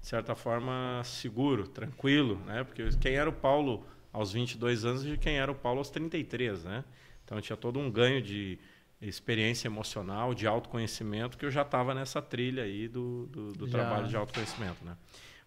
de 0.00 0.06
certa 0.06 0.34
forma, 0.34 1.02
seguro, 1.04 1.68
tranquilo, 1.68 2.36
né? 2.46 2.64
Porque 2.64 2.88
quem 3.00 3.14
era 3.14 3.28
o 3.28 3.32
Paulo 3.32 3.86
aos 4.12 4.32
22 4.32 4.84
anos 4.84 5.06
e 5.06 5.16
quem 5.18 5.38
era 5.38 5.50
o 5.50 5.54
Paulo 5.54 5.78
aos 5.78 5.90
33, 5.90 6.64
né? 6.64 6.84
Então 7.24 7.40
tinha 7.40 7.56
todo 7.56 7.78
um 7.78 7.90
ganho 7.90 8.20
de 8.20 8.58
experiência 9.00 9.68
emocional, 9.68 10.34
de 10.34 10.46
autoconhecimento, 10.46 11.36
que 11.36 11.44
eu 11.44 11.50
já 11.50 11.62
estava 11.62 11.94
nessa 11.94 12.22
trilha 12.22 12.62
aí 12.62 12.88
do, 12.88 13.26
do, 13.26 13.52
do 13.52 13.66
trabalho 13.68 14.08
de 14.08 14.16
autoconhecimento, 14.16 14.84
né? 14.84 14.96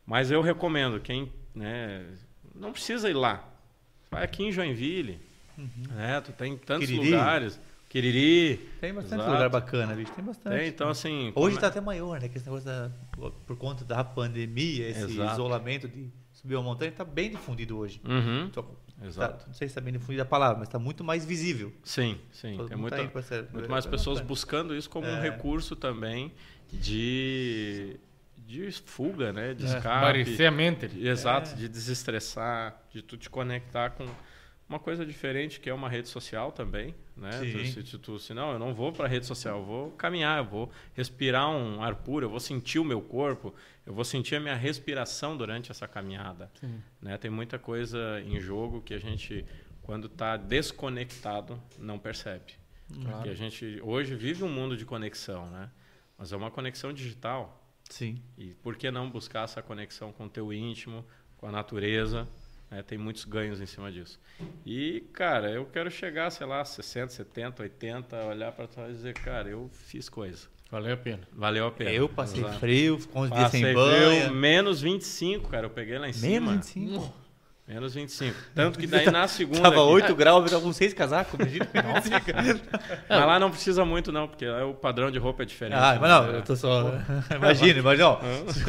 Mas 0.06 0.32
eu 0.32 0.42
recomendo, 0.42 1.00
quem 1.00 1.32
né, 1.54 2.06
não 2.56 2.72
precisa 2.72 3.10
ir 3.10 3.14
lá. 3.14 3.48
Vai 4.10 4.24
aqui 4.24 4.44
em 4.44 4.52
Joinville, 4.52 5.20
né? 5.90 6.22
Tu 6.22 6.32
tem 6.32 6.56
tantos 6.58 6.88
Quiriri. 6.88 7.10
lugares. 7.12 7.60
Quiriri. 7.90 8.58
Tem 8.82 8.94
bastante 8.94 9.16
Exato. 9.22 9.32
lugar 9.32 9.50
bacana, 9.50 9.96
bicho. 9.96 10.12
Tem 10.12 10.24
bastante. 10.24 10.58
Tem, 10.58 10.68
então 10.68 10.90
assim... 10.90 11.32
Hoje 11.36 11.56
come- 11.56 11.62
tá 11.62 11.68
até 11.68 11.82
maior, 11.82 12.20
né? 12.22 12.28
Que 12.28 12.38
esse 12.38 12.46
negócio 12.46 12.66
da, 12.66 12.92
por 13.46 13.58
conta 13.58 13.84
da 13.86 14.04
pandemia, 14.04 14.88
esse 14.90 15.04
Exato. 15.06 15.34
isolamento 15.34 15.88
de 15.88 16.10
subir 16.34 16.56
uma 16.56 16.64
montanha, 16.64 16.92
tá 16.92 17.04
bem 17.06 17.30
difundido 17.32 17.78
hoje. 17.78 18.00
Uhum. 18.06 18.52
Só- 18.54 18.70
Exato. 19.02 19.40
tá- 19.40 19.44
não 19.48 19.54
sei 19.54 19.68
se 19.70 19.76
tá 19.76 19.82
bem 19.82 19.94
difundida 19.94 20.24
a 20.24 20.26
palavra, 20.26 20.60
mas 20.60 20.70
tá 20.70 20.80
muito 20.80 21.04
mais 21.04 21.24
visível. 21.26 21.72
Sim, 21.84 22.20
sim. 22.32 22.58
Todo 22.58 22.68
Tem 22.68 22.78
mundo 22.78 22.90
muita, 22.96 23.08
tá 23.08 23.20
essa- 23.20 23.48
muito 23.54 23.70
mais 23.70 23.86
é 23.86 23.90
pessoas 23.90 24.20
buscando 24.20 24.76
isso 24.76 24.90
como 24.90 25.06
um 25.08 25.18
É. 25.18 25.22
recurso 25.22 25.76
também 25.76 26.32
de, 26.72 27.98
de 28.38 28.72
fuga, 28.86 29.32
né? 29.34 29.54
De 29.54 29.66
É, 29.66 29.68
escape. 29.68 29.84
parecer 30.06 30.46
a 30.48 30.52
mente. 30.52 30.88
De- 30.88 31.08
Exato, 31.08 31.56
de 31.56 31.68
desestressar, 31.68 32.82
de 32.92 33.02
tu 33.02 33.18
te 33.18 33.30
conectar 33.30 33.92
com 33.92 34.06
uma 34.70 34.80
coisa 34.80 35.06
diferente 35.06 35.60
que 35.60 35.70
é 35.70 35.74
uma 35.74 35.88
rede 35.90 36.08
social 36.10 36.52
também, 36.52 36.94
né? 37.16 37.32
Sim. 37.34 37.52
Tu, 37.52 37.66
se, 37.68 37.86
se 37.92 37.98
tu, 37.98 38.20
se 38.20 38.34
não, 38.34 38.52
eu 38.54 38.60
não 38.60 38.74
vou 38.74 38.92
para 38.92 39.08
rede 39.08 39.26
social, 39.26 39.60
eu 39.60 39.66
vou 39.66 39.92
caminhar, 39.92 40.40
eu 40.40 40.46
vou 40.46 40.72
respirar 40.94 41.50
um 41.50 41.82
ar 41.82 41.96
puro, 41.96 42.26
eu 42.26 42.30
vou 42.30 42.40
sentir 42.40 42.80
o 42.80 42.84
meu 42.84 43.02
corpo, 43.02 43.54
eu 43.88 43.94
vou 43.94 44.04
sentir 44.04 44.36
a 44.36 44.40
minha 44.40 44.56
respiração 44.56 45.38
durante 45.38 45.72
essa 45.72 45.88
caminhada, 45.88 46.52
né? 47.02 47.18
Tem 47.18 47.32
muita 47.32 47.58
coisa 47.58 48.22
em 48.22 48.40
jogo 48.40 48.82
que 48.82 48.94
a 48.94 49.00
gente 49.00 49.46
quando 49.82 50.08
está 50.08 50.36
desconectado 50.36 51.58
não 51.80 51.98
percebe. 51.98 52.54
Claro. 53.02 53.24
Que 53.24 53.30
a 53.30 53.34
gente 53.34 53.80
hoje 53.82 54.14
vive 54.14 54.44
um 54.44 54.50
mundo 54.50 54.76
de 54.76 54.86
conexão, 54.86 55.50
né? 55.50 55.72
Mas 56.18 56.34
é 56.34 56.36
uma 56.36 56.52
conexão 56.52 56.92
digital. 56.92 57.64
Sim. 57.90 58.22
E 58.38 58.54
por 58.56 58.76
que 58.76 58.92
não 58.92 59.10
buscar 59.10 59.46
essa 59.46 59.62
conexão 59.62 60.12
com 60.12 60.26
o 60.26 60.30
teu 60.30 60.52
íntimo, 60.52 61.06
com 61.38 61.48
a 61.48 61.52
natureza? 61.52 62.28
né? 62.70 62.84
Tem 62.84 62.98
muitos 62.98 63.26
ganhos 63.26 63.62
em 63.62 63.66
cima 63.66 63.92
disso. 63.92 64.20
E, 64.66 65.02
cara, 65.14 65.50
eu 65.50 65.66
quero 65.66 65.90
chegar, 65.90 66.30
sei 66.30 66.46
lá, 66.46 66.64
60, 66.64 67.14
70, 67.14 67.64
80, 67.64 68.26
olhar 68.26 68.52
para 68.52 68.68
trás 68.68 68.92
e 68.92 68.96
dizer, 68.96 69.14
cara, 69.14 69.50
eu 69.50 69.70
fiz 69.72 70.10
coisa. 70.10 70.48
Valeu 70.70 70.94
a 70.94 70.98
pena. 70.98 71.22
Valeu 71.34 71.68
a 71.68 71.72
pena. 71.72 71.92
Eu 71.92 72.10
passei 72.10 72.42
Exato. 72.42 72.60
frio, 72.60 73.00
ficou 73.00 73.24
uns 73.24 73.30
dias 73.30 73.44
Passei 73.44 73.62
sem 73.62 73.74
frio, 73.74 73.86
banho. 73.86 74.34
menos 74.34 74.82
25, 74.82 75.50
cara, 75.50 75.66
eu 75.68 75.70
peguei 75.70 75.98
lá 75.98 76.10
em 76.10 76.14
cima. 76.14 76.52
Menos 76.52 76.70
25. 76.74 77.14
Menos 77.68 77.94
25. 77.94 78.34
Tanto 78.56 78.80
que 78.80 78.88
daí 78.88 79.06
na 79.12 79.28
segunda. 79.28 79.62
Tava 79.62 79.76
aqui- 79.76 79.92
8 79.92 80.16
graus, 80.16 80.44
eu 80.46 80.50
tava 80.52 80.62
com 80.64 80.72
6 80.72 80.94
casacos, 80.94 81.34
imagina. 81.38 81.68
Mas 83.10 83.20
lá 83.26 83.38
não 83.40 83.52
precisa 83.52 83.84
muito, 83.84 84.10
não, 84.10 84.26
porque 84.26 84.46
lá 84.46 84.66
o 84.66 84.74
padrão 84.74 85.12
de 85.12 85.20
roupa 85.20 85.44
é 85.44 85.46
diferente. 85.46 85.76
ah, 85.78 85.94
né? 85.94 86.00
mas 86.00 86.10
não, 86.10 86.26
eu 86.32 86.42
tô 86.44 86.56
só. 86.56 86.94
Imagina, 87.36 87.80
imagina. 87.80 88.08
ó. 88.10 88.20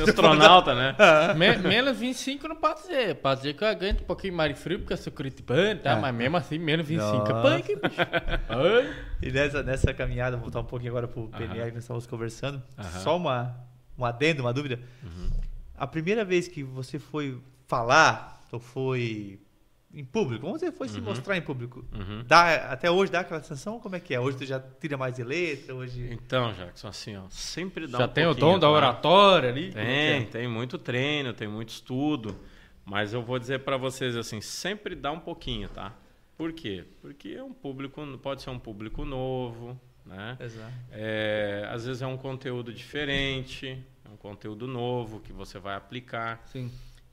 Astronauta, 0.08 0.74
né? 0.74 0.96
Me- 1.36 1.56
menos 1.58 1.96
25 1.96 2.48
não 2.48 2.56
pode 2.56 2.80
ser. 2.80 3.14
Pode 3.16 3.42
ser 3.42 3.54
que 3.54 3.62
eu 3.62 3.68
aguente 3.68 4.02
um 4.02 4.06
pouquinho 4.06 4.34
mais 4.34 4.52
de 4.54 4.60
frio, 4.60 4.80
porque 4.80 4.92
eu 4.94 4.96
sou 4.96 5.12
curitibano, 5.12 5.78
tá? 5.80 5.92
É. 5.92 5.96
Mas 6.00 6.14
mesmo 6.14 6.36
assim, 6.36 6.58
menos 6.58 6.86
25 6.86 7.16
Nossa. 7.16 7.32
é 7.32 7.42
punk, 7.42 7.76
bicho. 7.76 8.00
E 9.22 9.30
nessa, 9.30 9.62
nessa 9.62 9.94
caminhada, 9.94 10.36
vou 10.36 10.44
voltar 10.46 10.60
um 10.60 10.64
pouquinho 10.64 10.90
agora 10.90 11.06
pro. 11.06 11.28
PNL 11.28 11.68
que 11.70 11.74
nós 11.76 11.84
estávamos 11.84 12.06
conversando. 12.06 12.60
Aham. 12.76 13.00
Só 13.00 13.16
uma, 13.16 13.54
um 13.96 14.04
adendo, 14.04 14.42
uma 14.42 14.52
dúvida. 14.52 14.80
Uhum. 15.04 15.30
A 15.76 15.86
primeira 15.86 16.24
vez 16.24 16.48
que 16.48 16.62
você 16.64 16.98
foi 16.98 17.38
falar, 17.66 18.37
ou 18.52 18.60
foi 18.60 19.40
em 19.92 20.04
público, 20.04 20.44
como 20.44 20.58
você 20.58 20.70
foi 20.70 20.86
se 20.88 20.98
Uhum. 20.98 21.04
mostrar 21.04 21.36
em 21.36 21.40
público? 21.40 21.82
Uhum. 21.92 22.22
Dá, 22.26 22.70
até 22.72 22.90
hoje 22.90 23.10
dá 23.10 23.20
aquela 23.20 23.40
sensação? 23.42 23.80
Como 23.80 23.96
é 23.96 24.00
que 24.00 24.14
é? 24.14 24.20
Hoje 24.20 24.36
tu 24.38 24.44
já 24.44 24.60
tira 24.60 24.96
mais 24.98 25.14
de 25.16 25.24
letra? 25.24 25.74
Hoje. 25.74 26.08
Então, 26.12 26.52
Jackson, 26.52 26.88
assim, 26.88 27.16
ó, 27.16 27.22
sempre 27.30 27.86
dá 27.86 27.98
Já 27.98 28.04
um 28.04 28.08
tem 28.08 28.26
o 28.26 28.34
dom 28.34 28.58
da 28.58 28.68
oratória 28.68 29.48
ali. 29.48 29.72
Tem, 29.72 30.26
tem 30.26 30.46
muito 30.46 30.76
treino, 30.78 31.32
tem 31.32 31.48
muito 31.48 31.70
estudo, 31.70 32.38
mas 32.84 33.14
eu 33.14 33.22
vou 33.22 33.38
dizer 33.38 33.60
para 33.60 33.76
vocês 33.78 34.14
assim, 34.14 34.40
sempre 34.42 34.94
dá 34.94 35.10
um 35.10 35.20
pouquinho, 35.20 35.68
tá? 35.70 35.94
Por 36.36 36.52
quê? 36.52 36.84
Porque 37.00 37.30
é 37.30 37.42
um 37.42 37.52
público, 37.52 38.00
pode 38.18 38.42
ser 38.42 38.50
um 38.50 38.58
público 38.58 39.04
novo, 39.06 39.80
né? 40.04 40.36
Exato. 40.38 40.72
É, 40.92 41.66
às 41.72 41.86
vezes 41.86 42.02
é 42.02 42.06
um 42.06 42.16
conteúdo 42.16 42.72
diferente, 42.72 43.82
é 44.04 44.08
um 44.12 44.16
conteúdo 44.16 44.66
novo 44.68 45.18
que 45.20 45.32
você 45.32 45.58
vai 45.58 45.74
aplicar. 45.76 46.42
Sim. 46.46 46.70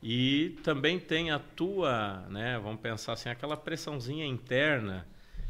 E 0.07 0.49
também 0.61 0.99
tem 0.99 1.31
a 1.31 1.39
tua, 1.39 2.27
né, 2.29 2.59
vamos 2.59 2.79
pensar 2.79 3.13
assim, 3.13 3.27
aquela 3.27 3.57
pressãozinha 3.57 4.23
interna 4.23 5.03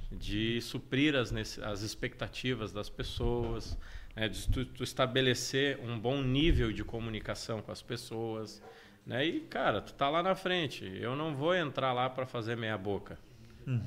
de 0.10 0.62
suprir 0.62 1.14
as, 1.14 1.34
as 1.60 1.82
expectativas 1.82 2.72
das 2.72 2.88
pessoas, 2.88 3.78
né, 4.16 4.30
de 4.30 4.48
tu, 4.48 4.64
tu 4.64 4.82
estabelecer 4.82 5.78
um 5.82 6.00
bom 6.00 6.22
nível 6.22 6.72
de 6.72 6.86
comunicação 6.86 7.62
com 7.62 7.70
as 7.70 7.82
pessoas. 7.82 8.64
Né, 9.06 9.26
e, 9.26 9.40
cara, 9.42 9.82
tu 9.82 9.94
tá 9.94 10.10
lá 10.10 10.24
na 10.24 10.36
frente. 10.36 10.90
Eu 11.02 11.18
não 11.18 11.36
vou 11.36 11.54
entrar 11.54 11.92
lá 11.92 12.10
para 12.10 12.26
fazer 12.26 12.56
meia 12.56 12.78
boca. 12.78 13.20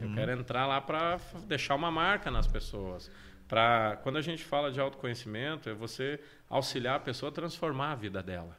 Eu 0.03 0.13
quero 0.13 0.33
entrar 0.33 0.67
lá 0.67 0.83
para 0.83 1.19
deixar 1.47 1.77
uma 1.77 1.91
marca 1.91 2.31
nas 2.31 2.47
pessoas. 2.47 3.11
Pra, 3.49 3.99
quando 4.03 4.17
a 4.17 4.21
gente 4.21 4.45
fala 4.45 4.71
de 4.71 4.79
autoconhecimento, 4.79 5.71
é 5.71 5.73
você 5.73 6.21
auxiliar 6.47 6.97
a 6.97 7.01
pessoa 7.01 7.31
a 7.31 7.33
transformar 7.33 7.93
a 7.93 7.95
vida 7.95 8.23
dela. 8.23 8.58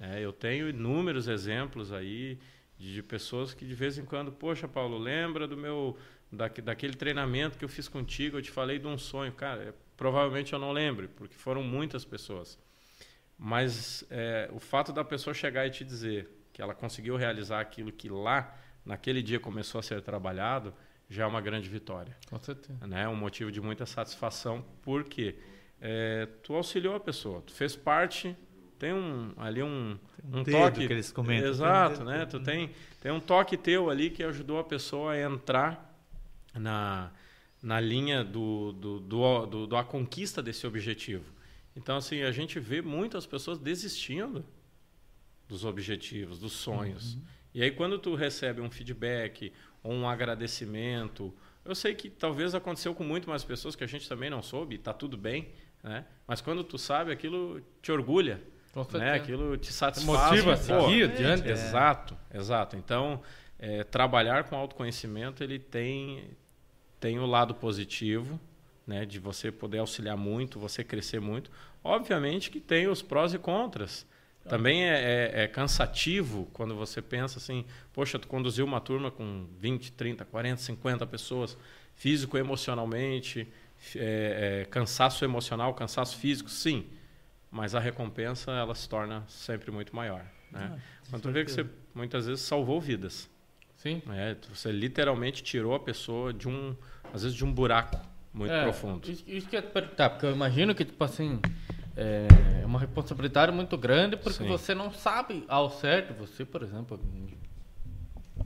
É, 0.00 0.20
eu 0.20 0.32
tenho 0.32 0.68
inúmeros 0.68 1.28
exemplos 1.28 1.92
aí 1.92 2.38
de, 2.78 2.94
de 2.94 3.02
pessoas 3.02 3.54
que 3.54 3.64
de 3.64 3.74
vez 3.74 3.96
em 3.98 4.04
quando, 4.04 4.32
poxa, 4.32 4.66
Paulo, 4.66 4.98
lembra 4.98 5.46
do 5.46 5.56
meu 5.56 5.96
daque- 6.30 6.60
daquele 6.60 6.94
treinamento 6.94 7.56
que 7.56 7.64
eu 7.64 7.68
fiz 7.68 7.88
contigo, 7.88 8.38
eu 8.38 8.42
te 8.42 8.50
falei 8.50 8.78
de 8.78 8.86
um 8.86 8.98
sonho, 8.98 9.32
cara, 9.32 9.62
é, 9.62 9.74
provavelmente 9.96 10.52
eu 10.52 10.58
não 10.58 10.72
lembro, 10.72 11.08
porque 11.10 11.36
foram 11.36 11.62
muitas 11.62 12.04
pessoas. 12.04 12.58
Mas 13.38 14.04
é, 14.10 14.48
o 14.52 14.58
fato 14.60 14.92
da 14.92 15.04
pessoa 15.04 15.34
chegar 15.34 15.66
e 15.66 15.70
te 15.70 15.84
dizer 15.84 16.28
que 16.52 16.62
ela 16.62 16.74
conseguiu 16.74 17.16
realizar 17.16 17.60
aquilo 17.60 17.90
que 17.90 18.08
lá 18.08 18.56
naquele 18.84 19.22
dia 19.22 19.40
começou 19.40 19.78
a 19.78 19.82
ser 19.82 20.00
trabalhado, 20.02 20.72
já 21.08 21.24
é 21.24 21.26
uma 21.26 21.40
grande 21.40 21.68
vitória 21.68 22.16
Com 22.28 22.38
certeza. 22.38 22.86
né? 22.86 23.08
Um 23.08 23.16
motivo 23.16 23.50
de 23.50 23.60
muita 23.60 23.86
satisfação, 23.86 24.64
porque 24.82 25.36
é, 25.80 26.26
tu 26.42 26.54
auxiliou 26.54 26.94
a 26.94 27.00
pessoa, 27.00 27.42
tu 27.42 27.52
fez 27.52 27.74
parte, 27.76 28.36
tem 28.84 28.92
um 28.92 29.32
ali 29.38 29.62
um, 29.62 29.98
um, 30.22 30.42
dedo 30.42 30.58
toque 30.58 30.86
que 30.86 30.92
eles 30.92 31.10
comentam, 31.10 31.48
exato, 31.48 31.96
tem 31.96 32.04
um 32.04 32.10
né? 32.10 32.26
Tu 32.26 32.40
tem 32.40 32.70
tem 33.00 33.12
um 33.12 33.20
toque 33.20 33.56
teu 33.56 33.88
ali 33.88 34.10
que 34.10 34.22
ajudou 34.22 34.58
a 34.58 34.64
pessoa 34.64 35.12
a 35.12 35.22
entrar 35.22 35.98
na 36.54 37.10
na 37.62 37.80
linha 37.80 38.22
do 38.22 38.72
do, 38.72 39.00
do, 39.00 39.46
do, 39.46 39.66
do 39.68 39.76
a 39.76 39.82
conquista 39.82 40.42
desse 40.42 40.66
objetivo. 40.66 41.24
Então 41.74 41.96
assim 41.96 42.20
a 42.24 42.30
gente 42.30 42.60
vê 42.60 42.82
muitas 42.82 43.24
pessoas 43.24 43.58
desistindo 43.58 44.44
dos 45.48 45.64
objetivos, 45.64 46.38
dos 46.38 46.52
sonhos. 46.52 47.16
E 47.54 47.62
aí 47.62 47.70
quando 47.70 47.98
tu 47.98 48.14
recebe 48.14 48.60
um 48.60 48.70
feedback 48.70 49.50
ou 49.82 49.94
um 49.94 50.06
agradecimento, 50.06 51.32
eu 51.64 51.74
sei 51.74 51.94
que 51.94 52.10
talvez 52.10 52.54
aconteceu 52.54 52.94
com 52.94 53.02
muito 53.02 53.30
mais 53.30 53.42
pessoas 53.42 53.74
que 53.74 53.82
a 53.82 53.86
gente 53.86 54.06
também 54.06 54.28
não 54.28 54.42
soube, 54.42 54.76
tá 54.76 54.92
tudo 54.92 55.16
bem, 55.16 55.48
né? 55.82 56.04
Mas 56.26 56.42
quando 56.42 56.62
tu 56.62 56.76
sabe, 56.76 57.10
aquilo 57.12 57.62
te 57.80 57.90
orgulha, 57.90 58.42
né? 58.98 59.12
Aquilo 59.14 59.56
te 59.56 59.72
satisfaz. 59.72 60.30
Motiva 60.30 60.52
a 60.52 60.56
seguir 60.56 61.04
adiante. 61.04 61.48
Exato, 61.50 62.16
exato. 62.32 62.76
Então, 62.76 63.22
é, 63.58 63.84
trabalhar 63.84 64.44
com 64.44 64.56
autoconhecimento, 64.56 65.42
ele 65.42 65.58
tem, 65.58 66.24
tem 67.00 67.18
o 67.18 67.26
lado 67.26 67.54
positivo, 67.54 68.38
né, 68.86 69.06
de 69.06 69.18
você 69.18 69.50
poder 69.50 69.78
auxiliar 69.78 70.16
muito, 70.16 70.58
você 70.58 70.84
crescer 70.84 71.20
muito. 71.20 71.50
Obviamente 71.82 72.50
que 72.50 72.60
tem 72.60 72.86
os 72.88 73.00
prós 73.02 73.32
e 73.32 73.38
contras. 73.38 74.06
Também 74.46 74.84
é, 74.84 75.30
é- 75.34 75.44
é 75.44 75.48
cansativo 75.48 76.46
quando 76.52 76.74
você 76.74 77.00
pensa 77.00 77.38
assim, 77.38 77.64
poxa, 77.94 78.18
tu 78.18 78.28
conduziu 78.28 78.66
uma 78.66 78.78
turma 78.80 79.10
com 79.10 79.46
20, 79.58 79.92
30, 79.92 80.22
40, 80.26 80.60
50 80.60 81.06
pessoas, 81.06 81.56
físico, 81.94 82.36
emocionalmente, 82.36 83.48
é, 83.96 84.60
é, 84.62 84.64
cansaço 84.66 85.24
emocional, 85.24 85.72
cansaço 85.72 86.18
físico, 86.18 86.50
sim. 86.50 86.86
Mas 87.54 87.72
a 87.72 87.78
recompensa, 87.78 88.50
ela 88.50 88.74
se 88.74 88.88
torna 88.88 89.22
sempre 89.28 89.70
muito 89.70 89.94
maior. 89.94 90.26
Né? 90.50 90.76
Quando 91.08 91.22
tu 91.22 91.30
vê 91.30 91.44
que 91.44 91.52
você, 91.52 91.64
muitas 91.94 92.26
vezes, 92.26 92.42
salvou 92.42 92.80
vidas. 92.80 93.30
Sim. 93.76 94.02
né? 94.06 94.36
Você 94.52 94.72
literalmente 94.72 95.40
tirou 95.40 95.72
a 95.72 95.78
pessoa 95.78 96.34
de 96.34 96.48
um, 96.48 96.74
às 97.12 97.22
vezes, 97.22 97.36
de 97.36 97.44
um 97.44 97.52
buraco 97.52 97.96
muito 98.32 98.52
É, 98.52 98.64
profundo. 98.64 99.08
Isso, 99.08 99.22
isso 99.24 99.48
que 99.48 99.56
eu 99.56 99.62
te 99.62 99.68
perguntar, 99.68 100.10
porque 100.10 100.26
eu 100.26 100.32
imagino 100.32 100.74
que, 100.74 100.84
tipo 100.84 101.04
assim, 101.04 101.38
é 101.96 102.64
uma 102.66 102.80
responsabilidade 102.80 103.52
muito 103.52 103.78
grande, 103.78 104.16
porque 104.16 104.42
Sim. 104.42 104.48
você 104.48 104.74
não 104.74 104.90
sabe 104.90 105.44
ao 105.46 105.70
certo, 105.70 106.12
você, 106.12 106.44
por 106.44 106.60
exemplo, 106.60 106.98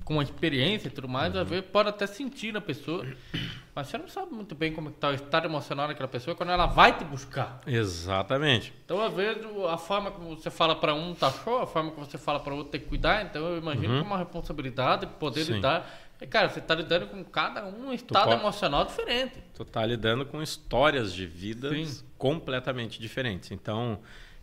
com 0.09 0.19
a 0.21 0.23
experiência 0.23 0.89
e 0.89 0.91
tudo 0.91 1.07
mais, 1.07 1.35
Uhum. 1.35 1.43
às 1.43 1.49
vezes 1.49 1.67
pode 1.71 1.91
até 1.91 2.07
sentir 2.07 2.51
na 2.51 2.63
pessoa, 2.63 3.05
mas 3.77 3.89
você 3.89 3.99
não 3.99 4.09
sabe 4.09 4.33
muito 4.33 4.55
bem 4.55 4.73
como 4.73 4.89
está 4.89 5.11
o 5.11 5.15
estado 5.15 5.47
emocional 5.47 5.87
daquela 5.87 6.09
pessoa 6.09 6.35
quando 6.35 6.49
ela 6.51 6.65
vai 6.65 6.97
te 6.97 7.05
buscar. 7.05 7.61
Exatamente. 7.67 8.73
Então, 8.87 9.05
às 9.05 9.13
vezes, 9.13 9.45
a 9.69 9.77
forma 9.77 10.11
que 10.11 10.19
você 10.21 10.49
fala 10.51 10.75
para 10.75 10.95
um 10.95 11.15
tá 11.15 11.31
show, 11.31 11.59
a 11.61 11.67
forma 11.67 11.91
que 11.91 12.01
você 12.01 12.17
fala 12.17 12.41
para 12.41 12.55
outro 12.55 12.73
tem 12.73 12.81
que 12.81 12.87
cuidar. 12.87 13.23
Então, 13.27 13.45
eu 13.49 13.59
imagino 13.59 13.95
que 13.95 14.01
é 14.01 14.03
uma 14.03 14.17
responsabilidade 14.17 15.07
poder 15.21 15.41
Uhum. 15.41 15.47
Sim. 15.47 15.53
lidar. 15.57 16.01
E, 16.21 16.27
cara, 16.27 16.49
você 16.49 16.61
tá 16.61 16.75
lidando 16.75 17.07
com 17.09 17.23
cada 17.23 17.67
um 17.67 17.93
estado 17.93 18.25
pode- 18.31 18.41
emocional 18.41 18.85
diferente. 18.87 19.35
Tu 19.55 19.65
tá 19.67 19.85
lidando 19.85 20.25
com 20.25 20.43
histórias 20.43 21.13
de 21.13 21.27
vidas 21.27 21.89
Sim. 21.89 22.05
completamente 22.17 22.99
diferentes. 22.99 23.51
Então, 23.53 24.01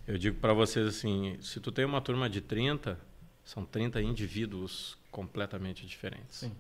eu 0.08 0.18
digo 0.18 0.38
para 0.40 0.54
vocês 0.54 0.88
assim, 0.88 1.36
se 1.42 1.60
tu 1.60 1.72
tem 1.72 1.84
uma 1.84 2.00
turma 2.00 2.30
de 2.30 2.40
30, 2.40 2.98
são 3.44 3.66
30 3.66 4.02
indivíduos 4.02 4.98
completamente 5.16 5.88
diferentes. 5.88 6.40
Sim. 6.40 6.52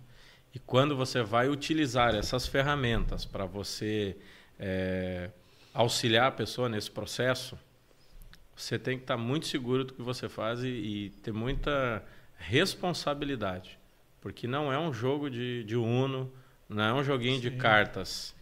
E 0.53 0.59
quando 0.59 0.95
você 0.95 1.21
vai 1.21 1.49
utilizar 1.49 2.15
essas 2.15 2.47
ferramentas 2.47 3.25
para 3.25 3.45
você 3.45 4.15
é, 4.57 5.29
auxiliar 5.73 6.27
a 6.27 6.31
pessoa 6.31 6.69
nesse 6.69 6.89
processo, 6.89 7.59
você 8.55 8.79
tem 8.79 8.95
que 8.97 9.03
estar 9.03 9.17
muito 9.17 9.45
seguro 9.45 9.83
do 9.83 9.93
que 9.93 10.01
você 10.01 10.29
faz 10.29 10.63
e, 10.63 10.69
e 10.69 11.09
ter 11.21 11.33
muita 11.33 12.01
responsabilidade. 12.37 13.77
Porque 14.21 14.47
não 14.47 14.71
é 14.71 14.79
um 14.79 14.93
jogo 14.93 15.29
de, 15.29 15.65
de 15.65 15.75
Uno, 15.75 16.31
não 16.69 16.81
é 16.81 16.93
um 16.93 17.03
joguinho 17.03 17.41
de 17.41 17.51
cartas, 17.51 18.33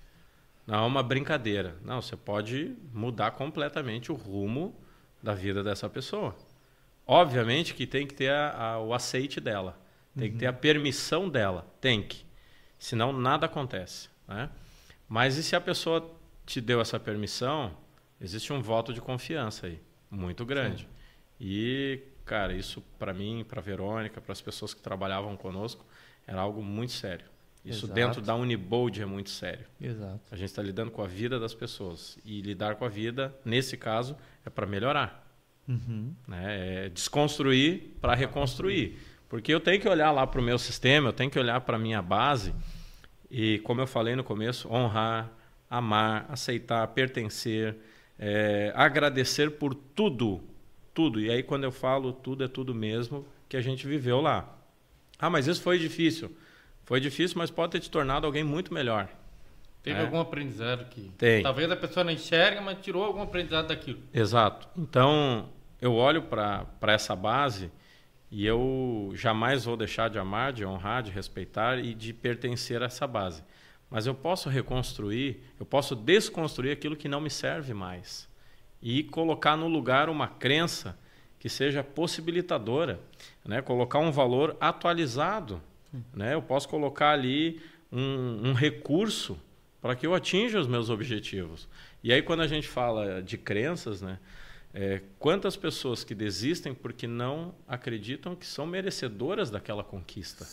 não 0.67 0.75
é 0.75 0.85
uma 0.85 1.01
brincadeira. 1.01 1.75
Não, 1.83 2.03
você 2.03 2.15
pode 2.15 2.75
mudar 2.93 3.31
completamente 3.31 4.11
o 4.11 4.15
rumo 4.15 4.75
da 5.23 5.33
vida 5.33 5.63
dessa 5.63 5.89
pessoa. 5.89 6.35
Obviamente 7.07 7.73
que 7.73 7.87
tem 7.87 8.05
que 8.05 8.13
ter 8.13 8.29
a, 8.29 8.51
a, 8.55 8.79
o 8.79 8.93
aceite 8.93 9.41
dela, 9.41 9.81
tem 10.17 10.31
que 10.31 10.37
ter 10.37 10.47
a 10.47 10.53
permissão 10.53 11.29
dela, 11.29 11.67
tem 11.81 12.03
que. 12.03 12.25
Senão 12.77 13.13
nada 13.13 13.45
acontece. 13.45 14.09
Né? 14.27 14.49
Mas 15.07 15.37
e 15.37 15.43
se 15.43 15.55
a 15.55 15.61
pessoa 15.61 16.11
te 16.45 16.59
deu 16.59 16.81
essa 16.81 16.99
permissão, 16.99 17.75
existe 18.19 18.51
um 18.51 18.61
voto 18.61 18.93
de 18.93 19.01
confiança 19.01 19.67
aí, 19.67 19.79
muito 20.09 20.45
grande. 20.45 20.83
Sim. 20.83 20.89
E, 21.39 21.99
cara, 22.25 22.53
isso 22.53 22.81
para 22.99 23.13
mim, 23.13 23.45
para 23.47 23.61
Verônica, 23.61 24.21
para 24.21 24.31
as 24.31 24.41
pessoas 24.41 24.73
que 24.73 24.81
trabalhavam 24.81 25.35
conosco, 25.35 25.85
era 26.27 26.41
algo 26.41 26.61
muito 26.61 26.93
sério. 26.93 27.25
Isso 27.65 27.85
Exato. 27.85 27.93
dentro 27.93 28.21
da 28.21 28.35
Unibold 28.35 29.01
é 29.01 29.05
muito 29.05 29.29
sério. 29.29 29.65
Exato. 29.79 30.19
A 30.29 30.35
gente 30.35 30.49
está 30.49 30.61
lidando 30.61 30.91
com 30.91 31.01
a 31.01 31.07
vida 31.07 31.39
das 31.39 31.53
pessoas. 31.53 32.17
E 32.25 32.41
lidar 32.41 32.75
com 32.75 32.83
a 32.83 32.89
vida, 32.89 33.33
nesse 33.45 33.77
caso, 33.77 34.17
é 34.45 34.49
para 34.49 34.65
melhorar. 34.65 35.25
Uhum. 35.67 36.13
Né? 36.27 36.85
É 36.85 36.89
desconstruir 36.89 37.95
para 38.01 38.15
reconstruir. 38.15 38.99
Porque 39.33 39.51
eu 39.51 39.59
tenho 39.59 39.81
que 39.81 39.89
olhar 39.89 40.11
lá 40.11 40.27
para 40.27 40.39
o 40.39 40.43
meu 40.43 40.59
sistema, 40.59 41.09
eu 41.09 41.13
tenho 41.13 41.31
que 41.31 41.39
olhar 41.39 41.59
para 41.61 41.75
a 41.75 41.79
minha 41.79 42.03
base 42.03 42.53
e, 43.31 43.57
como 43.63 43.81
eu 43.81 43.87
falei 43.87 44.15
no 44.15 44.23
começo, 44.23 44.71
honrar, 44.71 45.31
amar, 45.67 46.27
aceitar, 46.29 46.85
pertencer, 46.89 47.75
é, 48.19 48.71
agradecer 48.75 49.49
por 49.49 49.73
tudo. 49.73 50.39
Tudo. 50.93 51.19
E 51.19 51.31
aí, 51.31 51.41
quando 51.41 51.63
eu 51.63 51.71
falo 51.71 52.13
tudo, 52.13 52.43
é 52.43 52.47
tudo 52.47 52.75
mesmo 52.75 53.25
que 53.49 53.57
a 53.57 53.61
gente 53.61 53.87
viveu 53.87 54.21
lá. 54.21 54.55
Ah, 55.17 55.31
mas 55.31 55.47
isso 55.47 55.63
foi 55.63 55.79
difícil. 55.79 56.29
Foi 56.83 56.99
difícil, 56.99 57.39
mas 57.39 57.49
pode 57.49 57.71
ter 57.71 57.79
te 57.79 57.89
tornado 57.89 58.27
alguém 58.27 58.43
muito 58.43 58.71
melhor. 58.71 59.09
Teve 59.81 59.97
é. 59.97 60.01
algum 60.03 60.19
aprendizado 60.19 60.85
que 60.91 61.11
Tem. 61.17 61.41
talvez 61.41 61.71
a 61.71 61.75
pessoa 61.75 62.03
não 62.03 62.11
enxerga, 62.11 62.61
mas 62.61 62.77
tirou 62.83 63.03
algum 63.03 63.23
aprendizado 63.23 63.69
daquilo. 63.69 63.99
Exato. 64.13 64.67
Então, 64.77 65.49
eu 65.81 65.95
olho 65.95 66.21
para 66.21 66.67
essa 66.83 67.15
base 67.15 67.71
e 68.35 68.47
eu 68.47 69.11
jamais 69.13 69.63
vou 69.63 69.77
deixar 69.77 70.09
de 70.09 70.17
amar, 70.17 70.51
de 70.51 70.65
honrar, 70.65 71.03
de 71.03 71.11
respeitar 71.11 71.77
e 71.77 71.93
de 71.93 72.11
pertencer 72.11 72.81
a 72.81 72.87
essa 72.87 73.05
base. 73.05 73.43
Mas 73.91 74.07
eu 74.07 74.15
posso 74.15 74.49
reconstruir, 74.49 75.39
eu 75.59 75.65
posso 75.67 75.95
desconstruir 75.95 76.71
aquilo 76.71 76.95
que 76.95 77.07
não 77.07 77.21
me 77.21 77.29
serve 77.29 77.75
mais 77.75 78.27
e 78.81 79.03
colocar 79.03 79.55
no 79.55 79.67
lugar 79.67 80.09
uma 80.09 80.27
crença 80.27 80.97
que 81.37 81.47
seja 81.47 81.83
possibilitadora, 81.83 82.99
né? 83.45 83.61
colocar 83.61 83.99
um 83.99 84.11
valor 84.11 84.57
atualizado. 84.59 85.61
Né? 86.11 86.33
Eu 86.33 86.41
posso 86.41 86.67
colocar 86.67 87.11
ali 87.11 87.61
um, 87.91 88.49
um 88.49 88.53
recurso 88.53 89.37
para 89.79 89.95
que 89.95 90.07
eu 90.07 90.15
atinja 90.15 90.59
os 90.59 90.65
meus 90.65 90.89
objetivos. 90.89 91.69
E 92.03 92.11
aí, 92.11 92.23
quando 92.23 92.41
a 92.41 92.47
gente 92.47 92.67
fala 92.67 93.21
de 93.21 93.37
crenças, 93.37 94.01
né? 94.01 94.17
É, 94.73 95.01
quantas 95.19 95.55
pessoas 95.55 96.03
que 96.03 96.15
desistem 96.15 96.73
porque 96.73 97.05
não 97.05 97.53
acreditam 97.67 98.35
que 98.35 98.45
são 98.45 98.65
merecedoras 98.65 99.51
daquela 99.51 99.83
conquista? 99.83 100.47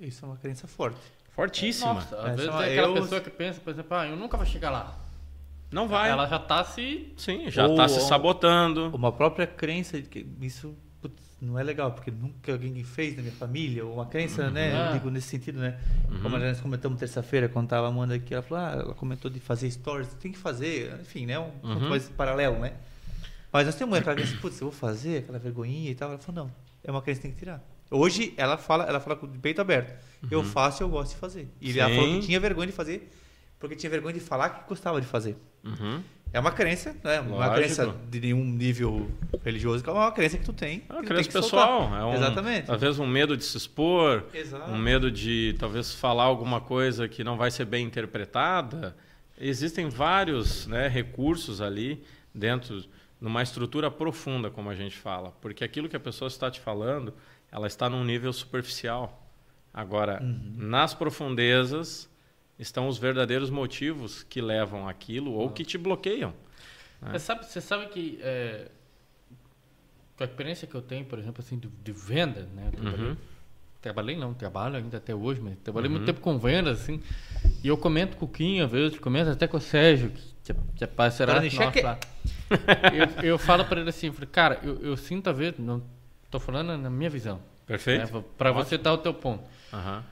Isso 0.00 0.24
é 0.24 0.28
uma 0.28 0.36
crença 0.36 0.66
forte. 0.66 1.00
Fortíssima. 1.30 1.94
Nossa, 1.94 2.16
às 2.16 2.36
vezes 2.36 2.54
é 2.54 2.72
aquela 2.72 2.88
eu... 2.88 3.02
pessoa 3.02 3.20
que 3.20 3.30
pensa, 3.30 3.60
por 3.60 3.70
exemplo, 3.70 3.96
ah, 3.96 4.06
eu 4.06 4.16
nunca 4.16 4.36
vou 4.36 4.46
chegar 4.46 4.70
lá. 4.70 4.98
Não 5.70 5.88
vai. 5.88 6.10
Ela 6.10 6.26
já 6.26 6.36
está 6.36 6.64
se. 6.64 7.12
Sim, 7.16 7.50
já 7.50 7.66
está 7.66 7.88
se 7.88 8.00
sabotando. 8.00 8.94
Uma 8.94 9.12
própria 9.12 9.46
crença 9.46 10.00
de 10.00 10.08
que 10.08 10.26
isso 10.40 10.74
não 11.42 11.58
é 11.58 11.62
legal, 11.62 11.90
porque 11.90 12.10
nunca 12.10 12.52
alguém 12.52 12.84
fez 12.84 13.16
na 13.16 13.22
minha 13.22 13.34
família, 13.34 13.84
ou 13.84 13.94
uma 13.94 14.06
crença, 14.06 14.48
né? 14.48 14.72
Eu 14.72 14.86
uhum. 14.86 14.92
digo 14.92 15.10
nesse 15.10 15.26
sentido, 15.26 15.58
né? 15.58 15.76
Uhum. 16.08 16.22
Como 16.22 16.38
nós 16.38 16.60
comentamos 16.60 16.98
terça-feira, 17.00 17.48
quando 17.48 17.64
estava 17.64 17.86
a 17.86 17.90
Amanda 17.90 18.14
aqui, 18.14 18.32
ela 18.32 18.42
falou, 18.42 18.64
ah, 18.64 18.72
ela 18.72 18.94
comentou 18.94 19.28
de 19.28 19.40
fazer 19.40 19.68
stories, 19.68 20.14
tem 20.14 20.30
que 20.30 20.38
fazer, 20.38 20.96
enfim, 21.00 21.26
né? 21.26 21.38
Um 21.40 21.50
uhum. 21.64 21.88
coisa 21.88 22.08
paralelo, 22.16 22.60
né? 22.60 22.74
Mas 23.52 23.66
nós 23.66 23.74
temos 23.74 23.98
aquela 23.98 24.16
crença, 24.16 24.36
putz, 24.40 24.60
eu 24.60 24.70
vou 24.70 24.76
fazer 24.76 25.18
aquela 25.18 25.38
vergonhinha 25.38 25.90
e 25.90 25.94
tal. 25.94 26.08
Ela 26.10 26.18
falou, 26.18 26.44
não, 26.44 26.52
é 26.82 26.90
uma 26.90 27.02
crença 27.02 27.20
que 27.20 27.26
tem 27.26 27.32
que 27.32 27.38
tirar. 27.38 27.62
Hoje 27.90 28.32
ela 28.38 28.56
fala, 28.56 28.84
ela 28.84 28.98
fala 28.98 29.14
com 29.16 29.26
o 29.26 29.28
peito 29.28 29.60
aberto. 29.60 29.94
Eu 30.30 30.38
uhum. 30.38 30.44
faço 30.44 30.82
e 30.82 30.84
eu 30.84 30.88
gosto 30.88 31.12
de 31.12 31.18
fazer. 31.18 31.48
E 31.60 31.72
Sim. 31.72 31.78
ela 31.80 31.94
falou 31.94 32.14
que 32.14 32.26
tinha 32.26 32.40
vergonha 32.40 32.66
de 32.68 32.72
fazer, 32.72 33.10
porque 33.60 33.76
tinha 33.76 33.90
vergonha 33.90 34.14
de 34.14 34.20
falar 34.20 34.48
que 34.48 34.68
gostava 34.68 35.00
de 35.00 35.06
fazer. 35.06 35.36
Uhum. 35.62 36.02
É 36.32 36.40
uma 36.40 36.50
crença, 36.50 36.96
né? 37.04 37.16
Lógico. 37.16 37.34
Uma 37.34 37.50
crença 37.50 37.94
de 38.10 38.20
nenhum 38.20 38.42
nível 38.42 39.10
religioso, 39.44 39.84
é 39.86 39.90
uma 39.90 40.10
crença 40.10 40.38
que 40.38 40.44
tu 40.44 40.52
tem. 40.54 40.82
É 40.88 40.92
uma 40.94 41.02
crença 41.02 41.30
pessoal. 41.30 41.94
É 41.94 42.04
um, 42.06 42.14
Exatamente. 42.14 42.66
Talvez 42.66 42.98
um 42.98 43.06
medo 43.06 43.36
de 43.36 43.44
se 43.44 43.58
expor, 43.58 44.24
Exato. 44.32 44.70
um 44.70 44.78
medo 44.78 45.10
de 45.10 45.54
talvez 45.58 45.92
falar 45.92 46.24
alguma 46.24 46.62
coisa 46.62 47.06
que 47.06 47.22
não 47.22 47.36
vai 47.36 47.50
ser 47.50 47.66
bem 47.66 47.84
interpretada. 47.84 48.96
Existem 49.38 49.90
vários 49.90 50.66
né, 50.66 50.88
recursos 50.88 51.60
ali 51.60 52.02
dentro, 52.34 52.82
numa 53.22 53.40
estrutura 53.40 53.88
profunda, 53.88 54.50
como 54.50 54.68
a 54.68 54.74
gente 54.74 54.96
fala. 54.96 55.30
Porque 55.40 55.62
aquilo 55.62 55.88
que 55.88 55.94
a 55.94 56.00
pessoa 56.00 56.26
está 56.26 56.50
te 56.50 56.58
falando, 56.58 57.14
ela 57.52 57.68
está 57.68 57.88
num 57.88 58.04
nível 58.04 58.32
superficial. 58.32 59.24
Agora, 59.72 60.20
uhum. 60.20 60.54
nas 60.56 60.92
profundezas, 60.92 62.10
estão 62.58 62.88
os 62.88 62.98
verdadeiros 62.98 63.48
motivos 63.48 64.24
que 64.24 64.40
levam 64.40 64.88
aquilo 64.88 65.32
ou 65.32 65.50
que 65.50 65.64
te 65.64 65.78
bloqueiam. 65.78 66.34
Né? 67.00 67.12
Você, 67.12 67.20
sabe, 67.20 67.46
você 67.46 67.60
sabe 67.60 67.86
que 67.86 68.18
é, 68.22 68.68
com 70.16 70.24
a 70.24 70.26
experiência 70.26 70.66
que 70.66 70.74
eu 70.74 70.82
tenho, 70.82 71.04
por 71.04 71.18
exemplo, 71.18 71.42
assim, 71.44 71.56
de, 71.56 71.68
de 71.68 71.92
venda, 71.92 72.48
né? 72.54 72.70
Eu 72.72 72.80
trabalhei, 72.80 73.06
uhum. 73.06 73.16
trabalhei 73.80 74.16
não, 74.16 74.34
trabalho 74.34 74.76
ainda 74.76 74.96
até 74.96 75.14
hoje, 75.14 75.40
mas 75.40 75.56
trabalhei 75.62 75.88
uhum. 75.88 75.96
muito 75.96 76.06
tempo 76.06 76.20
com 76.20 76.36
vendas, 76.40 76.82
assim. 76.82 77.00
E 77.62 77.68
eu 77.68 77.78
comento 77.78 78.16
com 78.16 78.26
o 78.26 78.28
Quinho, 78.28 78.64
às 78.64 78.70
vezes, 78.70 78.98
comento 78.98 79.30
até 79.30 79.46
com 79.46 79.58
o 79.58 79.60
Sérgio, 79.60 80.10
que, 80.10 80.31
que 80.74 80.84
é 80.84 80.86
parceiro 80.86 81.32
nosso 81.32 81.82
lá. 81.82 81.98
eu, 82.92 83.24
eu 83.24 83.38
falo 83.38 83.64
para 83.64 83.80
ele 83.80 83.90
assim, 83.90 84.10
falei, 84.10 84.28
cara, 84.30 84.60
eu, 84.62 84.80
eu 84.82 84.96
sinto 84.96 85.30
a 85.30 85.32
ver, 85.32 85.54
não 85.58 85.82
estou 86.24 86.40
falando 86.40 86.76
na 86.76 86.90
minha 86.90 87.08
visão. 87.08 87.40
Perfeito. 87.66 88.12
Né, 88.12 88.24
para 88.36 88.50
você 88.50 88.76
dar 88.76 88.92
o 88.92 88.98
teu 88.98 89.14
ponto. 89.14 89.44
Uhum. 89.72 90.02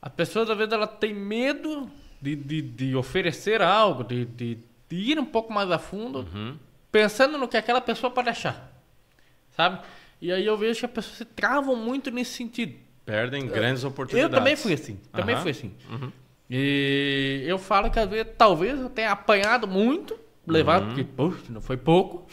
A 0.00 0.10
pessoa, 0.10 0.50
às 0.50 0.56
vezes, 0.56 0.72
ela 0.72 0.86
tem 0.86 1.14
medo 1.14 1.90
de, 2.20 2.36
de, 2.36 2.62
de 2.62 2.96
oferecer 2.96 3.62
algo, 3.62 4.04
de, 4.04 4.24
de, 4.26 4.58
de, 4.88 4.96
ir 4.96 5.18
um 5.18 5.24
pouco 5.24 5.52
mais 5.52 5.70
a 5.70 5.78
fundo, 5.78 6.20
uhum. 6.32 6.56
pensando 6.92 7.38
no 7.38 7.48
que 7.48 7.56
aquela 7.56 7.80
pessoa 7.80 8.10
pode 8.10 8.28
achar. 8.28 8.72
Sabe? 9.56 9.80
E 10.20 10.32
aí 10.32 10.44
eu 10.44 10.56
vejo 10.56 10.80
que 10.80 10.86
as 10.86 10.92
pessoas 10.92 11.16
se 11.16 11.24
travam 11.24 11.74
muito 11.74 12.10
nesse 12.10 12.32
sentido. 12.32 12.74
Perdem 13.04 13.46
grandes 13.46 13.84
oportunidades. 13.84 14.32
Eu 14.32 14.38
também 14.38 14.54
fui 14.54 14.74
assim. 14.74 15.00
Também 15.12 15.34
uhum. 15.34 15.42
fui 15.42 15.50
assim. 15.50 15.74
Uhum. 15.90 16.12
E 16.50 17.44
eu 17.46 17.58
falo 17.58 17.90
que 17.90 17.98
às 17.98 18.08
vezes, 18.08 18.32
talvez 18.36 18.80
eu 18.80 18.88
tenha 18.88 19.12
apanhado 19.12 19.66
muito, 19.66 20.18
levado, 20.46 20.82
uhum. 20.82 20.88
porque, 20.88 21.04
puxa, 21.04 21.44
não 21.50 21.60
foi 21.60 21.76
pouco. 21.76 22.26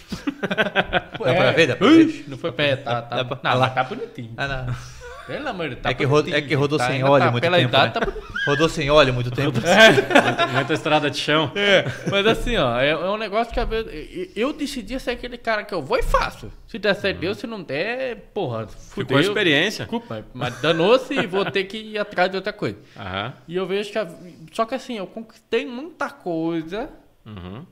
Dá 1.19 1.29
é, 1.31 1.33
pra 1.33 1.51
ver, 1.51 1.67
dá 1.67 1.75
pra 1.75 1.87
ver. 1.87 2.25
Não 2.27 2.37
foi 2.37 2.51
pé, 2.51 2.77
tá, 2.77 3.01
tá, 3.01 3.23
dá, 3.23 3.35
tá, 3.35 3.55
não, 3.55 3.69
tá 3.69 3.83
bonitinho. 3.83 4.33
Ah, 4.37 4.47
não. 4.47 4.75
Pelo 5.26 5.47
amor 5.47 5.69
de 5.69 5.76
Deus. 5.76 5.84
Tá 5.84 5.89
é, 5.89 5.93
que 5.93 6.03
rodou, 6.03 6.34
é 6.34 6.41
que 6.41 6.53
rodou 6.53 6.77
tá, 6.77 6.88
sem 6.88 7.03
óleo 7.03 7.26
tá, 7.26 7.31
muito 7.31 7.43
pela 7.43 7.57
tempo. 7.57 7.69
Idade, 7.69 7.99
né? 7.99 8.06
tá... 8.06 8.14
Rodou 8.45 8.69
sem 8.69 8.89
óleo 8.91 9.14
muito 9.14 9.31
tempo. 9.31 9.60
muita, 9.60 10.47
muita, 10.47 10.73
estrada 10.73 11.10
de 11.10 11.18
chão. 11.18 11.52
É, 11.56 11.85
mas 12.11 12.27
assim, 12.27 12.56
ó, 12.57 12.80
é, 12.80 12.89
é, 12.89 13.10
um 13.10 13.18
negócio 13.18 13.52
que 13.52 13.60
às 13.60 13.68
vezes. 13.68 14.31
Eu 14.35 14.53
decidi 14.53 14.99
ser 14.99 15.11
aquele 15.11 15.38
cara 15.38 15.64
que 15.64 15.73
eu 15.73 15.81
vou 15.81 15.97
e 15.97 16.03
faço. 16.03 16.52
Se 16.68 16.77
der 16.77 16.93
certo, 16.93 17.19
Deus, 17.19 17.38
se 17.38 17.47
não 17.47 17.64
der, 17.64 18.18
porra. 18.34 18.68
Fudeu, 18.68 19.06
Ficou 19.06 19.18
a 19.18 19.22
experiência. 19.22 19.85
Desculpa, 19.85 20.26
mas 20.34 20.61
danou-se 20.61 21.14
e 21.14 21.26
vou 21.26 21.43
ter 21.45 21.64
que 21.64 21.77
ir 21.77 21.97
atrás 21.97 22.30
de 22.30 22.38
outra 22.38 22.53
coisa. 22.53 22.77
Aham. 22.95 23.34
E 23.47 23.56
eu 23.56 23.65
vejo 23.65 23.91
que. 23.91 23.97
A... 23.97 24.07
Só 24.52 24.65
que 24.65 24.76
assim, 24.76 24.97
eu 24.97 25.07
conquistei 25.07 25.65
muita 25.65 26.10
coisa. 26.10 26.89
Uhum. 27.26 27.65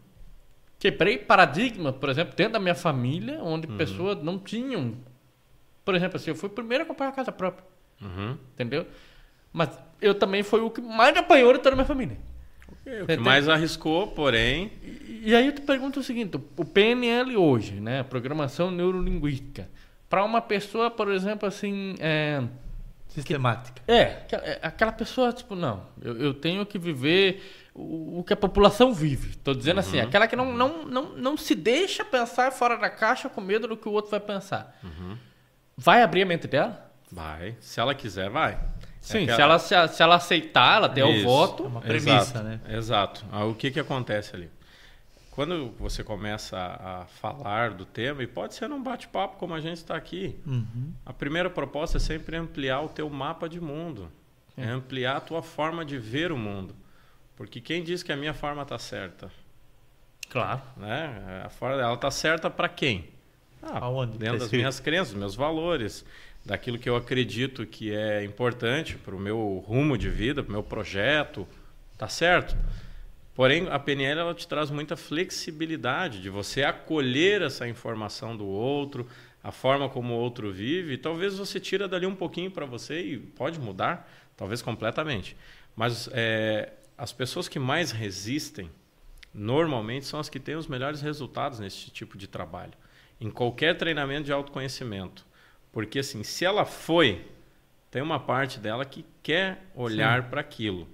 Quebrei 0.80 1.18
paradigma, 1.18 1.94
por 1.94 2.10
exemplo, 2.10 2.34
dentro 2.36 2.54
da 2.54 2.60
minha 2.60 2.76
família, 2.76 3.40
onde 3.42 3.68
uhum. 3.68 3.78
pessoas 3.78 4.22
não 4.22 4.38
tinham 4.38 4.96
por 5.84 5.96
exemplo, 5.96 6.18
assim, 6.18 6.30
eu 6.30 6.36
fui 6.36 6.48
o 6.48 6.52
primeiro 6.52 6.84
a 6.84 6.88
comprar 6.88 7.08
uma 7.08 7.12
casa 7.12 7.32
própria. 7.32 7.66
Uhum. 8.02 8.38
Entendeu? 8.54 8.86
Mas 9.52 9.70
eu 10.02 10.16
também 10.16 10.44
fui 10.44 10.62
o 10.62 10.70
que 10.70 10.82
mais 10.82 11.16
apanhou 11.16 11.54
de 11.54 11.60
toda 11.60 11.72
a 11.72 11.76
minha 11.76 11.86
família. 11.86 12.18
O 13.04 13.06
que 13.06 13.18
mais 13.18 13.48
arriscou, 13.48 14.08
porém. 14.08 14.72
E, 14.82 15.30
e, 15.30 15.36
aí 15.36 15.46
eu 15.46 15.54
te 15.54 15.62
pergunto 15.62 16.00
o 16.00 16.04
seguinte: 16.04 16.38
o 16.58 16.66
PNL 16.66 17.38
hoje, 17.38 17.80
né? 17.80 18.04
Programação 18.04 18.72
neurolinguística. 18.72 19.70
Para 20.10 20.24
uma 20.24 20.42
pessoa, 20.42 20.92
por 20.92 21.10
exemplo, 21.10 21.48
assim. 21.48 21.96
É, 22.00 22.44
Sistemática. 23.14 23.82
Que, 24.28 24.36
é, 24.36 24.40
é, 24.40 24.60
aquela 24.64 24.92
pessoa, 24.92 25.32
tipo, 25.32 25.56
não, 25.56 25.86
eu, 26.02 26.18
eu 26.18 26.34
tenho 26.34 26.66
que 26.66 26.80
viver 26.80 27.44
o, 27.74 28.20
o, 28.20 28.24
que 28.24 28.34
a 28.34 28.36
população 28.36 28.92
vive. 28.92 29.30
Estou 29.30 29.54
dizendo 29.54 29.80
assim, 29.80 29.98
uhum. 29.98 30.00
assim, 30.00 30.08
aquela 30.08 30.28
que 30.28 30.36
não, 30.36 30.52
não, 30.52 30.84
não, 30.86 31.10
não 31.10 31.38
se 31.38 31.54
deixa 31.54 32.04
pensar 32.04 32.52
fora 32.52 32.76
da 32.76 32.90
caixa 32.90 33.30
com 33.30 33.40
medo 33.40 33.68
do 33.68 33.78
que 33.78 33.88
o 33.88 33.92
outro 33.92 34.10
vai 34.10 34.20
pensar. 34.20 34.80
Uhum. 34.84 35.16
Vai 35.78 36.02
abrir 36.02 36.24
a 36.24 36.26
mente 36.26 36.48
dela? 36.48 36.91
Vai. 37.12 37.56
Se 37.60 37.80
ela 37.80 37.94
quiser, 37.94 38.30
vai. 38.30 38.60
Sim, 39.02 39.30
é 39.30 39.36
se, 39.36 39.41
ela, 39.41 39.60
se, 39.60 39.88
se, 39.90 40.02
ela 40.02 40.16
aceitar, 40.16 40.78
ela 40.78 40.88
der 40.88 41.06
Isso. 41.08 41.28
o 41.28 41.30
voto. 41.30 41.64
É 41.64 41.68
uma 41.68 41.82
premissa, 41.82 42.16
Exato. 42.16 42.44
né? 42.44 42.60
Exato. 42.70 43.26
Ah, 43.32 43.45
o 43.45 43.54
que, 43.54 43.70
que 43.70 43.80
acontece 43.80 44.36
ali? 44.36 44.50
Quando 45.32 45.72
você 45.80 46.04
começa 46.04 46.58
a, 46.58 47.02
a 47.02 47.06
falar 47.06 47.72
do 47.72 47.86
tema, 47.86 48.24
e 48.24 48.28
pode 48.28 48.54
ser 48.54 48.70
num 48.70 48.82
bate-papo 48.82 49.38
como 49.38 49.54
a 49.54 49.60
gente 49.60 49.78
está 49.78 49.95
aqui, 49.95 50.40
uhum. 50.45 50.94
a 51.06 51.12
primeira 51.12 51.50
proposta 51.50 51.98
é 51.98 52.00
sempre 52.00 52.38
ampliar 52.38 52.82
o 52.82 52.88
teu 52.88 53.10
mapa 53.10 53.50
de 53.50 53.60
mundo. 53.60 54.12
É. 54.56 54.64
é 54.64 54.68
ampliar 54.68 55.18
a 55.18 55.22
tua 55.22 55.41
forma 55.41 55.84
de 55.84 55.98
ver 55.98 56.32
o 56.32 56.38
mundo. 56.38 56.76
Porque 57.36 57.60
quem 57.60 57.84
diz 57.84 58.04
que 58.04 58.12
a 58.12 58.16
minha 58.16 58.34
forma 58.34 58.62
está 58.62 58.78
certa? 58.78 59.32
Claro. 60.30 60.62
Né? 60.78 61.41
A 61.45 61.50
forma, 61.50 61.82
ela 61.82 61.95
está 61.95 62.12
certa 62.12 62.50
para 62.50 62.70
quem? 62.70 63.10
Ah, 63.64 63.85
Aonde? 63.85 64.18
dentro 64.18 64.38
Tá 64.38 64.44
das 64.44 64.52
minhas 64.52 64.80
crenças, 64.80 65.14
meus 65.14 65.35
valores, 65.35 66.06
daquilo 66.45 66.77
que 66.77 66.90
eu 66.90 66.95
acredito 66.95 67.65
que 67.65 67.94
é 67.94 68.23
importante 68.23 68.98
para 68.98 69.15
o 69.15 69.19
meu 69.19 69.64
rumo 69.65 69.98
de 69.98 70.10
vida, 70.10 70.44
para 70.44 70.49
o 70.49 70.53
meu 70.53 70.64
projeto, 70.64 71.48
tá 71.98 72.07
certo? 72.07 72.56
Porém, 73.34 73.68
a 73.69 73.80
PNL 73.80 74.19
ela 74.19 74.34
te 74.34 74.48
traz 74.48 74.69
muita 74.69 74.95
flexibilidade 74.95 76.22
de 76.22 76.30
você 76.30 76.64
acolher 76.64 77.41
essa 77.41 77.68
informação 77.68 78.38
do 78.38 78.45
outro, 78.45 79.07
a 79.44 79.52
forma 79.52 79.90
como 79.90 80.14
o 80.14 80.18
outro 80.18 80.52
vive, 80.52 80.98
talvez 80.98 81.38
você 81.38 81.60
tira 81.60 81.88
dali 81.88 82.06
um 82.06 82.15
pouquinho 82.15 82.52
para 82.52 82.65
você 82.65 83.02
e 83.02 83.18
pode 83.18 83.60
mudar, 83.60 84.10
talvez 84.38 84.61
completamente. 84.61 85.35
Mas 85.76 86.07
é, 86.14 86.73
as 86.98 87.11
pessoas 87.11 87.48
que 87.48 87.57
mais 87.57 87.91
resistem, 87.91 88.69
normalmente 89.34 90.06
são 90.06 90.19
as 90.19 90.30
que 90.30 90.40
têm 90.40 90.56
os 90.56 90.68
melhores 90.68 91.02
resultados 91.02 91.60
nesse 91.60 91.90
tipo 91.90 92.18
de 92.18 92.27
trabalho, 92.27 92.73
em 93.24 93.32
qualquer 93.32 93.78
treinamento 93.78 94.26
de 94.26 94.34
autoconhecimento. 94.34 95.26
Porque 95.72 96.00
assim, 96.00 96.24
se 96.24 96.44
ela 96.44 96.66
foi, 96.66 97.26
tem 97.90 98.02
uma 98.02 98.20
parte 98.20 98.60
dela 98.60 98.86
que 98.86 99.06
quer 99.22 99.64
olhar 99.74 100.30
para 100.30 100.41
aquilo. 100.41 100.88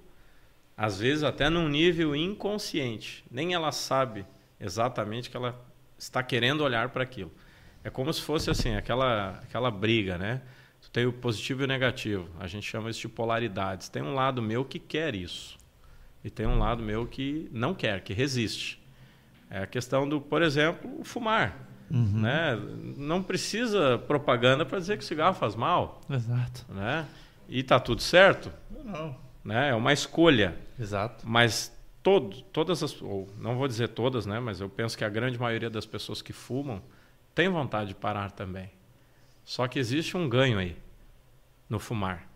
Às 0.76 1.00
vezes 1.00 1.24
até 1.24 1.50
num 1.50 1.68
nível 1.68 2.14
inconsciente, 2.14 3.24
nem 3.30 3.52
ela 3.52 3.72
sabe 3.72 4.24
exatamente 4.58 5.28
que 5.28 5.36
ela 5.36 5.60
está 5.98 6.22
querendo 6.22 6.62
olhar 6.62 6.90
para 6.90 7.02
aquilo. 7.02 7.32
É 7.82 7.90
como 7.90 8.12
se 8.12 8.22
fosse 8.22 8.48
assim, 8.48 8.74
aquela 8.76 9.40
aquela 9.42 9.70
briga, 9.70 10.16
né? 10.16 10.40
Tu 10.80 10.90
tem 10.90 11.06
o 11.06 11.12
positivo 11.12 11.62
e 11.62 11.64
o 11.64 11.68
negativo. 11.68 12.28
A 12.38 12.46
gente 12.46 12.66
chama 12.66 12.88
isso 12.88 13.00
de 13.00 13.08
polaridades. 13.08 13.88
Tem 13.88 14.02
um 14.02 14.14
lado 14.14 14.40
meu 14.40 14.64
que 14.64 14.78
quer 14.78 15.14
isso 15.14 15.58
e 16.24 16.30
tem 16.30 16.46
um 16.46 16.58
lado 16.58 16.82
meu 16.82 17.06
que 17.06 17.48
não 17.52 17.74
quer, 17.74 18.02
que 18.02 18.14
resiste. 18.14 18.80
É 19.50 19.62
a 19.62 19.66
questão 19.66 20.08
do, 20.08 20.20
por 20.20 20.42
exemplo, 20.42 21.00
o 21.00 21.04
fumar. 21.94 22.22
Né? 22.22 22.56
Não 22.96 23.22
precisa 23.22 23.98
propaganda 23.98 24.64
para 24.64 24.78
dizer 24.78 24.96
que 24.96 25.04
o 25.04 25.06
cigarro 25.06 25.34
faz 25.34 25.54
mal. 25.54 26.00
Exato. 26.08 26.66
Né? 26.68 27.06
E 27.48 27.62
tá 27.62 27.80
tudo 27.80 28.02
certo. 28.02 28.52
Não. 28.84 29.16
Né? 29.44 29.70
É 29.70 29.74
uma 29.74 29.92
escolha. 29.92 30.56
Exato. 30.78 31.26
Mas 31.28 31.72
todo, 32.02 32.42
todas 32.52 32.82
as. 32.82 33.00
Ou 33.02 33.28
não 33.38 33.56
vou 33.56 33.68
dizer 33.68 33.88
todas, 33.88 34.26
né? 34.26 34.40
mas 34.40 34.60
eu 34.60 34.68
penso 34.68 34.96
que 34.96 35.04
a 35.04 35.08
grande 35.08 35.38
maioria 35.38 35.70
das 35.70 35.86
pessoas 35.86 36.22
que 36.22 36.32
fumam 36.32 36.82
tem 37.34 37.48
vontade 37.48 37.88
de 37.88 37.94
parar 37.94 38.30
também. 38.30 38.70
Só 39.44 39.66
que 39.66 39.78
existe 39.78 40.16
um 40.16 40.28
ganho 40.28 40.58
aí 40.58 40.76
no 41.68 41.78
fumar. 41.78 42.28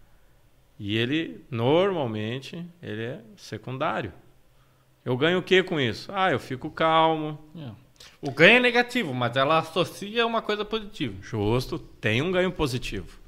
E 0.78 0.96
ele, 0.96 1.44
normalmente, 1.50 2.66
ele 2.82 3.02
é 3.02 3.20
secundário. 3.36 4.12
Eu 5.04 5.16
ganho 5.16 5.38
o 5.38 5.42
que 5.42 5.62
com 5.62 5.78
isso? 5.78 6.10
Ah, 6.12 6.30
eu 6.30 6.38
fico 6.38 6.70
calmo. 6.70 7.38
O 8.20 8.30
ganho 8.30 8.56
é 8.56 8.60
negativo, 8.60 9.12
mas 9.12 9.36
ela 9.36 9.58
associa 9.58 10.26
uma 10.26 10.40
coisa 10.40 10.64
positiva. 10.64 11.14
Justo, 11.22 11.78
tem 11.78 12.22
um 12.22 12.32
ganho 12.32 12.52
positivo. 12.52 13.18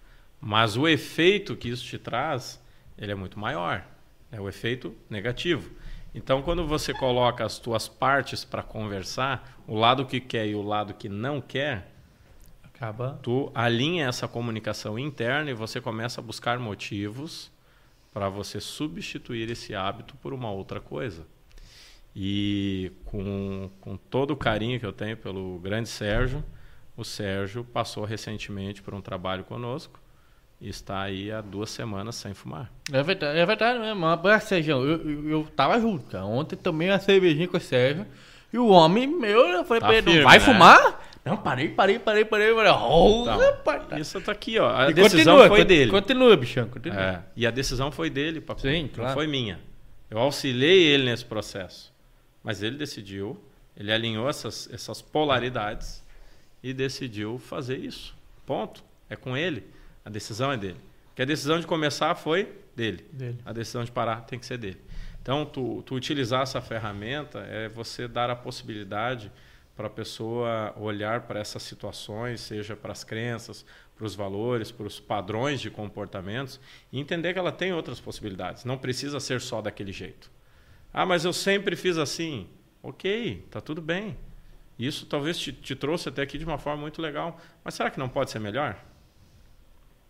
Mas 0.41 0.77
o 0.77 0.87
efeito 0.87 1.57
que 1.57 1.69
isso 1.69 1.85
te 1.85 1.99
traz, 1.99 2.63
ele 2.97 3.13
é 3.13 3.15
muito 3.15 3.39
maior. 3.39 3.85
É 4.31 4.41
o 4.41 4.49
efeito 4.49 4.95
negativo. 5.09 5.71
Então, 6.15 6.41
quando 6.41 6.67
você 6.67 6.95
coloca 6.95 7.45
as 7.45 7.59
tuas 7.59 7.89
partes 7.89 8.45
para 8.45 8.63
conversar, 8.63 9.61
o 9.67 9.75
lado 9.75 10.07
que 10.07 10.19
quer 10.19 10.47
e 10.47 10.55
o 10.55 10.63
lado 10.63 10.95
que 10.95 11.09
não 11.09 11.41
quer, 11.41 11.93
Acaba. 12.65 13.19
tu 13.23 13.51
alinha 13.55 14.09
essa 14.09 14.27
comunicação 14.27 14.99
interna 14.99 15.51
e 15.51 15.55
você 15.55 15.81
começa 15.81 16.21
a 16.21 16.25
buscar 16.25 16.59
motivos 16.59 17.51
para 18.15 18.31
você 18.31 18.61
substituir 18.61 19.51
esse 19.51 19.75
hábito 19.75 20.17
por 20.17 20.33
uma 20.33 20.51
outra 20.51 20.81
coisa. 20.81 21.27
E 22.19 22.93
com, 23.05 23.69
com 23.79 23.95
todo 23.95 24.31
o 24.31 24.37
carinho 24.37 24.81
que 24.81 24.87
eu 24.87 24.93
tenho 24.93 25.19
pelo 25.19 25.59
grande 25.59 25.87
Sérgio, 25.87 26.43
o 26.97 27.05
Sérgio 27.05 27.63
passou 27.63 28.05
recentemente 28.07 28.81
por 28.81 28.95
um 28.95 29.03
trabalho 29.03 29.45
conosco 29.45 30.01
e 30.59 30.67
está 30.71 31.03
aí 31.03 31.31
há 31.31 31.43
duas 31.43 31.69
semanas 31.69 32.15
sem 32.15 32.33
fumar. 32.33 32.73
É 32.91 33.03
verdade, 33.03 33.39
é 33.39 33.45
verdade 33.45 33.79
mesmo. 33.79 34.01
Um 34.07 34.09
abraço, 34.09 34.49
Sérgio. 34.49 34.77
Eu, 34.83 35.07
eu, 35.11 35.29
eu 35.29 35.49
tava 35.55 35.79
junto, 35.79 36.07
cara. 36.07 36.25
Ontem 36.25 36.57
tomei 36.57 36.89
uma 36.89 36.99
cervejinha 36.99 37.47
com 37.49 37.59
o 37.59 37.61
Sérgio. 37.61 38.07
E 38.51 38.57
o 38.59 38.69
homem, 38.69 39.07
meu, 39.07 39.41
eu 39.49 39.63
falei 39.67 39.81
Tá 39.83 39.87
pra 39.89 39.97
ele, 39.97 40.05
firme, 40.05 40.21
não 40.21 40.29
vai 40.31 40.39
né? 40.39 40.45
fumar? 40.45 41.09
Não, 41.23 41.37
parei, 41.37 41.69
parei, 41.69 41.99
parei, 41.99 42.25
parei. 42.25 42.55
parei. 42.55 42.73
Oh, 42.73 43.23
Então, 43.25 43.39
rapaz, 43.39 43.87
tá. 43.89 43.99
Isso 43.99 44.19
tá 44.23 44.33
aqui, 44.33 44.59
ó. 44.59 44.75
A 44.75 44.91
E 44.91 44.95
decisão 44.95 45.35
continua, 45.37 45.49
foi 45.49 45.65
dele. 45.67 45.91
Continua, 45.91 46.37
bichão, 46.37 46.69
continua. 46.69 46.99
É, 47.03 47.23
e 47.37 47.47
a 47.47 47.51
decisão 47.51 47.91
foi 47.93 48.09
dele, 48.09 48.41
papai. 48.41 48.63
Sim, 48.63 48.83
não 48.85 48.89
claro. 48.91 49.13
foi 49.13 49.27
minha. 49.27 49.61
Eu 50.09 50.17
auxiliei 50.19 50.85
ele 50.85 51.05
nesse 51.05 51.25
processo. 51.27 51.93
Mas 52.47 52.63
ele 52.63 52.77
decidiu, 52.77 53.37
ele 53.77 53.91
alinhou 53.91 54.31
essas, 54.31 54.73
essas 54.73 55.03
polaridades 55.03 56.01
e 56.63 56.73
decidiu 56.73 57.41
fazer 57.41 57.77
isso. 57.77 58.17
Ponto. 58.47 58.85
É 59.11 59.17
com 59.17 59.37
ele. 59.37 59.67
A 60.05 60.09
decisão 60.09 60.53
é 60.53 60.57
dele. 60.57 60.79
Porque 61.09 61.23
a 61.23 61.25
decisão 61.25 61.59
de 61.59 61.67
começar 61.67 62.15
foi 62.15 62.57
dele. 62.77 63.05
Dele. 63.13 63.39
A 63.45 63.53
decisão 63.53 63.83
de 63.83 63.91
parar 63.91 64.21
tem 64.21 64.39
que 64.39 64.47
ser 64.47 64.59
dele. 64.59 64.81
Então, 65.21 65.45
tu, 65.45 65.83
tu 65.83 65.97
utilizar 65.97 66.43
essa 66.43 66.61
ferramenta 66.61 67.41
é 67.41 67.69
você 67.69 68.07
dar 68.07 68.31
a 68.31 68.37
possibilidade 68.37 69.33
para 69.75 69.89
a 69.89 69.91
pessoa 69.91 70.73
olhar 70.79 71.23
para 71.23 71.41
essas 71.41 71.65
situações, 71.65 72.41
seja 72.41 72.77
para 72.77 72.93
as 72.93 73.03
crenças, 73.03 73.67
para 73.97 74.07
os 74.07 74.15
valores, 74.15 74.71
para 74.71 74.87
os 74.87 75.01
padrões 75.01 75.61
de 75.61 75.69
comportamentos, 75.69 76.61
e 76.93 77.01
entender 77.01 77.33
que 77.33 77.41
ela 77.41 77.51
tem 77.51 77.73
outras 77.73 77.99
possibilidades. 77.99 78.65
Não 78.65 78.79
precisa 78.79 79.19
ser 79.19 79.41
só 79.41 79.61
daquele 79.61 79.91
jeito. 79.91 80.31
Ah, 80.97 81.07
mas 81.07 81.25
eu 81.27 81.33
sempre 81.33 81.77
fiz 81.77 81.99
assim. 81.99 82.49
Ok, 82.83 83.47
tá 83.51 83.61
tudo 83.61 83.83
bem. 83.83 84.17
Isso 84.79 85.07
talvez 85.07 85.39
te, 85.39 85.53
te 85.53 85.77
trouxe 85.77 86.09
até 86.09 86.23
aqui 86.23 86.39
de 86.39 86.47
uma 86.47 86.59
forma 86.59 86.81
muito 86.83 87.03
legal. 87.03 87.41
Mas 87.65 87.75
será 87.75 87.91
que 87.91 87.99
não 88.01 88.09
pode 88.09 88.31
ser 88.33 88.41
melhor? 88.41 88.83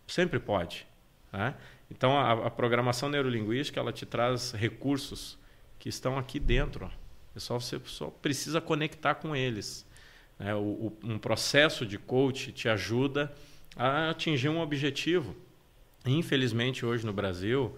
Sempre 0.06 0.38
pode. 0.38 0.86
né? 1.32 1.54
Então, 1.90 2.16
a, 2.18 2.46
a 2.46 2.50
programação 2.50 3.08
neurolinguística 3.08 3.78
ela 3.80 3.92
te 3.92 4.06
traz 4.06 4.52
recursos 4.52 5.38
que 5.78 5.88
estão 5.88 6.16
aqui 6.18 6.38
dentro. 6.38 6.90
É 7.34 7.38
só 7.40 7.58
você 7.58 7.80
só 7.84 8.06
precisa 8.08 8.60
conectar 8.60 9.16
com 9.16 9.34
eles. 9.34 9.86
né? 10.38 10.54
O, 10.54 10.58
o- 10.60 10.98
um 11.04 11.18
processo 11.18 11.84
de 11.86 11.98
coach 11.98 12.52
te 12.52 12.68
ajuda 12.68 13.32
a 13.76 14.10
atingir 14.10 14.48
um 14.48 14.60
objetivo. 14.60 15.36
Infelizmente, 16.06 16.86
hoje 16.86 17.04
no 17.06 17.12
Brasil, 17.14 17.76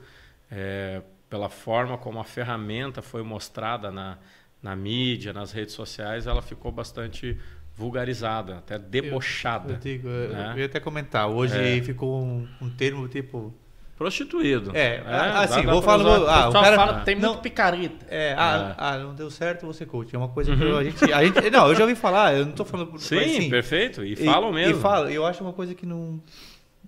é, 0.50 1.02
pela 1.28 1.48
forma 1.48 1.98
como 1.98 2.18
a 2.18 2.24
ferramenta 2.24 3.02
foi 3.02 3.22
mostrada 3.22 3.90
na, 3.90 4.18
na 4.62 4.74
mídia, 4.74 5.32
nas 5.32 5.52
redes 5.52 5.74
sociais, 5.74 6.26
ela 6.26 6.42
ficou 6.42 6.72
bastante 6.72 7.36
vulgarizada, 7.76 8.58
até 8.58 8.78
debochada. 8.78 9.74
Eu, 9.74 9.78
digo, 9.78 10.08
eu, 10.08 10.28
né? 10.30 10.52
eu 10.54 10.58
ia 10.60 10.66
até 10.66 10.80
comentar. 10.80 11.28
Hoje 11.28 11.78
É. 11.78 11.80
ficou 11.82 12.22
um, 12.22 12.46
um 12.60 12.68
termo 12.68 13.06
tipo. 13.08 13.54
Prostituído. 13.96 14.70
É, 14.76 15.02
ah, 15.04 15.40
assim, 15.40 15.64
dá 15.66 15.72
vou 15.72 15.82
falar. 15.82 16.20
usar. 16.20 16.44
Ah, 16.44 16.48
o 16.48 16.52
cara. 16.52 16.76
fala 16.76 17.00
tem 17.00 17.16
não, 17.16 17.30
muito 17.30 17.42
picareta. 17.42 18.06
É, 18.08 18.32
ah, 18.38 18.70
É. 18.70 18.74
ah, 18.78 18.98
não 18.98 19.12
deu 19.12 19.28
certo, 19.28 19.66
você 19.66 19.84
coach. 19.84 20.14
É 20.14 20.18
uma 20.18 20.28
coisa 20.28 20.54
que 20.56 20.62
eu- 20.62 20.76
a, 20.78 20.84
gente, 20.84 21.12
a 21.12 21.24
gente. 21.24 21.50
Não, 21.50 21.66
eu 21.68 21.74
já 21.74 21.82
ouvi 21.82 21.96
falar, 21.96 22.34
eu 22.36 22.46
não 22.46 22.52
tô 22.52 22.64
falando 22.64 22.92
por 22.92 23.00
Sim, 23.02 23.18
assim, 23.18 23.50
perfeito. 23.50 24.04
E, 24.04 24.14
falam 24.14 24.52
mesmo. 24.52 24.78
E 24.78 24.80
fala, 24.80 25.10
eu 25.10 25.26
acho 25.26 25.42
uma 25.42 25.52
coisa 25.52 25.74
que 25.74 25.84
não. 25.84 26.20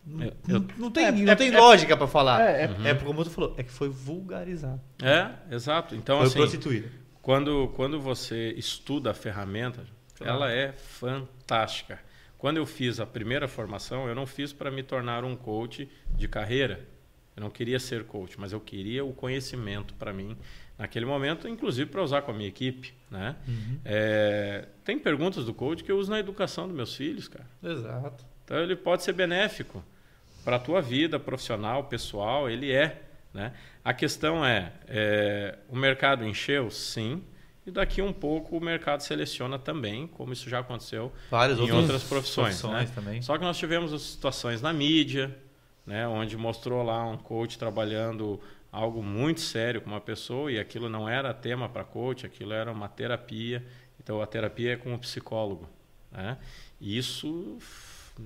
Não, 0.07 0.25
Eu- 0.27 0.33
eu- 0.49 0.65
não- 0.79 0.91
tem, 0.91 1.05
É, 1.07 1.13
não 1.13 1.33
é- 1.33 1.37
tem 1.37 1.53
é- 1.55 1.59
lógica 1.59 1.97
pra 1.97 2.07
falar. 2.07 2.41
É, 2.43 2.65
É, 2.85 2.95
como 2.95 3.23
tu 3.25 3.31
falou, 3.31 3.55
é 3.59 3.63
que 3.63 3.71
foi 3.73 3.89
vulgarizado. 3.89 4.81
É, 5.03 5.31
exato. 5.55 5.95
Então, 5.95 6.19
foi 6.19 6.27
assim, 6.27 6.37
prostituído. 6.39 6.89
quando, 7.23 7.69
quando 7.77 8.01
você 8.01 8.53
estuda 8.57 9.11
a 9.11 9.15
ferramenta, 9.15 9.85
Claro. 10.17 10.33
ela 10.35 10.53
é 10.53 10.73
fantástica. 10.73 11.99
Quando 12.39 12.57
eu 12.57 12.65
fiz 12.67 12.99
a 13.01 13.07
primeira 13.07 13.47
formação, 13.47 14.09
eu 14.09 14.15
não 14.15 14.27
fiz 14.27 14.53
para 14.53 14.71
me 14.71 14.83
tornar 14.83 15.25
um 15.25 15.37
coach 15.37 15.89
de 16.17 16.27
carreira. 16.29 16.87
Eu 17.37 17.43
não 17.43 17.51
queria 17.51 17.79
ser 17.79 18.05
coach, 18.05 18.39
mas 18.41 18.53
eu 18.53 18.61
queria 18.61 19.05
o 19.05 19.13
conhecimento 19.13 19.95
para 19.95 20.13
mim 20.13 20.37
naquele 20.79 21.05
momento, 21.05 21.47
inclusive 21.47 21.91
para 21.91 22.03
usar 22.03 22.23
com 22.23 22.31
a 22.31 22.35
minha 22.35 22.49
equipe. 22.49 22.95
Né? 23.11 23.37
É, 23.85 24.67
tem 24.85 24.99
perguntas 24.99 25.45
do 25.45 25.53
coach 25.55 25.85
que 25.85 25.93
eu 25.93 25.99
uso 25.99 26.11
na 26.11 26.19
educação 26.19 26.67
dos 26.67 26.75
meus 26.77 26.95
filhos, 26.95 27.29
cara. 27.29 27.47
Exato. 27.63 28.25
Então 28.51 28.59
ele 28.59 28.75
pode 28.75 29.05
ser 29.05 29.13
benéfico 29.13 29.81
para 30.45 30.57
a 30.57 30.59
tua 30.59 30.83
vida 30.83 31.21
profissional, 31.21 31.85
pessoal, 31.85 32.51
ele 32.51 32.73
é. 32.73 33.01
Né? 33.33 33.53
A 33.85 33.95
questão 33.95 34.45
é, 34.45 34.73
é, 34.89 35.57
o 35.69 35.77
mercado 35.77 36.25
encheu? 36.25 36.69
Sim. 36.69 37.23
E 37.65 37.71
daqui 37.71 38.03
um 38.03 38.13
pouco 38.13 38.57
o 38.57 38.61
mercado 38.61 39.03
seleciona 39.05 39.57
também, 39.57 40.09
como 40.09 40.33
isso 40.33 40.51
já 40.51 40.59
aconteceu 40.59 41.13
Várias 41.31 41.59
em 41.59 41.63
outras 41.63 41.81
outras 41.83 42.03
profissões. 42.03 42.61
né? 42.65 42.91
também. 42.93 43.23
Só 43.23 43.39
que 43.39 43.45
nós 43.45 43.57
tivemos 43.57 43.93
as 43.93 44.03
situações 44.03 44.61
na 44.61 44.73
mídia, 44.73 45.33
né, 45.87 46.09
onde 46.09 46.37
mostrou 46.37 46.83
lá 46.83 47.07
um 47.07 47.17
coach 47.17 47.57
trabalhando 47.57 48.41
algo 48.73 49.01
muito 49.01 49.43
sério 49.43 49.81
com 49.81 49.91
uma 49.91 50.01
pessoa 50.01 50.51
e 50.51 50.59
aquilo 50.59 50.89
não 50.89 51.09
era 51.09 51.33
tema 51.33 51.69
para 51.69 51.85
coach, 51.85 52.27
aquilo 52.27 52.53
era 52.53 52.73
uma 52.73 52.89
terapia. 52.89 53.65
Então 54.03 54.21
a 54.21 54.27
terapia 54.27 54.73
é 54.73 54.77
com 54.77 54.93
o 54.93 54.99
psicólogo. 54.99 55.69
Né? 56.11 56.37
E 56.81 56.99
isso 56.99 57.57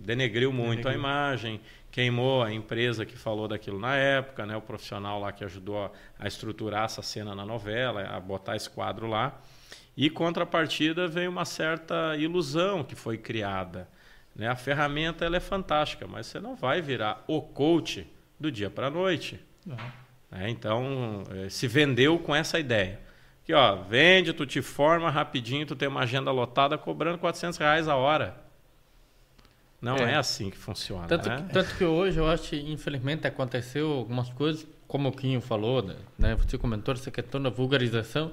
denegriu 0.03 0.53
muito 0.53 0.89
a 0.89 0.91
Denegriu. 0.91 0.99
imagem, 1.01 1.61
queimou 1.91 2.43
a 2.43 2.53
empresa 2.53 3.07
que 3.07 3.17
falou 3.17 3.47
daquilo 3.47 3.79
na 3.79 3.95
época, 3.95 4.45
né, 4.45 4.57
o 4.57 4.61
profissional 4.61 5.21
lá 5.21 5.33
que 5.33 5.45
ajudou 5.45 5.85
a, 5.85 5.91
a 6.19 6.27
estruturar 6.27 6.85
essa 6.85 7.03
cena 7.03 7.35
na 7.35 7.47
novela, 7.47 8.03
a 8.03 8.19
botar 8.19 8.57
esse 8.57 8.69
quadro 8.69 9.07
lá. 9.07 9.41
E 9.97 10.11
contrapartida 10.11 11.07
veio 11.07 11.31
uma 11.31 11.45
certa 11.45 12.17
ilusão 12.17 12.83
que 12.83 12.97
foi 12.97 13.17
criada. 13.17 13.89
Né? 14.35 14.49
A 14.49 14.57
ferramenta 14.57 15.25
ela 15.25 15.37
é 15.37 15.41
fantástica, 15.41 16.07
mas 16.07 16.27
você 16.27 16.41
não 16.41 16.57
vai 16.57 16.83
virar 16.83 17.23
o 17.29 17.41
coach 17.41 18.07
do 18.39 18.51
dia 18.51 18.69
para 18.69 18.89
a 18.89 18.91
noite. 18.91 19.41
Né? 20.31 20.51
Então, 20.51 21.23
eh, 21.31 21.49
se 21.49 21.69
vendeu 21.69 22.19
com 22.19 22.35
essa 22.35 22.59
ideia. 22.59 23.01
Que, 23.45 23.53
ó, 23.53 23.77
vende, 23.77 24.33
tu 24.33 24.45
te 24.47 24.61
forma 24.61 25.11
rapidinho, 25.11 25.67
tu 25.67 25.77
tem 25.77 25.87
uma 25.87 26.01
agenda 26.01 26.33
lotada 26.33 26.77
cobrando 26.77 27.19
400 27.19 27.59
reais 27.59 27.89
a 27.89 27.95
hora. 27.95 28.44
Não 29.85 29.97
é, 29.97 30.13
É. 30.13 30.17
assim 30.17 30.51
que 30.51 30.57
funciona, 30.57 31.07
Tanto, 31.07 31.29
né? 31.29 31.37
que, 31.47 31.53
tanto 31.53 31.75
que 31.77 31.85
hoje 31.85 32.19
eu 32.19 32.29
acho 32.29 32.55
infelizmente, 32.55 33.27
aconteceu 33.27 33.91
algumas 33.93 34.29
coisas, 34.31 34.67
como 34.89 35.09
o 35.09 35.13
Quinho 35.13 35.41
falou, 35.41 35.83
né? 35.83 35.95
né, 36.19 36.35
Você 36.37 36.57
comentou 36.59 36.95
essa 36.95 37.11
questão 37.11 37.41
da 37.43 37.51
vulgarização. 37.51 38.33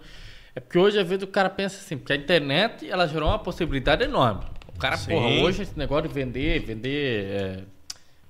É 0.56 0.60
porque 0.60 0.78
hoje, 0.78 1.00
às 1.00 1.08
vezes, 1.08 1.24
o 1.24 1.28
cara 1.28 1.50
pensa 1.50 1.78
assim, 1.78 1.98
porque 1.98 2.12
a 2.14 2.16
internet, 2.16 2.90
ela 2.90 3.08
gerou 3.08 3.30
uma 3.30 3.40
possibilidade 3.40 4.04
enorme. 4.04 4.42
O 4.76 4.78
cara, 4.80 4.98
Sim. 4.98 5.12
porra, 5.12 5.28
hoje 5.28 5.62
esse 5.64 5.78
negócio 5.78 6.08
de 6.10 6.14
vender, 6.14 6.60
vender... 6.60 7.26
É, 7.26 7.64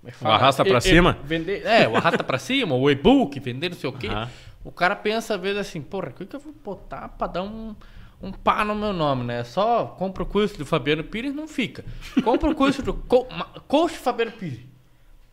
é 0.09 0.13
O 0.21 0.27
arrasta 0.27 0.63
pra 0.63 0.75
E- 0.75 0.77
e- 0.77 0.81
cima? 0.81 1.17
Vender, 1.23 1.65
é, 1.65 1.87
o 1.87 1.95
arrasta 1.95 2.23
pra 2.23 2.37
cima, 2.37 2.75
o 2.75 2.89
e-book, 2.91 3.39
vender 3.39 3.69
não 3.69 3.77
sei 3.77 3.89
o 3.89 3.93
quê. 3.93 4.07
Aham. 4.07 4.29
O 4.63 4.71
cara 4.71 4.95
pensa, 4.95 5.33
às 5.35 5.41
vezes, 5.41 5.57
assim, 5.57 5.81
porra, 5.81 6.09
o 6.09 6.13
que, 6.13 6.25
que 6.25 6.35
eu 6.35 6.39
vou 6.39 6.53
botar 6.63 7.09
pra 7.09 7.25
dar 7.25 7.41
um, 7.41 7.75
um 8.21 8.31
pá 8.31 8.63
no 8.63 8.75
meu 8.75 8.93
nome, 8.93 9.23
né? 9.23 9.43
Só 9.43 9.85
compra 9.97 10.23
o 10.23 10.25
curso 10.25 10.57
do 10.57 10.65
Fabiano 10.65 11.03
Pires, 11.03 11.33
não 11.33 11.47
fica. 11.47 11.83
Compra 12.23 12.49
o 12.49 12.55
curso 12.55 12.81
do 12.83 12.93
co 12.93 13.27
coach 13.67 13.97
Fabiano 13.97 14.31
Pires. 14.31 14.59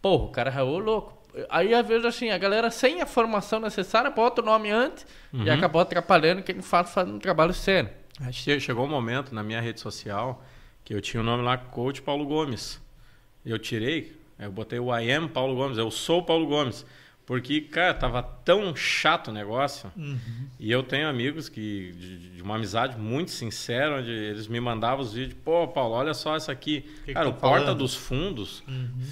Porra, 0.00 0.24
o 0.24 0.28
cara 0.28 0.50
é 0.50 0.62
louco. 0.62 1.16
Aí, 1.50 1.72
às 1.74 1.86
vezes, 1.86 2.04
assim, 2.04 2.30
a 2.30 2.38
galera 2.38 2.70
sem 2.70 3.00
a 3.02 3.06
formação 3.06 3.60
necessária 3.60 4.10
bota 4.10 4.40
o 4.42 4.44
nome 4.44 4.70
antes 4.70 5.06
e 5.32 5.50
acabou 5.50 5.80
atrapalhando 5.80 6.42
quem 6.42 6.60
faz 6.62 6.90
faz 6.90 7.08
um 7.08 7.18
trabalho 7.18 7.52
sério. 7.54 7.90
Che- 8.32 8.58
Chegou 8.58 8.84
um 8.86 8.88
momento 8.88 9.34
na 9.34 9.42
minha 9.42 9.60
rede 9.60 9.78
social 9.80 10.42
que 10.84 10.94
eu 10.94 11.00
tinha 11.00 11.20
o 11.20 11.24
nome 11.24 11.42
lá, 11.44 11.56
Coach 11.58 12.00
Paulo 12.02 12.24
Gomes. 12.26 12.80
Eu 13.44 13.58
tirei, 13.58 14.16
eu 14.38 14.50
botei 14.50 14.78
o 14.80 14.96
I 14.96 15.12
am 15.12 15.28
Paulo 15.28 15.54
Gomes, 15.54 15.78
eu 15.78 15.90
sou 15.90 16.22
Paulo 16.22 16.46
Gomes. 16.46 16.84
Porque, 17.28 17.60
cara, 17.60 17.92
tava 17.92 18.22
tão 18.22 18.74
chato 18.74 19.28
o 19.28 19.32
negócio. 19.32 19.92
E 20.58 20.72
eu 20.72 20.82
tenho 20.82 21.06
amigos 21.06 21.46
que 21.50 21.92
de, 21.92 22.18
de 22.36 22.42
uma 22.42 22.54
amizade 22.54 22.96
muito 22.98 23.30
sincera, 23.30 23.98
onde 23.98 24.10
eles 24.10 24.48
me 24.48 24.58
mandavam 24.58 25.00
os 25.04 25.12
vídeos. 25.12 25.36
Pô, 25.44 25.68
Paulo, 25.68 25.94
olha 25.94 26.14
só 26.14 26.38
isso 26.38 26.50
aqui. 26.50 26.86
que 27.04 27.12
cara, 27.12 27.28
o 27.28 27.32
tão 27.32 27.38
Porta 27.38 27.64
falando? 27.66 27.78
dos 27.80 27.94
Fundos 27.94 28.62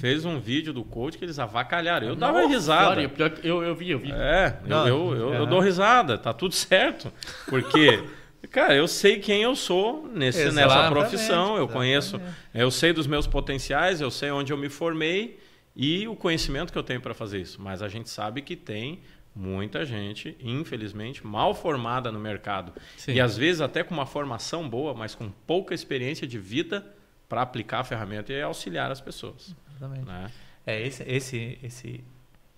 fez 0.01 0.25
um 0.25 0.41
vídeo 0.41 0.73
do 0.73 0.83
coach 0.83 1.19
que 1.19 1.27
eles 1.27 1.39
avacalharam. 1.39 2.07
Eu 2.07 2.17
Nossa, 2.17 2.33
dava 2.33 2.49
risada. 2.49 3.07
que 3.07 3.47
Eu, 3.47 3.63
eu 3.63 3.75
vi, 3.75 3.91
eu 3.91 3.99
vi. 3.99 4.11
É, 4.13 4.61
eu- 4.63 4.67
Não, 4.71 4.89
eu, 4.89 5.15
eu, 5.15 5.35
eu 5.35 5.43
é. 5.43 5.47
dou 5.47 5.61
risada, 5.61 6.17
tá 6.17 6.33
tudo 6.33 6.55
certo. 6.55 7.13
Porque, 7.51 8.03
cara, 8.51 8.75
eu 8.75 8.89
sei 8.89 9.19
quem 9.19 9.43
eu 9.43 9.55
sou 9.55 10.09
nesse, 10.15 10.51
nessa 10.53 10.89
profissão, 10.89 11.49
eu 11.59 11.65
exatamente. 11.65 11.73
conheço, 11.75 12.21
eu 12.55 12.71
sei 12.71 12.95
dos 12.95 13.07
meus 13.07 13.27
potenciais, 13.27 14.01
eu 14.01 14.11
sei 14.11 14.31
onde 14.31 14.55
eu 14.55 14.57
me 14.57 14.71
formei 14.71 15.39
e 15.77 16.09
o 16.09 16.17
conhecimento 16.17 16.73
que 16.73 16.79
eu 16.79 16.83
tenho 16.83 17.01
para 17.01 17.13
fazer 17.13 17.41
isso. 17.41 17.61
Mas 17.61 17.83
a 17.83 17.89
gente 17.89 18.09
sabe 18.09 18.41
que 18.41 18.57
tem 18.57 19.01
muita 19.35 19.85
gente, 19.85 20.35
infelizmente, 20.41 21.25
mal 21.27 21.55
formada 21.55 22.11
no 22.11 22.19
mercado. 22.19 22.73
Sim. 22.97 23.13
E 23.13 23.21
às 23.21 23.37
vezes 23.37 23.61
até 23.61 23.85
com 23.85 23.93
uma 23.93 24.07
formação 24.07 24.67
boa, 24.69 24.95
mas 24.95 25.15
com 25.15 25.31
pouca 25.47 25.75
experiência 25.75 26.27
de 26.27 26.39
vida 26.39 26.87
para 27.29 27.43
aplicar 27.43 27.81
a 27.81 27.85
ferramenta 27.85 28.33
e 28.33 28.41
auxiliar 28.41 28.91
as 28.91 29.01
pessoas. 29.01 29.55
Exatamente. 29.77 30.07
Né? 30.07 30.31
É, 30.67 30.81
esse, 30.81 31.03
esse, 31.03 31.59
esse, 31.63 32.05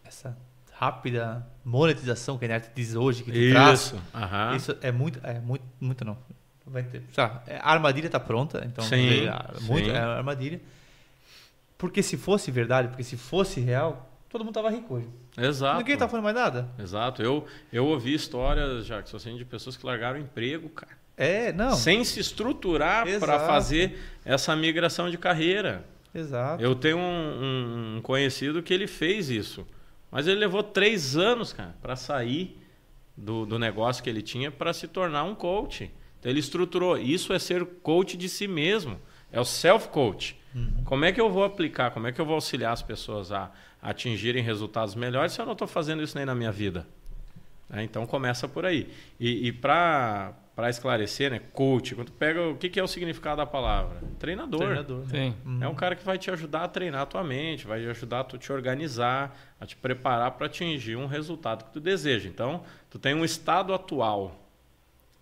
essa 0.04 0.38
rápida 0.72 1.44
monetização 1.64 2.38
que 2.38 2.44
a 2.44 2.46
internet 2.46 2.70
diz 2.72 2.94
hoje, 2.94 3.24
que 3.24 3.32
tu 3.32 3.50
traz, 3.50 3.80
Isso. 3.80 4.02
aham. 4.14 4.54
isso 4.54 4.76
é 4.80 4.92
muito, 4.92 5.18
é 5.24 5.40
muito, 5.40 5.64
muito 5.80 6.04
não. 6.04 6.16
Vai 6.64 6.82
ter, 6.84 7.02
lá, 7.16 7.42
é, 7.46 7.56
a 7.56 7.70
armadilha 7.72 8.06
está 8.06 8.20
pronta, 8.20 8.62
então 8.64 8.84
Sim, 8.84 9.26
muito, 9.62 9.86
sim. 9.86 9.90
é 9.90 9.98
a 9.98 10.18
armadilha. 10.18 10.60
Porque 11.78 12.02
se 12.02 12.16
fosse 12.16 12.50
verdade, 12.50 12.88
porque 12.88 13.04
se 13.04 13.16
fosse 13.16 13.60
real, 13.60 14.10
todo 14.28 14.44
mundo 14.44 14.52
tava 14.54 14.68
rico 14.68 14.94
hoje. 14.96 15.08
Exato. 15.36 15.78
Ninguém 15.78 15.96
tá 15.96 16.08
falando 16.08 16.24
mais 16.24 16.34
nada. 16.36 16.68
Exato. 16.78 17.22
Eu, 17.22 17.46
eu 17.72 17.86
ouvi 17.86 18.12
histórias, 18.12 18.84
já 18.84 19.00
que 19.02 19.14
assim, 19.14 19.36
de 19.36 19.44
pessoas 19.44 19.76
que 19.76 19.86
largaram 19.86 20.18
o 20.18 20.22
emprego, 20.22 20.68
cara. 20.70 20.98
É, 21.16 21.52
não. 21.52 21.72
Sem 21.72 22.04
se 22.04 22.20
estruturar 22.20 23.06
para 23.20 23.38
fazer 23.46 23.98
essa 24.24 24.54
migração 24.56 25.08
de 25.10 25.16
carreira. 25.16 25.84
Exato. 26.14 26.62
Eu 26.62 26.74
tenho 26.74 26.98
um, 26.98 27.00
um- 27.02 27.96
um 27.98 28.02
conhecido 28.02 28.62
que 28.62 28.74
ele 28.74 28.86
fez 28.86 29.30
isso. 29.30 29.66
Mas 30.10 30.26
ele 30.26 30.38
levou 30.40 30.62
três 30.62 31.16
anos, 31.16 31.52
cara, 31.52 31.76
para 31.82 31.94
sair 31.94 32.56
do, 33.16 33.44
do 33.44 33.58
negócio 33.58 34.02
que 34.02 34.08
ele 34.08 34.22
tinha 34.22 34.50
para 34.50 34.72
se 34.72 34.88
tornar 34.88 35.24
um 35.24 35.34
coach. 35.34 35.90
Então 36.18 36.30
ele 36.30 36.40
estruturou. 36.40 36.96
Isso 36.96 37.32
é 37.32 37.38
ser 37.38 37.64
coach 37.82 38.16
de 38.16 38.28
si 38.28 38.48
mesmo. 38.48 38.98
É 39.30 39.40
o 39.40 39.44
self-coach. 39.44 40.37
Como 40.84 41.04
é 41.04 41.12
que 41.12 41.20
eu 41.20 41.30
vou 41.30 41.44
aplicar? 41.44 41.90
Como 41.90 42.06
é 42.06 42.12
que 42.12 42.20
eu 42.20 42.24
vou 42.24 42.34
auxiliar 42.34 42.72
as 42.72 42.82
pessoas 42.82 43.30
a 43.32 43.50
atingirem 43.82 44.42
resultados 44.42 44.94
melhores 44.94 45.32
se 45.32 45.40
eu 45.40 45.46
não 45.46 45.52
estou 45.52 45.68
fazendo 45.68 46.02
isso 46.02 46.16
nem 46.16 46.26
na 46.26 46.34
minha 46.34 46.50
vida? 46.50 46.86
É, 47.70 47.82
então 47.82 48.06
começa 48.06 48.48
por 48.48 48.64
aí. 48.64 48.88
E, 49.20 49.48
e 49.48 49.52
para 49.52 50.34
esclarecer, 50.70 51.30
né, 51.30 51.40
coach, 51.52 51.94
quando 51.94 52.06
tu 52.06 52.12
pega 52.14 52.48
o 52.48 52.56
que, 52.56 52.68
que 52.68 52.80
é 52.80 52.82
o 52.82 52.88
significado 52.88 53.36
da 53.36 53.46
palavra? 53.46 54.00
Treinador. 54.18 54.60
Treinador. 54.60 54.98
né? 55.00 55.06
Sim. 55.10 55.34
Uhum. 55.44 55.62
É 55.62 55.68
um 55.68 55.74
cara 55.74 55.94
que 55.94 56.04
vai 56.04 56.16
te 56.16 56.30
ajudar 56.30 56.64
a 56.64 56.68
treinar 56.68 57.02
a 57.02 57.06
tua 57.06 57.22
mente, 57.22 57.66
vai 57.66 57.80
te 57.80 57.88
ajudar 57.88 58.20
a 58.20 58.24
tu 58.24 58.38
te 58.38 58.50
organizar, 58.50 59.38
a 59.60 59.66
te 59.66 59.76
preparar 59.76 60.30
para 60.32 60.46
atingir 60.46 60.96
um 60.96 61.06
resultado 61.06 61.64
que 61.64 61.72
tu 61.72 61.80
deseja. 61.80 62.28
Então, 62.28 62.62
tu 62.88 62.98
tem 62.98 63.14
um 63.14 63.24
estado 63.24 63.74
atual. 63.74 64.34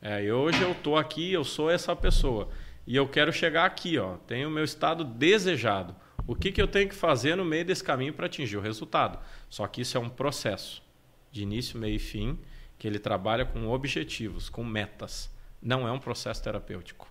É, 0.01 0.23
e 0.23 0.31
hoje 0.31 0.63
eu 0.63 0.75
tô 0.75 0.97
aqui, 0.97 1.33
eu 1.33 1.43
sou 1.43 1.69
essa 1.69 1.97
pessoa. 1.97 2.49
E 2.87 2.95
eu 2.95 3.09
quero 3.09 3.33
chegar 3.33 3.65
aqui, 3.65 3.99
ó. 3.99 4.17
Tenho 4.27 4.49
o 4.49 4.51
meu 4.51 4.65
estado 4.65 5.05
desejado. 5.05 5.95
O 6.27 6.35
que, 6.35 6.53
que 6.53 6.61
eu 6.61 6.69
tenho 6.69 6.89
que 6.89 6.95
fazer 6.95 7.37
no 7.37 7.45
meio 7.45 7.65
desse 7.65 7.83
caminho 7.83 8.13
para 8.13 8.27
atingir 8.27 8.57
o 8.57 8.61
resultado? 8.61 9.19
Só 9.49 9.67
que 9.67 9.81
isso 9.81 9.97
é 9.97 10.01
um 10.01 10.09
processo 10.09 10.83
de 11.31 11.43
início, 11.43 11.79
meio 11.79 11.97
e 11.97 11.99
fim, 11.99 12.39
que 12.79 12.87
ele 12.87 12.99
trabalha 12.99 13.45
com 13.45 13.69
objetivos, 13.69 14.49
com 14.49 14.65
metas. 14.65 15.31
Não 15.63 15.87
é 15.87 15.93
um 15.93 15.99
processo 15.99 16.43
terapêutico. 16.43 17.09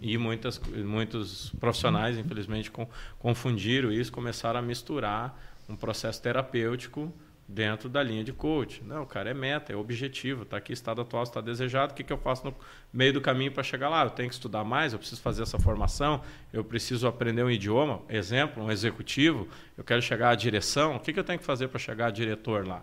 E 0.00 0.18
muitas, 0.18 0.58
muitos 0.58 1.50
profissionais, 1.60 2.18
infelizmente, 2.18 2.70
com- 2.70 2.88
confundiram 3.18 3.92
isso, 3.92 4.10
começaram 4.10 4.58
a 4.58 4.62
misturar 4.62 5.40
um 5.68 5.76
processo 5.76 6.20
terapêutico 6.22 7.12
dentro 7.48 7.88
da 7.88 8.02
linha 8.02 8.24
de 8.24 8.32
coach. 8.32 8.82
Não, 8.84 9.06
cara, 9.06 9.30
é 9.30 9.34
meta, 9.34 9.72
é 9.72 9.76
objetivo, 9.76 10.42
está 10.42 10.56
aqui, 10.56 10.72
estado 10.72 11.00
atual, 11.00 11.22
está 11.22 11.40
desejado, 11.40 11.92
o 11.92 11.94
que, 11.94 12.02
que 12.02 12.12
eu 12.12 12.18
faço 12.18 12.44
no 12.44 12.54
meio 12.92 13.12
do 13.12 13.20
caminho 13.20 13.52
para 13.52 13.62
chegar 13.62 13.88
lá? 13.88 14.04
Eu 14.04 14.10
tenho 14.10 14.28
que 14.28 14.34
estudar 14.34 14.64
mais, 14.64 14.92
eu 14.92 14.98
preciso 14.98 15.20
fazer 15.20 15.42
essa 15.42 15.58
formação, 15.58 16.22
eu 16.52 16.64
preciso 16.64 17.06
aprender 17.06 17.44
um 17.44 17.50
idioma, 17.50 18.02
exemplo, 18.08 18.62
um 18.62 18.70
executivo, 18.70 19.48
eu 19.78 19.84
quero 19.84 20.02
chegar 20.02 20.30
à 20.30 20.34
direção, 20.34 20.96
o 20.96 21.00
que, 21.00 21.12
que 21.12 21.20
eu 21.20 21.24
tenho 21.24 21.38
que 21.38 21.44
fazer 21.44 21.68
para 21.68 21.78
chegar 21.78 22.06
a 22.06 22.10
diretor 22.10 22.66
lá? 22.66 22.82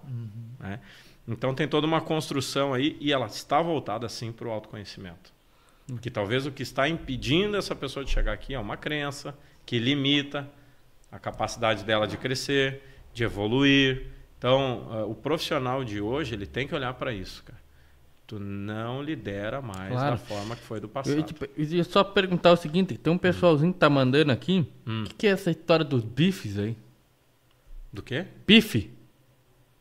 Né? 0.60 0.80
Então 1.28 1.54
tem 1.54 1.68
toda 1.68 1.88
uma 1.88 2.02
construção 2.02 2.74
aí 2.74 2.98
e 3.00 3.12
ela 3.12 3.28
está 3.28 3.62
voltada 3.62 4.08
sim 4.10 4.32
para 4.32 4.48
o 4.48 4.52
autoconhecimento. 4.52 5.32
Que 6.02 6.10
talvez 6.10 6.46
o 6.46 6.52
que 6.52 6.64
está 6.64 6.88
impedindo 6.88 7.58
essa 7.58 7.76
pessoa 7.76 8.06
de 8.06 8.12
chegar 8.12 8.34
aqui 8.34 8.54
é 8.54 8.60
uma 8.60 8.78
crença 8.78 9.38
que 9.66 9.78
limita 9.80 10.50
a 11.12 11.20
capacidade 11.20 11.84
dela 11.84 12.08
de 12.08 12.18
crescer, 12.18 12.82
de 13.14 13.24
evoluir. 13.24 14.08
Então, 14.44 14.90
eh, 14.92 15.04
o 15.04 15.16
profissional 15.16 15.86
de 15.86 16.02
hoje, 16.02 16.36
ele 16.36 16.46
tem 16.46 16.68
que 16.68 16.76
olhar 16.76 16.94
para 16.96 17.14
isso, 17.14 17.42
cara. 17.46 17.58
Tu 18.28 18.38
não 18.38 19.02
lidera 19.02 19.62
mais 19.62 19.90
Claro. 19.90 20.12
da 20.12 20.18
forma 20.18 20.54
que 20.54 20.62
foi 20.64 20.82
do 20.82 20.86
Eu 20.88 20.90
passado. 20.90 21.24
te 21.24 21.34
pe- 21.34 21.50
eu 21.58 21.64
ia 21.64 21.84
só 21.86 22.04
perguntar 22.04 22.52
o 22.52 22.58
seguinte: 22.58 22.98
tem 22.98 23.14
um 23.14 23.18
pessoalzinho 23.18 23.72
que 23.72 23.80
tá 23.80 23.90
mandando 23.90 24.34
aqui. 24.34 24.68
O 24.86 24.90
Hum. 24.92 25.04
que, 25.06 25.14
que 25.14 25.28
é 25.28 25.30
essa 25.30 25.50
história 25.50 25.86
dos 25.86 26.04
bifes 26.04 26.60
aí? 26.60 26.76
Do 27.92 28.02
quê? 28.04 28.26
Bife? 28.46 28.92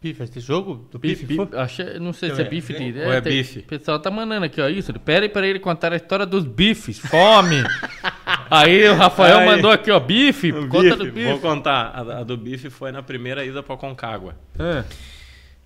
Pife, 0.01 0.23
esse 0.23 0.39
jogo 0.39 0.87
do 0.93 0.99
Bife, 0.99 1.27
bife 1.27 1.57
achei- 1.57 1.99
não 1.99 2.13
sei 2.13 2.29
Deixa 2.29 2.37
se 2.37 2.43
é 2.43 2.47
eu 2.47 2.51
ver. 2.51 2.57
bife 2.57 2.73
de. 2.93 2.99
Ou 3.01 3.13
é 3.13 3.21
tem- 3.21 3.33
bife? 3.33 3.59
O 3.61 3.63
pessoal 3.65 3.99
tá 3.99 4.13
mandando 4.13 4.45
aqui, 4.47 4.61
ó. 4.61 4.69
Isso. 4.69 4.93
Pera 5.01 5.25
aí 5.25 5.29
pra 5.29 5.45
ele 5.45 5.59
contar 5.59 5.93
a 5.93 5.97
história 5.97 6.25
dos 6.27 6.45
bifes. 6.45 7.01
Fome! 7.01 7.57
aí 8.59 8.89
o 8.89 8.95
Rafael 8.95 9.39
Aí. 9.39 9.47
mandou 9.47 9.71
aqui, 9.71 9.91
ó. 9.91 9.99
Bife. 9.99 10.53
O 10.53 10.69
Conta 10.69 10.83
bife, 10.83 10.97
do 10.97 11.05
bife. 11.13 11.29
Vou 11.29 11.39
contar. 11.41 11.87
A, 11.95 12.21
a 12.21 12.23
do 12.25 12.37
bife 12.37 12.71
foi 12.71 12.93
na 12.93 13.03
primeira 13.03 13.45
ida 13.45 13.63
para 13.63 13.77
Concagua. 13.77 14.37
É. 14.59 14.81
O 14.81 14.85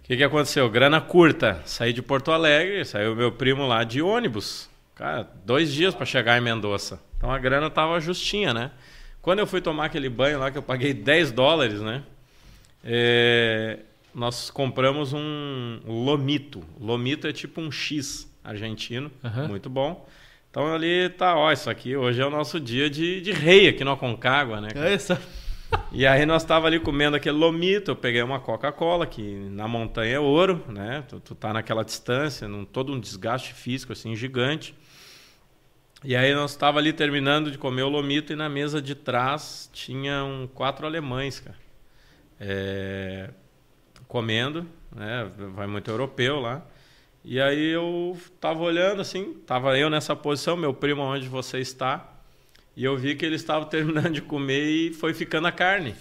que, 0.05 0.17
que 0.17 0.25
aconteceu? 0.25 0.69
Grana 0.71 1.01
curta. 1.01 1.61
Saí 1.65 1.93
de 1.93 2.01
Porto 2.01 2.31
Alegre, 2.31 2.85
saiu 2.85 3.17
meu 3.17 3.33
primo 3.33 3.67
lá 3.67 3.83
de 3.85 4.01
ônibus. 4.01 4.69
Cara, 4.95 5.29
dois 5.45 5.73
dias 5.73 5.95
para 5.95 6.07
chegar 6.07 6.39
em 6.39 6.41
Mendoza. 6.41 7.01
Então 7.19 7.31
a 7.31 7.39
grana 7.39 7.69
tava 7.69 8.01
justinha, 8.01 8.55
né? 8.55 8.71
Quando 9.21 9.41
eu 9.41 9.47
fui 9.47 9.61
tomar 9.61 9.87
aquele 9.87 10.09
banho 10.09 10.39
lá, 10.39 10.51
que 10.51 10.59
eu 10.59 10.63
paguei 10.63 10.95
10 10.95 11.33
dólares, 11.33 11.81
né? 11.81 12.03
É, 12.85 13.81
nós 14.15 14.49
compramos 14.51 15.13
um 15.13 15.81
lomito. 15.85 16.63
Lomito 16.81 17.27
é 17.27 17.33
tipo 17.33 17.61
um 17.61 17.71
X 17.71 18.33
argentino, 18.45 19.11
Aham. 19.25 19.49
muito 19.49 19.69
bom. 19.69 20.09
Então 20.57 20.73
ali 20.73 21.11
tá, 21.11 21.37
ó, 21.37 21.53
isso 21.53 21.69
aqui 21.69 21.95
hoje 21.95 22.19
é 22.19 22.25
o 22.25 22.31
nosso 22.31 22.59
dia 22.59 22.89
de, 22.89 23.21
de 23.21 23.31
rei 23.31 23.69
aqui 23.69 23.85
no 23.85 23.91
Aconcagua, 23.91 24.59
né? 24.59 24.71
cara? 24.71 24.89
É 24.89 24.95
isso. 24.95 25.15
E 25.93 26.07
aí 26.07 26.25
nós 26.25 26.45
tava 26.45 26.67
ali 26.67 26.81
comendo 26.81 27.15
aquele 27.15 27.37
lomito, 27.37 27.91
eu 27.91 27.97
peguei 27.97 28.23
uma 28.23 28.41
Coca-Cola, 28.41 29.07
que 29.07 29.35
na 29.51 29.69
montanha 29.69 30.15
é 30.15 30.19
ouro, 30.19 30.65
né? 30.67 31.05
Tu, 31.07 31.21
tu 31.21 31.35
tá 31.35 31.53
naquela 31.53 31.85
distância, 31.85 32.49
num, 32.49 32.65
todo 32.65 32.91
um 32.91 32.99
desgaste 32.99 33.53
físico 33.53 33.93
assim 33.93 34.17
gigante. 34.17 34.75
E 36.03 36.17
aí 36.17 36.35
nós 36.35 36.53
estava 36.53 36.79
ali 36.79 36.91
terminando 36.91 37.51
de 37.51 37.59
comer 37.59 37.83
o 37.83 37.91
lomito 37.91 38.33
e 38.33 38.37
na 38.37 38.49
mesa 38.49 38.81
de 38.81 38.95
trás 38.95 39.69
tinham 39.75 40.49
quatro 40.55 40.87
alemães, 40.87 41.39
cara. 41.39 41.59
É, 42.41 43.29
comendo, 44.09 44.67
né? 44.91 45.31
Vai 45.55 45.67
muito 45.67 45.91
europeu 45.91 46.41
lá. 46.41 46.67
E 47.29 47.41
aí 47.41 47.71
eu 47.71 48.17
tava 48.41 48.63
olhando 48.63 49.03
assim, 49.03 49.35
tava 49.45 49.77
eu 49.77 49.91
nessa 49.91 50.15
posição, 50.15 50.57
meu 50.57 50.73
primo 50.73 51.03
onde 51.03 51.27
você 51.29 51.59
está, 51.59 52.09
e 52.77 52.85
eu 52.85 52.97
vi 52.97 53.17
que 53.17 53.27
ele 53.27 53.35
estava 53.35 53.67
terminando 53.67 54.13
de 54.13 54.23
comer 54.23 54.65
e 54.65 54.95
foi 54.95 55.13
ficando 55.13 55.49
a 55.49 55.53
carne. 55.53 55.93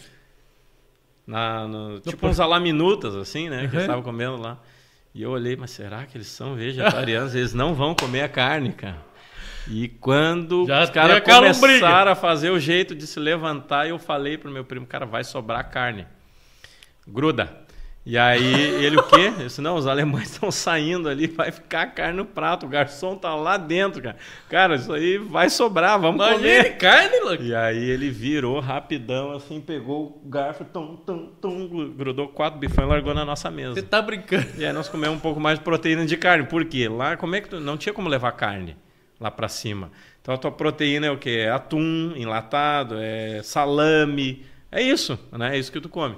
Na, 1.25 1.67
no, 1.67 1.99
tipo 1.99 2.27
uns 2.27 2.39
alaminutas, 2.39 3.15
assim, 3.15 3.49
né? 3.49 3.61
Que 3.67 3.73
eles 3.73 3.81
estavam 3.81 4.03
comendo 4.03 4.37
lá. 4.37 4.59
E 5.15 5.23
eu 5.23 5.31
olhei, 5.31 5.55
mas 5.55 5.71
será 5.71 6.05
que 6.05 6.15
eles 6.15 6.27
são 6.27 6.53
vegetarianos? 6.53 7.33
eles 7.33 7.55
não 7.55 7.73
vão 7.73 7.95
comer 7.95 8.21
a 8.21 8.29
carne, 8.29 8.71
cara. 8.71 9.03
E 9.67 9.87
quando 9.87 10.67
Já 10.67 10.83
os 10.83 10.91
caras 10.91 11.23
começaram 11.59 12.11
a 12.11 12.15
fazer 12.15 12.51
o 12.51 12.59
jeito 12.59 12.93
de 12.93 13.07
se 13.07 13.19
levantar, 13.19 13.89
eu 13.89 13.97
falei 13.97 14.37
pro 14.37 14.51
meu 14.51 14.63
primo, 14.63 14.85
cara, 14.85 15.07
vai 15.07 15.23
sobrar 15.23 15.67
carne. 15.71 16.05
Gruda. 17.07 17.64
E 18.05 18.19
aí 18.19 18.53
ele 18.85 18.97
o 18.97 19.03
quê? 19.03 19.33
Eu 19.39 19.47
disse, 19.47 19.59
não, 19.61 19.75
os 19.75 19.87
alemães 19.87 20.29
estão 20.31 20.51
saindo 20.51 21.09
ali, 21.09 21.25
vai 21.25 21.51
ficar 21.51 21.81
a 21.81 21.87
carne 21.87 22.17
no 22.17 22.25
prato, 22.25 22.67
o 22.67 22.69
garçom 22.69 23.15
tá 23.15 23.33
lá 23.33 23.57
dentro, 23.57 23.99
cara. 23.99 24.15
Cara, 24.47 24.75
isso 24.75 24.93
aí 24.93 25.17
vai 25.17 25.49
sobrar, 25.49 25.99
vamos 25.99 26.23
Imagina 26.23 26.63
comer. 26.63 26.77
carne, 26.77 27.19
louco. 27.21 27.41
E 27.41 27.55
aí 27.55 27.89
ele 27.89 28.11
virou 28.11 28.59
rapidão, 28.59 29.31
assim, 29.31 29.59
pegou 29.59 30.21
o 30.23 30.29
garfo, 30.29 30.63
tum, 30.65 30.97
tum, 30.97 31.31
tum, 31.41 31.93
grudou 31.97 32.27
quatro 32.27 32.59
bifões 32.59 32.87
e 32.87 32.91
largou 32.91 33.13
na 33.15 33.25
nossa 33.25 33.49
Você 33.49 33.55
mesa. 33.55 33.81
tá 33.81 33.99
brincando. 34.03 34.45
E 34.55 34.63
aí 34.63 34.71
nós 34.71 34.87
comemos 34.87 35.17
um 35.17 35.21
pouco 35.21 35.39
mais 35.39 35.57
de 35.57 35.65
proteína 35.65 36.05
de 36.05 36.15
carne. 36.15 36.45
Por 36.45 36.63
quê? 36.65 36.87
Lá, 36.87 37.17
como 37.17 37.35
é 37.35 37.41
que 37.41 37.49
tu... 37.49 37.59
Não 37.59 37.75
tinha 37.75 37.91
como 37.91 38.07
levar 38.07 38.33
carne 38.33 38.77
lá 39.19 39.31
pra 39.31 39.47
cima. 39.47 39.89
Então 40.21 40.35
a 40.35 40.37
tua 40.37 40.51
proteína 40.51 41.07
é 41.07 41.11
o 41.11 41.17
quê? 41.17 41.45
É 41.45 41.49
atum 41.49 42.13
enlatado, 42.15 42.97
é 42.99 43.41
salame. 43.41 44.45
É 44.71 44.79
isso, 44.79 45.17
né? 45.31 45.55
É 45.55 45.59
isso 45.59 45.71
que 45.71 45.81
tu 45.81 45.89
come. 45.89 46.15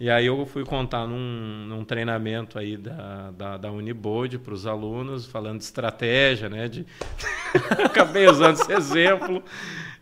E 0.00 0.08
aí 0.08 0.24
eu 0.24 0.46
fui 0.46 0.64
contar 0.64 1.06
num, 1.06 1.66
num 1.68 1.84
treinamento 1.84 2.58
aí 2.58 2.78
da, 2.78 3.30
da, 3.32 3.56
da 3.58 3.70
Unibode 3.70 4.38
para 4.38 4.54
os 4.54 4.66
alunos, 4.66 5.26
falando 5.26 5.58
de 5.58 5.64
estratégia, 5.64 6.48
né? 6.48 6.68
De... 6.68 6.86
Acabei 7.84 8.26
usando 8.26 8.54
esse 8.54 8.72
exemplo. 8.72 9.44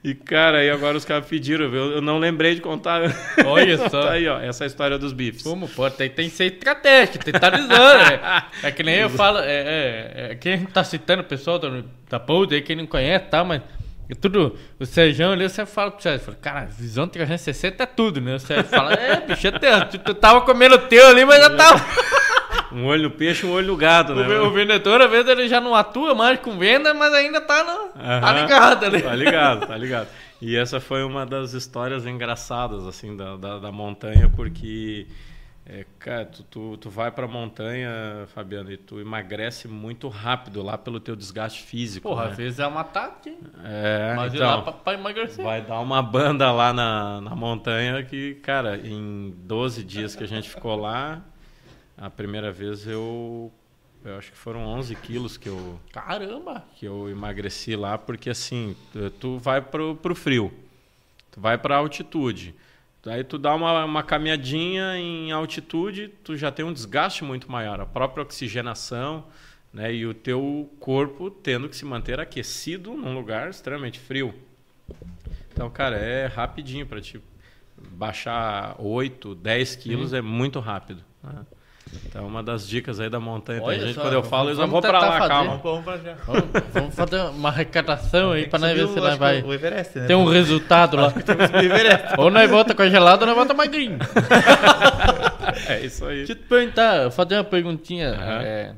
E, 0.05 0.15
cara, 0.15 0.59
aí 0.59 0.71
agora 0.71 0.97
os 0.97 1.05
caras 1.05 1.27
pediram, 1.27 1.65
eu, 1.65 1.91
eu 1.95 2.01
não 2.01 2.21
lembrei 2.21 2.55
de 2.55 2.61
contar. 2.61 3.03
Olha 3.45 3.77
só. 3.91 4.03
tá 4.03 4.13
aí, 4.13 4.29
ó, 4.29 4.39
essa 4.39 4.63
é 4.63 4.67
a 4.67 4.69
história 4.69 4.97
dos 4.97 5.13
bifes. 5.13 5.43
Como 5.43 5.69
pode? 5.69 5.97
Tem, 5.97 6.09
tem 6.09 6.31
que 6.31 6.37
ser 6.37 6.53
estratégico, 6.53 7.25
tem 7.25 7.33
que 7.33 7.39
estar 7.39 7.53
avisando. 7.53 8.05
É, 8.05 8.45
é 8.69 8.71
que 8.71 8.85
nem 8.85 8.99
eu 8.99 9.11
falo, 9.11 9.39
é, 9.41 9.51
é, 9.51 10.27
é, 10.31 10.35
quem 10.37 10.65
tá 10.65 10.85
citando 10.85 11.23
o 11.23 11.27
pessoal 11.27 11.59
da, 11.59 11.83
da 12.09 12.21
Pod 12.21 12.55
aí, 12.55 12.63
quem 12.63 12.77
não 12.77 12.87
conhece, 12.87 13.25
tá, 13.25 13.43
mas 13.43 13.63
é 14.11 14.15
tudo, 14.15 14.57
o 14.81 14.87
Sérgio 14.87 15.31
ali, 15.31 15.49
você 15.49 15.67
fala 15.67 15.91
pro 15.91 16.03
Sérgio, 16.03 16.25
fala, 16.27 16.39
cara, 16.41 16.65
visão 16.67 17.07
360 17.09 17.83
é 17.83 17.87
tudo, 17.87 18.21
né? 18.21 18.35
O 18.37 18.39
Sérgio 18.41 18.65
fala, 18.71 18.93
é, 18.95 19.21
bicho, 19.21 19.47
é 19.47 19.51
teu, 19.53 19.85
tu, 19.87 19.99
tu 19.99 20.15
tava 20.15 20.41
comendo 20.43 20.77
o 20.77 20.79
teu 20.79 21.07
ali, 21.09 21.25
mas 21.25 21.41
já 21.41 21.51
tava. 21.51 21.85
Um 22.71 22.85
olho 22.85 23.05
no 23.05 23.11
peixe 23.11 23.47
um 23.47 23.51
olho 23.53 23.69
no 23.69 23.77
gado, 23.79 24.15
né? 24.15 24.23
O, 24.23 24.29
ve- 24.29 24.35
o 24.41 24.51
vendedor, 24.51 25.01
às 25.01 25.11
vezes, 25.11 25.27
ele 25.27 25.49
já 25.49 25.59
não 25.59 25.75
atua 25.75 26.15
mais 26.15 26.39
com 26.39 26.59
venda, 26.59 26.93
mas 26.93 27.15
ainda 27.15 27.41
tá, 27.41 27.65
no, 27.65 27.89
tá 27.99 28.31
Aham. 28.31 28.43
ligado 28.43 28.85
ali. 28.85 29.01
Tá 29.03 29.15
ligado, 29.15 29.67
tá 29.67 29.77
ligado. 29.77 30.09
E 30.41 30.55
essa 30.55 30.79
foi 30.79 31.03
uma 31.03 31.25
das 31.25 31.55
histórias 31.55 32.05
engraçadas, 32.07 32.87
assim, 32.87 33.17
da, 33.17 33.37
da, 33.37 33.59
da 33.59 33.73
montanha, 33.73 34.31
porque, 34.37 35.07
é, 35.71 35.85
cara, 35.99 36.25
tu, 36.25 36.43
tu, 36.45 36.77
tu 36.79 36.89
vai 36.91 37.11
pra 37.11 37.29
montanha, 37.29 38.27
Fabiano, 38.35 38.73
e 38.73 38.77
tu 38.79 38.99
emagrece 39.01 39.69
muito 39.69 40.09
rápido 40.09 40.63
lá 40.63 40.79
pelo 40.79 40.99
teu 40.99 41.15
desgaste 41.15 41.63
físico, 41.63 42.09
Porra, 42.09 42.25
né? 42.25 42.31
às 42.31 42.37
vezes 42.39 42.59
é 42.59 42.67
uma 42.67 42.85
tática, 42.85 43.29
hein? 43.29 43.39
É, 43.65 44.15
Mas 44.17 44.33
então, 44.35 44.47
lá 44.49 44.63
pra, 44.63 44.73
pra 44.73 44.95
emagrecer. 44.95 45.45
vai 45.45 45.61
dar 45.61 45.81
uma 45.81 46.03
banda 46.03 46.51
lá 46.53 46.73
na, 46.73 47.21
na 47.21 47.37
montanha 47.37 48.03
que, 48.03 48.37
cara, 48.37 48.79
em 48.79 49.35
12 49.45 49.85
dias 49.85 50.17
que 50.17 50.25
a 50.25 50.29
gente 50.29 50.49
ficou 50.49 50.75
lá, 50.75 51.21
a 51.99 52.09
primeira 52.09 52.51
vez 52.51 52.87
eu, 52.87 53.53
eu 54.05 54.17
acho 54.17 54.31
que 54.33 54.39
foram 54.39 54.65
11 54.65 54.95
quilos 54.97 55.37
que 55.37 55.51
eu, 55.51 55.79
Caramba! 55.93 56.65
que 56.77 56.87
eu 56.87 57.11
emagreci 57.11 57.77
lá, 57.77 57.99
porque 57.99 58.31
assim, 58.31 58.75
tu, 58.91 59.11
tu 59.11 59.39
vai 59.39 59.61
pro, 59.61 59.95
pro 59.97 60.15
frio, 60.15 60.51
tu 61.31 61.41
vai 61.43 61.59
pra 61.59 61.77
altitude. 61.77 62.55
Aí 63.07 63.25
tu 63.25 63.39
dá 63.39 63.55
uma, 63.55 63.85
uma 63.85 64.03
caminhadinha 64.03 64.97
em 64.99 65.31
altitude, 65.31 66.09
tu 66.23 66.37
já 66.37 66.51
tem 66.51 66.65
um 66.65 66.73
desgaste 66.73 67.25
muito 67.25 67.51
maior, 67.51 67.81
a 67.81 67.87
própria 67.87 68.23
oxigenação, 68.23 69.25
né? 69.73 69.95
E 69.95 70.07
o 70.07 70.13
teu 70.13 70.71
corpo 70.81 71.31
tendo 71.31 71.69
que 71.69 71.77
se 71.77 71.85
manter 71.85 72.19
aquecido 72.21 72.95
num 72.95 73.15
lugar 73.15 73.51
extremamente 73.51 73.99
frio. 73.99 74.35
Então, 75.53 75.71
cara, 75.71 75.97
é 75.97 76.27
rapidinho 76.27 76.87
para 76.87 77.01
te 77.01 77.21
baixar 77.93 78.77
8, 78.79 79.35
10 79.35 79.77
quilos 79.77 80.13
é 80.13 80.21
muito 80.21 80.59
rápido. 80.61 81.05
né? 81.23 81.47
Então, 82.07 82.27
uma 82.27 82.43
das 82.43 82.67
dicas 82.67 82.99
aí 83.01 83.09
da 83.11 83.21
montanha 83.21 83.61
pra 83.61 83.69
Olha 83.69 83.81
gente, 83.81 83.95
só, 83.95 84.01
quando 84.03 84.13
eu 84.15 84.23
falo, 84.23 84.51
eu 84.51 84.55
já 84.55 84.61
vamos 84.63 84.73
vou 84.73 84.81
para 84.83 84.93
tentar 84.99 85.07
lá, 85.09 85.19
fazer. 85.19 85.29
calma. 85.29 85.51
Vamos, 85.57 85.63
vamos 85.63 85.85
pra 85.85 85.97
já. 85.99 86.15
Vamos, 86.73 86.95
fazer 86.95 87.21
uma 87.31 87.49
arrecadação 87.51 88.33
aí 88.33 88.47
pra 88.49 88.59
nós 88.59 88.73
ver 88.77 88.89
se 88.89 88.97
nós 89.01 89.17
vai 89.19 89.43
O 89.43 89.53
Everest, 89.53 89.99
né? 89.99 90.07
ter 90.07 90.15
um 90.15 90.25
resultado 90.25 90.97
lá. 90.97 91.13
Ou 92.19 92.31
nós 92.31 92.51
volta 92.51 92.75
congelado 92.75 93.21
ou 93.23 93.27
nós 93.27 93.37
volta 93.37 93.55
magrinho. 93.55 93.99
É 95.67 95.81
isso 95.81 96.05
aí. 96.05 96.19
Deixa 96.19 96.33
eu 96.33 96.37
te 96.37 96.43
perguntar, 96.43 97.11
fazer 97.11 97.35
uma 97.37 97.45
perguntinha. 97.45 98.11
Aham. 98.11 98.43
é, 98.43 98.75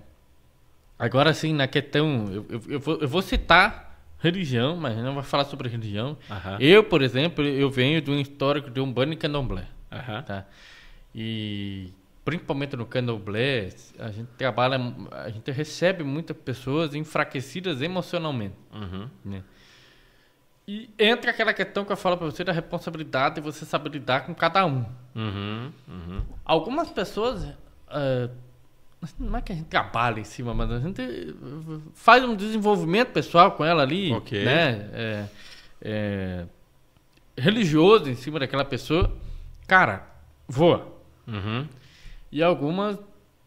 agora 0.99 1.33
sim, 1.35 1.53
na 1.53 1.67
questão, 1.67 2.27
eu, 2.33 2.47
eu, 2.49 2.63
eu 2.69 2.81
vou, 2.81 2.99
eu 3.01 3.09
vou 3.09 3.23
citar 3.23 3.99
religião, 4.19 4.77
mas 4.77 4.97
não 4.99 5.15
vou 5.15 5.23
falar 5.23 5.45
sobre 5.45 5.69
religião. 5.69 6.17
Aham. 6.31 6.57
Eu, 6.61 6.85
por 6.85 7.03
exemplo, 7.03 7.45
eu 7.45 7.69
venho 7.71 8.01
de 8.01 8.11
um 8.11 8.21
histórico 8.21 8.71
de 8.71 8.81
um 8.81 8.91
bando 8.91 9.17
candomblé. 9.17 9.65
Aham. 9.93 10.23
Tá? 10.23 10.45
E 11.15 11.93
principalmente 12.25 12.77
no 12.77 12.87
candomblé, 12.87 13.71
a 13.99 14.11
gente 14.11 14.29
trabalha, 14.37 14.79
a 15.13 15.31
gente 15.31 15.51
recebe 15.51 16.05
muitas 16.05 16.37
pessoas 16.37 16.95
enfraquecidas 16.95 17.81
emocionalmente. 17.83 18.55
Uhum. 18.73 19.09
né? 19.25 19.43
E 20.69 20.89
entra 20.99 21.33
aquela 21.33 21.53
questão 21.53 21.85
que 21.85 21.91
eu 21.91 21.97
falo 21.97 22.17
pra 22.17 22.27
você 22.27 22.45
da 22.45 22.53
responsabilidade 22.53 23.37
de 23.37 23.41
você 23.41 23.65
saber 23.65 23.91
lidar 23.91 24.25
com 24.27 24.35
cada 24.35 24.65
um. 24.65 24.85
Uhum. 25.17 25.73
Uhum. 25.89 26.23
Algumas 26.45 26.91
pessoas. 26.91 27.45
ah, 27.89 28.29
não 29.19 29.37
é 29.37 29.41
que 29.43 29.51
a 29.51 29.55
gente 29.57 29.67
trabalha 29.67 30.21
em 30.21 30.25
cima, 30.25 30.53
mas 30.55 30.71
a 30.71 30.79
gente 30.79 31.35
faz 31.95 32.23
um 32.23 32.37
desenvolvimento 32.37 33.11
pessoal 33.13 33.53
com 33.53 33.65
ela 33.65 33.83
ali, 33.83 34.13
Ok. 34.13 34.45
né? 34.45 34.91
É, 34.93 35.25
é, 35.83 36.47
religioso 37.37 38.09
em 38.11 38.15
cima 38.15 38.39
daquela 38.39 38.65
pessoa. 38.65 39.17
Cara, 39.67 40.07
voa. 40.47 40.87
Uhum. 41.27 41.67
E 42.33 42.43
algumas 42.43 42.99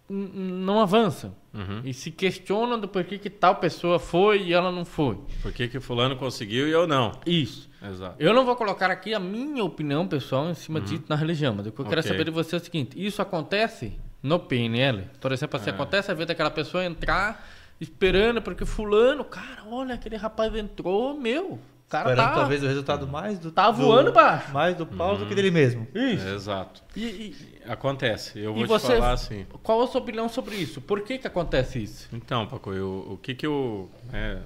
não 0.10 0.80
avançam. 0.80 1.36
Uhum. 1.54 1.82
E 1.86 1.94
se 1.94 2.12
questionam 2.12 2.80
do 2.80 2.88
porquê 2.88 3.18
que 3.18 3.30
tal 3.30 3.56
pessoa 3.56 4.00
foi 4.00 4.44
e 4.44 4.54
ela 4.54 4.72
não 4.72 4.84
foi. 4.86 5.18
Por 5.42 5.52
que, 5.54 5.68
que 5.68 5.80
fulano 5.80 6.16
conseguiu 6.16 6.68
e 6.68 6.72
eu 6.72 6.86
não? 6.88 7.12
Isso. 7.26 7.70
Exato. 7.82 8.16
Eu 8.20 8.34
não 8.34 8.46
vou 8.46 8.56
colocar 8.56 8.90
aqui 8.92 9.14
a 9.14 9.20
minha 9.20 9.64
opinião 9.64 10.08
pessoal 10.08 10.50
em 10.50 10.54
cima 10.54 10.82
disso 10.82 11.04
na 11.08 11.16
religião, 11.16 11.54
mas 11.56 11.68
o 11.68 11.72
que 11.72 11.80
eu 11.80 11.86
quero 11.86 12.00
Ok. 12.02 12.12
saber 12.12 12.26
de 12.26 12.32
você 12.32 12.56
é 12.56 12.60
o 12.60 12.64
seguinte: 12.64 13.02
isso 13.06 13.22
acontece 13.22 13.94
no 14.22 14.40
PNL? 14.40 15.08
Por 15.22 15.32
exemplo, 15.32 15.58
assim, 15.60 15.70
É. 15.70 15.74
acontece 15.74 16.12
a 16.12 16.14
ver 16.14 16.26
daquela 16.26 16.52
pessoa 16.52 16.84
entrar 16.86 17.48
esperando, 17.80 18.42
porque 18.42 18.66
Fulano, 18.66 19.24
cara, 19.24 19.64
olha, 19.70 19.96
aquele 19.96 20.16
rapaz 20.16 20.54
entrou, 20.56 21.18
meu, 21.20 21.60
cara 22.00 22.10
Esperando 22.12 22.30
tá. 22.30 22.36
talvez 22.40 22.64
o 22.64 22.68
resultado 22.68 23.08
mais 23.08 23.40
do. 23.40 23.52
Tá 23.52 23.70
do- 23.72 23.78
voando 23.78 24.12
baixo. 24.12 24.52
Mais 24.52 24.76
do 24.76 24.86
pau 24.86 25.18
do 25.18 25.26
que 25.26 25.36
dele 25.36 25.52
mesmo. 25.52 25.88
Isso. 25.94 26.28
Exato. 26.28 26.82
E, 26.96 27.04
e- 27.06 27.36
Acontece. 27.68 28.40
Eu 28.40 28.52
e 28.58 28.66
vou 28.66 28.78
te 28.78 28.82
você, 28.84 28.96
falar 28.98 29.12
assim. 29.14 29.46
qual 29.64 29.82
a 29.82 29.88
sua 29.88 30.02
opinião 30.02 30.28
sobre 30.28 30.56
isso? 30.56 30.82
Por 30.82 31.02
que 31.02 31.18
que 31.18 31.28
acontece 31.28 31.82
isso? 31.82 32.10
Então, 32.12 32.46
Paco, 32.48 32.74
eu, 32.74 33.08
o 33.12 33.18
que 33.18 33.34
que 33.36 33.46
eu, 33.46 33.90
é, 34.12 34.40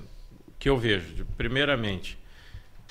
o 0.48 0.52
que 0.60 0.70
eu 0.70 0.78
vejo? 0.78 1.14
De- 1.16 1.24
Primeiramente, 1.24 2.18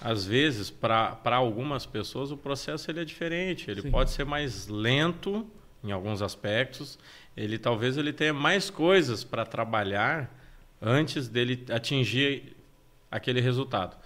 às 0.01 0.25
vezes, 0.27 0.69
para 0.71 1.19
algumas 1.37 1.87
pessoas, 1.87 2.31
o 2.31 2.37
processo 2.37 2.91
ele 2.91 3.01
é 3.01 3.05
diferente. 3.05 3.71
Ele 3.71 3.83
Sim. 3.83 3.91
pode 3.91 4.11
ser 4.11 4.25
mais 4.25 4.67
lento 4.69 5.47
em 5.85 5.93
alguns 5.93 6.23
aspectos. 6.23 6.99
Ele 7.37 7.59
talvez 7.59 7.97
ele 7.97 8.13
tenha 8.13 8.33
mais 8.35 8.69
coisas 8.71 9.23
para 9.23 9.45
trabalhar 9.47 10.29
antes 10.83 11.29
dele 11.29 11.65
atingir 11.71 12.57
aquele 13.11 13.41
resultado. 13.41 13.97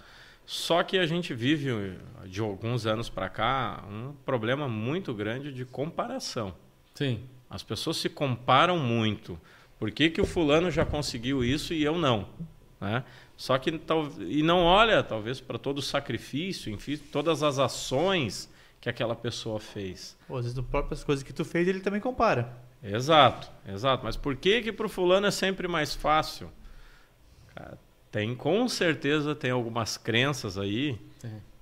Só 0.45 0.83
que 0.83 0.97
a 0.97 1.05
gente 1.05 1.33
vive 1.33 1.97
de 2.25 2.41
alguns 2.41 2.85
anos 2.85 3.09
para 3.09 3.29
cá 3.29 3.83
um 3.89 4.13
problema 4.25 4.67
muito 4.67 5.13
grande 5.13 5.51
de 5.53 5.65
comparação. 5.65 6.53
Sim. 6.93 7.23
As 7.49 7.63
pessoas 7.63 7.97
se 7.97 8.09
comparam 8.09 8.77
muito. 8.77 9.39
Por 9.79 9.91
que, 9.91 10.09
que 10.09 10.21
o 10.21 10.25
fulano 10.25 10.69
já 10.69 10.85
conseguiu 10.85 11.43
isso 11.43 11.73
e 11.73 11.83
eu 11.83 11.97
não? 11.97 12.27
Né? 12.79 13.03
Só 13.37 13.57
que 13.57 13.71
tal, 13.77 14.11
e 14.19 14.43
não 14.43 14.63
olha 14.63 15.01
talvez 15.03 15.41
para 15.41 15.57
todo 15.57 15.79
o 15.79 15.81
sacrifício, 15.81 16.71
enfim, 16.71 16.97
todas 16.97 17.43
as 17.43 17.57
ações 17.59 18.49
que 18.79 18.89
aquela 18.89 19.15
pessoa 19.15 19.59
fez. 19.59 20.17
Pô, 20.27 20.37
às 20.37 20.45
vezes, 20.45 20.57
as 20.57 20.65
próprias 20.65 21.03
coisas 21.03 21.23
que 21.23 21.31
tu 21.31 21.45
fez, 21.45 21.67
ele 21.67 21.79
também 21.79 22.01
compara. 22.01 22.57
Exato, 22.83 23.49
exato. 23.67 24.03
Mas 24.03 24.17
por 24.17 24.35
que 24.35 24.61
que 24.61 24.71
para 24.71 24.85
o 24.85 24.89
fulano 24.89 25.27
é 25.27 25.31
sempre 25.31 25.67
mais 25.67 25.93
fácil? 25.93 26.51
Cara, 27.53 27.77
Tem, 28.11 28.35
com 28.35 28.67
certeza, 28.67 29.33
tem 29.33 29.51
algumas 29.51 29.97
crenças 29.97 30.57
aí 30.57 30.99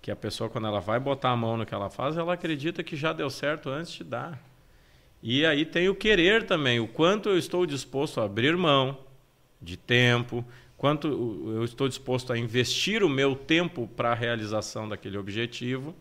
que 0.02 0.10
a 0.10 0.16
pessoa, 0.16 0.50
quando 0.50 0.66
ela 0.66 0.80
vai 0.80 1.00
botar 1.00 1.30
a 1.30 1.36
mão 1.36 1.58
no 1.58 1.66
que 1.66 1.74
ela 1.74 1.90
faz, 1.90 2.18
ela 2.18 2.34
acredita 2.34 2.84
que 2.84 2.96
já 2.96 3.14
deu 3.14 3.30
certo 3.30 3.70
antes 3.70 3.92
de 3.94 4.04
dar. 4.04 4.42
E 5.22 5.46
aí 5.46 5.66
tem 5.66 5.90
o 5.90 5.96
querer 5.96 6.46
também, 6.46 6.80
o 6.80 6.88
quanto 6.88 7.30
eu 7.30 7.38
estou 7.38 7.66
disposto 7.66 8.22
a 8.22 8.26
abrir 8.26 8.56
mão 8.56 8.98
de 9.62 9.76
tempo, 9.76 10.44
quanto 10.78 11.08
eu 11.08 11.64
estou 11.64 11.88
disposto 11.88 12.32
a 12.32 12.38
investir 12.38 13.04
o 13.04 13.10
meu 13.10 13.36
tempo 13.36 13.88
para 13.96 14.12
a 14.12 14.16
realização 14.16 14.88
daquele 14.88 15.18
objetivo. 15.18 15.94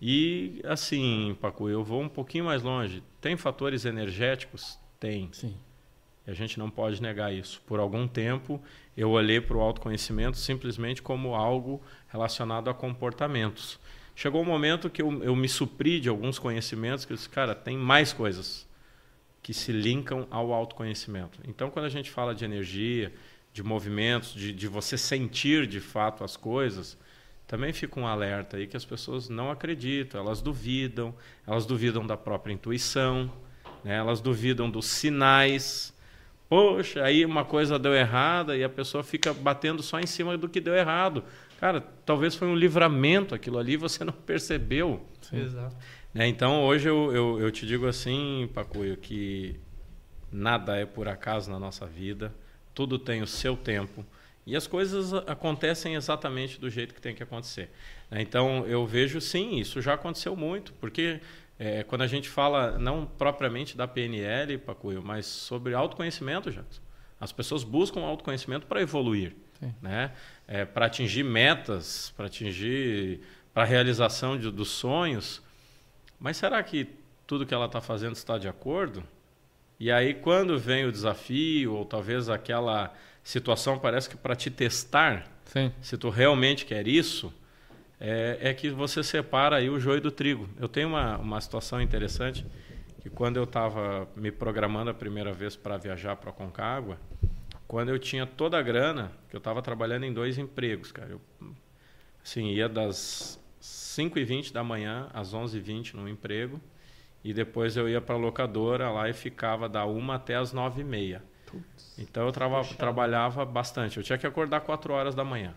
E 0.00 0.60
assim, 0.64 1.36
Paco, 1.40 1.68
eu 1.68 1.84
vou 1.84 2.00
um 2.00 2.08
pouquinho 2.08 2.46
mais 2.46 2.62
longe. 2.62 3.02
Tem 3.20 3.36
fatores 3.36 3.84
energéticos? 3.84 4.78
Tem. 4.98 5.28
Sim. 5.32 5.54
E 6.26 6.30
a 6.30 6.34
gente 6.34 6.58
não 6.58 6.70
pode 6.70 7.02
negar 7.02 7.34
isso. 7.34 7.60
Por 7.66 7.78
algum 7.78 8.08
tempo, 8.08 8.60
eu 9.00 9.10
olhei 9.10 9.40
para 9.40 9.56
o 9.56 9.60
autoconhecimento 9.60 10.36
simplesmente 10.36 11.00
como 11.00 11.36
algo 11.36 11.80
relacionado 12.08 12.68
a 12.68 12.74
comportamentos. 12.74 13.78
Chegou 14.12 14.42
um 14.42 14.44
momento 14.44 14.90
que 14.90 15.00
eu, 15.00 15.22
eu 15.22 15.36
me 15.36 15.48
supri 15.48 16.00
de 16.00 16.08
alguns 16.08 16.36
conhecimentos 16.36 17.04
que 17.04 17.12
eu 17.12 17.16
disse, 17.16 17.28
cara, 17.28 17.54
tem 17.54 17.76
mais 17.76 18.12
coisas 18.12 18.66
que 19.40 19.54
se 19.54 19.70
linkam 19.70 20.26
ao 20.32 20.52
autoconhecimento. 20.52 21.38
Então, 21.46 21.70
quando 21.70 21.84
a 21.84 21.88
gente 21.88 22.10
fala 22.10 22.34
de 22.34 22.44
energia, 22.44 23.12
de 23.52 23.62
movimentos, 23.62 24.34
de, 24.34 24.52
de 24.52 24.66
você 24.66 24.98
sentir 24.98 25.68
de 25.68 25.78
fato 25.78 26.24
as 26.24 26.36
coisas, 26.36 26.98
também 27.46 27.72
fica 27.72 28.00
um 28.00 28.06
alerta 28.06 28.56
aí 28.56 28.66
que 28.66 28.76
as 28.76 28.84
pessoas 28.84 29.28
não 29.28 29.48
acreditam, 29.48 30.20
elas 30.20 30.42
duvidam, 30.42 31.14
elas 31.46 31.64
duvidam 31.64 32.04
da 32.04 32.16
própria 32.16 32.52
intuição, 32.52 33.32
né? 33.84 33.94
elas 33.94 34.20
duvidam 34.20 34.68
dos 34.68 34.86
sinais. 34.86 35.96
Poxa, 36.48 37.04
aí 37.04 37.24
uma 37.24 37.44
coisa 37.44 37.78
deu 37.78 37.94
errada 37.94 38.56
e 38.56 38.64
a 38.64 38.68
pessoa 38.68 39.04
fica 39.04 39.34
batendo 39.34 39.82
só 39.82 40.00
em 40.00 40.06
cima 40.06 40.36
do 40.38 40.48
que 40.48 40.60
deu 40.60 40.74
errado. 40.74 41.22
Cara, 41.60 41.80
talvez 42.06 42.34
foi 42.34 42.48
um 42.48 42.54
livramento 42.54 43.34
aquilo 43.34 43.58
ali, 43.58 43.76
você 43.76 44.02
não 44.04 44.12
percebeu. 44.12 45.06
Exato. 45.32 45.76
Né? 46.14 46.26
Então, 46.26 46.64
hoje 46.64 46.88
eu, 46.88 47.12
eu, 47.12 47.40
eu 47.40 47.50
te 47.50 47.66
digo 47.66 47.86
assim, 47.86 48.48
Pacuio, 48.54 48.96
que 48.96 49.60
nada 50.32 50.76
é 50.76 50.86
por 50.86 51.08
acaso 51.08 51.50
na 51.50 51.58
nossa 51.58 51.86
vida, 51.86 52.34
tudo 52.74 52.98
tem 52.98 53.20
o 53.20 53.26
seu 53.26 53.56
tempo 53.56 54.04
e 54.48 54.56
as 54.56 54.66
coisas 54.66 55.12
acontecem 55.12 55.94
exatamente 55.94 56.58
do 56.58 56.70
jeito 56.70 56.94
que 56.94 57.02
tem 57.02 57.14
que 57.14 57.22
acontecer. 57.22 57.68
né? 58.10 58.22
Então, 58.22 58.66
eu 58.66 58.86
vejo 58.86 59.20
sim, 59.20 59.58
isso 59.58 59.82
já 59.82 59.92
aconteceu 59.92 60.34
muito, 60.34 60.72
porque 60.80 61.20
é, 61.58 61.82
quando 61.82 62.02
a 62.02 62.06
gente 62.06 62.28
fala 62.28 62.78
não 62.78 63.04
propriamente 63.04 63.76
da 63.76 63.88
PNL, 63.88 64.58
Pacuio, 64.58 65.02
mas 65.02 65.26
sobre 65.26 65.74
autoconhecimento, 65.74 66.50
Jackson, 66.50 66.80
as 67.20 67.32
pessoas 67.32 67.64
buscam 67.64 68.00
autoconhecimento 68.00 68.66
para 68.66 68.80
evoluir, 68.80 69.34
Sim. 69.58 69.74
né? 69.82 70.12
É, 70.46 70.64
para 70.64 70.86
atingir 70.86 71.24
metas, 71.24 72.12
para 72.16 72.26
atingir, 72.26 73.20
para 73.52 73.64
a 73.64 73.66
realização 73.66 74.38
de, 74.38 74.50
dos 74.52 74.68
sonhos. 74.68 75.42
Mas 76.20 76.36
será 76.36 76.62
que 76.62 76.88
tudo 77.26 77.44
que 77.44 77.52
ela 77.52 77.66
está 77.66 77.80
fazendo 77.80 78.14
está 78.14 78.38
de 78.38 78.46
acordo? 78.46 79.02
E 79.80 79.90
aí, 79.90 80.14
quando 80.14 80.58
vem 80.58 80.84
o 80.86 80.92
desafio, 80.92 81.74
ou 81.74 81.84
talvez 81.84 82.28
aquela 82.28 82.94
situação 83.22 83.78
parece 83.78 84.08
que 84.08 84.16
para 84.16 84.34
te 84.34 84.50
testar, 84.50 85.26
Sim. 85.44 85.72
se 85.80 85.98
tu 85.98 86.08
realmente 86.08 86.64
quer 86.64 86.86
isso, 86.86 87.32
é, 88.00 88.38
é 88.40 88.54
que 88.54 88.70
você 88.70 89.02
separa 89.02 89.56
aí 89.56 89.68
o 89.68 89.80
joio 89.80 90.00
do 90.00 90.10
trigo. 90.10 90.48
Eu 90.58 90.68
tenho 90.68 90.88
uma, 90.88 91.18
uma 91.18 91.40
situação 91.40 91.80
interessante, 91.80 92.46
que 93.00 93.10
quando 93.10 93.36
eu 93.36 93.44
estava 93.44 94.08
me 94.16 94.30
programando 94.30 94.90
a 94.90 94.94
primeira 94.94 95.32
vez 95.32 95.56
para 95.56 95.76
viajar 95.76 96.16
para 96.16 96.32
Concagua, 96.32 96.98
quando 97.66 97.90
eu 97.90 97.98
tinha 97.98 98.26
toda 98.26 98.58
a 98.58 98.62
grana, 98.62 99.12
que 99.28 99.36
eu 99.36 99.38
estava 99.38 99.60
trabalhando 99.60 100.04
em 100.04 100.12
dois 100.12 100.38
empregos, 100.38 100.90
cara. 100.90 101.10
Eu, 101.10 101.20
assim, 102.24 102.50
ia 102.50 102.68
das 102.68 103.38
5h20 103.60 104.52
da 104.52 104.64
manhã 104.64 105.08
às 105.12 105.34
11h20 105.34 105.94
no 105.94 106.08
emprego, 106.08 106.60
e 107.22 107.34
depois 107.34 107.76
eu 107.76 107.88
ia 107.88 108.00
para 108.00 108.14
a 108.14 108.18
locadora 108.18 108.90
lá 108.90 109.08
e 109.08 109.12
ficava 109.12 109.68
da 109.68 109.84
1 109.84 110.12
até 110.12 110.36
as 110.36 110.54
9h30. 110.54 111.20
Então 111.98 112.24
eu 112.26 112.32
trava, 112.32 112.62
trabalhava 112.76 113.44
bastante. 113.44 113.96
Eu 113.96 114.02
tinha 114.02 114.16
que 114.16 114.26
acordar 114.26 114.60
4 114.60 114.92
horas 114.92 115.14
da 115.14 115.24
manhã. 115.24 115.54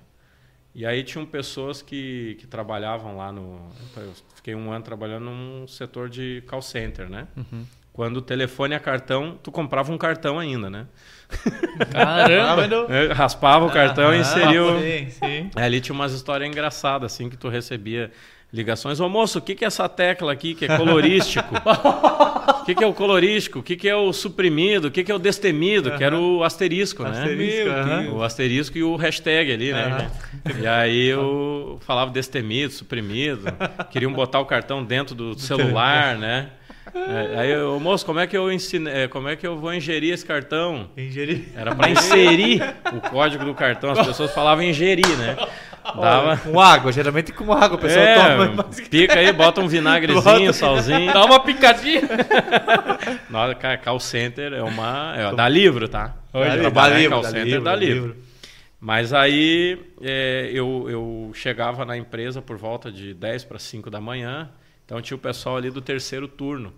E 0.74 0.86
aí 0.86 1.04
tinham 1.04 1.26
pessoas 1.26 1.82
que, 1.82 2.38
que 2.40 2.48
trabalhavam 2.48 3.18
lá 3.18 3.32
no. 3.32 3.70
Eu 3.98 4.14
fiquei 4.36 4.56
um 4.56 4.72
ano 4.72 4.84
trabalhando 4.84 5.26
num 5.26 5.68
setor 5.68 6.10
de 6.10 6.44
call 6.48 6.62
center, 6.62 7.10
né? 7.10 7.28
Quando 7.94 8.18
o 8.18 8.22
telefone 8.22 8.74
é 8.74 8.80
cartão, 8.80 9.38
tu 9.44 9.52
comprava 9.52 9.92
um 9.92 9.98
cartão 9.98 10.40
ainda, 10.40 10.70
né? 10.70 10.88
Caramba! 11.92 12.64
Eu 12.94 13.14
raspava 13.14 13.66
o 13.66 13.72
cartão 13.72 14.14
e 14.14 14.20
inseria 14.20 14.64
o. 14.64 14.80
Sim, 14.80 15.10
sim. 15.10 15.52
Aí 15.56 15.64
ali 15.66 15.82
tinha 15.82 15.94
umas 15.94 16.14
histórias 16.14 16.50
engraçadas, 16.50 17.12
assim, 17.12 17.30
que 17.30 17.36
tu 17.36 17.50
recebia 17.50 18.10
ligações. 18.54 19.00
Ô 19.00 19.08
moço, 19.08 19.40
o 19.40 19.42
que, 19.42 19.56
que 19.56 19.64
é 19.64 19.68
essa 19.68 19.88
tecla 19.88 20.32
aqui 20.32 20.54
que 20.54 20.66
é 20.66 20.78
colorístico? 20.78 21.56
O 22.62 22.64
que, 22.64 22.76
que 22.76 22.84
é 22.84 22.88
o 22.88 22.94
colorístico? 22.94 23.60
O 23.60 23.64
que, 23.64 23.76
que 23.76 23.90
é 23.90 23.96
o 23.96 24.14
suprimido? 24.14 24.86
O 24.86 24.92
que, 24.92 25.04
que 25.04 25.12
é 25.12 25.16
o 25.16 25.20
destemido? 25.20 25.92
Que 25.98 26.04
era 26.04 26.18
o 26.18 26.44
asterisco, 26.44 27.04
né? 27.04 27.10
Asterisco. 27.10 27.70
Deus. 27.70 28.14
O 28.14 28.24
asterisco 28.24 28.78
e 28.78 28.84
o 28.84 28.96
hashtag 28.96 29.52
ali, 29.52 29.74
né? 29.74 30.12
E 30.62 30.68
aí 30.68 31.08
eu 31.08 31.80
falava 31.82 32.12
destemido, 32.12 32.72
suprimido. 32.72 33.46
Queriam 33.90 34.14
botar 34.14 34.40
o 34.40 34.46
cartão 34.46 34.84
dentro 34.84 35.16
do 35.16 35.34
celular, 35.40 36.18
né? 36.18 36.50
É, 36.94 37.40
aí, 37.40 37.52
eu, 37.52 37.80
moço, 37.80 38.06
como 38.06 38.20
é 38.20 38.26
que 38.28 38.36
eu 38.36 38.52
ensino, 38.52 38.90
é, 38.90 39.08
como 39.08 39.28
é 39.30 39.36
que 39.36 39.46
eu 39.46 39.58
vou 39.58 39.74
ingerir 39.74 40.14
esse 40.14 40.26
cartão? 40.26 40.90
Ingerir. 40.98 41.46
Era 41.56 41.76
para 41.76 41.90
inserir 41.90 42.62
o 42.92 43.00
código 43.10 43.46
do 43.46 43.54
cartão, 43.54 43.92
as 43.92 44.06
pessoas 44.06 44.34
falavam 44.34 44.64
ingerir, 44.64 45.08
né? 45.18 45.38
Dava. 45.96 46.38
Com 46.38 46.60
água, 46.60 46.92
geralmente 46.92 47.32
com 47.32 47.52
água, 47.54 47.76
o 47.76 47.80
pessoal 47.80 48.06
É, 48.06 48.16
toma. 48.38 48.64
mas- 48.68 48.82
pica 48.90 49.20
aí, 49.20 49.32
bota 49.32 49.62
um 49.62 49.68
vinagrezinho, 49.68 50.24
Bota- 50.24 50.54
salzinho. 50.54 51.14
Dá 51.14 51.24
uma 51.26 51.40
picadinha. 51.40 52.02
Nossa, 53.30 53.56
call 53.84 54.00
center 54.00 54.54
é 54.54 54.62
uma. 54.64 55.14
É, 55.16 55.36
dá 55.36 55.48
livro, 55.48 55.88
tá? 55.88 56.16
Dá 56.34 56.58
Trabalhar 56.58 56.90
dá 56.90 56.96
em 57.00 57.02
livro, 57.02 57.14
call 57.16 57.22
dá 57.24 57.30
center 57.30 57.46
livro, 57.46 57.64
dá 57.64 57.72
dá 57.72 57.76
livro. 57.78 58.08
livro. 58.08 58.18
Mas 58.80 59.14
aí 59.14 59.78
é, 60.02 60.50
eu, 60.54 60.88
eu 60.90 61.32
chegava 61.36 61.86
na 61.86 61.96
empresa 61.98 62.42
por 62.42 62.58
volta 62.58 62.92
de 62.92 63.14
10 63.14 63.44
para 63.46 63.60
5 63.60 63.90
da 63.92 64.02
manhã, 64.02 64.50
então 64.92 65.02
tinha 65.02 65.16
o 65.16 65.20
pessoal 65.22 65.56
ali 65.56 65.72
do 65.72 65.82
terceiro 65.82 66.28
turno. 66.28 66.74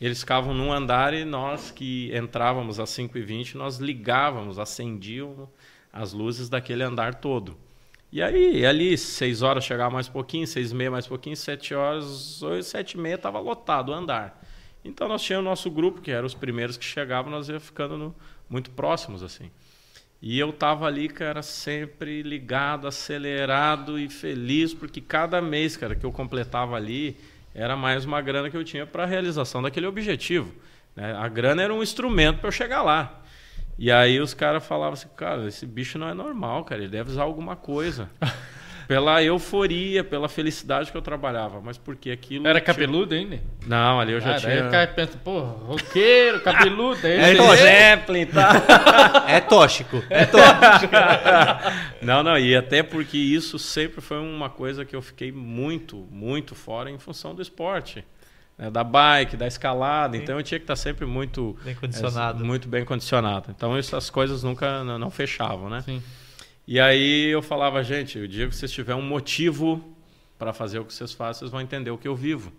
Eles 0.00 0.20
ficavam 0.20 0.54
num 0.54 0.72
andar 0.72 1.12
e 1.12 1.24
nós 1.24 1.72
que 1.72 2.08
entrávamos 2.16 2.78
às 2.78 2.88
5h20, 2.90 3.56
nós 3.56 3.78
ligávamos, 3.78 4.60
acendíamos 4.60 5.48
as 5.92 6.12
luzes 6.12 6.48
daquele 6.48 6.84
andar 6.84 7.16
todo. 7.16 7.56
E 8.12 8.22
aí, 8.22 8.64
ali, 8.64 8.96
6 8.96 9.42
horas 9.42 9.64
chegava 9.64 9.90
mais 9.90 10.08
pouquinho, 10.08 10.46
6 10.46 10.70
e 10.70 10.74
meia 10.76 10.88
mais 10.88 11.08
pouquinho, 11.08 11.36
7 11.36 11.74
horas, 11.74 12.40
8, 12.40 12.62
7 12.62 12.92
e 12.92 12.98
meia 13.00 13.16
estava 13.16 13.40
lotado 13.40 13.88
o 13.88 13.92
andar. 13.92 14.40
Então 14.84 15.08
nós 15.08 15.20
tínhamos 15.20 15.44
o 15.44 15.50
nosso 15.50 15.68
grupo, 15.68 16.00
que 16.00 16.12
eram 16.12 16.28
os 16.28 16.34
primeiros 16.34 16.76
que 16.76 16.84
chegavam, 16.84 17.28
nós 17.28 17.48
ia 17.48 17.58
ficando 17.58 17.98
no- 17.98 18.14
muito 18.48 18.70
próximos 18.70 19.20
assim. 19.20 19.50
E 20.22 20.38
eu 20.38 20.52
tava 20.52 20.86
ali, 20.86 21.08
cara, 21.08 21.42
sempre 21.42 22.22
ligado, 22.22 22.86
acelerado 22.86 23.98
e 23.98 24.08
feliz, 24.08 24.72
porque 24.72 25.00
cada 25.00 25.42
mês, 25.42 25.76
cara, 25.76 25.96
que 25.96 26.06
eu 26.06 26.12
completava 26.12 26.76
ali, 26.76 27.16
era 27.54 27.76
mais 27.76 28.04
uma 28.04 28.20
grana 28.20 28.50
que 28.50 28.56
eu 28.56 28.64
tinha 28.64 28.86
para 28.86 29.04
a 29.04 29.06
realização 29.06 29.62
daquele 29.62 29.86
objetivo. 29.86 30.54
né? 30.94 31.14
A 31.16 31.28
grana 31.28 31.62
era 31.62 31.72
um 31.72 31.82
instrumento 31.82 32.38
para 32.38 32.48
eu 32.48 32.52
chegar 32.52 32.82
lá. 32.82 33.22
E 33.78 33.92
aí 33.92 34.20
os 34.20 34.34
caras 34.34 34.66
falavam 34.66 34.94
assim, 34.94 35.08
cara, 35.16 35.46
esse 35.46 35.64
bicho 35.64 35.98
não 35.98 36.08
é 36.08 36.14
normal, 36.14 36.64
cara, 36.64 36.80
ele 36.80 36.90
deve 36.90 37.10
usar 37.10 37.22
alguma 37.22 37.54
coisa. 37.54 38.10
pela 38.88 39.22
euforia, 39.22 40.02
pela 40.02 40.28
felicidade 40.30 40.90
que 40.90 40.96
eu 40.96 41.02
trabalhava, 41.02 41.60
mas 41.60 41.76
porque 41.76 42.10
aquilo... 42.10 42.48
Era 42.48 42.58
tinha- 42.58 42.64
cabeludo 42.74 43.14
ainda? 43.14 43.38
Não, 43.66 44.00
ali 44.00 44.12
eu 44.12 44.20
já 44.20 44.34
Ah, 44.36 44.40
tinha... 44.40 44.66
o 44.66 44.70
cara 44.70 44.86
pensa, 44.86 45.18
pô, 45.22 45.40
roqueiro, 45.40 46.40
cabeludo. 46.40 47.06
Aí 47.06 47.12
É 47.12 47.28
ele- 47.30 47.36
tóxico. 47.38 47.62
Zeppelin, 47.68 48.26
tá? 48.32 49.24
É 49.28 49.40
tóxico. 49.40 50.02
É 50.08 50.24
tóxico. 50.24 50.92
não, 52.00 52.22
não, 52.22 52.38
e 52.38 52.56
até 52.56 52.82
porque 52.82 53.18
isso 53.18 53.58
sempre 53.58 54.00
foi 54.00 54.18
uma 54.18 54.48
coisa 54.48 54.84
que 54.86 54.96
eu 54.96 55.02
fiquei 55.02 55.30
muito, 55.30 55.96
muito 56.10 56.54
fora 56.54 56.90
em 56.90 56.98
função 56.98 57.34
do 57.34 57.42
esporte. 57.42 58.02
né, 58.56 58.70
da 58.70 58.82
bike, 58.82 59.36
da 59.36 59.46
escalada, 59.46 60.16
então 60.16 60.36
eu 60.38 60.42
tinha 60.42 60.58
que 60.58 60.64
estar 60.64 60.76
sempre 60.76 61.04
muito 61.06 61.56
Bem 61.62 61.74
condicionado. 61.74 62.42
é, 62.42 62.46
muito 62.46 62.66
bem 62.68 62.84
condicionado. 62.86 63.50
Então 63.54 63.76
essas 63.76 64.08
coisas 64.10 64.42
nunca 64.42 64.82
não, 64.82 64.98
não 64.98 65.10
fechavam, 65.10 65.68
né? 65.68 65.82
Sim. 65.82 66.02
E 66.70 66.78
aí 66.78 67.28
eu 67.28 67.40
falava, 67.40 67.82
gente, 67.82 68.18
o 68.18 68.28
dia 68.28 68.46
que 68.46 68.54
vocês 68.54 68.70
tiverem 68.70 69.00
um 69.00 69.06
motivo 69.06 69.82
para 70.38 70.52
fazer 70.52 70.78
o 70.78 70.84
que 70.84 70.92
vocês 70.92 71.14
fazem, 71.14 71.38
vocês 71.38 71.50
vão 71.50 71.62
entender 71.62 71.90
o 71.90 71.96
que 71.96 72.06
eu 72.06 72.14
vivo. 72.14 72.52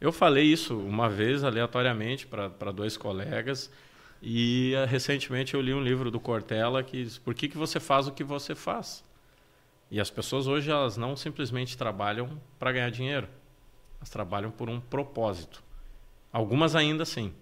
Eu 0.00 0.12
falei 0.12 0.44
isso 0.44 0.78
uma 0.78 1.08
vez 1.08 1.42
aleatoriamente 1.42 2.24
para 2.24 2.70
dois 2.70 2.96
colegas 2.96 3.68
e 4.22 4.74
eh, 4.74 4.84
recentemente 4.84 5.54
eu 5.54 5.60
li 5.60 5.74
um 5.74 5.82
livro 5.82 6.08
do 6.08 6.20
Cortella 6.20 6.84
que 6.84 7.02
diz 7.02 7.18
por 7.18 7.34
que, 7.34 7.48
que 7.48 7.58
você 7.58 7.80
faz 7.80 8.06
o 8.06 8.12
que 8.12 8.22
você 8.22 8.54
faz. 8.54 9.02
E 9.90 9.98
as 9.98 10.08
pessoas 10.08 10.46
hoje 10.46 10.70
elas 10.70 10.96
não 10.96 11.16
simplesmente 11.16 11.76
trabalham 11.76 12.40
para 12.60 12.70
ganhar 12.70 12.90
dinheiro, 12.92 13.26
elas 13.96 14.08
trabalham 14.08 14.52
por 14.52 14.70
um 14.70 14.78
propósito. 14.78 15.64
Algumas 16.32 16.76
ainda 16.76 17.04
sim, 17.04 17.34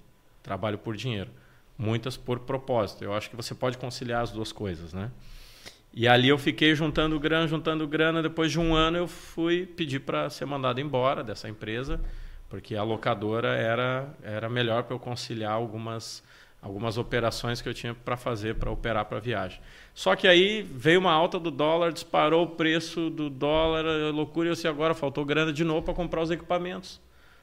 trabalham 0.43 0.78
por 0.78 0.97
dinheiro, 0.97 1.31
muitas 1.77 2.16
por 2.16 2.39
propósito. 2.39 3.05
Eu 3.05 3.12
acho 3.12 3.28
que 3.28 3.36
você 3.36 3.55
pode 3.55 3.77
conciliar 3.77 4.23
as 4.23 4.31
duas 4.31 4.51
coisas, 4.51 4.94
né? 4.94 5.11
E 5.96 6.08
ali 6.08 6.28
eu 6.28 6.36
fiquei 6.36 6.74
juntando 6.74 7.20
grana, 7.20 7.46
juntando 7.46 7.86
grana. 7.86 8.20
Depois 8.20 8.50
de 8.50 8.58
um 8.58 8.74
ano 8.74 8.98
eu 8.98 9.06
fui 9.06 9.64
pedir 9.64 10.00
para 10.00 10.28
ser 10.28 10.44
mandado 10.44 10.80
embora 10.80 11.22
dessa 11.22 11.48
empresa, 11.48 12.00
porque 12.48 12.74
a 12.74 12.82
locadora 12.82 13.54
era, 13.54 14.12
era 14.20 14.48
melhor 14.48 14.82
para 14.82 14.96
eu 14.96 14.98
conciliar 14.98 15.52
algumas, 15.52 16.20
algumas 16.60 16.98
operações 16.98 17.62
que 17.62 17.68
eu 17.68 17.74
tinha 17.74 17.94
para 17.94 18.16
fazer 18.16 18.56
para 18.56 18.72
operar 18.72 19.04
para 19.04 19.20
viagem. 19.20 19.60
Só 19.94 20.16
que 20.16 20.26
aí 20.26 20.62
veio 20.62 20.98
uma 20.98 21.12
alta 21.12 21.38
do 21.38 21.50
dólar, 21.52 21.92
disparou 21.92 22.42
o 22.42 22.48
preço 22.48 23.08
do 23.08 23.30
dólar, 23.30 23.84
loucura, 24.12 24.48
e 24.48 24.50
eu 24.50 24.54
disse, 24.54 24.66
agora 24.66 24.94
faltou 24.94 25.24
grana 25.24 25.52
de 25.52 25.62
novo 25.62 25.82
para 25.82 25.94
comprar 25.94 26.22
os 26.22 26.30
equipamentos. 26.32 27.00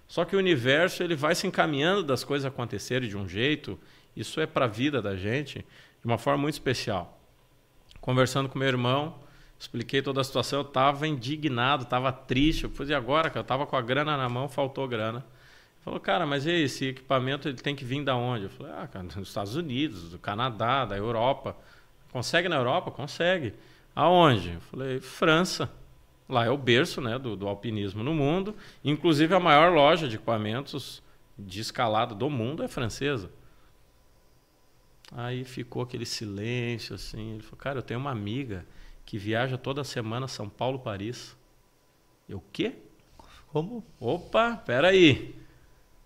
Só 0.10 0.26
que 0.26 0.36
o 0.36 0.40
universo 0.40 1.02
ele 1.04 1.16
vai 1.16 1.36
se 1.36 1.48
encaminhando 1.48 2.04
das 2.04 2.26
coisas 2.26 2.46
acontecerem 2.46 3.08
de 3.08 3.16
um 3.16 3.30
jeito, 3.30 3.80
isso 4.14 4.42
é 4.42 4.46
para 4.46 4.66
a 4.66 4.68
vida 4.68 5.02
da 5.02 5.16
gente, 5.16 5.60
de 5.60 6.06
uma 6.06 6.18
forma 6.18 6.42
muito 6.42 6.56
especial 6.56 7.21
conversando 8.02 8.50
com 8.50 8.60
meu 8.60 8.68
irmão, 8.68 9.16
expliquei 9.58 10.02
toda 10.02 10.20
a 10.20 10.24
situação, 10.24 10.60
eu 10.60 10.66
estava 10.66 11.08
indignado, 11.08 11.84
estava 11.84 12.12
triste. 12.12 12.64
Eu 12.64 12.72
falei, 12.72 12.92
e 12.92 12.96
agora, 12.96 13.30
cara? 13.30 13.40
Eu 13.40 13.44
estava 13.44 13.66
com 13.68 13.78
a 13.78 13.82
grana 13.82 14.18
na 14.18 14.28
mão, 14.28 14.50
faltou 14.50 14.88
grana. 14.88 15.20
Ele 15.20 15.86
falou, 15.86 16.00
cara, 16.00 16.26
mas 16.26 16.46
e 16.46 16.52
esse 16.52 16.88
equipamento 16.88 17.48
ele 17.48 17.58
tem 17.58 17.76
que 17.76 17.86
vir 17.86 18.04
da 18.04 18.16
onde? 18.16 18.46
Eu 18.46 18.50
falei, 18.50 18.74
ah, 18.74 18.88
cara, 18.88 19.06
dos 19.06 19.28
Estados 19.28 19.56
Unidos, 19.56 20.10
do 20.10 20.18
Canadá, 20.18 20.84
da 20.84 20.98
Europa. 20.98 21.56
Consegue 22.12 22.50
na 22.50 22.56
Europa? 22.56 22.90
Consegue. 22.92 23.54
Aonde? 23.96 24.54
Eu 24.54 24.62
falei, 24.62 25.00
França. 25.00 25.70
Lá 26.28 26.46
é 26.46 26.50
o 26.50 26.58
berço 26.58 27.02
né, 27.02 27.20
do, 27.20 27.36
do 27.36 27.48
alpinismo 27.48 28.04
no 28.04 28.14
mundo. 28.14 28.56
Inclusive, 28.84 29.36
a 29.36 29.40
maior 29.40 29.74
loja 29.74 30.08
de 30.08 30.16
equipamentos 30.16 31.04
de 31.38 31.60
escalada 31.60 32.16
do 32.16 32.30
mundo 32.30 32.64
é 32.64 32.68
francesa. 32.68 33.30
Aí 35.12 35.44
ficou 35.44 35.82
aquele 35.82 36.06
silêncio 36.06 36.96
assim. 36.96 37.34
Ele 37.34 37.44
falou: 37.44 37.58
Cara, 37.58 37.80
eu 37.80 37.84
tenho 37.84 38.00
uma 38.00 38.12
amiga 38.12 38.66
que 39.06 39.18
viaja 39.18 39.58
toda 39.58 39.84
semana 39.84 40.28
São 40.28 40.48
Paulo, 40.48 40.80
Paris. 40.80 41.36
Eu, 42.30 42.38
o 42.38 42.44
quê? 42.52 42.76
Como? 43.48 43.84
Opa, 44.00 44.56
peraí. 44.56 45.36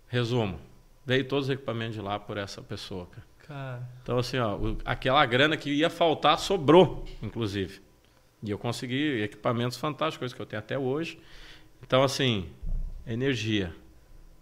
Resumo: 0.08 0.58
veio 1.04 1.26
todos 1.26 1.46
os 1.46 1.50
equipamentos 1.50 1.94
de 1.94 2.00
lá 2.00 2.18
por 2.18 2.36
essa 2.36 2.60
pessoa, 2.60 3.06
cara. 3.06 3.26
Cara. 3.46 3.88
Então, 4.02 4.18
assim, 4.18 4.38
ó, 4.38 4.56
o, 4.56 4.76
aquela 4.84 5.24
grana 5.24 5.56
que 5.56 5.70
ia 5.70 5.88
faltar 5.88 6.36
sobrou, 6.38 7.04
inclusive. 7.22 7.80
E 8.42 8.50
eu 8.50 8.58
consegui 8.58 9.22
equipamentos 9.22 9.76
fantásticos, 9.76 10.18
coisas 10.18 10.34
que 10.34 10.42
eu 10.42 10.46
tenho 10.46 10.58
até 10.58 10.76
hoje. 10.76 11.18
Então, 11.80 12.02
assim, 12.02 12.50
energia. 13.06 13.72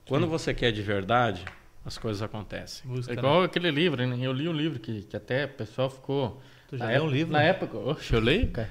Quando 0.08 0.24
Sim. 0.24 0.30
você 0.30 0.54
quer 0.54 0.72
de 0.72 0.80
verdade, 0.80 1.44
as 1.84 1.98
coisas 1.98 2.22
acontecem. 2.22 2.88
Música, 2.88 3.12
é 3.12 3.16
igual 3.16 3.40
né? 3.40 3.46
aquele 3.46 3.70
livro, 3.70 4.06
né? 4.06 4.16
Eu 4.20 4.32
li 4.32 4.48
um 4.48 4.52
livro 4.52 4.78
que, 4.78 5.02
que 5.02 5.16
até 5.16 5.44
o 5.44 5.48
pessoal 5.48 5.90
ficou. 5.90 6.40
Tu 6.68 6.78
já 6.78 6.86
leu 6.86 7.04
um 7.04 7.10
livro? 7.10 7.32
Na 7.32 7.42
época. 7.42 7.76
Oxe, 7.76 8.14
eu 8.14 8.20
leio, 8.20 8.50
cara. 8.50 8.70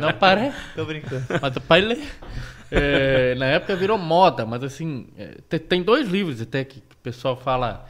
não 0.00 0.12
parei. 0.14 0.50
Tô 0.74 0.84
brincando. 0.84 1.24
Mas 1.40 1.56
o 1.56 1.60
pai 1.60 1.80
lê. 1.82 1.98
É, 2.70 3.34
na 3.36 3.46
época 3.46 3.76
virou 3.76 3.98
moda, 3.98 4.46
mas 4.46 4.62
assim. 4.62 5.08
É, 5.16 5.36
tem, 5.48 5.60
tem, 5.60 5.82
dois 5.82 6.08
livros 6.08 6.40
até 6.40 6.64
que, 6.64 6.80
que 6.80 6.94
o 6.94 6.98
pessoal 7.02 7.36
fala 7.36 7.86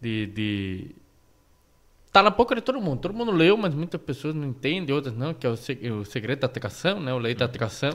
de, 0.00 0.26
de 0.26 0.94
tá 2.12 2.22
na 2.22 2.30
boca 2.30 2.54
de 2.54 2.60
todo 2.60 2.80
mundo. 2.80 3.00
Todo 3.00 3.14
mundo 3.14 3.32
leu, 3.32 3.56
mas 3.56 3.74
muitas 3.74 4.00
pessoas 4.00 4.34
não 4.34 4.46
entendem, 4.46 4.94
outras 4.94 5.16
não, 5.16 5.32
que 5.32 5.46
é 5.46 5.50
o, 5.50 5.54
o 6.00 6.04
segredo 6.04 6.40
da 6.40 6.46
atração, 6.46 7.00
né? 7.00 7.12
O 7.12 7.18
lei 7.18 7.34
da 7.34 7.46
atração. 7.46 7.90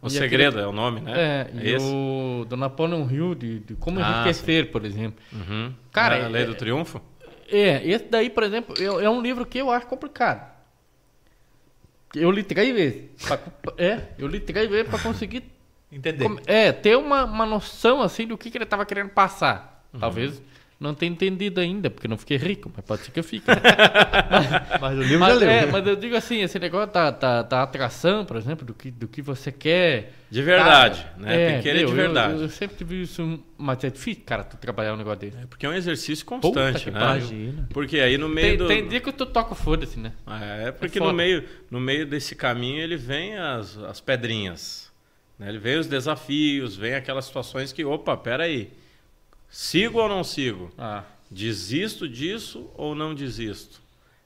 O 0.00 0.06
e 0.06 0.10
segredo 0.10 0.58
aquele, 0.58 0.64
é 0.64 0.66
o 0.66 0.72
nome, 0.72 1.00
né? 1.02 1.12
É, 1.14 1.50
é 1.54 1.62
e 1.62 1.74
esse? 1.74 1.86
o 1.86 2.46
do 2.48 2.56
Napoleon 2.56 3.06
Hill, 3.08 3.34
de, 3.34 3.58
de 3.60 3.74
como 3.74 4.00
ah, 4.00 4.22
enriquecer, 4.22 4.64
sim. 4.64 4.72
por 4.72 4.84
exemplo. 4.84 5.22
Uhum. 5.30 5.74
Cara, 5.92 6.16
é 6.16 6.24
a 6.24 6.28
lei 6.28 6.44
é, 6.44 6.46
do 6.46 6.54
triunfo? 6.54 7.02
É, 7.50 7.86
esse 7.86 8.06
daí, 8.06 8.30
por 8.30 8.44
exemplo, 8.44 8.74
é, 8.78 9.04
é 9.04 9.10
um 9.10 9.20
livro 9.20 9.44
que 9.44 9.58
eu 9.58 9.70
acho 9.70 9.86
complicado. 9.86 10.50
Eu 12.14 12.30
li 12.30 12.42
três 12.42 12.74
vezes. 12.74 13.02
Pra, 13.26 13.38
é, 13.76 14.08
eu 14.18 14.26
li 14.26 14.40
três 14.40 14.70
vezes 14.70 14.88
para 14.88 14.98
conseguir 15.00 15.44
entender. 15.92 16.26
é, 16.46 16.72
ter 16.72 16.96
uma, 16.96 17.24
uma 17.24 17.44
noção 17.44 18.00
assim 18.00 18.26
do 18.26 18.38
que, 18.38 18.50
que 18.50 18.56
ele 18.56 18.64
estava 18.64 18.86
querendo 18.86 19.10
passar. 19.10 19.84
Uhum. 19.92 20.00
Talvez 20.00 20.40
não 20.80 20.94
tenho 20.94 21.12
entendido 21.12 21.60
ainda, 21.60 21.90
porque 21.90 22.08
não 22.08 22.16
fiquei 22.16 22.38
rico, 22.38 22.72
mas 22.74 22.82
pode 22.82 23.02
ser 23.02 23.10
que 23.10 23.20
eu 23.20 23.24
fique. 23.24 23.46
Né? 23.46 23.56
mas, 24.30 24.80
mas, 24.80 24.98
o 24.98 25.02
livro 25.02 25.18
mas, 25.18 25.34
já 25.34 25.38
leu. 25.38 25.50
É, 25.50 25.66
mas 25.66 25.86
eu 25.86 25.94
digo 25.94 26.16
assim, 26.16 26.40
esse 26.40 26.58
negócio 26.58 26.90
da, 26.90 27.10
da, 27.10 27.42
da, 27.42 27.62
atração, 27.62 28.24
por 28.24 28.38
exemplo, 28.38 28.64
do 28.64 28.72
que, 28.72 28.90
do 28.90 29.06
que 29.06 29.20
você 29.20 29.52
quer. 29.52 30.14
De 30.30 30.40
verdade, 30.40 31.02
cara, 31.02 31.16
né? 31.18 31.34
É, 31.34 31.48
Tem 31.48 31.56
que 31.58 31.62
querer 31.64 31.86
de 31.86 31.92
verdade. 31.92 32.32
Eu, 32.32 32.42
eu, 32.42 32.48
sempre 32.48 32.78
tive 32.78 33.02
isso, 33.02 33.44
mas 33.58 33.84
é 33.84 33.90
difícil, 33.90 34.22
cara, 34.24 34.42
tu 34.42 34.56
trabalhar 34.56 34.94
um 34.94 34.96
negócio 34.96 35.20
desse. 35.20 35.36
É 35.36 35.46
porque 35.46 35.66
é 35.66 35.68
um 35.68 35.74
exercício 35.74 36.24
constante, 36.24 36.90
né? 36.90 36.98
Imagina. 36.98 37.68
Porque 37.74 38.00
aí 38.00 38.16
no 38.16 38.28
meio 38.28 38.48
tem, 38.48 38.56
do... 38.56 38.66
Tem 38.66 38.88
dia 38.88 39.00
que 39.00 39.12
tu 39.12 39.26
toca 39.26 39.54
foda-se, 39.54 40.00
né? 40.00 40.12
É, 40.66 40.72
porque 40.72 40.98
é 40.98 41.02
no, 41.02 41.12
meio, 41.12 41.44
no 41.70 41.78
meio 41.78 42.06
desse 42.06 42.34
caminho 42.34 42.80
ele 42.80 42.96
vem 42.96 43.36
as, 43.36 43.76
as 43.76 44.00
pedrinhas. 44.00 44.90
Né? 45.38 45.50
Ele 45.50 45.58
vem 45.58 45.76
os 45.76 45.86
desafios, 45.86 46.74
vem 46.74 46.94
aquelas 46.94 47.26
situações 47.26 47.70
que, 47.70 47.84
opa, 47.84 48.16
peraí, 48.16 48.70
sigo 49.50 50.00
ou 50.00 50.08
não 50.08 50.24
sigo? 50.24 50.70
Ah. 50.78 51.04
Desisto 51.30 52.08
disso 52.08 52.70
ou 52.74 52.94
não 52.94 53.14
desisto? 53.14 53.80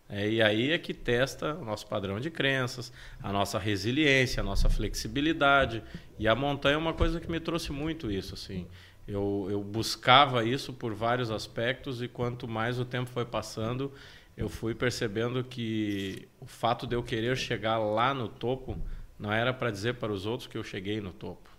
É, 0.08 0.28
e 0.28 0.42
aí 0.42 0.70
é 0.70 0.78
que 0.78 0.92
testa 0.92 1.54
o 1.54 1.64
nosso 1.64 1.86
padrão 1.86 2.20
de 2.20 2.30
crenças, 2.30 2.92
a 3.22 3.32
nossa 3.32 3.58
resiliência, 3.58 4.40
a 4.40 4.44
nossa 4.44 4.68
flexibilidade. 4.68 5.82
E 6.18 6.28
a 6.28 6.34
montanha 6.34 6.74
é 6.74 6.78
uma 6.78 6.92
coisa 6.92 7.20
que 7.20 7.30
me 7.30 7.40
trouxe 7.40 7.72
muito 7.72 8.10
isso. 8.10 8.34
Assim. 8.34 8.66
Eu, 9.08 9.48
eu 9.50 9.62
buscava 9.62 10.44
isso 10.44 10.72
por 10.72 10.94
vários 10.94 11.30
aspectos 11.30 12.02
e 12.02 12.08
quanto 12.08 12.46
mais 12.46 12.78
o 12.78 12.84
tempo 12.84 13.10
foi 13.10 13.24
passando, 13.24 13.92
eu 14.36 14.48
fui 14.48 14.74
percebendo 14.74 15.42
que 15.44 16.28
o 16.40 16.46
fato 16.46 16.86
de 16.86 16.96
eu 16.96 17.02
querer 17.02 17.36
chegar 17.36 17.78
lá 17.78 18.14
no 18.14 18.28
topo 18.28 18.78
não 19.18 19.32
era 19.32 19.52
para 19.52 19.70
dizer 19.70 19.94
para 19.94 20.12
os 20.12 20.26
outros 20.26 20.46
que 20.46 20.56
eu 20.56 20.64
cheguei 20.64 21.00
no 21.00 21.12
topo. 21.12 21.50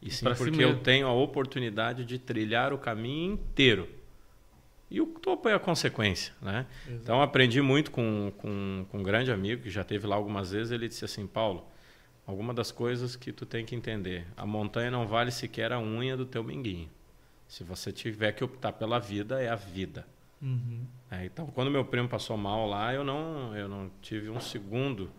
E 0.00 0.10
sim 0.10 0.24
porque 0.24 0.54
si 0.54 0.62
eu 0.62 0.78
tenho 0.78 1.06
a 1.06 1.12
oportunidade 1.12 2.04
de 2.04 2.18
trilhar 2.18 2.72
o 2.72 2.78
caminho 2.78 3.32
inteiro 3.32 3.88
e 4.90 5.00
o 5.00 5.06
topo 5.06 5.48
é 5.48 5.54
a 5.54 5.58
consequência, 5.58 6.32
né? 6.40 6.66
Exato. 6.86 7.02
Então 7.02 7.22
aprendi 7.22 7.60
muito 7.60 7.90
com, 7.90 8.32
com, 8.38 8.86
com 8.90 8.98
um 8.98 9.02
grande 9.02 9.30
amigo 9.30 9.62
que 9.62 9.70
já 9.70 9.84
teve 9.84 10.06
lá 10.06 10.16
algumas 10.16 10.50
vezes. 10.50 10.72
Ele 10.72 10.88
disse 10.88 11.04
assim, 11.04 11.26
Paulo, 11.26 11.66
alguma 12.26 12.54
das 12.54 12.72
coisas 12.72 13.14
que 13.14 13.30
tu 13.30 13.44
tem 13.44 13.66
que 13.66 13.74
entender, 13.74 14.26
a 14.36 14.46
montanha 14.46 14.90
não 14.90 15.06
vale 15.06 15.30
sequer 15.30 15.72
a 15.72 15.80
unha 15.80 16.16
do 16.16 16.24
teu 16.24 16.42
minguinho. 16.42 16.88
Se 17.46 17.62
você 17.62 17.92
tiver 17.92 18.32
que 18.32 18.42
optar 18.42 18.72
pela 18.72 18.98
vida, 18.98 19.42
é 19.42 19.48
a 19.48 19.56
vida. 19.56 20.06
Uhum. 20.40 20.86
É, 21.10 21.24
então, 21.24 21.46
quando 21.48 21.70
meu 21.70 21.84
primo 21.84 22.08
passou 22.08 22.36
mal 22.36 22.66
lá, 22.66 22.94
eu 22.94 23.02
não, 23.04 23.56
eu 23.56 23.68
não 23.68 23.90
tive 24.00 24.30
um 24.30 24.40
segundo 24.40 25.10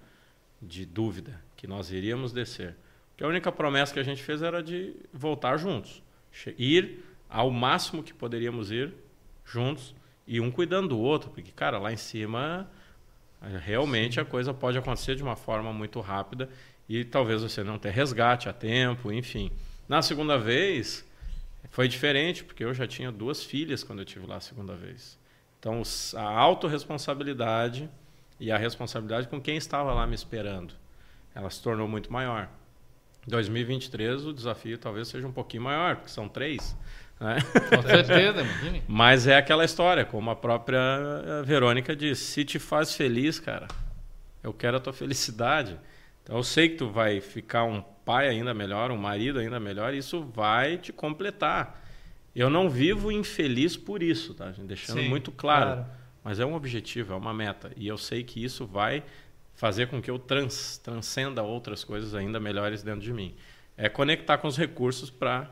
de 0.61 0.85
dúvida 0.85 1.41
que 1.55 1.67
nós 1.67 1.91
iríamos 1.91 2.31
descer. 2.31 2.75
Porque 3.19 3.25
a 3.25 3.27
única 3.27 3.51
promessa 3.51 3.93
que 3.93 3.99
a 3.99 4.03
gente 4.03 4.23
fez 4.23 4.41
era 4.41 4.63
de 4.63 4.95
voltar 5.11 5.57
juntos, 5.57 6.01
ir 6.57 7.03
ao 7.29 7.51
máximo 7.51 8.01
que 8.01 8.13
poderíamos 8.13 8.71
ir 8.71 8.93
juntos 9.43 9.93
e 10.25 10.39
um 10.39 10.49
cuidando 10.49 10.87
do 10.87 10.97
outro, 10.97 11.29
porque, 11.29 11.51
cara, 11.51 11.77
lá 11.77 11.91
em 11.91 11.97
cima 11.97 12.71
realmente 13.65 14.15
Sim. 14.15 14.21
a 14.21 14.25
coisa 14.25 14.53
pode 14.53 14.77
acontecer 14.77 15.15
de 15.15 15.21
uma 15.21 15.35
forma 15.35 15.73
muito 15.73 15.99
rápida 15.99 16.47
e 16.87 17.03
talvez 17.03 17.41
você 17.41 17.61
não 17.61 17.77
tenha 17.77 17.93
resgate 17.93 18.47
a 18.47 18.53
tempo, 18.53 19.11
enfim. 19.11 19.51
Na 19.85 20.01
segunda 20.01 20.37
vez 20.37 21.05
foi 21.71 21.89
diferente, 21.89 22.45
porque 22.45 22.63
eu 22.63 22.73
já 22.73 22.87
tinha 22.87 23.11
duas 23.11 23.43
filhas 23.43 23.83
quando 23.83 23.99
eu 23.99 24.05
tive 24.05 24.25
lá 24.27 24.37
a 24.37 24.41
segunda 24.41 24.75
vez. 24.75 25.19
Então, 25.59 25.81
a 26.15 26.23
autorresponsabilidade 26.23 27.89
e 28.39 28.49
a 28.49 28.57
responsabilidade 28.57 29.27
com 29.27 29.41
quem 29.41 29.57
estava 29.57 29.93
lá 29.93 30.07
me 30.07 30.15
esperando, 30.15 30.73
ela 31.35 31.49
se 31.49 31.61
tornou 31.61 31.85
muito 31.85 32.13
maior. 32.13 32.49
2023 33.27 34.25
o 34.25 34.33
desafio 34.33 34.77
talvez 34.77 35.07
seja 35.07 35.27
um 35.27 35.31
pouquinho 35.31 35.63
maior, 35.63 35.97
porque 35.97 36.09
são 36.09 36.27
três. 36.27 36.75
Né? 37.19 37.37
Com 37.69 37.81
certeza, 37.81 38.41
imagine. 38.41 38.83
Mas 38.87 39.27
é 39.27 39.35
aquela 39.35 39.65
história, 39.65 40.05
como 40.05 40.29
a 40.29 40.35
própria 40.35 40.79
Verônica 41.43 41.95
disse, 41.95 42.23
se 42.23 42.45
te 42.45 42.57
faz 42.57 42.95
feliz, 42.95 43.39
cara, 43.39 43.67
eu 44.41 44.53
quero 44.53 44.77
a 44.77 44.79
tua 44.79 44.93
felicidade. 44.93 45.77
Então 46.23 46.37
eu 46.37 46.43
sei 46.43 46.69
que 46.69 46.75
tu 46.75 46.89
vai 46.89 47.19
ficar 47.19 47.63
um 47.63 47.81
pai 47.81 48.29
ainda 48.29 48.53
melhor, 48.53 48.91
um 48.91 48.97
marido 48.97 49.39
ainda 49.39 49.59
melhor, 49.59 49.93
e 49.93 49.97
isso 49.97 50.23
vai 50.23 50.77
te 50.77 50.93
completar. 50.93 51.83
Eu 52.35 52.49
não 52.49 52.69
vivo 52.69 53.11
infeliz 53.11 53.75
por 53.75 54.01
isso, 54.01 54.33
tá? 54.33 54.53
Deixando 54.57 55.01
Sim, 55.01 55.09
muito 55.09 55.31
claro. 55.31 55.83
claro. 55.83 55.85
Mas 56.23 56.39
é 56.39 56.45
um 56.45 56.53
objetivo, 56.53 57.13
é 57.13 57.15
uma 57.15 57.33
meta. 57.33 57.71
E 57.75 57.87
eu 57.87 57.97
sei 57.97 58.23
que 58.23 58.43
isso 58.43 58.65
vai 58.65 59.03
fazer 59.59 59.87
com 59.87 60.01
que 60.01 60.09
eu 60.09 60.17
trans, 60.17 60.77
transcenda 60.77 61.43
outras 61.43 61.83
coisas 61.83 62.15
ainda 62.15 62.39
melhores 62.39 62.81
dentro 62.81 63.01
de 63.01 63.11
mim. 63.11 63.35
É 63.75 63.89
conectar 63.89 64.37
com 64.37 64.47
os 64.47 64.57
recursos 64.57 65.09
para 65.09 65.51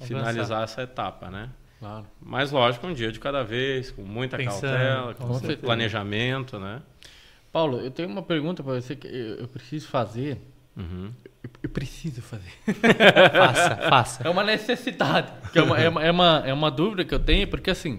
finalizar 0.00 0.64
essa 0.64 0.82
etapa, 0.82 1.30
né? 1.30 1.50
Claro. 1.78 2.06
Mas 2.18 2.50
lógico, 2.50 2.86
um 2.86 2.94
dia 2.94 3.12
de 3.12 3.20
cada 3.20 3.44
vez, 3.44 3.90
com 3.90 4.00
muita 4.00 4.38
Pensando, 4.38 4.62
cautela, 4.62 5.14
com, 5.14 5.38
com 5.38 5.56
planejamento, 5.56 6.58
né? 6.58 6.80
Paulo, 7.52 7.78
eu 7.78 7.90
tenho 7.90 8.08
uma 8.08 8.22
pergunta 8.22 8.62
para 8.62 8.80
você 8.80 8.96
que 8.96 9.06
eu, 9.06 9.46
preciso 9.48 9.86
fazer. 9.88 10.40
Uhum. 10.74 11.12
Eu, 11.44 11.50
eu, 11.64 11.68
preciso 11.68 12.22
fazer. 12.22 12.52
faça, 13.36 13.76
faça. 13.90 14.26
É 14.26 14.30
uma 14.30 14.44
necessidade. 14.44 15.30
é, 15.54 15.60
uma, 15.60 15.78
é, 15.78 15.88
uma, 15.90 16.04
é, 16.04 16.10
uma, 16.10 16.42
é 16.46 16.52
uma 16.54 16.70
dúvida 16.70 17.04
que 17.04 17.14
eu 17.14 17.20
tenho, 17.20 17.46
porque 17.48 17.68
assim, 17.68 17.98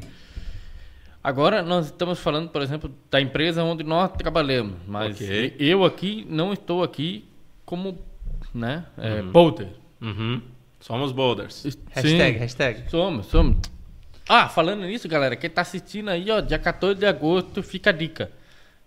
Agora 1.27 1.61
nós 1.61 1.87
estamos 1.87 2.19
falando, 2.19 2.47
por 2.47 2.61
exemplo, 2.61 2.89
da 3.11 3.19
empresa 3.19 3.61
onde 3.61 3.83
nós 3.83 4.09
trabalhamos, 4.13 4.75
mas 4.87 5.13
Ok. 5.15 5.55
eu 5.59 5.83
aqui 5.83 6.25
não 6.29 6.53
estou 6.53 6.81
aqui 6.81 7.25
como, 7.65 7.99
né, 8.53 8.85
é, 8.97 9.19
Uhum. 9.19 9.31
boulder. 9.33 9.67
Uhum. 10.01 10.41
Somos 10.79 11.11
boulders. 11.11 11.65
Hashtag, 11.91 12.33
Sim, 12.33 12.39
hashtag. 12.39 12.89
somos, 12.89 13.25
somos. 13.25 13.57
Ah, 14.29 14.47
falando 14.47 14.85
nisso, 14.85 15.05
galera, 15.09 15.35
quem 15.35 15.49
tá 15.49 15.63
assistindo 15.63 16.07
aí, 16.07 16.31
ó, 16.31 16.39
dia 16.39 16.57
14 16.57 16.97
de 16.97 17.05
agosto, 17.05 17.61
fica 17.61 17.89
a 17.89 17.93
dica. 17.93 18.31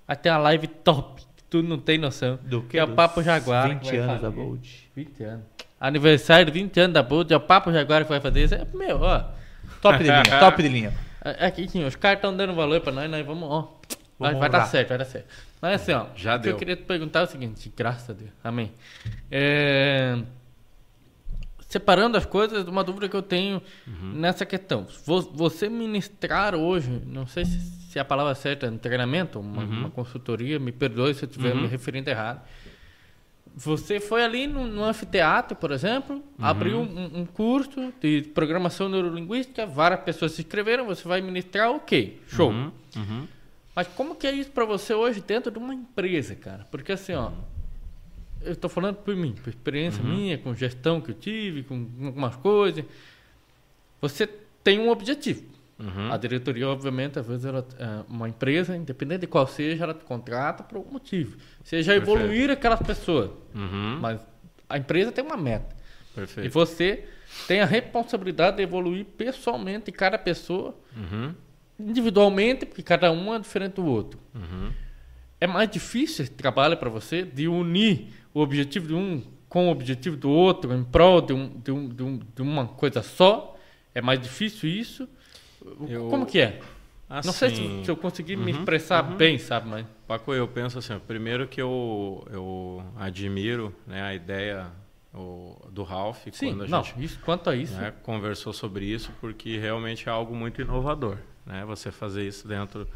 Vai 0.07 0.17
ter 0.17 0.31
uma 0.31 0.39
live 0.39 0.67
top, 0.67 1.21
que 1.37 1.43
tu 1.45 1.63
não 1.63 1.77
tem 1.79 1.99
noção. 1.99 2.39
Do 2.43 2.63
que 2.63 2.79
é 2.79 2.85
o 2.85 2.89
Papo 2.89 3.23
Jaguar. 3.23 3.69
que 3.69 3.75
20 3.75 3.85
vai 3.91 3.99
anos 3.99 4.15
da 4.23 4.31
fazer. 4.31 4.43
Bold. 4.43 4.91
20 4.97 5.23
anos. 5.25 5.45
Aniversário, 5.79 6.51
20 6.51 6.81
anos 6.81 6.95
da 6.95 7.03
Bolt, 7.03 7.31
é 7.31 7.37
o 7.37 7.41
Papo 7.41 7.71
Jaguar 7.71 8.03
que 8.05 8.09
vai 8.09 8.21
fazer 8.21 8.45
isso. 8.45 8.55
É, 8.55 8.67
meu, 8.73 8.99
ó. 9.03 9.25
Top 9.83 9.99
de 9.99 10.05
linha, 10.05 10.23
top 10.41 10.63
de 10.63 10.69
linha. 10.71 11.10
É- 11.25 11.47
Aqui, 11.47 11.69
sim, 11.69 11.85
os 11.85 11.97
caras 11.97 12.19
estão 12.19 12.37
dando 12.37 12.55
valor 12.55 12.81
pra 12.81 12.93
nós, 12.93 13.11
nós 13.11 13.25
vamos, 13.27 13.49
ó. 13.49 13.79
Vai, 14.19 14.33
Vamos 14.33 14.41
vai 14.41 14.51
dar 14.51 14.67
certo, 14.67 14.89
vai 14.91 14.99
dar 14.99 15.05
certo. 15.07 15.29
Mas 15.63 15.81
assim, 15.81 15.93
ó. 15.93 16.07
Já 16.15 16.35
o 16.37 16.39
que 16.39 16.43
deu. 16.45 16.53
Eu 16.53 16.59
queria 16.59 16.77
te 16.77 16.83
perguntar 16.83 17.21
é 17.21 17.23
o 17.23 17.27
seguinte, 17.27 17.73
graças 17.77 18.11
a 18.11 18.13
Deus. 18.13 18.31
Amém. 18.45 18.71
É, 19.31 20.19
Separando 21.69 22.17
as 22.19 22.27
coisas, 22.27 22.67
uma 22.67 22.83
dúvida 22.83 23.09
que 23.09 23.15
eu 23.15 23.23
tenho 23.23 23.63
Uhum. 23.87 24.13
nessa 24.15 24.45
questão. 24.45 24.89
Vo- 25.07 25.31
Você 25.35 25.69
ministrar 25.69 26.53
hoje, 26.57 26.91
não 27.07 27.29
sei 27.29 27.45
se, 27.45 27.61
se 27.93 27.99
a 27.99 28.05
palavra 28.05 28.35
certa 28.35 28.67
é 28.67 28.71
um 28.71 28.77
treinamento, 28.77 29.39
uma, 29.39 29.63
Uhum. 29.63 29.79
uma 29.83 29.91
consultoria, 29.91 30.59
me 30.59 30.73
perdoe 30.73 31.15
se 31.15 31.25
eu 31.25 31.29
estiver 31.29 31.55
me 31.55 31.69
referindo 31.69 32.11
errado. 32.11 32.43
Você 33.57 33.99
foi 34.01 34.25
ali 34.25 34.47
no, 34.47 34.67
no 34.67 34.85
anfiteatro, 34.85 35.57
por 35.57 35.71
exemplo, 35.73 36.17
Uhum. 36.17 36.23
abriu 36.39 36.79
um, 36.81 37.21
um 37.21 37.27
curso 37.27 37.93
de 38.01 38.23
programação 38.35 38.89
neurolinguística, 38.89 39.67
várias 39.67 40.01
pessoas 40.01 40.33
se 40.33 40.43
inscreveram, 40.43 40.87
você 40.87 41.07
vai 41.07 41.21
ministrar, 41.21 41.71
ok, 41.71 42.21
show. 42.29 42.51
Uhum. 42.51 42.73
Uhum. 42.97 43.29
Mas 43.75 43.87
como 43.89 44.15
que 44.15 44.27
é 44.27 44.33
isso 44.33 44.51
pra 44.51 44.65
você 44.65 44.95
hoje 44.95 45.21
dentro 45.21 45.51
de 45.51 45.59
uma 45.59 45.75
empresa, 45.75 46.35
cara? 46.35 46.67
Porque 46.71 46.93
assim, 46.93 47.13
ó, 47.15 47.31
eu 48.43 48.57
tô 48.57 48.69
falando 48.69 48.97
por 48.97 49.15
mim, 49.15 49.33
por 49.35 49.49
experiência 49.51 50.03
minha, 50.03 50.39
com 50.39 50.55
gestão 50.55 51.01
que 51.01 51.11
eu 51.11 51.15
tive, 51.15 51.63
com 51.63 51.87
algumas 52.05 52.37
coisas. 52.37 52.85
Você 54.01 54.27
tem 54.65 54.79
um 54.79 54.89
objetivo. 54.91 55.43
Uhum. 55.81 56.13
A 56.13 56.17
diretoria, 56.19 56.69
obviamente, 56.69 57.19
às 57.19 57.27
vezes 57.27 57.45
ela, 57.47 57.67
é, 57.79 58.05
uma 58.07 58.29
empresa, 58.29 58.77
independente 58.77 59.23
de 59.23 59.27
qual 59.27 59.47
seja, 59.47 59.85
ela 59.85 59.95
te 59.95 60.05
contrata 60.05 60.63
por 60.63 60.77
algum 60.77 60.93
motivo. 60.93 61.39
Seja 61.65 61.93
Perfeito. 61.95 62.19
evoluir 62.19 62.51
aquelas 62.51 62.81
pessoas. 62.81 63.31
Uhum. 63.55 63.99
Mas 64.01 64.21
a 64.69 64.77
empresa 64.77 65.11
tem 65.11 65.25
uma 65.25 65.37
meta. 65.39 65.75
E 66.13 66.15
Perfeito. 66.17 66.53
você 66.53 67.05
tem 67.49 67.61
a 67.61 67.65
responsabilidade 67.65 68.59
de 68.59 68.63
evoluir 68.63 69.07
pessoalmente 69.07 69.91
cada 69.91 70.19
pessoa, 70.19 70.75
Uhum. 70.95 71.35
individualmente, 71.79 72.67
porque 72.67 72.83
cada 72.83 73.11
um 73.11 73.35
é 73.35 73.39
diferente 73.39 73.75
do 73.75 73.87
outro. 73.87 74.21
Uhum. 74.35 74.71
É 75.41 75.47
mais 75.47 75.71
difícil 75.71 76.25
esse 76.25 76.33
trabalho 76.33 76.77
para 76.77 76.91
você 76.91 77.23
de 77.23 77.49
unir 77.49 78.09
o 78.35 78.41
objetivo 78.41 78.87
de 78.89 78.95
um 78.95 79.23
com 79.49 79.67
o 79.67 79.71
objetivo 79.73 80.17
do 80.17 80.31
outro 80.31 80.73
em 80.73 80.85
prol 80.85 81.21
de, 81.21 81.33
um, 81.33 81.49
de, 81.49 81.73
um, 81.73 81.89
de, 81.89 82.03
um, 82.05 82.21
de 82.37 82.43
uma 82.43 82.69
coisa 82.69 83.03
só? 83.03 83.57
É 83.93 84.01
mais 84.01 84.21
difícil 84.21 84.69
isso? 84.71 85.09
Eu- 85.89 86.09
Como 86.09 86.27
que 86.27 86.41
é? 86.41 86.61
Não 87.09 87.33
sei 87.33 87.51
se, 87.51 87.57
Assim, 87.57 87.85
se 87.85 87.91
eu 87.91 87.97
consegui 87.97 88.37
me 88.37 88.45
Uhum, 88.53 88.59
expressar 88.61 89.03
uhum. 89.03 89.17
bem, 89.17 89.37
sabe? 89.39 89.69
Mas 89.69 89.87
Paco, 90.07 90.33
eu 90.33 90.47
penso 90.47 90.79
assim, 90.79 90.97
primeiro 91.07 91.47
que 91.49 91.61
eu, 91.61 92.25
eu 92.31 92.85
admiro 92.97 93.75
né, 93.87 94.03
a 94.03 94.15
ideia 94.15 94.67
o, 95.13 95.57
do 95.71 95.83
Ralph 95.83 96.25
sim, 96.31 96.49
quando 96.51 96.63
a 96.63 96.67
não, 96.69 96.83
gente 96.85 97.05
isso, 97.05 97.19
quanto 97.25 97.51
a 97.51 97.57
isso, 97.57 97.75
né, 97.75 97.93
conversou 98.05 98.53
sobre 98.53 98.85
isso, 98.87 99.11
porque 99.21 99.59
realmente 99.59 100.09
é 100.09 100.13
algo 100.13 100.35
muito 100.37 100.61
inovador, 100.63 101.17
né? 101.45 101.65
Você 101.65 101.91
fazer 101.91 102.27
isso 102.27 102.47
dentro 102.47 102.87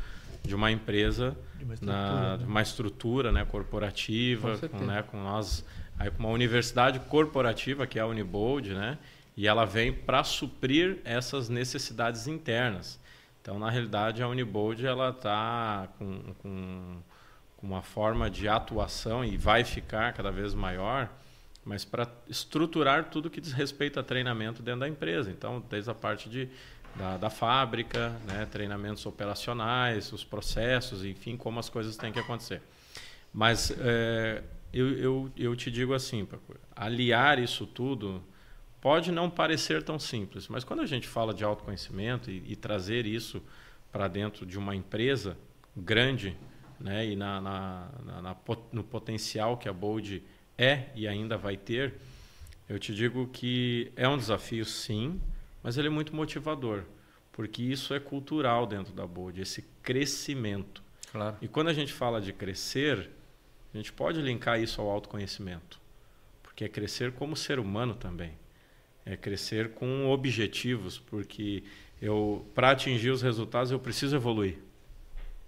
de 0.45 0.55
uma 0.55 0.71
empresa, 0.71 1.37
De 1.57 1.65
uma 1.65 1.75
estrutura, 1.75 2.21
na, 2.21 2.37
né? 2.37 2.45
uma 2.47 2.63
estrutura 2.63 3.33
né, 3.33 3.45
corporativa, 3.45 4.59
Com 4.59 4.69
com, 4.79 4.85
né, 4.87 5.03
com 5.03 5.23
nós, 5.23 5.65
aí 5.99 6.11
com 6.11 6.21
uma 6.21 6.29
universidade 6.33 7.01
corporativa 7.01 7.85
que 7.87 7.99
é 7.99 8.03
a 8.03 8.07
Unibold, 8.07 8.75
né? 8.75 8.97
E 9.37 9.47
ela 9.47 9.65
vem 9.65 9.93
para 9.93 10.23
suprir 10.23 10.99
essas 11.05 11.49
necessidades 11.49 12.27
internas. 12.27 13.01
Então, 13.43 13.59
na 13.59 13.69
realidade, 13.69 14.23
a 14.23 14.29
Unibold 14.29 14.87
ela 14.87 15.11
está 15.11 15.89
com, 15.99 16.35
com, 16.39 17.03
com 17.57 17.67
uma 17.67 17.83
forma 17.83 18.31
de 18.31 18.49
atuação 18.49 19.25
e 19.25 19.37
vai 19.37 19.65
ficar 19.65 20.13
cada 20.13 20.31
vez 20.31 20.55
maior, 20.55 21.11
mas 21.65 21.85
para 21.85 22.09
estruturar 22.29 23.11
tudo 23.11 23.29
que 23.29 23.41
diz 23.41 23.53
respeito 23.53 23.99
a 23.99 24.03
treinamento 24.03 24.63
dentro 24.63 24.81
da 24.81 24.89
empresa. 24.89 25.31
Então, 25.31 25.63
desde 25.69 25.91
a 25.91 25.95
parte 25.95 26.31
de, 26.31 26.49
da, 26.95 27.17
da 27.17 27.29
fábrica, 27.29 28.11
né, 28.27 28.47
treinamentos 28.51 29.05
operacionais, 29.05 30.13
os 30.13 30.25
processos, 30.25 31.05
enfim, 31.05 31.37
como 31.37 31.59
as 31.59 31.69
coisas 31.69 31.97
têm 31.97 32.13
que 32.13 32.19
acontecer. 32.19 32.63
Mas 33.33 33.73
é, 33.79 34.43
eu, 34.73 34.97
eu, 34.97 35.33
eu 35.37 35.57
te 35.57 35.71
digo 35.71 35.93
assim, 35.93 36.27
aliar 36.75 37.39
isso 37.39 37.67
tudo 37.67 38.23
pode 38.85 39.11
não 39.11 39.31
parecer 39.31 39.83
tão 39.83 39.99
simples, 39.99 40.47
mas 40.47 40.63
quando 40.63 40.81
a 40.81 40.87
gente 40.87 41.09
fala 41.09 41.33
de 41.33 41.43
autoconhecimento 41.43 42.31
e, 42.31 42.45
e 42.49 42.55
trazer 42.55 43.07
isso 43.07 43.43
para 43.91 44.07
dentro 44.09 44.45
de 44.45 44.59
uma 44.59 44.77
empresa 44.77 45.39
grande, 45.75 46.37
né, 46.79 47.07
e 47.07 47.17
na, 47.17 47.41
na, 47.41 47.89
na, 48.05 48.37
no 48.71 48.85
potencial 48.85 49.57
que 49.57 49.71
a 49.71 49.73
Bold 49.73 50.23
é 50.59 50.91
e 50.95 51.09
ainda 51.09 51.39
vai 51.39 51.57
ter, 51.57 51.95
eu 52.69 52.79
te 52.79 52.95
digo 52.95 53.27
que 53.29 53.91
é 53.97 54.07
um 54.07 54.19
desafio, 54.19 54.67
sim, 54.67 55.19
mas 55.63 55.79
ele 55.79 55.89
é 55.89 55.91
muito 55.91 56.15
motivador, 56.15 56.85
porque 57.33 57.63
isso 57.63 57.95
é 57.95 57.99
cultural 57.99 58.67
dentro 58.67 58.93
da 58.93 59.07
Bold, 59.07 59.41
esse 59.41 59.65
crescimento. 59.83 60.83
claro. 61.11 61.39
E 61.41 61.49
quando 61.49 61.69
a 61.69 61.73
gente 61.73 61.91
fala 61.91 62.21
de 62.21 62.35
crescer, 62.35 63.09
a 63.73 63.77
gente 63.79 63.95
pode 63.95 64.21
linkar 64.21 64.61
isso 64.61 64.79
ao 64.83 64.91
autoconhecimento, 64.91 65.81
porque 66.43 66.65
é 66.65 66.69
crescer 66.69 67.13
como 67.13 67.35
ser 67.35 67.59
humano 67.59 67.95
também. 67.95 68.44
É 69.07 69.17
crescer 69.17 69.73
com 69.75 70.07
objetivos, 70.11 70.99
porque 70.99 71.63
eu 72.01 72.47
para 72.55 72.71
atingir 72.71 73.11
os 73.11 73.23
resultados 73.23 73.71
eu 73.71 73.79
preciso 73.79 74.17
evoluir. 74.17 74.59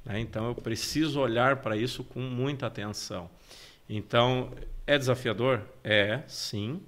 né? 0.05 0.21
Então 0.21 0.47
eu 0.49 0.55
preciso 0.55 1.21
olhar 1.21 1.57
para 1.57 1.77
isso 1.77 2.05
com 2.05 2.21
muita 2.21 2.67
atenção. 2.67 3.31
Então 3.89 4.53
é 4.87 4.99
desafiador? 4.99 5.63
É, 5.83 6.23
sim. 6.29 6.83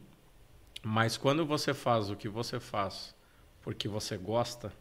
Mas 0.83 1.17
quando 1.17 1.45
você 1.45 1.75
faz 1.75 2.11
o 2.11 2.17
que 2.17 2.29
você 2.29 2.61
faz 2.61 3.15
porque 3.63 3.89
você 3.89 4.17
gosta, 4.17 4.73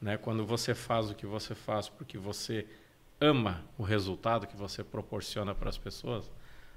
né? 0.00 0.16
Quando 0.16 0.46
você 0.46 0.74
faz 0.74 1.10
o 1.10 1.14
que 1.14 1.26
você 1.26 1.54
faz 1.54 1.88
porque 1.88 2.18
você 2.18 2.66
ama 3.20 3.64
o 3.76 3.82
resultado 3.82 4.46
que 4.46 4.56
você 4.56 4.84
proporciona 4.84 5.54
para 5.54 5.68
as 5.68 5.78
pessoas, 5.78 6.30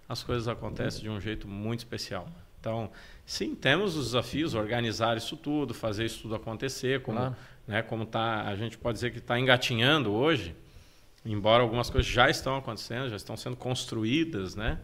as 0.10 0.24
coisas 0.24 0.48
acontecem 0.48 1.02
de 1.02 1.10
um 1.10 1.20
jeito 1.20 1.48
muito 1.48 1.80
especial. 1.80 2.28
Então, 2.62 2.90
sim, 3.26 3.56
temos 3.56 3.96
os 3.98 4.06
desafios, 4.06 4.54
organizar 4.54 5.18
isso 5.18 5.36
tudo, 5.36 5.74
fazer 5.74 6.06
isso 6.06 6.22
tudo 6.22 6.36
acontecer, 6.36 7.02
como, 7.02 7.18
Claro. 7.18 7.36
né, 7.68 7.82
como 7.82 8.06
tá, 8.06 8.44
a 8.44 8.56
gente 8.56 8.78
pode 8.78 8.94
dizer 8.98 9.12
que 9.12 9.18
está 9.18 9.38
engatinhando 9.40 10.14
hoje, 10.14 10.56
embora 11.26 11.64
algumas 11.64 11.90
coisas 11.90 12.10
já 12.10 12.30
estão 12.30 12.56
acontecendo, 12.56 13.10
já 13.10 13.16
estão 13.16 13.36
sendo 13.36 13.56
construídas, 13.58 14.56
né? 14.56 14.78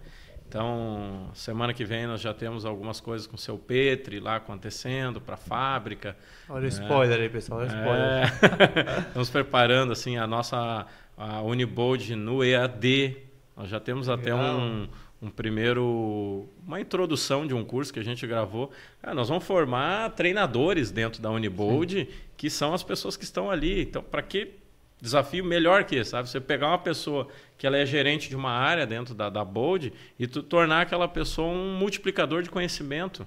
Então, 0.50 1.30
semana 1.34 1.74
que 1.74 1.84
vem 1.84 2.08
nós 2.08 2.22
já 2.22 2.34
temos 2.34 2.64
algumas 2.66 3.00
coisas 3.02 3.28
com 3.28 3.36
o 3.36 3.40
seu 3.40 3.58
Petri 3.60 4.20
lá 4.20 4.38
acontecendo 4.38 5.20
para 5.20 5.34
a 5.36 5.38
fábrica. 5.38 6.16
Olha 6.48 6.64
o 6.64 6.68
spoiler 6.68 7.20
aí, 7.20 7.30
pessoal. 7.30 7.60
Olha 7.60 7.68
o 7.68 7.76
spoiler. 7.76 8.88
É. 8.96 9.00
Estamos 9.10 9.30
preparando 9.30 9.92
assim 9.92 10.18
a 10.18 10.26
nossa 10.26 10.86
a 11.18 11.42
Unibold 11.42 12.16
no 12.16 12.44
EAD. 12.44 13.18
Nós 13.58 13.68
já 13.70 13.80
temos 13.80 14.08
até 14.08 14.34
Legal. 14.34 14.58
um, 14.58 14.88
um 15.22 15.30
primeiro 15.30 16.48
uma 16.66 16.80
introdução 16.80 17.48
de 17.48 17.54
um 17.54 17.64
curso 17.64 17.92
que 17.92 18.00
a 18.00 18.04
gente 18.04 18.26
gravou. 18.28 18.72
Ah, 19.02 19.14
nós 19.14 19.30
vamos 19.30 19.44
formar 19.44 20.12
treinadores 20.12 20.92
dentro 20.92 21.22
da 21.22 21.32
Unibold, 21.32 22.08
que 22.36 22.50
são 22.50 22.74
as 22.74 22.84
pessoas 22.84 23.18
que 23.18 23.24
estão 23.24 23.50
ali. 23.50 23.82
Então, 23.82 24.04
para 24.04 24.22
que 24.22 24.54
desafio 25.02 25.44
melhor 25.44 25.84
que 25.84 25.96
esse, 25.96 26.12
sabe? 26.12 26.30
Você 26.30 26.40
pegar 26.40 26.68
uma 26.68 26.78
pessoa 26.78 27.28
que 27.58 27.66
ela 27.66 27.78
é 27.78 27.86
gerente 27.86 28.30
de 28.30 28.36
uma 28.36 28.52
área 28.52 28.86
dentro 28.86 29.14
da, 29.14 29.30
da 29.30 29.44
Bold 29.44 29.94
e 30.18 30.28
tu 30.28 30.42
tornar 30.44 30.82
aquela 30.82 31.08
pessoa 31.08 31.48
um 31.48 31.78
multiplicador 31.78 32.42
de 32.42 32.50
conhecimento. 32.50 33.26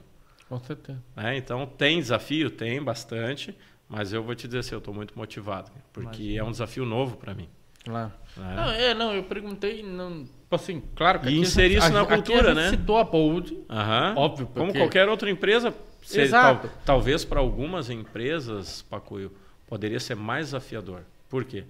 Com 0.49 0.59
certeza. 0.59 1.01
né? 1.15 1.37
Então 1.37 1.65
tem 1.67 2.01
desafio, 2.01 2.51
tem 2.51 2.83
bastante, 2.83 3.57
mas 3.89 4.13
eu 4.13 4.23
vou 4.23 4.35
te 4.35 4.49
dizer 4.49 4.59
assim, 4.61 4.75
eu 4.75 4.79
estou 4.79 4.93
muito 4.93 5.17
motivado, 5.17 5.71
porque 5.93 6.23
Imagina. 6.23 6.41
é 6.41 6.45
um 6.45 6.51
desafio 6.51 6.85
novo 6.85 7.17
para 7.17 7.35
mim. 7.35 7.49
Claro. 7.85 8.13
né? 8.37 8.55
Não, 8.57 8.71
é, 8.73 8.95
não, 8.95 9.15
eu 9.15 9.23
perguntei, 9.25 9.83
não, 9.83 10.27
tipo 10.51 10.57
assim, 10.57 10.83
claro 10.97 11.21
que 11.21 11.29
E 11.29 11.39
inserir 11.39 11.77
isso 11.79 11.93
na 11.93 12.05
cultura, 12.05 12.49
gente 12.49 12.55
né? 12.57 12.71
citou 12.71 12.99
a 12.99 13.05
Bold, 13.05 13.57
Aham. 13.71 14.15
óbvio, 14.17 14.47
Como 14.49 14.67
porque- 14.67 14.79
qualquer 14.81 15.09
outra 15.09 15.31
empresa, 15.31 15.73
se- 16.03 16.21
Exato. 16.21 16.67
tal- 16.67 16.79
talvez 16.85 17.25
para 17.25 17.39
algumas 17.39 17.89
empresas, 17.89 18.83
Pacuio, 18.83 19.31
poderia 19.69 20.01
ser 20.01 20.17
mais 20.17 20.47
desafiador. 20.47 21.03
Por 21.29 21.45
quê? 21.45 21.63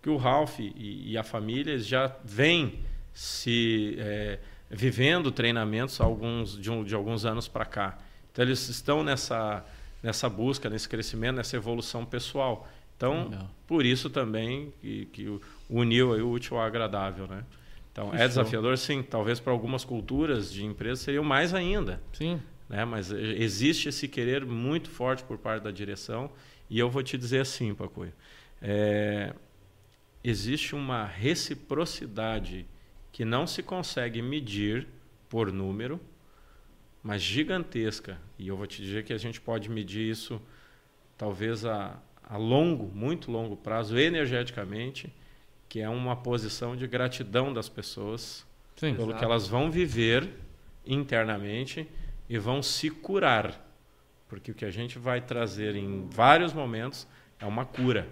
Porque 0.00 0.08
o 0.08 0.16
Ralph 0.16 0.58
e, 0.60 1.10
e 1.12 1.18
a 1.18 1.22
família 1.22 1.78
já 1.78 2.10
vêm 2.24 2.78
se 3.12 3.96
é, 3.98 4.38
vivendo 4.70 5.30
treinamentos 5.30 6.00
alguns, 6.00 6.58
de, 6.58 6.70
um- 6.70 6.82
de 6.82 6.94
alguns 6.94 7.26
anos 7.26 7.46
para 7.46 7.66
cá. 7.66 7.98
Então 8.32 8.42
eles 8.46 8.66
estão 8.70 9.04
nessa, 9.04 9.62
nessa 10.02 10.30
busca, 10.30 10.70
nesse 10.70 10.88
crescimento, 10.88 11.36
nessa 11.36 11.54
evolução 11.56 12.06
pessoal. 12.06 12.66
Então, 12.96 13.24
Legal. 13.28 13.50
por 13.66 13.84
isso 13.84 14.08
também 14.08 14.72
que, 14.80 15.04
que 15.12 15.40
uniu 15.68 16.14
aí 16.14 16.22
o 16.22 16.30
útil 16.30 16.56
ao 16.56 16.62
agradável, 16.64 17.26
né? 17.26 17.44
Então, 17.92 18.12
é 18.14 18.26
desafiador, 18.26 18.76
sim. 18.78 19.02
Talvez 19.02 19.38
para 19.38 19.52
algumas 19.52 19.84
culturas 19.84 20.50
de 20.50 20.64
empresas 20.64 21.00
seriam 21.00 21.22
mais 21.22 21.52
ainda, 21.52 22.02
Sim. 22.12 22.40
né? 22.68 22.84
Mas 22.86 23.10
existe 23.10 23.90
esse 23.90 24.08
querer 24.08 24.46
muito 24.46 24.88
forte 24.88 25.22
por 25.22 25.36
parte 25.36 25.62
da 25.62 25.70
direção 25.70 26.30
e 26.70 26.78
eu 26.78 26.88
vou 26.88 27.02
te 27.02 27.18
dizer 27.18 27.40
assim, 27.40 27.74
Pacuio, 27.74 28.14
é, 28.62 29.34
existe 30.24 30.74
uma 30.74 31.04
reciprocidade 31.04 32.66
que 33.12 33.26
não 33.26 33.46
se 33.46 33.62
consegue 33.62 34.22
medir 34.22 34.88
por 35.28 35.52
número, 35.52 36.00
mas 37.02 37.20
gigantesca. 37.20 38.18
E 38.38 38.48
eu 38.48 38.56
vou 38.56 38.66
te 38.66 38.80
dizer 38.80 39.04
que 39.04 39.12
a 39.12 39.18
gente 39.18 39.38
pode 39.38 39.68
medir 39.68 40.08
isso 40.08 40.40
talvez 41.18 41.66
a, 41.66 42.00
a 42.22 42.38
longo, 42.38 42.90
muito 42.94 43.30
longo 43.30 43.54
prazo, 43.54 43.98
energeticamente, 43.98 45.12
que 45.72 45.80
é 45.80 45.88
uma 45.88 46.14
posição 46.14 46.76
de 46.76 46.86
gratidão 46.86 47.50
das 47.50 47.66
pessoas 47.66 48.46
Sim. 48.76 48.94
pelo 48.94 49.14
que 49.14 49.24
elas 49.24 49.48
vão 49.48 49.70
viver 49.70 50.28
internamente 50.86 51.88
e 52.28 52.36
vão 52.36 52.62
se 52.62 52.90
curar. 52.90 53.58
Porque 54.28 54.50
o 54.50 54.54
que 54.54 54.66
a 54.66 54.70
gente 54.70 54.98
vai 54.98 55.22
trazer 55.22 55.74
em 55.74 56.06
vários 56.10 56.52
momentos 56.52 57.08
é 57.40 57.46
uma 57.46 57.64
cura. 57.64 58.06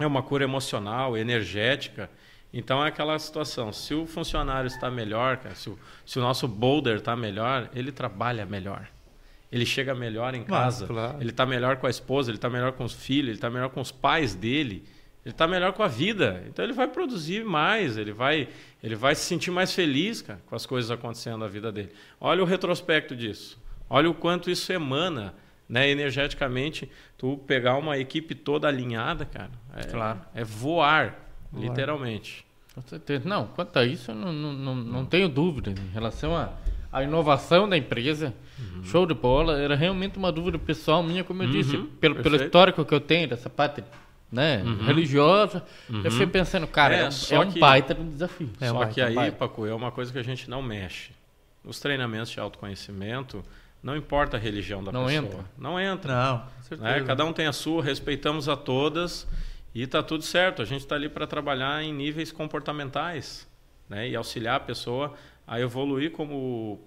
É 0.00 0.04
uma 0.04 0.20
cura 0.20 0.42
emocional, 0.42 1.16
energética. 1.16 2.10
Então 2.52 2.84
é 2.84 2.88
aquela 2.88 3.16
situação, 3.20 3.72
se 3.72 3.94
o 3.94 4.04
funcionário 4.04 4.66
está 4.66 4.90
melhor, 4.90 5.36
cara, 5.36 5.54
se, 5.54 5.70
o, 5.70 5.78
se 6.04 6.18
o 6.18 6.22
nosso 6.22 6.48
boulder 6.48 6.96
está 6.96 7.14
melhor, 7.14 7.70
ele 7.72 7.92
trabalha 7.92 8.44
melhor. 8.44 8.88
Ele 9.52 9.64
chega 9.64 9.94
melhor 9.94 10.34
em 10.34 10.42
casa, 10.42 10.88
claro. 10.88 11.18
ele 11.20 11.30
está 11.30 11.46
melhor 11.46 11.76
com 11.76 11.86
a 11.86 11.90
esposa, 11.90 12.32
ele 12.32 12.38
está 12.38 12.50
melhor 12.50 12.72
com 12.72 12.82
os 12.82 12.92
filhos, 12.92 13.28
ele 13.28 13.36
está 13.36 13.48
melhor 13.48 13.70
com 13.70 13.80
os 13.80 13.92
pais 13.92 14.34
dele, 14.34 14.84
ele 15.24 15.32
está 15.32 15.46
melhor 15.46 15.72
com 15.72 15.82
a 15.82 15.88
vida. 15.88 16.42
Então 16.48 16.64
ele 16.64 16.72
vai 16.72 16.88
produzir 16.88 17.44
mais, 17.44 17.96
ele 17.96 18.12
vai, 18.12 18.48
ele 18.82 18.94
vai 18.94 19.14
se 19.14 19.22
sentir 19.22 19.50
mais 19.50 19.72
feliz 19.72 20.22
cara, 20.22 20.40
com 20.46 20.54
as 20.54 20.64
coisas 20.66 20.90
acontecendo 20.90 21.38
na 21.38 21.46
vida 21.46 21.70
dele. 21.70 21.90
Olha 22.20 22.42
o 22.42 22.46
retrospecto 22.46 23.14
disso. 23.14 23.60
Olha 23.88 24.08
o 24.08 24.14
quanto 24.14 24.50
isso 24.50 24.72
emana 24.72 25.34
né, 25.68 25.90
energeticamente. 25.90 26.90
Tu 27.18 27.36
pegar 27.46 27.76
uma 27.76 27.98
equipe 27.98 28.34
toda 28.34 28.68
alinhada, 28.68 29.24
cara, 29.24 29.50
é, 29.76 29.82
Claro. 29.84 30.20
é 30.34 30.42
voar, 30.42 31.18
literalmente. 31.52 32.46
Com 32.74 32.82
certeza. 32.82 33.28
Não, 33.28 33.46
quanto 33.48 33.78
a 33.78 33.84
isso, 33.84 34.12
eu 34.12 34.14
não, 34.14 34.32
não, 34.32 34.52
não, 34.52 34.74
não 34.76 35.04
tenho 35.04 35.28
dúvida 35.28 35.70
em 35.70 35.92
relação 35.92 36.36
à 36.36 36.52
à 36.92 37.02
inovação 37.02 37.68
da 37.68 37.76
empresa. 37.76 38.34
Uhum. 38.58 38.84
Show 38.84 39.06
de 39.06 39.14
bola. 39.14 39.58
Era 39.58 39.74
realmente 39.74 40.18
uma 40.18 40.32
dúvida 40.32 40.58
pessoal 40.58 41.02
minha, 41.02 41.24
como 41.24 41.42
eu 41.42 41.50
disse, 41.50 41.76
pelo, 42.00 42.16
pelo 42.16 42.36
histórico 42.36 42.84
que 42.84 42.94
eu 42.94 43.00
tenho 43.00 43.28
dessa 43.28 43.48
parte 43.48 43.84
né, 44.30 44.62
religiosa. 44.86 45.64
Eu 45.88 46.10
fiquei 46.10 46.26
pensando, 46.26 46.66
cara, 46.66 46.94
É, 46.96 47.00
é, 47.02 47.08
um- 47.08 47.10
só 47.12 47.34
é 47.36 47.38
um 47.46 47.50
que- 47.50 47.58
baita 47.58 47.94
de 47.94 48.00
um 48.00 48.10
desafio. 48.10 48.50
É 48.60 48.66
um 48.66 48.74
Só 48.74 48.78
baita, 48.78 48.94
que 48.94 49.02
um 49.02 49.06
aí, 49.06 49.14
baita. 49.14 49.36
Paco, 49.36 49.66
é 49.66 49.74
uma 49.74 49.90
coisa 49.90 50.12
que 50.12 50.18
a 50.18 50.22
gente 50.22 50.48
não 50.48 50.62
mexe. 50.62 51.10
Os 51.64 51.80
treinamentos 51.80 52.30
de 52.30 52.40
autoconhecimento, 52.40 53.44
não 53.82 53.96
importa 53.96 54.36
a 54.36 54.40
religião 54.40 54.82
da 54.84 54.92
Não 54.92 55.06
pessoa. 55.06 55.24
entra. 55.26 55.44
Não 55.58 55.80
entra. 55.80 56.14
Não, 56.70 56.78
né? 56.78 57.00
Cada 57.06 57.24
um 57.24 57.32
tem 57.32 57.46
a 57.46 57.52
sua, 57.52 57.82
respeitamos 57.82 58.48
a 58.48 58.56
todas 58.56 59.26
e 59.74 59.82
está 59.82 60.02
tudo 60.02 60.22
certo. 60.22 60.62
A 60.62 60.64
gente 60.64 60.80
está 60.80 60.94
ali 60.94 61.08
para 61.08 61.26
trabalhar 61.26 61.82
em 61.82 61.92
níveis 61.92 62.30
comportamentais 62.32 63.46
né? 63.88 64.08
e 64.08 64.16
auxiliar 64.16 64.56
a 64.56 64.60
pessoa 64.60 65.14
a 65.46 65.60
evoluir 65.60 66.12
como, 66.12 66.80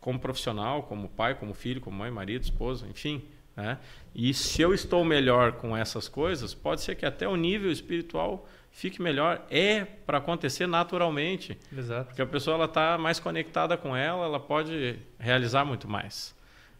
como 0.00 0.18
profissional, 0.18 0.82
como 0.84 1.08
pai, 1.08 1.34
como 1.34 1.52
filho, 1.54 1.80
como 1.80 1.96
mãe, 1.98 2.10
marido, 2.10 2.42
esposa, 2.42 2.86
enfim. 2.88 3.22
Né? 3.56 3.78
E 4.14 4.32
se 4.32 4.62
eu 4.62 4.72
estou 4.72 5.04
melhor 5.04 5.52
com 5.52 5.76
essas 5.76 6.08
coisas, 6.08 6.54
pode 6.54 6.80
ser 6.80 6.94
que 6.94 7.04
até 7.04 7.28
o 7.28 7.36
nível 7.36 7.70
espiritual 7.70 8.48
fique 8.70 9.00
melhor. 9.02 9.44
É 9.50 9.84
para 9.84 10.18
acontecer 10.18 10.66
naturalmente. 10.66 11.58
Exato. 11.76 12.06
Porque 12.06 12.22
a 12.22 12.26
pessoa 12.26 12.54
ela 12.56 12.64
está 12.64 12.96
mais 12.96 13.20
conectada 13.20 13.76
com 13.76 13.94
ela, 13.94 14.24
ela 14.24 14.40
pode 14.40 14.98
realizar 15.18 15.64
muito 15.64 15.86
mais. 15.88 16.34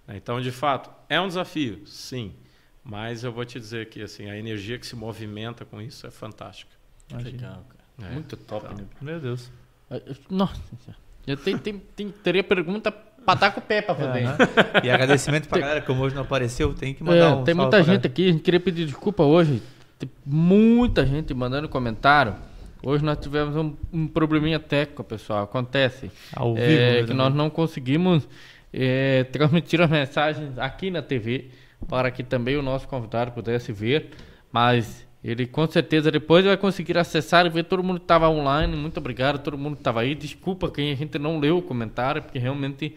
né? 0.07 0.17
Então, 0.17 0.41
de 0.41 0.51
fato, 0.51 0.91
é 1.09 1.21
um 1.21 1.29
desafio, 1.29 1.87
sim. 1.87 2.35
Mas 2.85 3.23
eu 3.23 3.31
vou 3.31 3.45
te 3.45 3.61
dizer 3.61 3.89
que 3.91 4.03
assim, 4.03 4.29
a 4.31 4.37
energia 4.37 4.79
que 4.79 4.87
se 4.87 4.97
movimenta 4.97 5.65
com 5.65 5.81
isso 5.81 6.07
é 6.07 6.11
fantástica. 6.11 6.73
Legal, 7.23 7.65
cara. 7.69 8.11
É. 8.11 8.15
Muito 8.15 8.37
top, 8.37 8.75
né? 8.75 8.87
Meu 9.01 9.21
Deus. 9.21 9.51
Nossa, 10.31 10.59
eu 11.27 11.37
tenho, 11.37 11.59
tenho, 11.59 11.79
tenho- 11.95 12.11
teria 12.13 12.43
pergunta 12.43 12.91
pra 13.25 13.35
dar 13.35 13.51
com 13.53 13.61
o 13.61 13.63
pé 13.63 13.81
pra 13.83 13.95
fazer. 13.95 14.21
hein? 14.21 14.27
Aham. 14.27 14.39
E 14.85 14.91
agradecimento 14.91 15.49
pra 15.49 15.59
galera, 15.61 15.81
como 15.83 16.03
hoje 16.03 16.15
não 16.15 16.23
apareceu, 16.23 16.73
tem 16.75 16.93
que 16.95 17.03
mandar 17.03 17.17
É, 17.17 17.29
um 17.29 17.45
tem 17.45 17.55
muita 17.55 17.79
gente 17.79 17.87
galera. 17.87 18.07
aqui, 18.07 18.29
a 18.29 18.33
gente 18.33 18.43
queria 18.43 18.61
pedir 18.61 18.87
desculpa 18.87 19.23
hoje. 19.23 19.63
Tem 19.99 20.11
muita 20.27 21.07
gente 21.07 21.33
mandando 21.35 21.69
comentário. 21.69 22.35
Hoje 22.83 23.05
nós 23.05 23.17
tivemos 23.19 23.55
um, 23.57 23.75
um 23.93 24.07
probleminha 24.09 24.59
técnico, 24.59 25.05
pessoal. 25.05 25.45
Acontece. 25.45 26.11
Ao 26.35 26.57
É, 26.57 26.67
vivo, 26.67 26.81
né, 27.01 27.03
que 27.07 27.15
nós 27.15 27.33
não 27.33 27.49
conseguimos 27.49 28.29
é, 28.73 29.25
transmitir 29.31 29.81
as 29.81 29.89
mensagens 29.89 30.59
aqui 30.59 30.91
na 30.91 31.01
TV 31.03 31.51
para 31.89 32.11
que 32.11 32.23
também 32.25 32.57
o 32.57 32.63
nosso 32.63 32.89
convidado 32.89 33.31
pudesse 33.33 33.73
ver. 33.73 34.11
Mas 34.51 35.07
ele 35.25 35.47
com 35.47 35.67
certeza 35.67 36.11
depois 36.11 36.45
vai 36.45 36.57
conseguir 36.57 36.99
acessar 36.99 37.47
e 37.47 37.49
ver 37.49 37.65
todo 37.65 37.83
mundo 37.83 37.99
que 38.01 38.05
estava 38.05 38.29
online. 38.29 38.77
Muito 38.77 38.99
obrigado 38.99 39.37
a 39.37 39.39
todo 39.39 39.57
mundo 39.57 39.75
que 39.75 39.81
estava 39.81 40.01
aí. 40.01 40.15
Desculpa 40.15 40.71
quem 40.71 40.91
a 40.93 40.95
gente 40.97 41.19
não 41.19 41.39
leu 41.39 41.59
o 41.59 41.63
comentário, 41.63 42.21
porque 42.23 42.39
realmente 42.39 42.97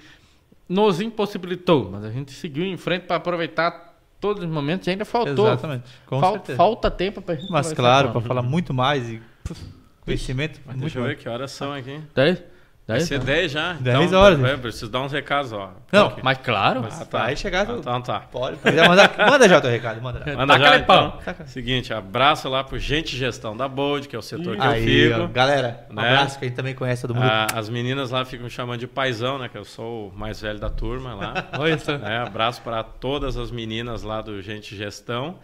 nos 0.68 1.00
impossibilitou. 1.02 1.90
Mas 1.92 2.04
a 2.04 2.12
gente 2.12 2.32
seguiu 2.32 2.66
em 2.66 2.78
frente 2.78 3.04
para 3.04 3.18
aproveitar 3.18 3.94
todos 4.20 4.44
os 4.44 4.50
momentos 4.50 4.88
e 4.88 4.90
ainda 4.92 5.06
faltou. 5.06 5.46
Exatamente, 5.48 5.84
com 6.08 6.20
Fal- 6.20 6.34
certeza. 6.34 6.58
Falta 6.58 6.90
tempo 6.90 7.22
para 7.22 7.36
gente 7.36 7.52
Mas 7.52 7.72
claro, 7.74 8.12
para 8.12 8.22
falar 8.22 8.42
muito 8.42 8.74
mais 8.74 9.08
e 9.08 9.22
puf, 9.44 9.62
conhecimento. 10.02 10.60
Mas 10.66 10.76
muito 10.78 10.82
deixa 10.86 11.00
eu 11.00 11.04
ver 11.04 11.18
que 11.18 11.30
horas 11.30 11.52
são 11.52 11.72
aqui. 11.74 12.00
Dez? 12.16 12.42
Vai 12.88 13.00
ser 13.00 13.18
10 13.20 13.52
já? 13.52 13.74
10 13.74 14.02
então, 14.06 14.22
horas, 14.22 14.40
gente. 14.40 14.60
preciso 14.60 14.92
dar 14.92 15.02
uns 15.02 15.12
recados, 15.12 15.52
ó. 15.52 15.72
Não, 15.92 16.08
Aqui. 16.08 16.22
Mas 16.24 16.38
claro. 16.38 16.86
Ah, 16.88 17.06
Vai 17.10 17.36
chegar. 17.36 17.68
Ah, 17.68 17.76
Então 17.80 18.00
tá. 18.02 18.20
Pode. 18.32 18.58
mandar, 18.64 19.12
manda 19.28 19.50
já 19.50 19.58
o 19.58 19.62
teu 19.62 19.72
recado, 19.72 20.00
manda. 20.04 20.22
já. 20.24 20.36
Manda 20.38 20.60
já, 20.60 20.78
então. 20.78 21.18
Seguinte, 21.48 21.92
abraço 21.92 22.48
lá 22.48 22.64
pro 22.64 22.78
Gente 22.78 23.18
Gestão 23.18 23.58
da 23.58 23.68
Bold, 23.68 24.08
que 24.08 24.16
é 24.16 24.20
o 24.20 24.22
setor 24.22 24.56
que 24.56 24.62
eu 24.62 24.70
Aí, 24.70 25.12
ó, 25.12 25.16
fico. 25.22 25.28
galera, 25.34 25.88
um 25.90 25.96
Né? 25.96 26.08
abraço 26.10 26.38
que 26.38 26.46
a 26.46 26.48
gente 26.48 26.56
também 26.58 26.76
conhece 26.76 27.02
todo 27.02 27.16
mundo. 27.16 27.26
Ah, 27.28 27.48
as 27.56 27.70
meninas 27.70 28.12
lá 28.12 28.24
ficam 28.24 28.44
me 28.44 28.52
chamando 28.52 28.80
de 28.80 28.88
paizão, 28.88 29.40
né? 29.40 29.50
Que 29.50 29.58
eu 29.58 29.66
sou 29.66 30.10
o 30.10 30.16
mais 30.16 30.40
velho 30.40 30.60
da 30.60 30.70
turma 30.70 31.16
lá. 31.16 31.34
Só. 31.84 31.98
né? 31.98 32.20
Abraço 32.20 32.62
para 32.62 32.84
todas 32.84 33.36
as 33.36 33.50
meninas 33.50 34.04
lá 34.04 34.22
do 34.22 34.40
Gente 34.44 34.76
Gestão. 34.76 35.40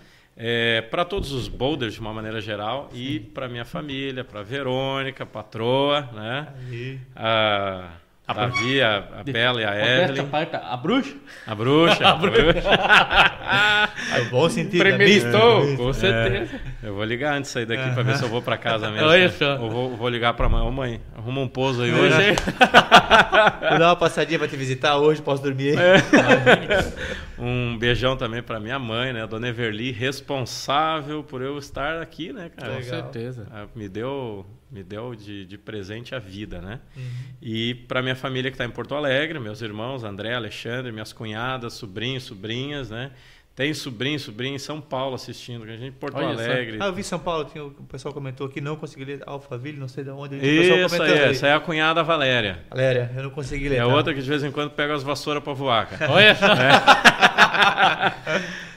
Para 0.89 1.05
todos 1.05 1.31
os 1.31 1.47
boulders 1.47 1.93
de 1.93 1.99
uma 1.99 2.13
maneira 2.13 2.41
geral 2.41 2.89
e 2.93 3.19
para 3.19 3.47
minha 3.47 3.65
família, 3.65 4.23
para 4.23 4.41
Verônica, 4.41 5.25
patroa, 5.25 6.09
né? 6.13 6.47
Aí. 6.69 6.99
A, 7.15 7.89
a 8.27 8.33
Davi, 8.33 8.81
a, 8.81 8.97
a 9.19 9.23
Bela 9.23 9.61
e 9.61 9.65
a 9.65 10.03
Evelyn, 10.03 10.27
a 10.63 10.77
bruxa? 10.77 11.15
a 11.45 11.55
bruxa. 11.55 12.07
a 12.07 12.15
bruxa. 12.15 12.69
É 14.13 14.21
bom 14.25 14.49
sentido. 14.49 14.79
Premeditou, 14.79 15.75
com 15.77 15.93
certeza. 15.93 16.59
Eu 16.83 16.95
vou 16.95 17.03
ligar 17.03 17.35
antes 17.35 17.49
de 17.49 17.53
sair 17.53 17.65
daqui 17.65 17.93
para 17.93 18.03
ver 18.03 18.17
se 18.17 18.23
eu 18.23 18.29
vou 18.29 18.41
para 18.41 18.57
casa 18.57 18.89
mesmo. 18.91 19.07
Olha 19.07 19.29
só. 19.29 19.57
Ou 19.59 19.69
vou, 19.69 19.97
vou 19.97 20.09
ligar 20.09 20.33
para 20.33 20.47
mãe. 20.47 20.61
Ô 20.61 20.71
mãe, 20.71 21.01
arruma 21.21 21.41
um 21.41 21.47
pouso 21.47 21.83
aí 21.83 21.93
Hoje 21.93 22.13
hoje. 22.15 22.35
Vou 23.69 23.79
dar 23.79 23.89
uma 23.89 23.95
passadinha 23.95 24.39
pra 24.39 24.47
te 24.47 24.55
visitar 24.55 24.97
hoje, 24.97 25.21
posso 25.21 25.41
dormir 25.43 25.77
aí. 25.77 25.85
Um 27.43 27.75
beijão 27.75 28.15
também 28.15 28.43
para 28.43 28.59
minha 28.59 28.77
mãe, 28.77 29.11
né? 29.11 29.23
A 29.23 29.25
dona 29.25 29.47
Everly, 29.47 29.91
responsável 29.91 31.23
por 31.23 31.41
eu 31.41 31.57
estar 31.57 31.99
aqui, 31.99 32.31
né, 32.31 32.51
cara? 32.55 32.73
Com 32.73 32.79
Legal. 32.79 33.01
certeza. 33.01 33.47
Ah, 33.49 33.65
Me 33.73 33.89
deu, 33.89 34.45
me 34.69 34.83
deu 34.83 35.15
de, 35.15 35.43
de 35.45 35.57
presente 35.57 36.13
a 36.13 36.19
vida, 36.19 36.61
né? 36.61 36.79
Uhum. 36.95 37.03
E 37.41 37.73
para 37.73 38.03
minha 38.03 38.15
família 38.15 38.51
que 38.51 38.55
está 38.55 38.63
em 38.63 38.69
Porto 38.69 38.93
Alegre, 38.93 39.39
meus 39.39 39.59
irmãos, 39.63 40.03
André, 40.03 40.35
Alexandre, 40.35 40.91
minhas 40.91 41.11
cunhadas, 41.11 41.73
sobrinhos, 41.73 42.23
sobrinhas, 42.25 42.91
né? 42.91 43.09
Tem 43.53 43.73
sobrinho, 43.73 44.17
sobrinha 44.17 44.55
em 44.55 44.59
São 44.59 44.79
Paulo 44.79 45.13
assistindo, 45.13 45.65
que 45.65 45.71
a 45.71 45.75
gente 45.75 45.87
em 45.89 45.91
Porto 45.91 46.15
Olha. 46.15 46.29
Alegre. 46.29 46.77
Ah, 46.79 46.85
eu 46.85 46.93
vi 46.93 47.03
São 47.03 47.19
Paulo, 47.19 47.43
tinha, 47.45 47.63
o 47.65 47.71
pessoal 47.71 48.13
comentou 48.13 48.47
aqui, 48.47 48.61
não 48.61 48.77
consegui 48.77 49.03
ler 49.03 49.21
Alphaville, 49.25 49.77
não 49.77 49.89
sei 49.89 50.05
de 50.05 50.09
onde. 50.09 50.37
O 50.37 50.39
pessoal 50.39 50.63
Isso 50.63 50.73
aí, 50.73 50.99
comentando 50.99 51.29
essa 51.29 51.47
é 51.47 51.53
a 51.53 51.59
cunhada 51.59 52.01
Valéria. 52.01 52.59
Valéria, 52.69 53.11
eu 53.15 53.23
não 53.23 53.29
consegui 53.29 53.67
ler. 53.67 53.75
É 53.75 53.79
tá? 53.79 53.87
outra 53.87 54.13
que 54.13 54.21
de 54.21 54.29
vez 54.29 54.41
em 54.43 54.51
quando 54.51 54.71
pega 54.71 54.93
as 54.93 55.03
vassouras 55.03 55.43
para 55.43 55.51
voar, 55.53 55.85
cara. 55.87 56.11
Olha 56.11 56.33
só. 56.33 56.47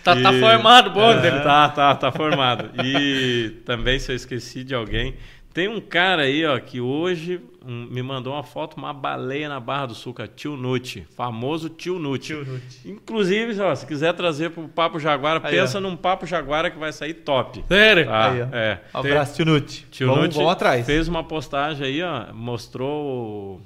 tá, 0.03 0.17
tá 0.21 0.33
E- 0.33 0.41
formado, 0.41 0.91
bom 0.91 1.13
É, 1.13 1.21
dele. 1.21 1.41
Tá, 1.41 1.69
tá, 1.69 1.95
tá 1.95 2.13
formado. 2.13 2.71
E 2.85 3.51
também, 3.65 3.99
se 4.01 4.11
eu 4.13 4.17
esqueci 4.17 4.65
de 4.65 4.75
alguém, 4.75 5.15
tem 5.55 5.69
um 5.69 5.81
cara 5.81 6.23
aí, 6.23 6.45
ó, 6.45 6.59
que 6.59 6.81
hoje 6.81 7.41
hum, 7.65 7.87
me 7.89 8.03
mandou 8.03 8.33
uma 8.33 8.43
foto, 8.43 8.77
uma 8.77 8.93
baleia 8.93 9.49
na 9.49 9.61
Barra 9.61 9.87
do 9.87 9.95
Sul, 9.95 10.13
cara, 10.13 10.29
Tio 10.29 10.57
Nute, 10.57 11.07
famoso 11.17 11.69
Tio 11.69 11.97
Nute. 12.01 12.27
Tio 12.35 12.45
Nute. 12.45 12.81
Inclusive, 12.85 13.61
ó, 13.61 13.73
se 13.73 13.87
quiser 13.87 14.13
trazer 14.15 14.51
pro 14.51 14.67
Papo 14.67 14.99
Jaguara, 14.99 15.41
Aí, 15.45 15.55
pensa 15.55 15.79
ó. 15.79 15.81
num 15.81 15.95
Papo 15.97 16.27
Jaguara 16.27 16.73
que 16.73 16.79
vai 16.79 16.93
sair 16.93 17.15
top. 17.15 17.65
Sério? 17.69 18.07
Tá? 18.07 18.31
Aí, 18.33 18.41
é. 18.53 18.81
Um 18.93 18.99
abraço, 18.99 19.37
tio 19.37 19.45
Nute. 19.47 19.87
Tio 19.93 20.09
vamos, 20.09 20.25
Nute 20.25 20.35
vamos 20.37 20.51
atrás. 20.53 20.85
fez 20.85 21.07
uma 21.07 21.23
postagem 21.23 21.87
aí, 21.87 22.03
ó, 22.03 22.33
mostrou 22.33 23.61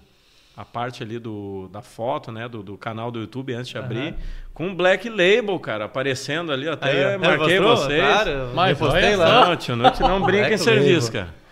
a 0.54 0.64
parte 0.66 1.02
ali 1.02 1.18
do, 1.18 1.70
da 1.72 1.80
foto, 1.80 2.30
né? 2.30 2.48
Do, 2.48 2.62
do 2.62 2.76
canal 2.76 3.10
do 3.10 3.20
YouTube 3.20 3.54
antes 3.54 3.70
de 3.70 3.78
abrir. 3.78 4.14
Com 4.52 4.74
Black 4.74 5.08
Label, 5.08 5.58
cara, 5.60 5.84
aparecendo 5.84 6.52
ali. 6.52 6.68
Até 6.68 7.12
Aí, 7.12 7.16
marquei 7.16 7.60
Mostrou? 7.60 7.76
vocês. 7.76 8.02
Claro, 8.04 8.50
Mas 8.54 8.68
repostei 8.78 9.04
olha 9.04 9.16
lá. 9.16 9.46
Não, 9.46 9.56
tio 9.56 9.76
Nute 9.76 10.02
não 10.02 10.20
brinca 10.20 10.52
em 10.52 10.58
serviço, 10.58 11.06
Label. 11.06 11.22
cara. 11.22 11.47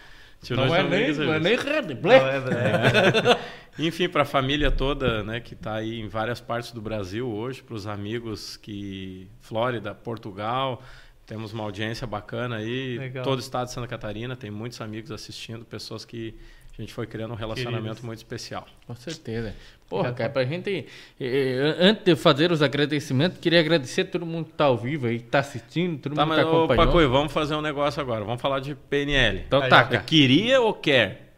Tio 0.47 0.55
Não 0.55 0.73
é, 0.73 0.82
nem, 0.85 1.12
não 1.12 1.35
é 1.35 1.40
nem 1.40 1.56
red, 1.56 1.94
black. 1.94 2.24
Não, 2.24 2.31
é 2.31 2.40
verdade. 2.40 3.40
Enfim, 3.81 4.09
para 4.09 4.23
a 4.23 4.24
família 4.24 4.70
toda, 4.70 5.24
né, 5.24 5.40
que 5.40 5.55
está 5.55 5.74
aí 5.74 6.01
em 6.01 6.06
várias 6.06 6.40
partes 6.40 6.70
do 6.70 6.81
Brasil 6.81 7.28
hoje, 7.28 7.62
para 7.64 7.74
os 7.74 7.86
amigos 7.86 8.56
que 8.56 9.28
Flórida, 9.40 9.93
Portugal, 9.93 10.81
temos 11.27 11.52
uma 11.52 11.64
audiência 11.64 12.06
bacana 12.06 12.56
aí, 12.56 12.97
Legal. 12.97 13.24
todo 13.24 13.39
o 13.39 13.40
estado 13.40 13.66
de 13.66 13.73
Santa 13.73 13.89
Catarina, 13.89 14.36
tem 14.36 14.51
muitos 14.51 14.81
amigos 14.81 15.10
assistindo, 15.10 15.64
pessoas 15.64 16.05
que 16.05 16.36
a 16.78 16.82
gente 16.82 16.93
foi 16.93 17.07
criando 17.07 17.32
um 17.32 17.36
relacionamento 17.36 17.82
Queridos. 17.82 18.03
muito 18.05 18.19
especial. 18.19 18.66
Com 18.86 18.94
certeza. 18.94 19.55
Porra, 19.89 20.12
cara, 20.12 20.31
pra 20.31 20.44
gente. 20.44 20.86
eh, 21.20 21.77
antes 21.78 22.05
de 22.05 22.16
fazer 22.16 22.51
os 22.53 22.61
agradecimentos, 22.61 23.39
queria 23.39 23.61
agradecer 23.61 24.03
a 24.03 24.05
todo 24.05 24.27
mundo 24.27 24.47
que 24.47 24.53
tá 24.53 24.65
ao 24.65 24.77
vivo 24.77 25.07
aí, 25.07 25.19
que 25.20 25.27
tá 25.27 25.39
assistindo, 25.39 25.98
todo 26.01 26.15
Tá, 26.15 26.27
mundo 26.27 26.35
mas 26.36 26.44
que 26.44 26.51
ô, 26.51 26.57
acompanhou. 26.65 26.86
Pacoy, 26.86 27.07
vamos 27.07 27.32
fazer 27.32 27.55
um 27.55 27.62
negócio 27.62 28.01
agora, 28.01 28.24
vamos 28.24 28.40
falar 28.43 28.61
de 28.61 28.74
PNL. 28.74 29.44
Então 29.47 29.62
Aí, 29.62 29.70
tá, 29.70 29.85
cara. 29.85 30.03
queria 30.03 30.61
ou 30.61 30.74
quer? 30.74 31.35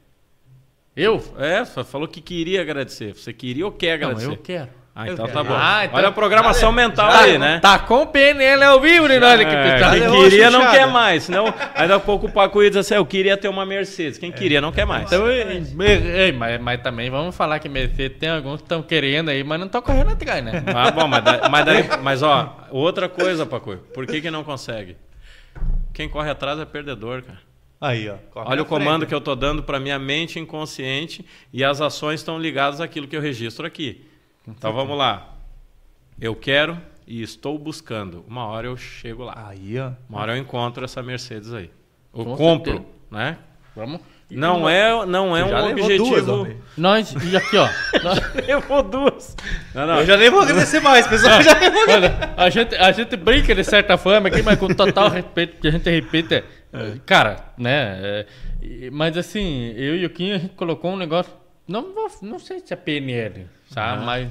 Eu? 0.97 1.23
É, 1.39 1.65
falou 1.85 2.09
que 2.09 2.21
queria 2.21 2.61
agradecer. 2.61 3.15
Você 3.15 3.33
queria 3.33 3.65
ou 3.65 3.71
quer 3.71 3.99
Não, 4.01 4.09
agradecer? 4.09 4.31
eu 4.33 4.37
quero. 4.37 4.69
Ah, 5.01 5.09
então 5.09 5.29
tá 5.29 5.45
bom. 5.45 5.55
Ah, 5.57 5.85
então- 5.85 5.97
Olha 5.97 6.09
a 6.09 6.13
programação 6.13 6.73
mental 6.73 7.09
Já 7.13 7.21
aí, 7.21 7.39
né? 7.39 7.61
Tá 7.61 7.79
com 7.79 8.03
o 8.03 8.07
PNL 8.09 8.65
ao 8.65 8.81
vivo, 8.81 9.07
né? 9.07 9.15
Olha 9.17 9.45
que 9.45 9.55
É, 9.55 9.79
quem 9.91 10.23
queria 10.23 10.51
não 10.51 10.71
quer 10.73 10.89
mais. 10.89 11.23
Senão, 11.23 11.47
aí 11.47 11.87
daqui 11.87 11.93
a 11.93 12.01
pouco 12.01 12.27
o 12.27 12.33
Paco 12.33 12.61
ia 12.61 12.69
dizer 12.69 12.81
assim: 12.81 12.95
eu 12.95 13.07
queria 13.07 13.37
ter 13.37 13.47
uma 13.49 13.65
Mercedes. 13.65 14.19
Quem 14.19 14.33
queria 14.33 14.61
não 14.61 14.73
quer 14.73 14.85
mais. 14.85 15.05
Então, 15.05 15.31
ei, 15.31 15.63
ei, 15.81 16.33
mas, 16.33 16.61
mas 16.61 16.83
também 16.83 17.09
vamos 17.11 17.37
falar 17.37 17.61
que 17.61 17.69
Mercedes 17.69 18.19
tem 18.19 18.29
alguns 18.29 18.57
que 18.57 18.65
estão 18.65 18.83
querendo 18.83 19.29
aí, 19.29 19.45
mas 19.45 19.61
não 19.61 19.67
estão 19.67 19.81
correndo 19.81 20.11
atrás, 20.11 20.45
né? 20.45 20.65
Ah, 20.75 20.91
bom, 20.91 21.07
mas, 21.07 21.23
da- 21.23 21.49
mas, 21.49 21.65
daí, 21.65 21.85
mas 22.03 22.23
ó, 22.25 22.67
outra 22.73 23.09
coisa, 23.09 23.47
Paco. 23.47 23.77
Por 23.95 24.05
que, 24.05 24.21
que 24.21 24.33
não 24.33 24.43
consegue? 24.43 24.97
Quem 25.95 26.09
corre 26.09 26.31
atrás 26.31 26.59
é 26.59 26.65
perdedor, 26.65 27.23
cara. 27.23 27.39
Aí, 27.81 28.09
ó. 28.11 28.15
Olha 28.35 28.63
o 28.63 28.65
comando 28.65 28.97
frente. 29.03 29.09
que 29.09 29.15
eu 29.15 29.21
tô 29.21 29.37
dando 29.37 29.63
para 29.63 29.79
minha 29.79 29.99
mente 30.01 30.41
inconsciente 30.41 31.25
e 31.53 31.63
as 31.63 31.81
ações 31.81 32.19
estão 32.19 32.37
ligadas 32.37 32.81
àquilo 32.81 33.07
que 33.07 33.17
eu 33.17 33.21
registro 33.21 33.65
aqui. 33.65 34.05
Então 34.57 34.73
vamos 34.73 34.97
lá. 34.97 35.35
Eu 36.21 36.35
quero 36.35 36.79
e 37.07 37.23
estou 37.23 37.59
buscando. 37.59 38.25
Uma 38.29 38.47
hora 38.47 38.67
eu 38.67 38.77
chego 38.77 39.25
lá. 39.25 39.49
Aí, 39.49 39.79
ó. 39.79 39.93
Uma 40.09 40.21
hora 40.21 40.37
eu 40.37 40.41
encontro 40.41 40.85
essa 40.85 41.03
Mercedes 41.03 41.53
aí. 41.53 41.71
Eu 42.15 42.25
Com 42.25 42.37
compro, 42.37 42.73
certeza. 42.73 42.93
né? 43.11 43.39
Vamos. 43.77 44.01
Não 44.31 44.69
é, 44.69 45.07
não 45.07 45.35
é 45.35 45.43
um 45.43 45.49
levou 45.49 45.71
objetivo. 45.85 46.21
duas. 46.45 46.57
Nós, 46.77 47.13
e 47.25 47.35
aqui, 47.37 47.57
ó. 47.57 47.67
Nós- 48.05 48.35
Levou 48.47 48.83
duas. 48.83 49.37
Não, 49.75 49.87
não. 49.87 50.01
Eu 50.01 50.07
já 50.07 50.17
nem 50.19 50.29
vou 50.31 50.41
agradecer 50.43 50.81
mais, 50.81 51.07
pessoal. 51.07 51.41
Já 51.43 51.59
nem 51.59 51.71
vou 51.71 51.95
Olha, 51.95 52.35
a 52.37 52.51
gente, 52.51 52.75
a 52.75 52.93
gente 52.93 53.17
brinca 53.17 53.55
de 53.55 53.65
certa 53.65 53.97
forma 53.97 54.29
aqui, 54.29 54.43
mas 54.43 54.59
com 54.59 54.69
total 54.69 55.09
respeito, 55.09 55.53
porque 55.55 55.69
a 55.69 55.71
gente 55.71 55.89
repita. 55.89 56.45
é, 56.73 56.99
Cara, 57.07 57.53
né? 57.57 58.27
é, 58.61 58.91
mas 58.93 59.17
assim, 59.17 59.73
eu 59.75 59.97
e 59.97 60.05
o 60.05 60.11
Kim, 60.11 60.33
a 60.33 60.39
gente 60.39 60.55
colocou 60.55 60.91
um 60.93 60.97
negócio. 60.97 61.33
Não, 61.69 61.95
não 62.23 62.39
sei 62.39 62.61
se 62.61 62.73
é 62.73 62.77
PNL, 62.77 63.47
sabe? 63.71 64.05
Mas 64.05 64.31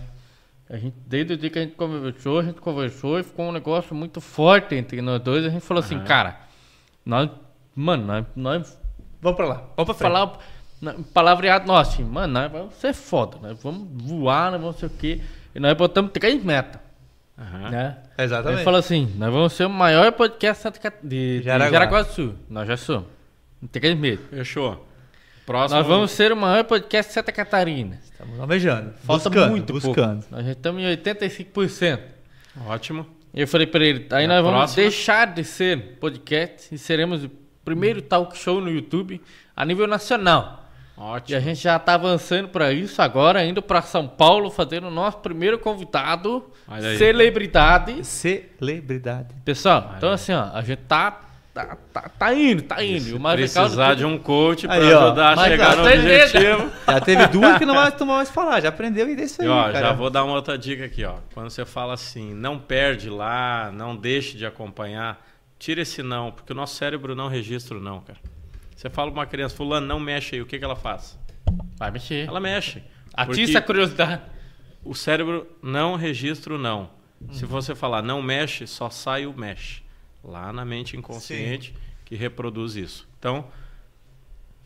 a 0.70 0.76
gente, 0.76 0.96
desde 1.06 1.34
o 1.34 1.38
dia 1.38 1.50
que 1.50 1.60
a 1.60 1.62
gente 1.62 1.76
conversou, 1.76 2.40
a 2.40 2.44
gente 2.44 2.60
conversou 2.60 3.20
e 3.20 3.24
ficou 3.24 3.46
um 3.46 3.52
negócio 3.52 3.96
muito 3.96 4.20
forte 4.20 4.76
entre 4.76 5.02
nós 5.02 5.22
dois. 5.22 5.46
A 5.46 5.50
gente 5.50 5.62
falou 5.62 5.84
assim, 5.84 6.00
cara, 6.04 6.40
nós, 7.06 7.30
mano, 7.76 8.06
nós, 8.06 8.26
nós 8.36 8.80
Vamos 9.22 9.38
pra 9.38 9.46
lá. 9.48 9.56
Vamos 9.76 9.76
pra 9.76 9.94
frente. 9.94 10.00
falar 10.00 10.40
palavreado 11.14 11.66
nosso, 11.68 11.94
assim, 11.94 12.04
mano, 12.04 12.34
nós 12.34 12.52
vamos 12.52 12.74
ser 12.76 12.94
foda, 12.94 13.38
nós 13.42 13.62
vamos 13.62 13.88
voar, 14.04 14.52
nós 14.52 14.62
vamos 14.62 14.76
sei 14.78 14.88
o 14.88 14.92
quê. 14.92 15.22
E 15.56 15.60
nós 15.60 15.74
botamos 15.76 16.12
três 16.12 16.44
metas, 16.44 16.80
Aham. 17.38 17.70
né? 17.70 17.98
Exatamente. 18.18 18.60
Ele 18.60 18.64
falou 18.64 18.80
assim, 18.80 19.12
nós 19.18 19.34
vamos 19.34 19.54
ser 19.54 19.66
o 19.66 19.70
maior 19.70 20.12
podcast 20.12 20.70
de, 21.04 21.40
de 21.40 21.44
Jaraguá. 21.44 22.04
Do 22.04 22.12
Sul. 22.12 22.36
Nós 22.50 22.68
já 22.68 22.78
somos. 22.78 23.06
Não 23.62 23.68
tem 23.68 23.96
medo. 23.96 24.22
Fechou. 24.30 24.87
Próximo. 25.48 25.80
Nós 25.80 25.88
vamos 25.88 26.12
ser 26.12 26.34
o 26.34 26.36
maior 26.36 26.66
podcast 26.66 27.10
de 27.10 27.14
Santa 27.14 27.32
Catarina. 27.32 27.98
Estamos 28.04 28.38
almejando. 28.38 28.94
Falta 29.06 29.30
buscando, 29.30 29.50
muito 29.52 29.72
buscando. 29.72 30.20
pouco. 30.24 30.36
Nós 30.36 30.46
já 30.46 30.52
estamos 30.52 30.84
em 30.84 30.86
85%. 30.98 32.00
Ótimo. 32.68 33.08
E 33.34 33.40
eu 33.42 33.48
falei 33.48 33.66
pra 33.66 33.82
ele, 33.86 34.06
aí 34.12 34.26
E 34.26 34.28
nós 34.28 34.44
vamos 34.44 34.58
próxima? 34.60 34.82
deixar 34.84 35.28
de 35.34 35.46
ser 35.46 35.98
podcast 36.02 36.76
e 36.76 36.78
seremos 36.78 37.24
o 37.24 37.32
primeiro 37.64 38.02
talk 38.02 38.38
show 38.38 38.60
no 38.60 38.70
YouTube 38.70 39.22
a 39.56 39.64
nível 39.64 39.88
nacional. 39.88 40.66
E 40.98 41.00
Ótimo. 41.02 41.38
a 41.38 41.42
gente 41.42 41.62
já 41.62 41.80
tá 41.80 41.94
avançando 41.94 42.50
para 42.50 42.74
isso 42.74 43.02
agora, 43.02 43.46
indo 43.46 43.62
para 43.62 43.82
São 43.82 44.06
Paulo, 44.06 44.50
fazendo 44.50 44.88
o 44.88 44.92
nosso 44.92 45.20
primeiro 45.20 45.58
convidado, 45.60 46.44
celebridade. 46.98 48.04
Celebridade. 48.06 49.34
Pessoal, 49.46 49.94
então 49.98 50.10
assim, 50.12 50.34
ó, 50.34 50.50
a 50.54 50.62
gente 50.62 50.80
tá, 50.88 51.22
tá, 51.66 51.78
tá, 51.94 52.10
tá 52.10 52.34
indo, 52.34 52.62
tá 52.62 52.84
indo. 52.84 53.08
E 53.08 53.14
legal 53.14 53.36
Precisar 53.36 53.94
de 53.96 54.06
um 54.06 54.18
coach 54.18 54.68
para 54.68 54.76
Aí, 54.76 54.94
ó. 54.94 55.06
ajudar 55.08 55.38
a 55.38 55.44
chegar 55.44 55.76
no 55.78 55.84
objetivo. 55.84 56.72
Já 56.88 57.02
teve 57.02 57.28
duas 57.28 57.58
que 57.58 57.66
não 57.66 57.74
vai 57.76 57.92
tomar 57.92 58.18
mais 58.18 58.30
falar. 58.30 58.62
Já 58.62 58.70
aprendeu 58.70 59.10
e 59.10 59.16
desse 59.16 59.42
E 59.42 59.46
aí, 59.46 59.50
ó, 59.50 59.64
cara. 59.64 59.80
já 59.80 59.94
vou 59.94 60.10
dar 60.10 60.24
uma 60.24 60.34
outra 60.34 60.58
dica 60.58 60.86
aqui, 60.86 61.04
ó. 61.04 61.16
Quando 61.34 61.50
você 61.50 61.66
fala 61.66 61.94
assim, 61.94 62.34
não 62.34 62.60
perde 62.60 63.10
lá, 63.10 63.72
não 63.74 63.96
deixe 63.96 64.38
de 64.38 64.46
acompanhar, 64.46 65.26
tira 65.58 65.82
esse 65.82 66.04
não, 66.04 66.32
porque 66.32 66.54
o 66.54 66.56
nosso 66.56 66.76
cérebro 66.76 67.16
não 67.16 67.28
registra 67.28 67.78
o 67.78 67.82
não, 67.82 68.02
cara. 68.02 68.20
Você 68.76 68.90
fala 68.90 69.12
pra 69.12 69.22
uma 69.22 69.26
criança, 69.26 69.56
fulano, 69.56 69.88
não 69.88 70.00
mexe 70.00 70.36
aí, 70.36 70.42
o 70.42 70.46
que, 70.46 70.60
que 70.60 70.64
ela 70.66 70.76
faz? 70.76 71.18
Vai 71.78 71.90
mexer. 71.90 72.28
Ela 72.28 72.40
mexe. 72.40 72.84
Atiça 73.14 73.58
a 73.58 73.62
curiosidade. 73.62 74.22
o 74.84 74.94
cérebro 74.94 75.48
não 75.62 75.96
registra 75.96 76.54
o 76.54 76.58
não. 76.58 76.90
Se 77.32 77.46
você 77.46 77.74
falar 77.74 78.04
não 78.04 78.22
mexe, 78.22 78.68
só 78.68 78.92
sai 78.92 79.26
o 79.26 79.34
mexe. 79.34 79.82
Lá 80.24 80.52
na 80.52 80.66
mente 80.66 80.98
inconsciente 80.98 81.74
que 82.06 82.16
reproduz 82.16 82.76
isso. 82.76 83.08
Então, 83.20 83.48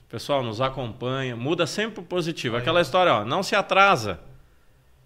pessoal, 0.07 0.43
nos 0.43 0.61
acompanha, 0.61 1.35
muda 1.35 1.65
sempre 1.65 1.95
pro 1.95 2.03
positivo. 2.03 2.55
Aquela 2.55 2.81
história, 2.81 3.13
ó, 3.13 3.25
não 3.25 3.41
se 3.41 3.55
atrasa. 3.55 4.19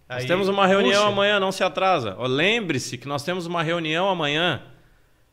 Nós 0.07 0.22
Aí, 0.22 0.27
temos 0.27 0.47
uma 0.47 0.67
reunião 0.67 1.03
puxa. 1.03 1.13
amanhã, 1.13 1.39
não 1.39 1.51
se 1.51 1.63
atrasa. 1.63 2.15
Lembre-se 2.27 2.97
que 2.97 3.07
nós 3.07 3.23
temos 3.23 3.45
uma 3.45 3.63
reunião 3.63 4.09
amanhã. 4.09 4.61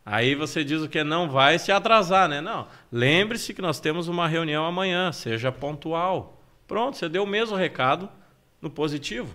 Aí 0.05 0.35
você 0.35 0.65
diz 0.65 0.81
o 0.83 0.89
que 0.89 1.05
não 1.05 1.29
vai 1.29 1.59
se 1.59 1.71
atrasar, 1.71 2.29
né? 2.29 2.41
Não. 2.41 2.67
Lembre-se 2.91 3.55
que 3.55 3.63
nós 3.63 3.79
temos 3.79 4.09
uma 4.09 4.27
reunião 4.27 4.65
amanhã, 4.65 5.13
seja 5.13 5.53
pontual. 5.53 6.43
Pronto, 6.67 6.97
você 6.97 7.09
deu 7.09 7.25
o 7.25 7.27
mesmo 7.27 7.57
recado 7.57 8.09
no 8.61 8.71
positivo. 8.71 9.35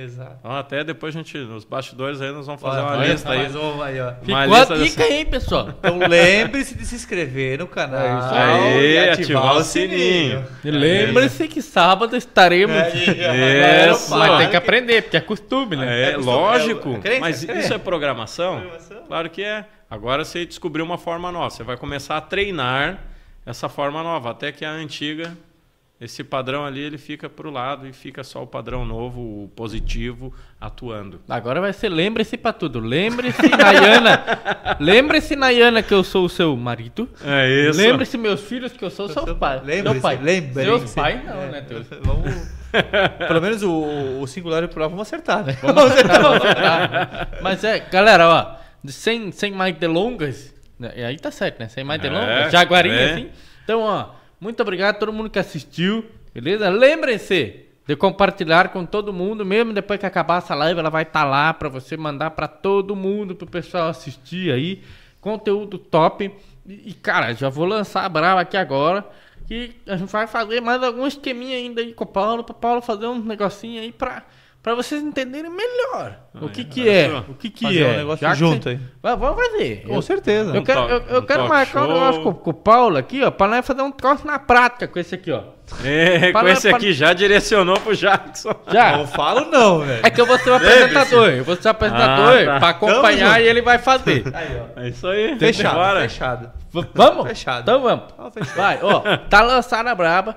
Exato. 0.00 0.36
Então, 0.40 0.52
até 0.56 0.84
depois 0.84 1.14
a 1.14 1.18
gente, 1.18 1.36
nos 1.38 1.64
bastidores 1.64 2.20
aí, 2.20 2.30
nós 2.30 2.46
vamos 2.46 2.60
fazer 2.62 2.80
Vai, 2.82 2.90
uma 2.90 2.96
vai, 2.98 3.08
lista 3.10 3.30
aí. 3.30 3.38
mais 3.38 3.56
um 3.56 3.82
aí, 3.82 4.00
ó. 4.00 4.12
Uma 4.26 4.42
Ficou 4.42 4.56
a 4.56 4.64
dica 4.64 4.76
dessa- 4.76 5.02
aí, 5.04 5.24
pessoal. 5.24 5.68
Então 5.78 5.98
lembre-se 6.08 6.74
de 6.76 6.86
se 6.86 6.94
inscrever 6.94 7.58
no 7.58 7.66
canal. 7.66 8.00
É 8.32 8.42
aí. 8.42 8.92
e 8.94 8.98
ativar 9.10 9.56
o 9.56 9.62
sininho. 9.64 10.46
E 10.64 10.70
Lembre-se 10.70 11.48
que 11.48 11.60
sábado 11.60 12.16
estaremos. 12.16 12.76
É, 12.76 13.90
Isso. 13.90 14.10
Mas 14.16 14.38
tem 14.38 14.50
que 14.50 14.56
aprender, 14.56 15.02
porque 15.02 15.16
é 15.16 15.20
costume, 15.20 15.76
né? 15.76 16.02
É, 16.02 16.12
É 16.12 16.16
lógico. 16.16 16.90
é- 16.90 16.94
é 16.94 16.98
crença, 17.00 17.20
mas 17.20 17.42
é 17.42 17.46
crença. 17.46 17.60
isso 17.64 17.74
é 17.74 17.78
programação? 17.78 18.60
Programação. 18.60 19.02
Claro 19.08 19.30
que 19.30 19.42
é. 19.42 19.64
Agora 19.90 20.24
você 20.24 20.44
descobriu 20.44 20.84
uma 20.84 20.98
forma 20.98 21.32
nova. 21.32 21.50
Você 21.50 21.62
vai 21.62 21.76
começar 21.76 22.16
a 22.16 22.20
treinar 22.20 22.98
essa 23.46 23.68
forma 23.68 24.02
nova. 24.02 24.30
Até 24.30 24.52
que 24.52 24.64
a 24.64 24.70
antiga, 24.70 25.32
esse 26.00 26.22
padrão 26.22 26.64
ali, 26.64 26.80
ele 26.80 26.96
fica 26.98 27.28
pro 27.28 27.50
lado 27.50 27.86
e 27.86 27.92
fica 27.92 28.22
só 28.22 28.42
o 28.42 28.46
padrão 28.46 28.84
novo, 28.84 29.20
o 29.20 29.50
positivo, 29.56 30.32
atuando. 30.60 31.20
Agora 31.28 31.60
vai 31.60 31.72
ser 31.72 31.88
lembre-se 31.88 32.36
pra 32.36 32.52
tudo. 32.52 32.78
Lembre-se, 32.78 33.42
Nayana. 33.50 34.22
Lembre-se, 34.78 35.34
Nayana, 35.34 35.82
que 35.82 35.92
eu 35.92 36.04
sou 36.04 36.24
o 36.24 36.28
seu 36.28 36.56
marido. 36.56 37.08
É 37.24 37.68
isso. 37.68 37.80
Lembre-se, 37.80 38.16
meus 38.16 38.42
filhos, 38.42 38.72
que 38.72 38.84
eu 38.84 38.90
sou 38.90 39.06
o 39.06 39.08
seu 39.08 39.34
pai. 39.36 39.56
Lembre-se, 39.64 39.82
Meu 39.94 40.00
pai. 40.00 40.18
lembre-se. 40.22 40.64
Seus 40.64 40.94
pais 40.94 41.24
não, 41.24 41.48
né, 41.50 41.60
Teus? 41.62 41.86
Vamos... 42.02 42.58
Pelo 43.26 43.40
menos 43.40 43.62
o, 43.62 44.20
o 44.20 44.26
singular 44.26 44.62
e 44.62 44.66
o 44.66 44.68
plural 44.68 44.90
vamos 44.90 45.06
acertar, 45.06 45.42
né? 45.42 45.56
Vamos 45.62 45.84
acertar, 45.84 46.20
vamos 46.22 46.36
acertar. 46.44 47.28
Mas 47.40 47.64
é, 47.64 47.78
galera, 47.80 48.28
ó, 48.28 48.56
sem, 48.86 49.32
sem 49.32 49.52
mais 49.52 49.74
delongas, 49.76 50.54
né, 50.78 50.92
e 50.94 51.02
aí 51.02 51.16
tá 51.18 51.30
certo, 51.30 51.60
né? 51.60 51.68
Sem 51.68 51.82
mais 51.82 51.98
É, 51.98 52.02
delongas, 52.02 52.52
jaguarinha, 52.52 52.94
é. 52.94 53.12
assim. 53.12 53.28
Então, 53.64 53.80
ó, 53.80 54.10
muito 54.40 54.60
obrigado 54.60 54.96
a 54.96 54.98
todo 54.98 55.12
mundo 55.12 55.30
que 55.30 55.38
assistiu, 55.38 56.04
beleza? 56.32 56.68
Lembrem-se 56.68 57.66
de 57.86 57.96
compartilhar 57.96 58.68
com 58.68 58.84
todo 58.84 59.12
mundo, 59.12 59.46
mesmo 59.46 59.72
depois 59.72 59.98
que 59.98 60.04
acabar 60.04 60.38
essa 60.38 60.54
live, 60.54 60.78
ela 60.78 60.90
vai 60.90 61.04
estar 61.04 61.24
lá 61.24 61.54
pra 61.54 61.70
você 61.70 61.96
mandar 61.96 62.32
pra 62.32 62.46
todo 62.46 62.94
mundo, 62.94 63.34
pro 63.34 63.46
pessoal 63.46 63.88
assistir 63.88 64.52
aí. 64.52 64.82
Conteúdo 65.20 65.78
top. 65.78 66.30
E, 66.66 66.92
cara, 66.92 67.32
já 67.32 67.48
vou 67.48 67.64
lançar 67.64 68.04
a 68.04 68.08
brava 68.08 68.42
aqui 68.42 68.56
agora. 68.58 69.08
Que 69.46 69.74
a 69.86 69.96
gente 69.96 70.12
vai 70.12 70.26
fazer 70.26 70.60
mais 70.60 70.82
algum 70.82 71.06
esqueminha 71.06 71.56
ainda 71.56 71.80
aí 71.80 71.94
com 71.94 72.04
o 72.04 72.06
Paulo, 72.06 72.44
pra 72.44 72.54
Paulo 72.54 72.82
fazer 72.82 73.06
um 73.06 73.18
negocinho 73.18 73.80
aí 73.80 73.90
pra 73.90 74.22
Pra 74.60 74.74
vocês 74.74 75.00
entenderem 75.00 75.50
melhor 75.50 76.18
o 76.34 76.46
Ah, 76.46 76.48
que 76.50 76.60
é. 76.60 76.64
que 76.64 76.88
é, 76.88 77.08
o 77.28 77.34
que 77.34 77.48
que 77.48 77.64
Fazer 77.64 77.82
é. 77.84 77.88
um 77.88 77.96
negócio 77.96 78.26
Já 78.26 78.34
junto 78.34 78.64
cê- 78.64 78.68
aí. 78.70 78.80
Vai- 79.00 79.16
Vamos 79.16 79.36
fazer. 79.42 79.82
Com 79.86 79.94
Eu- 79.94 80.02
certeza. 80.02 80.54
Eu 80.56 80.62
quero, 80.64 80.80
talk- 80.80 80.92
eu, 81.08 81.14
eu 81.14 81.22
um 81.22 81.26
quero 81.26 81.48
marcar 81.48 81.82
um 81.82 81.86
show. 81.86 81.94
negócio 81.94 82.22
com, 82.22 82.34
com 82.34 82.50
o 82.50 82.54
Paulo 82.54 82.96
aqui, 82.98 83.22
ó, 83.22 83.30
pra 83.30 83.46
nós 83.48 83.64
fazer 83.66 83.82
um 83.82 83.90
troço 83.92 84.26
na 84.26 84.38
prática 84.38 84.86
com 84.88 84.98
esse 84.98 85.14
aqui, 85.14 85.30
ó. 85.30 85.42
É, 85.84 86.26
com 86.26 86.32
Fala- 86.32 86.50
esse 86.50 86.62
fala- 86.70 86.76
aqui 86.76 86.92
já 86.92 87.12
direcionou 87.12 87.78
pro 87.80 87.94
Jackson. 87.94 88.52
Já. 88.70 88.96
Não 88.98 89.06
falo 89.06 89.44
não, 89.50 89.78
velho. 89.80 90.00
É 90.04 90.10
que 90.10 90.20
eu 90.20 90.26
vou 90.26 90.38
ser 90.38 90.50
o 90.50 90.54
apresentador. 90.54 91.28
Eu 91.28 91.44
vou 91.44 91.56
ser 91.56 91.68
o 91.68 91.70
apresentador 91.70 92.38
Ah, 92.42 92.44
tá. 92.44 92.58
pra 92.58 92.68
acompanhar 92.70 93.34
Tamo 93.34 93.44
e 93.44 93.48
ele 93.48 93.62
vai 93.62 93.78
fazer. 93.78 94.24
Aí, 94.34 94.60
ó. 94.76 94.80
É 94.80 94.88
isso 94.88 95.06
aí. 95.06 95.38
Fechado, 95.38 96.00
fechado. 96.00 96.50
V- 96.72 96.88
vamos? 96.94 97.28
Fechado. 97.28 97.62
Então 97.62 97.80
vamos. 97.80 98.04
Ó, 98.18 98.30
fechado. 98.30 98.56
Vai, 98.56 98.78
ó. 98.82 99.16
Tá 99.30 99.40
lançada 99.40 99.90
a 99.90 99.94
braba. 99.94 100.36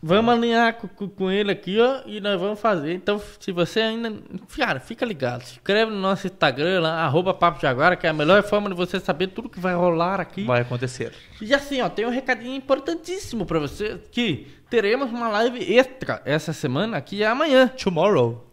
Vamos 0.00 0.32
alinhar 0.32 0.74
com, 0.74 1.08
com- 1.08 1.28
ele 1.30 1.50
aqui, 1.50 1.76
ó. 1.80 2.02
E 2.06 2.20
nós 2.20 2.40
vamos 2.40 2.60
fazer. 2.60 2.92
Então, 2.94 3.20
se 3.40 3.50
você 3.50 3.80
ainda. 3.80 4.12
Cara, 4.56 4.78
fica 4.78 5.04
ligado. 5.04 5.42
Se 5.42 5.54
inscreve 5.54 5.90
no 5.90 5.98
nosso 6.00 6.26
Instagram 6.26 6.80
lá, 6.80 7.04
arroba 7.04 7.34
Papo 7.34 7.60
Jaguara, 7.60 7.96
que 7.96 8.06
é 8.06 8.10
a 8.10 8.12
melhor 8.12 8.42
forma 8.44 8.68
de 8.68 8.76
você 8.76 9.00
saber 9.00 9.26
tudo 9.28 9.48
que 9.48 9.58
vai 9.58 9.74
rolar 9.74 10.20
aqui. 10.20 10.44
Vai 10.44 10.60
acontecer. 10.60 11.12
E 11.42 11.52
assim, 11.52 11.80
ó, 11.80 11.88
tem 11.88 12.06
um 12.06 12.10
recadinho 12.10 12.54
importantíssimo 12.54 13.44
pra 13.44 13.58
você. 13.58 13.98
Que 14.12 14.46
teremos 14.70 15.10
uma 15.10 15.28
live 15.30 15.58
extra 15.74 16.22
essa 16.24 16.52
semana, 16.52 17.00
que 17.00 17.24
é 17.24 17.26
amanhã. 17.26 17.66
Tomorrow. 17.82 18.44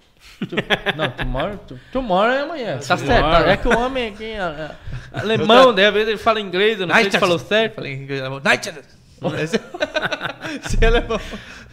Não, 0.98 1.12
tomorrow, 1.12 1.58
to- 1.60 1.80
tomorrow 1.94 2.32
é 2.32 2.42
amanhã. 2.42 2.80
Tá 2.80 2.98
Tomorrow. 2.98 3.32
certo. 3.34 3.50
É 3.50 3.58
que 3.58 3.68
o 3.68 3.78
homem 3.78 4.08
aqui 4.08 4.24
é, 4.24 4.38
é 4.38 4.72
alemão, 5.14 5.72
né? 5.72 5.86
Às 5.88 5.94
vezes 5.94 6.10
ele 6.10 6.18
fala 6.18 6.42
inglês, 6.42 6.80
eu 6.80 6.88
não 6.88 6.96
sei 6.96 7.12
se 7.12 7.20
falou 7.20 7.38
certo. 7.38 7.76
Falei 7.76 7.94
em 7.94 8.02
inglês. 8.02 8.24
Night. 8.44 8.74
Você 9.20 9.60
é 10.82 10.86
alemão. 10.86 11.20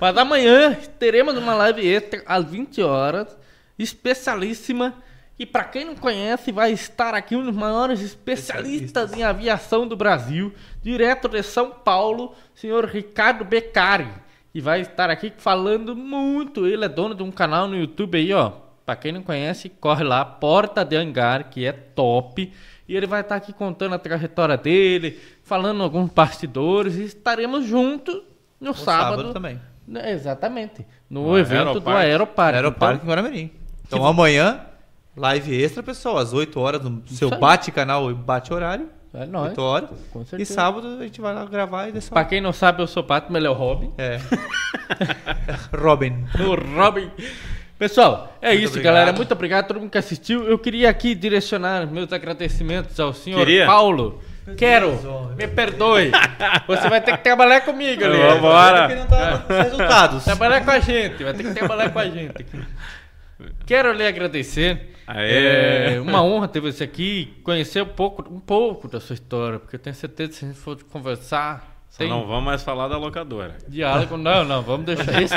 Mas 0.00 0.16
amanhã 0.16 0.76
teremos 0.98 1.36
uma 1.36 1.54
live 1.54 1.86
extra 1.86 2.22
às 2.26 2.44
20 2.44 2.82
horas, 2.82 3.36
especialíssima. 3.78 4.94
E 5.38 5.46
pra 5.46 5.64
quem 5.64 5.84
não 5.84 5.96
conhece, 5.96 6.52
vai 6.52 6.72
estar 6.72 7.14
aqui 7.14 7.34
um 7.34 7.44
dos 7.44 7.54
maiores 7.54 8.00
especialistas 8.00 9.12
em 9.12 9.22
aviação 9.22 9.88
do 9.88 9.96
Brasil, 9.96 10.52
direto 10.82 11.28
de 11.28 11.42
São 11.42 11.70
Paulo, 11.70 12.34
senhor 12.54 12.84
Ricardo 12.84 13.44
Beccari. 13.44 14.08
E 14.54 14.60
vai 14.60 14.82
estar 14.82 15.08
aqui 15.08 15.32
falando 15.36 15.96
muito. 15.96 16.66
Ele 16.66 16.84
é 16.84 16.88
dono 16.88 17.14
de 17.14 17.22
um 17.22 17.30
canal 17.30 17.66
no 17.66 17.76
YouTube 17.76 18.18
aí, 18.18 18.32
ó. 18.32 18.52
Pra 18.84 18.96
quem 18.96 19.12
não 19.12 19.22
conhece, 19.22 19.68
corre 19.68 20.04
lá, 20.04 20.24
Porta 20.24 20.84
de 20.84 20.96
Hangar, 20.96 21.48
que 21.48 21.64
é 21.64 21.72
top. 21.72 22.52
E 22.88 22.96
ele 22.96 23.06
vai 23.06 23.22
estar 23.22 23.36
aqui 23.36 23.52
contando 23.52 23.94
a 23.94 23.98
trajetória 23.98 24.56
dele, 24.56 25.18
falando 25.42 25.82
alguns 25.82 26.10
bastidores. 26.10 26.96
E 26.96 27.04
estaremos 27.04 27.64
juntos 27.66 28.22
no, 28.60 28.74
sábado 28.74 29.16
sábado. 29.16 29.32
também. 29.32 29.60
É, 29.94 30.12
Exatamente. 30.12 30.86
No, 31.10 31.28
No 31.28 31.38
evento 31.38 31.80
do 31.80 31.90
Aeroparque. 31.90 32.06
Aeroparque. 32.06 32.56
Aeroparque 32.56 32.94
em 32.94 32.96
Então, 32.98 33.08
Guaramirim. 33.08 33.50
Então 33.86 34.06
amanhã, 34.06 34.60
live 35.16 35.62
extra, 35.62 35.82
pessoal, 35.82 36.16
às 36.18 36.32
8 36.32 36.58
horas, 36.58 36.82
no 36.82 37.02
seu 37.08 37.28
bate-canal 37.30 38.10
e 38.10 38.14
bate-horário. 38.14 38.88
é 39.12 39.26
nóis. 39.26 39.50
8 39.50 39.60
horas. 39.60 39.90
Com 40.12 40.24
E 40.38 40.46
sábado 40.46 40.98
a 40.98 41.02
gente 41.02 41.20
vai 41.20 41.34
lá 41.34 41.44
gravar 41.44 41.88
e 41.88 41.92
deixar. 41.92 42.10
Pra 42.10 42.24
quem 42.24 42.40
não 42.40 42.52
sabe, 42.52 42.80
eu 42.82 42.86
sou 42.86 43.02
Pato, 43.04 43.36
ele 43.36 43.46
é 43.46 43.50
o 43.50 43.52
Robin. 43.54 43.92
É. 43.98 44.18
Robin. 45.76 46.24
O 46.40 46.54
Robin. 46.76 47.10
Pessoal, 47.78 48.32
é 48.40 48.54
isso, 48.54 48.68
obrigado. 48.74 48.94
galera. 48.94 49.12
Muito 49.12 49.32
obrigado 49.32 49.64
a 49.64 49.68
todo 49.68 49.80
mundo 49.80 49.90
que 49.90 49.98
assistiu. 49.98 50.44
Eu 50.44 50.58
queria 50.58 50.88
aqui 50.88 51.14
direcionar 51.14 51.86
meus 51.86 52.12
agradecimentos 52.12 52.98
ao 53.00 53.12
senhor 53.12 53.38
Queria? 53.40 53.66
Paulo. 53.66 54.20
Quero, 54.56 55.34
me 55.36 55.46
perdoe. 55.46 56.10
Você 56.66 56.88
vai 56.88 57.00
ter 57.00 57.16
que 57.16 57.22
trabalhar 57.22 57.60
comigo, 57.60 58.04
ali. 58.04 58.18
Vambora. 58.18 58.88
Porque 58.88 58.94
não 59.00 59.06
tá 59.06 59.36
dando 59.36 59.62
resultados. 59.62 60.24
Trabalhar 60.24 60.64
com 60.64 60.70
a 60.70 60.78
gente, 60.80 61.22
vai 61.22 61.32
ter 61.32 61.44
que 61.44 61.54
trabalhar 61.54 61.90
com 61.90 61.98
a 61.98 62.06
gente. 62.06 62.42
aqui. 62.42 62.60
Quero 63.66 63.92
lhe 63.92 64.06
agradecer. 64.06 64.92
Aê. 65.06 65.94
É 65.94 66.00
uma 66.00 66.22
honra 66.22 66.48
ter 66.48 66.60
você 66.60 66.84
aqui, 66.84 67.40
conhecer 67.44 67.82
um 67.82 67.86
pouco, 67.86 68.22
um 68.32 68.40
pouco 68.40 68.88
da 68.88 69.00
sua 69.00 69.14
história, 69.14 69.58
porque 69.58 69.76
eu 69.76 69.80
tenho 69.80 69.94
certeza 69.94 70.30
que 70.30 70.36
se 70.36 70.44
a 70.44 70.48
gente 70.48 70.60
for 70.60 70.82
conversar, 70.84 71.71
tem 71.98 72.08
não 72.08 72.26
vamos 72.26 72.44
mais 72.44 72.62
falar 72.62 72.88
da 72.88 72.96
locadora. 72.96 73.56
diálogo. 73.68 74.16
Não, 74.16 74.44
não, 74.44 74.62
vamos 74.62 74.86
deixar 74.86 75.20
isso. 75.22 75.34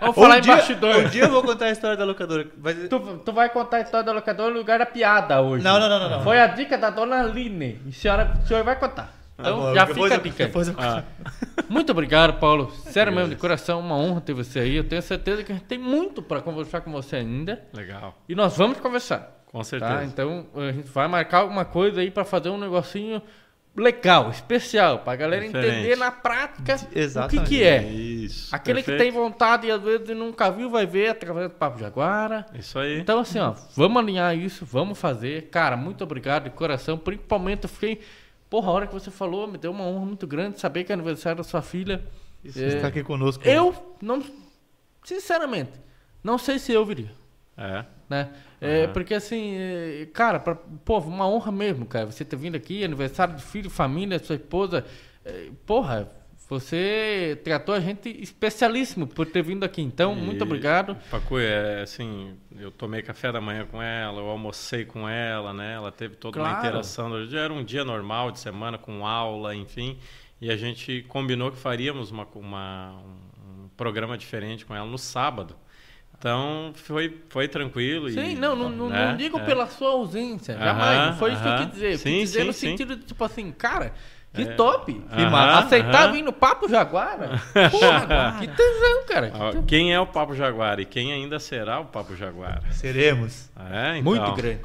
Vamos 0.00 0.14
falar 0.14 0.34
um 0.34 0.38
em 0.38 0.40
dia, 0.42 0.56
bastidor. 0.56 0.96
um 0.96 1.08
dia 1.08 1.24
eu 1.24 1.30
vou 1.30 1.42
contar 1.42 1.66
a 1.66 1.70
história 1.70 1.96
da 1.96 2.04
locadora. 2.04 2.46
Vai- 2.58 2.74
Tu, 2.74 3.00
tu 3.24 3.32
vai 3.32 3.48
contar 3.48 3.78
a 3.78 3.80
história 3.80 4.04
da 4.04 4.12
locadora 4.12 4.50
no 4.52 4.58
lugar 4.58 4.78
da 4.78 4.86
piada 4.86 5.40
hoje. 5.40 5.64
Não, 5.64 5.80
não, 5.80 5.88
não, 5.88 5.98
não, 6.00 6.10
não. 6.10 6.22
Foi 6.22 6.38
a 6.40 6.46
dica 6.46 6.76
da 6.76 6.90
dona 6.90 7.22
Line. 7.22 7.80
E 7.86 7.92
senhora, 7.92 8.32
a 8.42 8.46
senhora 8.46 8.64
vai 8.64 8.76
contar. 8.78 9.12
Então 9.38 9.56
Tá 9.58 9.60
bom, 9.66 9.74
já 9.74 9.86
fica 9.86 10.14
a 10.14 10.18
dica. 10.18 10.42
eu- 10.44 10.74
Ah, 10.78 11.02
Muito 11.68 11.90
obrigado, 11.90 12.38
Paulo. 12.38 12.70
Sério 12.70 13.12
mesmo, 13.12 13.30
de 13.30 13.36
coração, 13.36 13.80
uma 13.80 13.96
honra 13.96 14.20
ter 14.20 14.32
você 14.32 14.60
aí. 14.60 14.76
Eu 14.76 14.84
tenho 14.84 15.02
certeza 15.02 15.42
que 15.42 15.50
a 15.50 15.54
gente 15.56 15.64
tem 15.64 15.78
muito 15.78 16.22
para 16.22 16.40
conversar 16.40 16.82
com 16.82 16.92
você 16.92 17.16
ainda. 17.16 17.60
legal. 17.72 18.14
E 18.28 18.34
nós 18.34 18.56
vamos 18.56 18.78
conversar. 18.78 19.42
Com 19.50 19.62
certeza. 19.64 19.92
Tá? 19.94 20.04
Então 20.04 20.46
a 20.56 20.70
gente 20.72 20.88
vai 20.88 21.06
marcar 21.08 21.38
alguma 21.38 21.64
coisa 21.64 22.00
aí 22.00 22.10
para 22.10 22.24
fazer 22.24 22.48
um 22.50 22.58
negocinho 22.58 23.22
legal, 23.76 24.30
especial, 24.30 25.00
pra 25.00 25.16
galera 25.16 25.44
Diferente. 25.44 25.74
entender 25.74 25.96
na 25.96 26.10
prática 26.10 26.76
o 26.76 26.86
que, 26.86 26.98
Exatamente. 26.98 27.48
que 27.48 27.62
é. 27.62 27.82
Isso. 27.82 28.54
Aquele 28.54 28.80
que 28.82 28.86
perfeito. 28.90 29.12
tem 29.12 29.20
vontade 29.20 29.66
e 29.66 29.70
às 29.70 29.82
vezes 29.82 30.08
nunca 30.16 30.50
viu, 30.50 30.70
vai 30.70 30.86
ver 30.86 31.08
através 31.10 31.48
do 31.48 31.54
Papo 31.54 31.78
Jaguara. 31.78 32.46
Isso 32.54 32.78
aí. 32.78 32.98
Então, 33.00 33.18
assim, 33.18 33.38
ó, 33.38 33.54
vamos 33.76 34.00
alinhar 34.02 34.36
isso, 34.36 34.64
vamos 34.64 34.98
fazer. 34.98 35.48
Cara, 35.50 35.76
muito 35.76 36.04
obrigado 36.04 36.44
de 36.44 36.50
coração. 36.50 36.96
Principalmente, 36.96 37.64
eu 37.64 37.68
fiquei. 37.68 38.00
Porra, 38.48 38.68
a 38.68 38.72
hora 38.72 38.86
que 38.86 38.94
você 38.94 39.10
falou, 39.10 39.48
me 39.48 39.58
deu 39.58 39.70
uma 39.72 39.84
honra 39.84 40.06
muito 40.06 40.26
grande 40.26 40.60
saber 40.60 40.84
que 40.84 40.92
é 40.92 40.94
aniversário 40.94 41.38
da 41.38 41.44
sua 41.44 41.60
filha. 41.62 42.02
Você 42.44 42.62
É, 42.64 42.66
está 42.68 42.88
aqui 42.88 43.02
conosco. 43.02 43.42
Eu 43.46 43.74
não. 44.00 44.22
Sinceramente, 45.02 45.72
não 46.22 46.38
sei 46.38 46.58
se 46.58 46.72
eu 46.72 46.84
viria. 46.84 47.10
É. 47.56 47.84
Né? 48.08 48.30
É, 48.66 48.86
porque 48.88 49.14
assim, 49.14 49.54
é, 49.56 50.08
cara, 50.12 50.38
pra, 50.40 50.54
pô, 50.54 50.98
uma 50.98 51.28
honra 51.28 51.52
mesmo, 51.52 51.86
cara. 51.86 52.06
Você 52.06 52.24
ter 52.24 52.36
vindo 52.36 52.56
aqui, 52.56 52.84
aniversário 52.84 53.34
de 53.36 53.42
filho, 53.42 53.68
família, 53.70 54.18
sua 54.18 54.36
esposa. 54.36 54.84
é, 55.24 55.50
porra, 55.66 56.10
você 56.48 57.40
tratou 57.42 57.74
a 57.74 57.80
gente 57.80 58.08
especialíssimo 58.22 59.06
por 59.06 59.24
ter 59.26 59.42
vindo 59.42 59.64
aqui. 59.64 59.80
Então, 59.80 60.14
muito 60.14 60.40
E, 60.40 60.42
obrigado. 60.42 60.94
Pacu, 61.10 61.38
é 61.38 61.80
assim, 61.82 62.36
eu 62.58 62.70
tomei 62.70 63.02
café 63.02 63.32
da 63.32 63.40
manhã 63.40 63.66
com 63.66 63.82
ela, 63.82 64.20
eu 64.20 64.28
almocei 64.28 64.84
com 64.84 65.08
ela, 65.08 65.52
né? 65.54 65.74
Ela 65.74 65.90
teve 65.90 66.16
toda 66.16 66.38
uma 66.38 66.50
Claro. 66.50 66.58
interação. 66.66 67.10
Hoje 67.10 67.36
era 67.36 67.52
um 67.52 67.64
dia 67.64 67.84
normal 67.84 68.30
de 68.30 68.38
semana 68.40 68.76
com 68.76 69.06
aula, 69.06 69.54
enfim. 69.54 69.98
E 70.40 70.50
a 70.50 70.56
gente 70.56 71.02
combinou 71.08 71.50
que 71.50 71.56
faríamos 71.56 72.10
uma, 72.10 72.28
uma- 72.34 72.92
um, 73.02 73.64
um 73.64 73.68
programa 73.76 74.18
diferente 74.18 74.66
com 74.66 74.74
ela 74.74 74.86
no 74.86 74.98
sábado. 74.98 75.56
Então 76.18 76.72
foi, 76.74 77.20
foi 77.28 77.48
tranquilo. 77.48 78.08
Sim, 78.10 78.30
e, 78.32 78.34
não, 78.34 78.54
não, 78.56 78.88
né? 78.88 79.06
não 79.10 79.16
digo 79.16 79.38
É. 79.38 79.44
pela 79.44 79.66
sua 79.66 79.90
ausência, 79.90 80.54
Aham, 80.54 80.64
jamais. 80.64 81.10
Não 81.10 81.16
foi 81.18 81.32
isso 81.32 81.42
que 81.42 81.48
eu 81.48 81.56
quis 81.56 81.70
dizer. 81.72 81.92
Eu 81.92 81.98
Sim, 81.98 82.10
quis 82.12 82.20
dizer 82.30 82.40
sim, 82.40 82.46
no 82.46 82.52
sim. 82.52 82.68
sentido 82.70 82.96
de, 82.96 83.02
tipo 83.04 83.24
assim, 83.24 83.52
cara, 83.52 83.92
que 84.32 84.42
É. 84.42 84.46
top. 84.46 85.04
Aham, 85.12 85.58
Aceitar 85.58 86.04
aham. 86.04 86.12
vir 86.12 86.22
no 86.22 86.32
Papo 86.32 86.68
Jaguara. 86.68 87.40
Porra, 87.70 88.36
que 88.40 88.46
tesão, 88.48 89.06
cara. 89.06 89.30
que 89.30 89.38
tesão. 89.38 89.62
Quem 89.64 89.92
é 89.92 90.00
o 90.00 90.06
Papo 90.06 90.34
Jaguar 90.34 90.80
e 90.80 90.84
quem 90.86 91.12
ainda 91.12 91.38
será 91.38 91.78
o 91.80 91.84
Papo 91.84 92.16
Jaguar? 92.16 92.62
Seremos. 92.72 93.50
É, 93.70 93.98
então, 93.98 94.02
Muito 94.02 94.32
grande. 94.32 94.60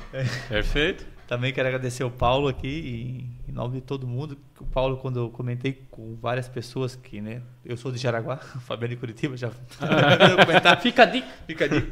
Perfeito. 0.48 1.06
Também 1.28 1.54
quero 1.54 1.68
agradecer 1.68 2.04
o 2.04 2.10
Paulo 2.10 2.48
aqui, 2.48 2.68
e, 2.68 3.39
em 3.50 3.52
nome 3.52 3.76
de 3.76 3.82
todo 3.82 4.06
mundo. 4.08 4.38
O 4.60 4.66
Paulo, 4.66 4.98
quando 4.98 5.20
eu 5.20 5.30
comentei 5.30 5.74
com 5.90 6.16
várias 6.22 6.48
pessoas 6.48 6.96
que, 6.96 7.20
né? 7.20 7.42
Eu 7.66 7.76
sou 7.76 7.92
de 7.92 7.98
Jaraguá, 7.98 8.40
o 8.56 8.60
Fabiano 8.62 8.94
de 8.94 9.00
Curitiba, 9.00 9.36
já. 9.36 9.50
Fica 10.82 11.04
a 11.04 11.06
dica. 11.06 11.28
Fica 11.48 11.66
ali. 11.66 11.92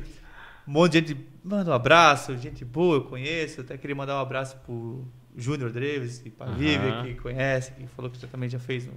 Um 0.68 0.72
monte 0.72 1.02
de 1.02 1.10
gente 1.14 1.28
manda 1.44 1.72
um 1.72 1.74
abraço, 1.74 2.38
gente 2.38 2.64
boa, 2.64 2.98
eu 2.98 3.02
conheço. 3.06 3.62
Até 3.62 3.78
queria 3.78 3.96
mandar 3.96 4.18
um 4.18 4.22
abraço 4.22 4.56
pro 4.66 5.08
Júnior 5.36 5.72
Dreves 5.72 6.22
e 6.26 6.30
pra. 6.30 6.46
Vivian, 6.48 7.04
que 7.04 7.16
conhece, 7.16 7.72
que 7.72 7.88
falou 7.88 8.12
que 8.12 8.18
você 8.18 8.28
também 8.28 8.50
já 8.50 8.60
fez. 8.60 8.86
Um, 8.88 8.92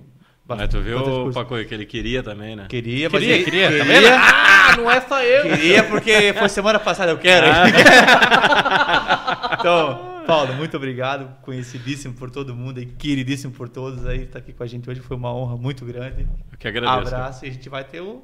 Mas 0.47 0.69
tu 0.69 0.81
viu, 0.81 0.99
bastante 0.99 1.17
curso. 1.23 1.39
Paco, 1.39 1.65
que 1.65 1.73
ele 1.75 1.87
queria 1.87 2.23
também, 2.25 2.57
né? 2.57 2.67
Queria, 2.69 3.09
mas 3.09 3.21
Queria, 3.21 3.35
ele- 3.37 3.45
queria, 3.45 3.67
tá 3.71 3.85
queria, 3.85 4.01
vendo? 4.01 4.15
Ah, 4.15 4.77
não 4.77 4.91
é 4.91 5.01
só 5.01 5.23
eu. 5.23 5.43
queria 5.45 5.85
porque 5.85 6.33
foi 6.35 6.49
semana 6.49 6.81
passada, 6.81 7.13
eu 7.13 7.19
quero. 7.19 7.47
então, 9.61 10.10
Paulo, 10.31 10.55
muito 10.55 10.77
obrigado. 10.77 11.41
Conhecidíssimo 11.43 12.15
por 12.15 12.31
todo 12.31 12.55
mundo 12.55 12.81
e 12.81 12.87
queridíssimo 12.87 13.53
por 13.53 13.69
todos 13.69 14.07
aí. 14.07 14.27
Tá 14.27 14.39
aqui 14.39 14.53
com 14.53 14.63
a 14.63 14.67
gente 14.67 14.89
hoje, 14.89 15.01
foi 15.01 15.17
uma 15.17 15.35
honra 15.35 15.57
muito 15.57 15.85
grande. 15.85 16.29
Eu 16.53 16.57
que 16.57 16.69
agradeço. 16.69 17.15
Abraço 17.15 17.45
e 17.45 17.49
a 17.49 17.53
gente 17.53 17.69
vai 17.69 17.83
ter 17.83 18.01
o. 18.01 18.23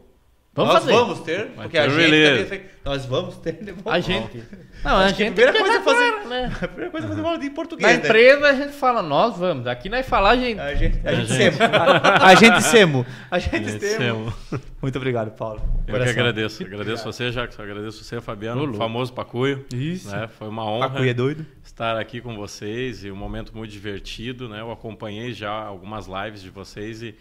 Vamos 0.57 0.73
nós 0.75 0.83
fazer. 0.85 0.93
vamos 0.97 1.21
ter, 1.21 1.39
Vai 1.49 1.55
porque 1.69 1.69
ter 1.77 1.79
a 1.79 1.89
gente 1.89 2.45
também 2.47 2.63
Nós 2.85 3.05
vamos 3.07 3.37
ter. 3.37 3.59
né? 3.63 3.75
A 3.85 4.01
gente. 4.01 4.43
Não, 4.83 4.91
a 4.97 5.05
Acho 5.05 5.15
que 5.17 5.23
a 5.23 5.27
gente. 5.27 5.35
primeira 5.35 5.53
que 5.53 5.59
coisa 5.59 5.79
é 5.79 5.83
fazer- 5.83 6.05
levar, 6.05 6.25
né? 6.29 6.53
A 6.63 6.69
primeira 6.69 6.91
coisa 6.91 7.07
é 7.07 7.09
fazer 7.11 7.21
uma 7.21 7.31
aula 7.31 7.45
em 7.45 7.51
português. 7.51 7.91
Na 7.93 7.99
né? 7.99 8.05
empresa 8.05 8.47
a 8.49 8.53
gente 8.55 8.73
fala, 8.73 9.03
nós 9.03 9.37
vamos. 9.37 9.67
Aqui 9.67 9.89
nós 9.89 10.07
falar, 10.09 10.31
a 10.31 10.37
gente. 10.37 10.59
A 10.61 10.75
gente, 10.75 11.01
a 11.07 11.15
gente 11.15 11.33
gente. 11.33 11.57
semo. 11.57 11.75
A, 11.75 12.27
a 12.29 12.35
gente 12.35 12.63
semo. 12.63 13.07
A 13.31 13.39
gente 13.39 13.69
Gente, 13.71 13.85
semo. 13.85 14.33
Semo. 14.49 14.63
Muito 14.81 14.97
obrigado, 14.97 15.31
Paulo. 15.33 15.61
Eu 15.63 15.85
que 15.85 15.91
Coração. 15.93 16.13
agradeço. 16.13 16.63
Agradeço 16.63 17.05
você, 17.05 17.31
Jacques. 17.33 17.59
Agradeço 17.61 18.03
você, 18.05 18.21
Fabiano, 18.21 18.61
louco. 18.63 18.77
famoso 18.79 19.13
Pacuio. 19.13 19.65
Isso. 19.75 20.11
né? 20.11 20.29
Foi 20.39 20.49
uma 20.49 20.65
honra 20.65 20.89
Pacuí 20.91 21.09
é 21.09 21.15
doido. 21.15 21.45
estar 21.65 21.99
aqui 21.99 22.21
com 22.21 22.35
vocês 22.37 23.05
e 23.05 23.11
um 23.11 23.17
momento 23.17 23.55
muito 23.55 23.71
divertido, 23.71 24.49
né? 24.49 24.61
Eu 24.61 24.71
acompanhei 24.71 25.33
já 25.33 25.51
algumas 25.51 26.07
lives 26.07 26.41
de 26.43 26.51
vocês 26.51 27.03
e, 27.03 27.15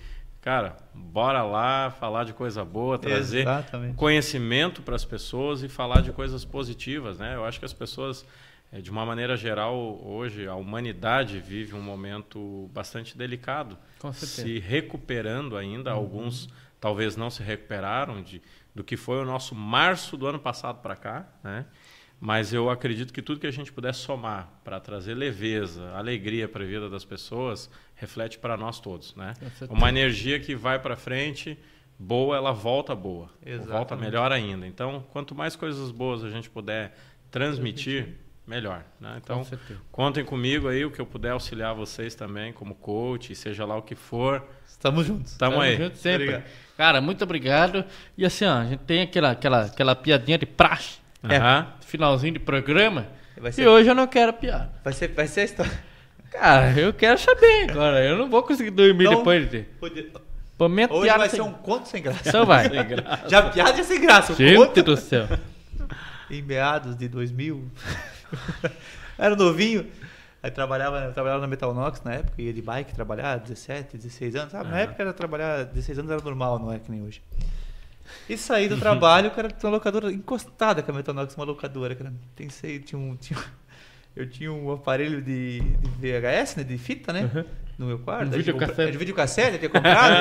cara, 0.46 0.78
bora 0.94 1.42
lá 1.42 1.90
falar 1.90 2.24
de 2.24 2.32
coisa 2.32 2.64
boa, 2.64 3.00
trazer 3.00 3.40
Exatamente. 3.40 3.96
conhecimento 3.96 4.84
para 4.84 4.96
as 4.96 5.04
pessoas 5.04 5.64
e 5.64 5.68
falar 5.68 6.02
de 6.02 6.12
coisas 6.12 6.46
positivas, 6.46 7.18
né? 7.18 7.34
Eu 7.34 7.44
acho 7.44 7.58
que 7.58 7.66
as 7.66 7.74
pessoas, 7.74 8.24
eh, 8.72 8.80
de 8.80 8.92
uma 8.92 9.04
maneira 9.04 9.36
geral, 9.36 9.76
hoje 10.06 10.48
a 10.48 10.54
humanidade 10.54 11.40
vive 11.40 11.74
um 11.74 11.82
momento 11.82 12.70
bastante 12.72 13.18
delicado, 13.18 13.76
Com 13.98 14.14
certeza. 14.14 14.44
se 14.44 14.60
recuperando 14.60 15.58
ainda. 15.58 15.90
Alguns 15.90 16.48
talvez 16.80 17.18
não 17.18 17.32
se 17.32 17.42
recuperaram 17.42 18.22
de, 18.22 18.40
do 18.76 18.84
que 18.84 18.96
foi 18.96 19.18
o 19.18 19.26
nosso 19.26 19.56
março 19.56 20.16
do 20.16 20.28
ano 20.28 20.38
passado 20.38 20.80
para 20.80 20.96
cá, 20.96 21.26
né? 21.44 21.66
Mas 22.20 22.54
eu 22.54 22.70
acredito 22.70 23.12
que 23.12 23.22
tudo 23.22 23.40
que 23.40 23.48
a 23.48 23.52
gente 23.52 23.74
puder 23.74 23.94
somar 23.94 24.48
para 24.64 24.80
trazer 24.80 25.16
leveza, 25.16 25.92
alegria 25.96 26.48
para 26.48 26.64
a 26.64 26.68
vida 26.68 26.88
das 26.90 27.04
pessoas, 27.04 27.70
reflete 27.96 28.38
para 28.40 28.56
nós 28.58 28.80
todos, 28.80 29.16
né? 29.16 29.34
Uma 29.70 29.90
energia 29.90 30.40
que 30.40 30.56
vai 30.56 30.78
para 30.80 30.96
frente, 30.96 31.58
boa, 31.98 32.36
ela 32.36 32.52
volta 32.52 32.94
boa, 32.96 33.30
Exatamente. 33.46 33.72
volta 33.72 33.96
melhor 33.96 34.32
ainda. 34.32 34.68
Então, 34.68 35.04
quanto 35.12 35.34
mais 35.36 35.56
coisas 35.56 35.92
boas 35.92 36.24
a 36.24 36.30
gente 36.30 36.50
puder 36.50 36.94
transmitir, 37.32 38.16
melhor, 38.48 38.84
né? 39.00 39.20
Então, 39.24 39.40
Com 39.40 39.44
certeza. 39.44 39.80
contem 39.92 40.24
comigo 40.24 40.68
aí 40.68 40.86
o 40.86 40.92
que 40.92 41.02
eu 41.02 41.06
puder 41.06 41.32
auxiliar 41.32 41.74
vocês 41.74 42.14
também 42.16 42.54
como 42.54 42.76
coach, 42.76 43.34
seja 43.36 43.66
lá 43.66 43.76
o 43.76 43.82
que 43.82 43.96
for. 43.96 44.44
Estamos 44.68 45.06
juntos. 45.06 45.36
Tamo 45.36 45.60
aí. 45.60 45.76
junto 45.78 45.98
sempre. 45.98 46.26
Obrigado. 46.30 46.50
Cara, 46.78 47.02
muito 47.02 47.24
obrigado. 47.24 47.84
E 48.18 48.26
assim, 48.26 48.46
ó, 48.46 48.54
a 48.60 48.66
gente 48.66 48.82
tem 48.82 49.02
aquela, 49.02 49.32
aquela, 49.32 49.62
aquela 49.66 49.96
piadinha 49.96 50.38
de 50.38 50.46
praxe, 50.46 51.00
É. 51.28 51.38
Aham. 51.38 51.74
finalzinho 51.82 52.34
de 52.34 52.40
programa. 52.40 53.08
Vai 53.38 53.52
E 53.58 53.68
hoje 53.68 53.90
eu 53.90 53.96
não 53.96 54.06
quero 54.08 54.32
piada. 54.34 54.72
vai 54.84 54.94
ser, 54.94 55.08
vai 55.10 55.28
ser 55.28 55.42
a 55.42 55.44
história. 55.46 55.84
Cara, 56.40 56.80
eu 56.80 56.94
quero 56.94 57.18
saber 57.18 57.70
agora. 57.70 58.04
Eu 58.04 58.18
não 58.18 58.30
vou 58.30 58.44
conseguir 58.44 58.72
dormir 58.72 59.06
Então, 59.06 59.18
depois 59.18 59.50
de. 59.50 59.66
Hoje 59.82 60.12
Momento 60.58 60.94
hoje 60.94 61.10
vai 61.10 61.30
sem... 61.30 61.38
ser 61.38 61.42
um 61.42 61.52
conto 61.52 61.88
sem 61.88 62.02
graça. 62.02 62.32
Só 62.32 62.46
vai. 62.46 62.70
Já 63.28 63.50
piada 63.50 63.80
é 63.80 63.84
sem 63.84 64.00
graça. 64.00 64.34
Gente 64.34 64.56
conto 64.56 64.84
do 64.84 64.96
céu. 64.96 65.28
em 66.30 66.42
meados 66.42 66.96
de 66.96 67.08
2000. 67.10 67.64
Era 69.18 69.36
novinho. 69.36 69.86
Aí 70.42 70.52
trabalhava, 70.52 71.12
trabalhava 71.12 71.42
na 71.42 71.48
Metalnox 71.48 72.04
na 72.04 72.14
época, 72.14 72.40
ia 72.40 72.54
de 72.54 72.62
bike 72.62 72.94
trabalhar, 72.94 73.40
17, 73.40 73.98
16 73.98 74.36
anos. 74.36 74.52
Sabe? 74.52 74.70
Na 74.70 74.76
Aham. 74.76 74.84
época 74.84 75.02
era 75.02 75.12
trabalhar 75.12 75.64
16 75.66 75.98
anos 75.98 76.12
era 76.12 76.22
normal, 76.22 76.60
não 76.60 76.72
é 76.72 76.78
que 76.78 76.92
nem 76.92 77.02
hoje. 77.02 77.20
E 78.30 78.38
saí 78.38 78.70
do 78.70 78.78
trabalho, 78.78 79.32
cara, 79.32 79.50
tinha 79.50 79.68
uma 79.68 79.78
locadora 79.78 80.12
encostada 80.12 80.84
com 80.84 80.92
a 80.92 80.94
Metalnox, 80.94 81.36
uma 81.36 81.46
locadora, 81.46 81.96
cara. 81.96 82.14
Pensei, 82.36 82.78
tinha 82.80 83.00
um. 83.00 83.16
Tinha, 83.16 83.40
eu 84.16 84.30
tinha 84.30 84.52
um 84.52 84.72
aparelho 84.72 85.22
de, 85.22 85.60
de 85.60 85.90
VHS, 86.00 86.56
né? 86.58 86.64
De 86.64 86.78
fita, 86.78 87.12
né? 87.14 87.30
Uhum. 87.34 87.44
No 87.78 87.88
meu 87.88 88.00
quarto. 88.00 88.28
Um 88.28 88.30
videocassete. 88.32 88.70
compra- 88.78 88.92
De 88.92 88.98
videocassete, 88.98 89.52
eu 89.54 89.60
tinha 89.60 89.70
comprado. 89.70 90.14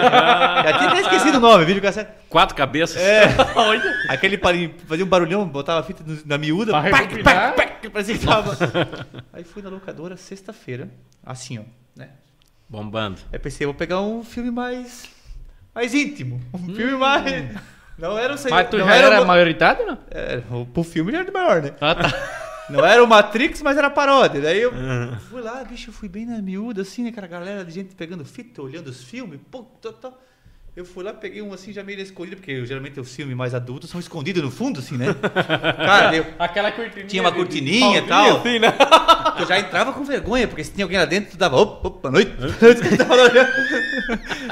já 0.65 0.79
tinha 0.79 0.91
até 0.91 1.01
esquecido 1.03 1.37
o 1.39 1.41
nome, 1.41 1.65
videocassete. 1.65 2.11
Quatro 2.29 2.57
cabeças. 2.57 3.01
É. 3.01 3.27
Aquele 4.11 4.37
parinho, 4.37 4.75
fazia 4.89 5.05
um 5.05 5.09
barulhão, 5.09 5.47
botava 5.47 5.79
a 5.81 5.83
fita 5.85 6.03
na 6.27 6.37
miúda. 6.37 6.73
Pra 6.73 6.91
pac, 6.91 7.23
pac, 7.23 7.57
pac, 7.57 7.91
parecia 7.91 8.19
que 8.19 8.27
tava. 8.27 8.57
Aí 9.33 9.45
fui 9.45 9.63
na 9.63 9.69
locadora 9.71 10.17
sexta-feira, 10.17 10.89
assim, 11.25 11.59
ó, 11.59 11.63
né? 11.97 12.09
Bombando. 12.69 13.21
Aí 13.33 13.39
pensei, 13.39 13.65
vou 13.67 13.75
pegar 13.75 14.01
um 14.01 14.25
filme 14.25 14.51
mais. 14.51 15.09
mais 15.73 15.95
íntimo. 15.95 16.41
Um 16.53 16.75
filme 16.75 16.97
mais. 16.97 17.55
Não 17.97 18.19
era 18.19 18.35
o 18.35 18.37
sei- 18.37 18.51
Mas 18.51 18.69
tu 18.69 18.79
não 18.79 18.87
já 18.89 18.97
era 18.97 19.23
o- 19.23 19.27
maioridade, 19.27 19.85
não? 19.85 19.97
É, 20.11 20.43
o- 20.51 20.67
pro 20.67 20.83
filme 20.83 21.13
já 21.13 21.19
era 21.19 21.27
de 21.27 21.33
maior, 21.33 21.63
né? 21.63 21.71
Ah, 21.81 21.95
tá. 21.95 22.09
Não 22.71 22.85
era 22.85 23.03
o 23.03 23.07
Matrix, 23.07 23.61
mas 23.63 23.77
era 23.77 23.91
paródia. 23.91 24.41
Daí 24.41 24.63
eu 24.63 24.73
fui 25.31 25.43
lá, 25.43 25.63
bicho, 25.65 25.91
eu 25.91 25.95
fui 25.95 26.09
bem 26.09 26.25
na 26.27 26.41
miúda, 26.41 26.83
assim, 26.83 27.03
né? 27.03 27.11
Aquela 27.11 27.27
galera 27.27 27.65
de 27.65 27.73
gente 27.73 27.95
pegando 27.95 28.25
fita, 28.25 28.63
olhando 28.63 28.89
os 28.89 29.03
filmes. 29.05 29.39
Pô, 29.51 29.63
tá. 29.63 30.13
Eu 30.77 30.85
fui 30.85 31.05
lá, 31.05 31.13
peguei 31.13 31.41
um 31.41 31.53
assim, 31.53 31.73
já 31.73 31.85
meio 31.85 32.01
escondido, 32.01 32.35
porque 32.39 32.51
eu, 32.51 32.67
geralmente 32.67 32.99
os 32.99 33.15
filmes 33.15 33.37
mais 33.37 33.55
adultos 33.55 33.89
são 33.89 34.01
escondidos 34.01 34.43
no 34.43 34.51
fundo, 34.51 34.81
assim, 34.81 34.97
né? 34.97 35.15
Cara, 35.23 36.17
eu, 36.17 36.27
Aquela 36.37 36.73
cortininha. 36.73 37.07
tinha 37.07 37.23
uma 37.23 37.31
cortininha 37.31 37.99
e 37.99 38.03
tal. 38.09 38.41
pauzinho, 38.41 38.61
né? 38.61 38.75
Eu 39.39 39.47
já 39.47 39.57
entrava 39.61 39.93
com 39.93 40.03
vergonha, 40.03 40.49
porque 40.49 40.65
se 40.65 40.73
tinha 40.73 40.85
alguém 40.85 40.99
lá 40.99 41.05
dentro, 41.05 41.31
tu 41.31 41.37
dava, 41.37 41.57
opa, 41.57 41.87
opa, 41.87 42.11
noite. 42.11 42.33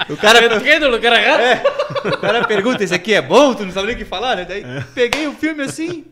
O 0.09 0.17
cara, 0.17 0.41
no 0.79 0.89
lugar 0.89 1.13
errado. 1.13 1.41
é, 1.41 1.63
o 2.09 2.19
cara 2.19 2.47
pergunta, 2.47 2.85
esse 2.85 2.95
aqui 2.95 3.15
é 3.15 3.23
bom? 3.23 3.55
Tu 3.55 3.65
não 3.65 3.73
sabe 3.73 3.89
nem 3.89 3.97
o 3.97 3.99
que 3.99 4.05
falar, 4.05 4.37
né? 4.37 4.45
Daí 4.45 4.65
peguei 4.95 5.27
o 5.27 5.33
filme 5.33 5.63
assim, 5.65 6.05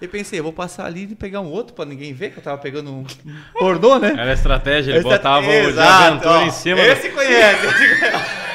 e 0.00 0.06
pensei, 0.08 0.38
eu 0.38 0.42
vou 0.44 0.52
passar 0.52 0.84
ali 0.86 1.04
e 1.10 1.14
pegar 1.14 1.40
um 1.40 1.50
outro 1.50 1.74
pra 1.74 1.84
ninguém 1.84 2.12
ver, 2.12 2.30
que 2.30 2.38
eu 2.38 2.42
tava 2.42 2.58
pegando 2.58 2.90
um 2.92 3.04
pornô, 3.58 3.98
né? 3.98 4.12
Era 4.18 4.30
a 4.30 4.34
estratégia, 4.34 4.92
ele 4.92 5.02
botava 5.02 5.46
o 5.46 5.72
de 5.72 5.78
aventura 5.78 6.42
em 6.42 6.50
cima. 6.50 6.80
Esse 6.82 7.08
conhece, 7.10 7.66
esse 7.66 7.98
conhece. 7.98 8.46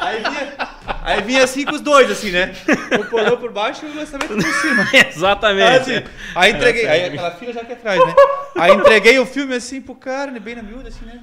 Aí 0.00 0.22
vinha, 0.22 0.56
aí 1.02 1.22
vinha 1.22 1.44
assim 1.44 1.64
com 1.64 1.74
os 1.74 1.80
dois, 1.80 2.10
assim, 2.10 2.30
né? 2.30 2.52
O 3.00 3.04
pornô 3.06 3.36
por 3.36 3.52
baixo 3.52 3.84
e 3.86 3.90
o 3.90 3.94
lançamento 3.96 4.28
por 4.34 4.42
cima. 4.42 4.84
do- 4.84 4.96
Exatamente. 4.96 5.76
Assim, 5.92 6.04
aí 6.34 6.52
entreguei, 6.52 6.86
aí 6.88 7.04
aquela 7.04 7.30
fila 7.32 7.52
já 7.52 7.60
aqui 7.62 7.72
atrás, 7.72 8.04
né? 8.06 8.14
Aí 8.56 8.72
entreguei 8.72 9.18
o 9.18 9.26
filme 9.26 9.54
assim 9.54 9.80
pro 9.80 9.94
cara, 9.94 10.30
né, 10.30 10.38
bem 10.40 10.54
na 10.54 10.62
miúda, 10.62 10.88
assim, 10.88 11.04
né? 11.04 11.20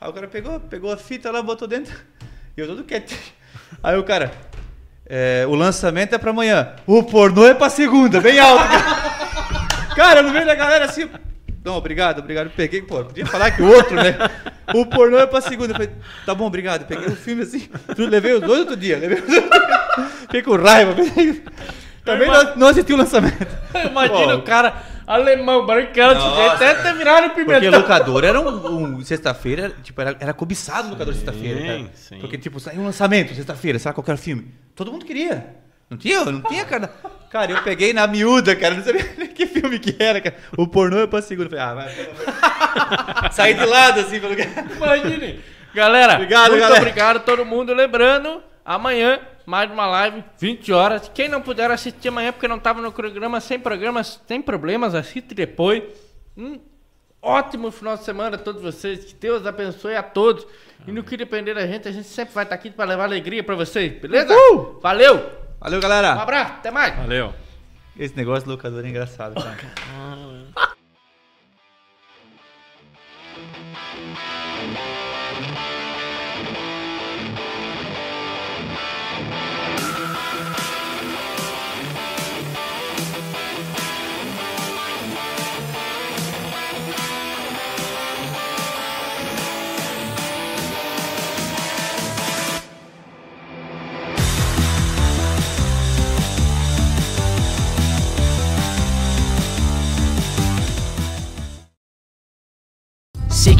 Aí 0.00 0.08
o 0.08 0.12
cara 0.12 0.26
pegou, 0.28 0.58
pegou 0.60 0.92
a 0.92 0.96
fita 0.96 1.30
lá, 1.30 1.42
botou 1.42 1.66
dentro. 1.68 1.94
E 2.56 2.60
eu 2.60 2.66
todo 2.66 2.84
quietinho. 2.84 3.20
Aí 3.82 3.96
o 3.96 4.02
cara, 4.04 4.30
é, 5.06 5.44
o 5.48 5.54
lançamento 5.54 6.14
é 6.14 6.18
pra 6.18 6.30
amanhã. 6.30 6.72
O 6.86 7.02
pornô 7.02 7.46
é 7.46 7.54
pra 7.54 7.68
segunda, 7.68 8.20
bem 8.20 8.38
alto. 8.38 8.64
Cara, 9.96 10.22
no 10.22 10.30
meio 10.30 10.46
da 10.46 10.54
galera 10.54 10.84
assim. 10.84 11.08
Não, 11.64 11.76
obrigado, 11.76 12.18
obrigado. 12.18 12.50
Peguei, 12.56 12.82
pô, 12.82 13.04
podia 13.04 13.26
falar 13.26 13.50
que 13.52 13.62
o 13.62 13.68
outro, 13.68 13.94
né? 13.94 14.16
O 14.74 14.86
pornô 14.86 15.18
é 15.18 15.26
pra 15.26 15.40
segunda. 15.40 15.72
Eu 15.72 15.74
falei, 15.74 15.90
tá 16.26 16.34
bom, 16.34 16.46
obrigado. 16.46 16.86
Peguei 16.86 17.06
o 17.06 17.16
filme 17.16 17.42
assim, 17.42 17.68
levei 17.96 18.32
os 18.32 18.40
dois 18.40 18.60
outro 18.60 18.76
dia. 18.76 18.98
Levei 18.98 19.20
os 19.20 19.26
dois. 19.26 19.44
Fiquei 20.22 20.42
com 20.42 20.56
raiva. 20.56 20.94
Também 22.04 22.28
não, 22.28 22.56
não 22.56 22.66
assisti 22.68 22.92
o 22.92 22.96
lançamento. 22.96 23.46
Imagina 23.88 24.36
o 24.36 24.42
cara 24.42 24.74
alemão, 25.06 25.66
branquelo, 25.66 26.14
até 26.50 26.92
viraram 26.94 27.30
Porque 27.30 27.44
pimentão. 27.44 27.80
locador 27.80 28.24
era 28.24 28.40
um, 28.40 28.96
um- 28.96 29.04
sexta-feira, 29.04 29.72
tipo, 29.82 30.00
era, 30.00 30.16
era 30.20 30.32
cobiçado 30.32 30.88
o 30.88 30.90
locador 30.92 31.14
sexta-feira, 31.14 31.60
Sim, 31.60 31.66
cara. 31.66 31.90
sim. 31.94 32.18
Porque, 32.20 32.38
tipo, 32.38 32.58
saiu 32.60 32.80
um 32.80 32.84
lançamento 32.84 33.34
sexta-feira, 33.34 33.78
sabe 33.78 33.94
qualquer 33.94 34.16
filme. 34.16 34.48
Todo 34.74 34.90
mundo 34.92 35.04
queria. 35.04 35.56
Não 35.90 35.98
tinha, 35.98 36.24
não 36.24 36.40
tinha, 36.42 36.64
cara. 36.64 36.90
Cara, 37.30 37.50
eu 37.52 37.62
peguei 37.62 37.92
na 37.92 38.06
miúda, 38.06 38.54
cara, 38.56 38.74
não 38.74 38.82
sabia 38.82 39.06
nem 39.18 39.28
que 39.32 39.46
filme 39.46 39.78
que 39.78 39.94
era, 40.02 40.20
cara. 40.20 40.36
O 40.56 40.66
pornô 40.66 41.00
é 41.00 41.06
pra 41.06 41.20
segunda. 41.22 41.54
Eu 41.54 41.58
Falei, 41.58 41.64
ah, 41.64 41.74
vai. 41.74 43.28
Saí 43.32 43.54
de 43.54 43.64
lado, 43.64 44.00
assim, 44.00 44.20
pelo 44.20 44.34
Imagine. 44.34 45.40
Galera, 45.74 46.14
Obrigado, 46.14 46.50
muito 46.50 46.60
galera. 46.60 46.80
obrigado 46.80 47.16
a 47.16 47.20
todo 47.20 47.44
mundo. 47.46 47.72
Lembrando, 47.72 48.42
amanhã, 48.64 49.18
mais 49.46 49.70
uma 49.70 49.86
live, 49.86 50.24
20 50.38 50.72
horas. 50.72 51.10
Quem 51.14 51.28
não 51.28 51.40
puder 51.42 51.70
assistir 51.70 52.08
amanhã 52.08 52.32
porque 52.32 52.48
não 52.48 52.56
estava 52.56 52.80
no 52.80 52.92
programa, 52.92 53.40
sem 53.40 53.58
programas, 53.58 54.20
sem 54.26 54.40
problemas, 54.42 54.94
assiste 54.94 55.34
depois. 55.34 55.82
Um 56.36 56.60
ótimo 57.20 57.70
final 57.70 57.96
de 57.96 58.04
semana 58.04 58.36
a 58.36 58.38
todos 58.38 58.62
vocês. 58.62 59.04
Que 59.04 59.14
Deus 59.14 59.46
abençoe 59.46 59.94
a 59.96 60.02
todos. 60.02 60.46
E 60.86 60.90
no 60.92 61.04
que 61.04 61.16
depender 61.16 61.54
da 61.54 61.66
gente, 61.66 61.86
a 61.88 61.92
gente 61.92 62.08
sempre 62.08 62.34
vai 62.34 62.44
estar 62.44 62.54
aqui 62.56 62.70
para 62.70 62.84
levar 62.84 63.04
alegria 63.04 63.42
para 63.44 63.54
vocês, 63.54 64.00
beleza? 64.00 64.34
Uhul! 64.34 64.80
Valeu! 64.82 65.30
Valeu, 65.60 65.78
Um 65.78 65.82
galera. 65.82 66.12
abraço, 66.14 66.52
até 66.54 66.70
mais! 66.72 66.96
Valeu. 66.96 67.32
Esse 67.96 68.16
negócio 68.16 68.44
de 68.44 68.50
locador 68.50 68.84
é 68.84 68.88
engraçado, 68.88 69.34
cara. 69.34 69.58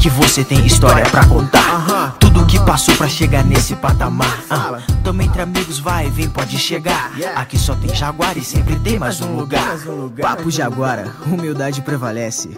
que 0.03 0.09
você 0.09 0.43
tem 0.43 0.65
história 0.65 1.05
pra 1.09 1.25
contar. 1.25 2.17
Tudo 2.19 2.45
que 2.45 2.59
passou 2.65 2.93
pra 2.97 3.07
chegar 3.07 3.41
nesse 3.41 3.73
patamar. 3.73 4.43
Ah, 4.49 4.81
Tamo 5.01 5.21
entre 5.21 5.41
amigos, 5.41 5.79
vai, 5.79 6.09
vem, 6.09 6.29
pode 6.29 6.59
chegar. 6.59 7.13
Aqui 7.37 7.57
só 7.57 7.73
tem 7.73 7.95
jaguar 7.95 8.37
e 8.37 8.43
sempre 8.43 8.77
tem 8.81 8.99
mais 8.99 9.21
um 9.21 9.33
lugar. 9.33 9.77
Papo 10.21 10.51
Jaguara, 10.51 11.09
humildade 11.25 11.81
prevalece. 11.81 12.49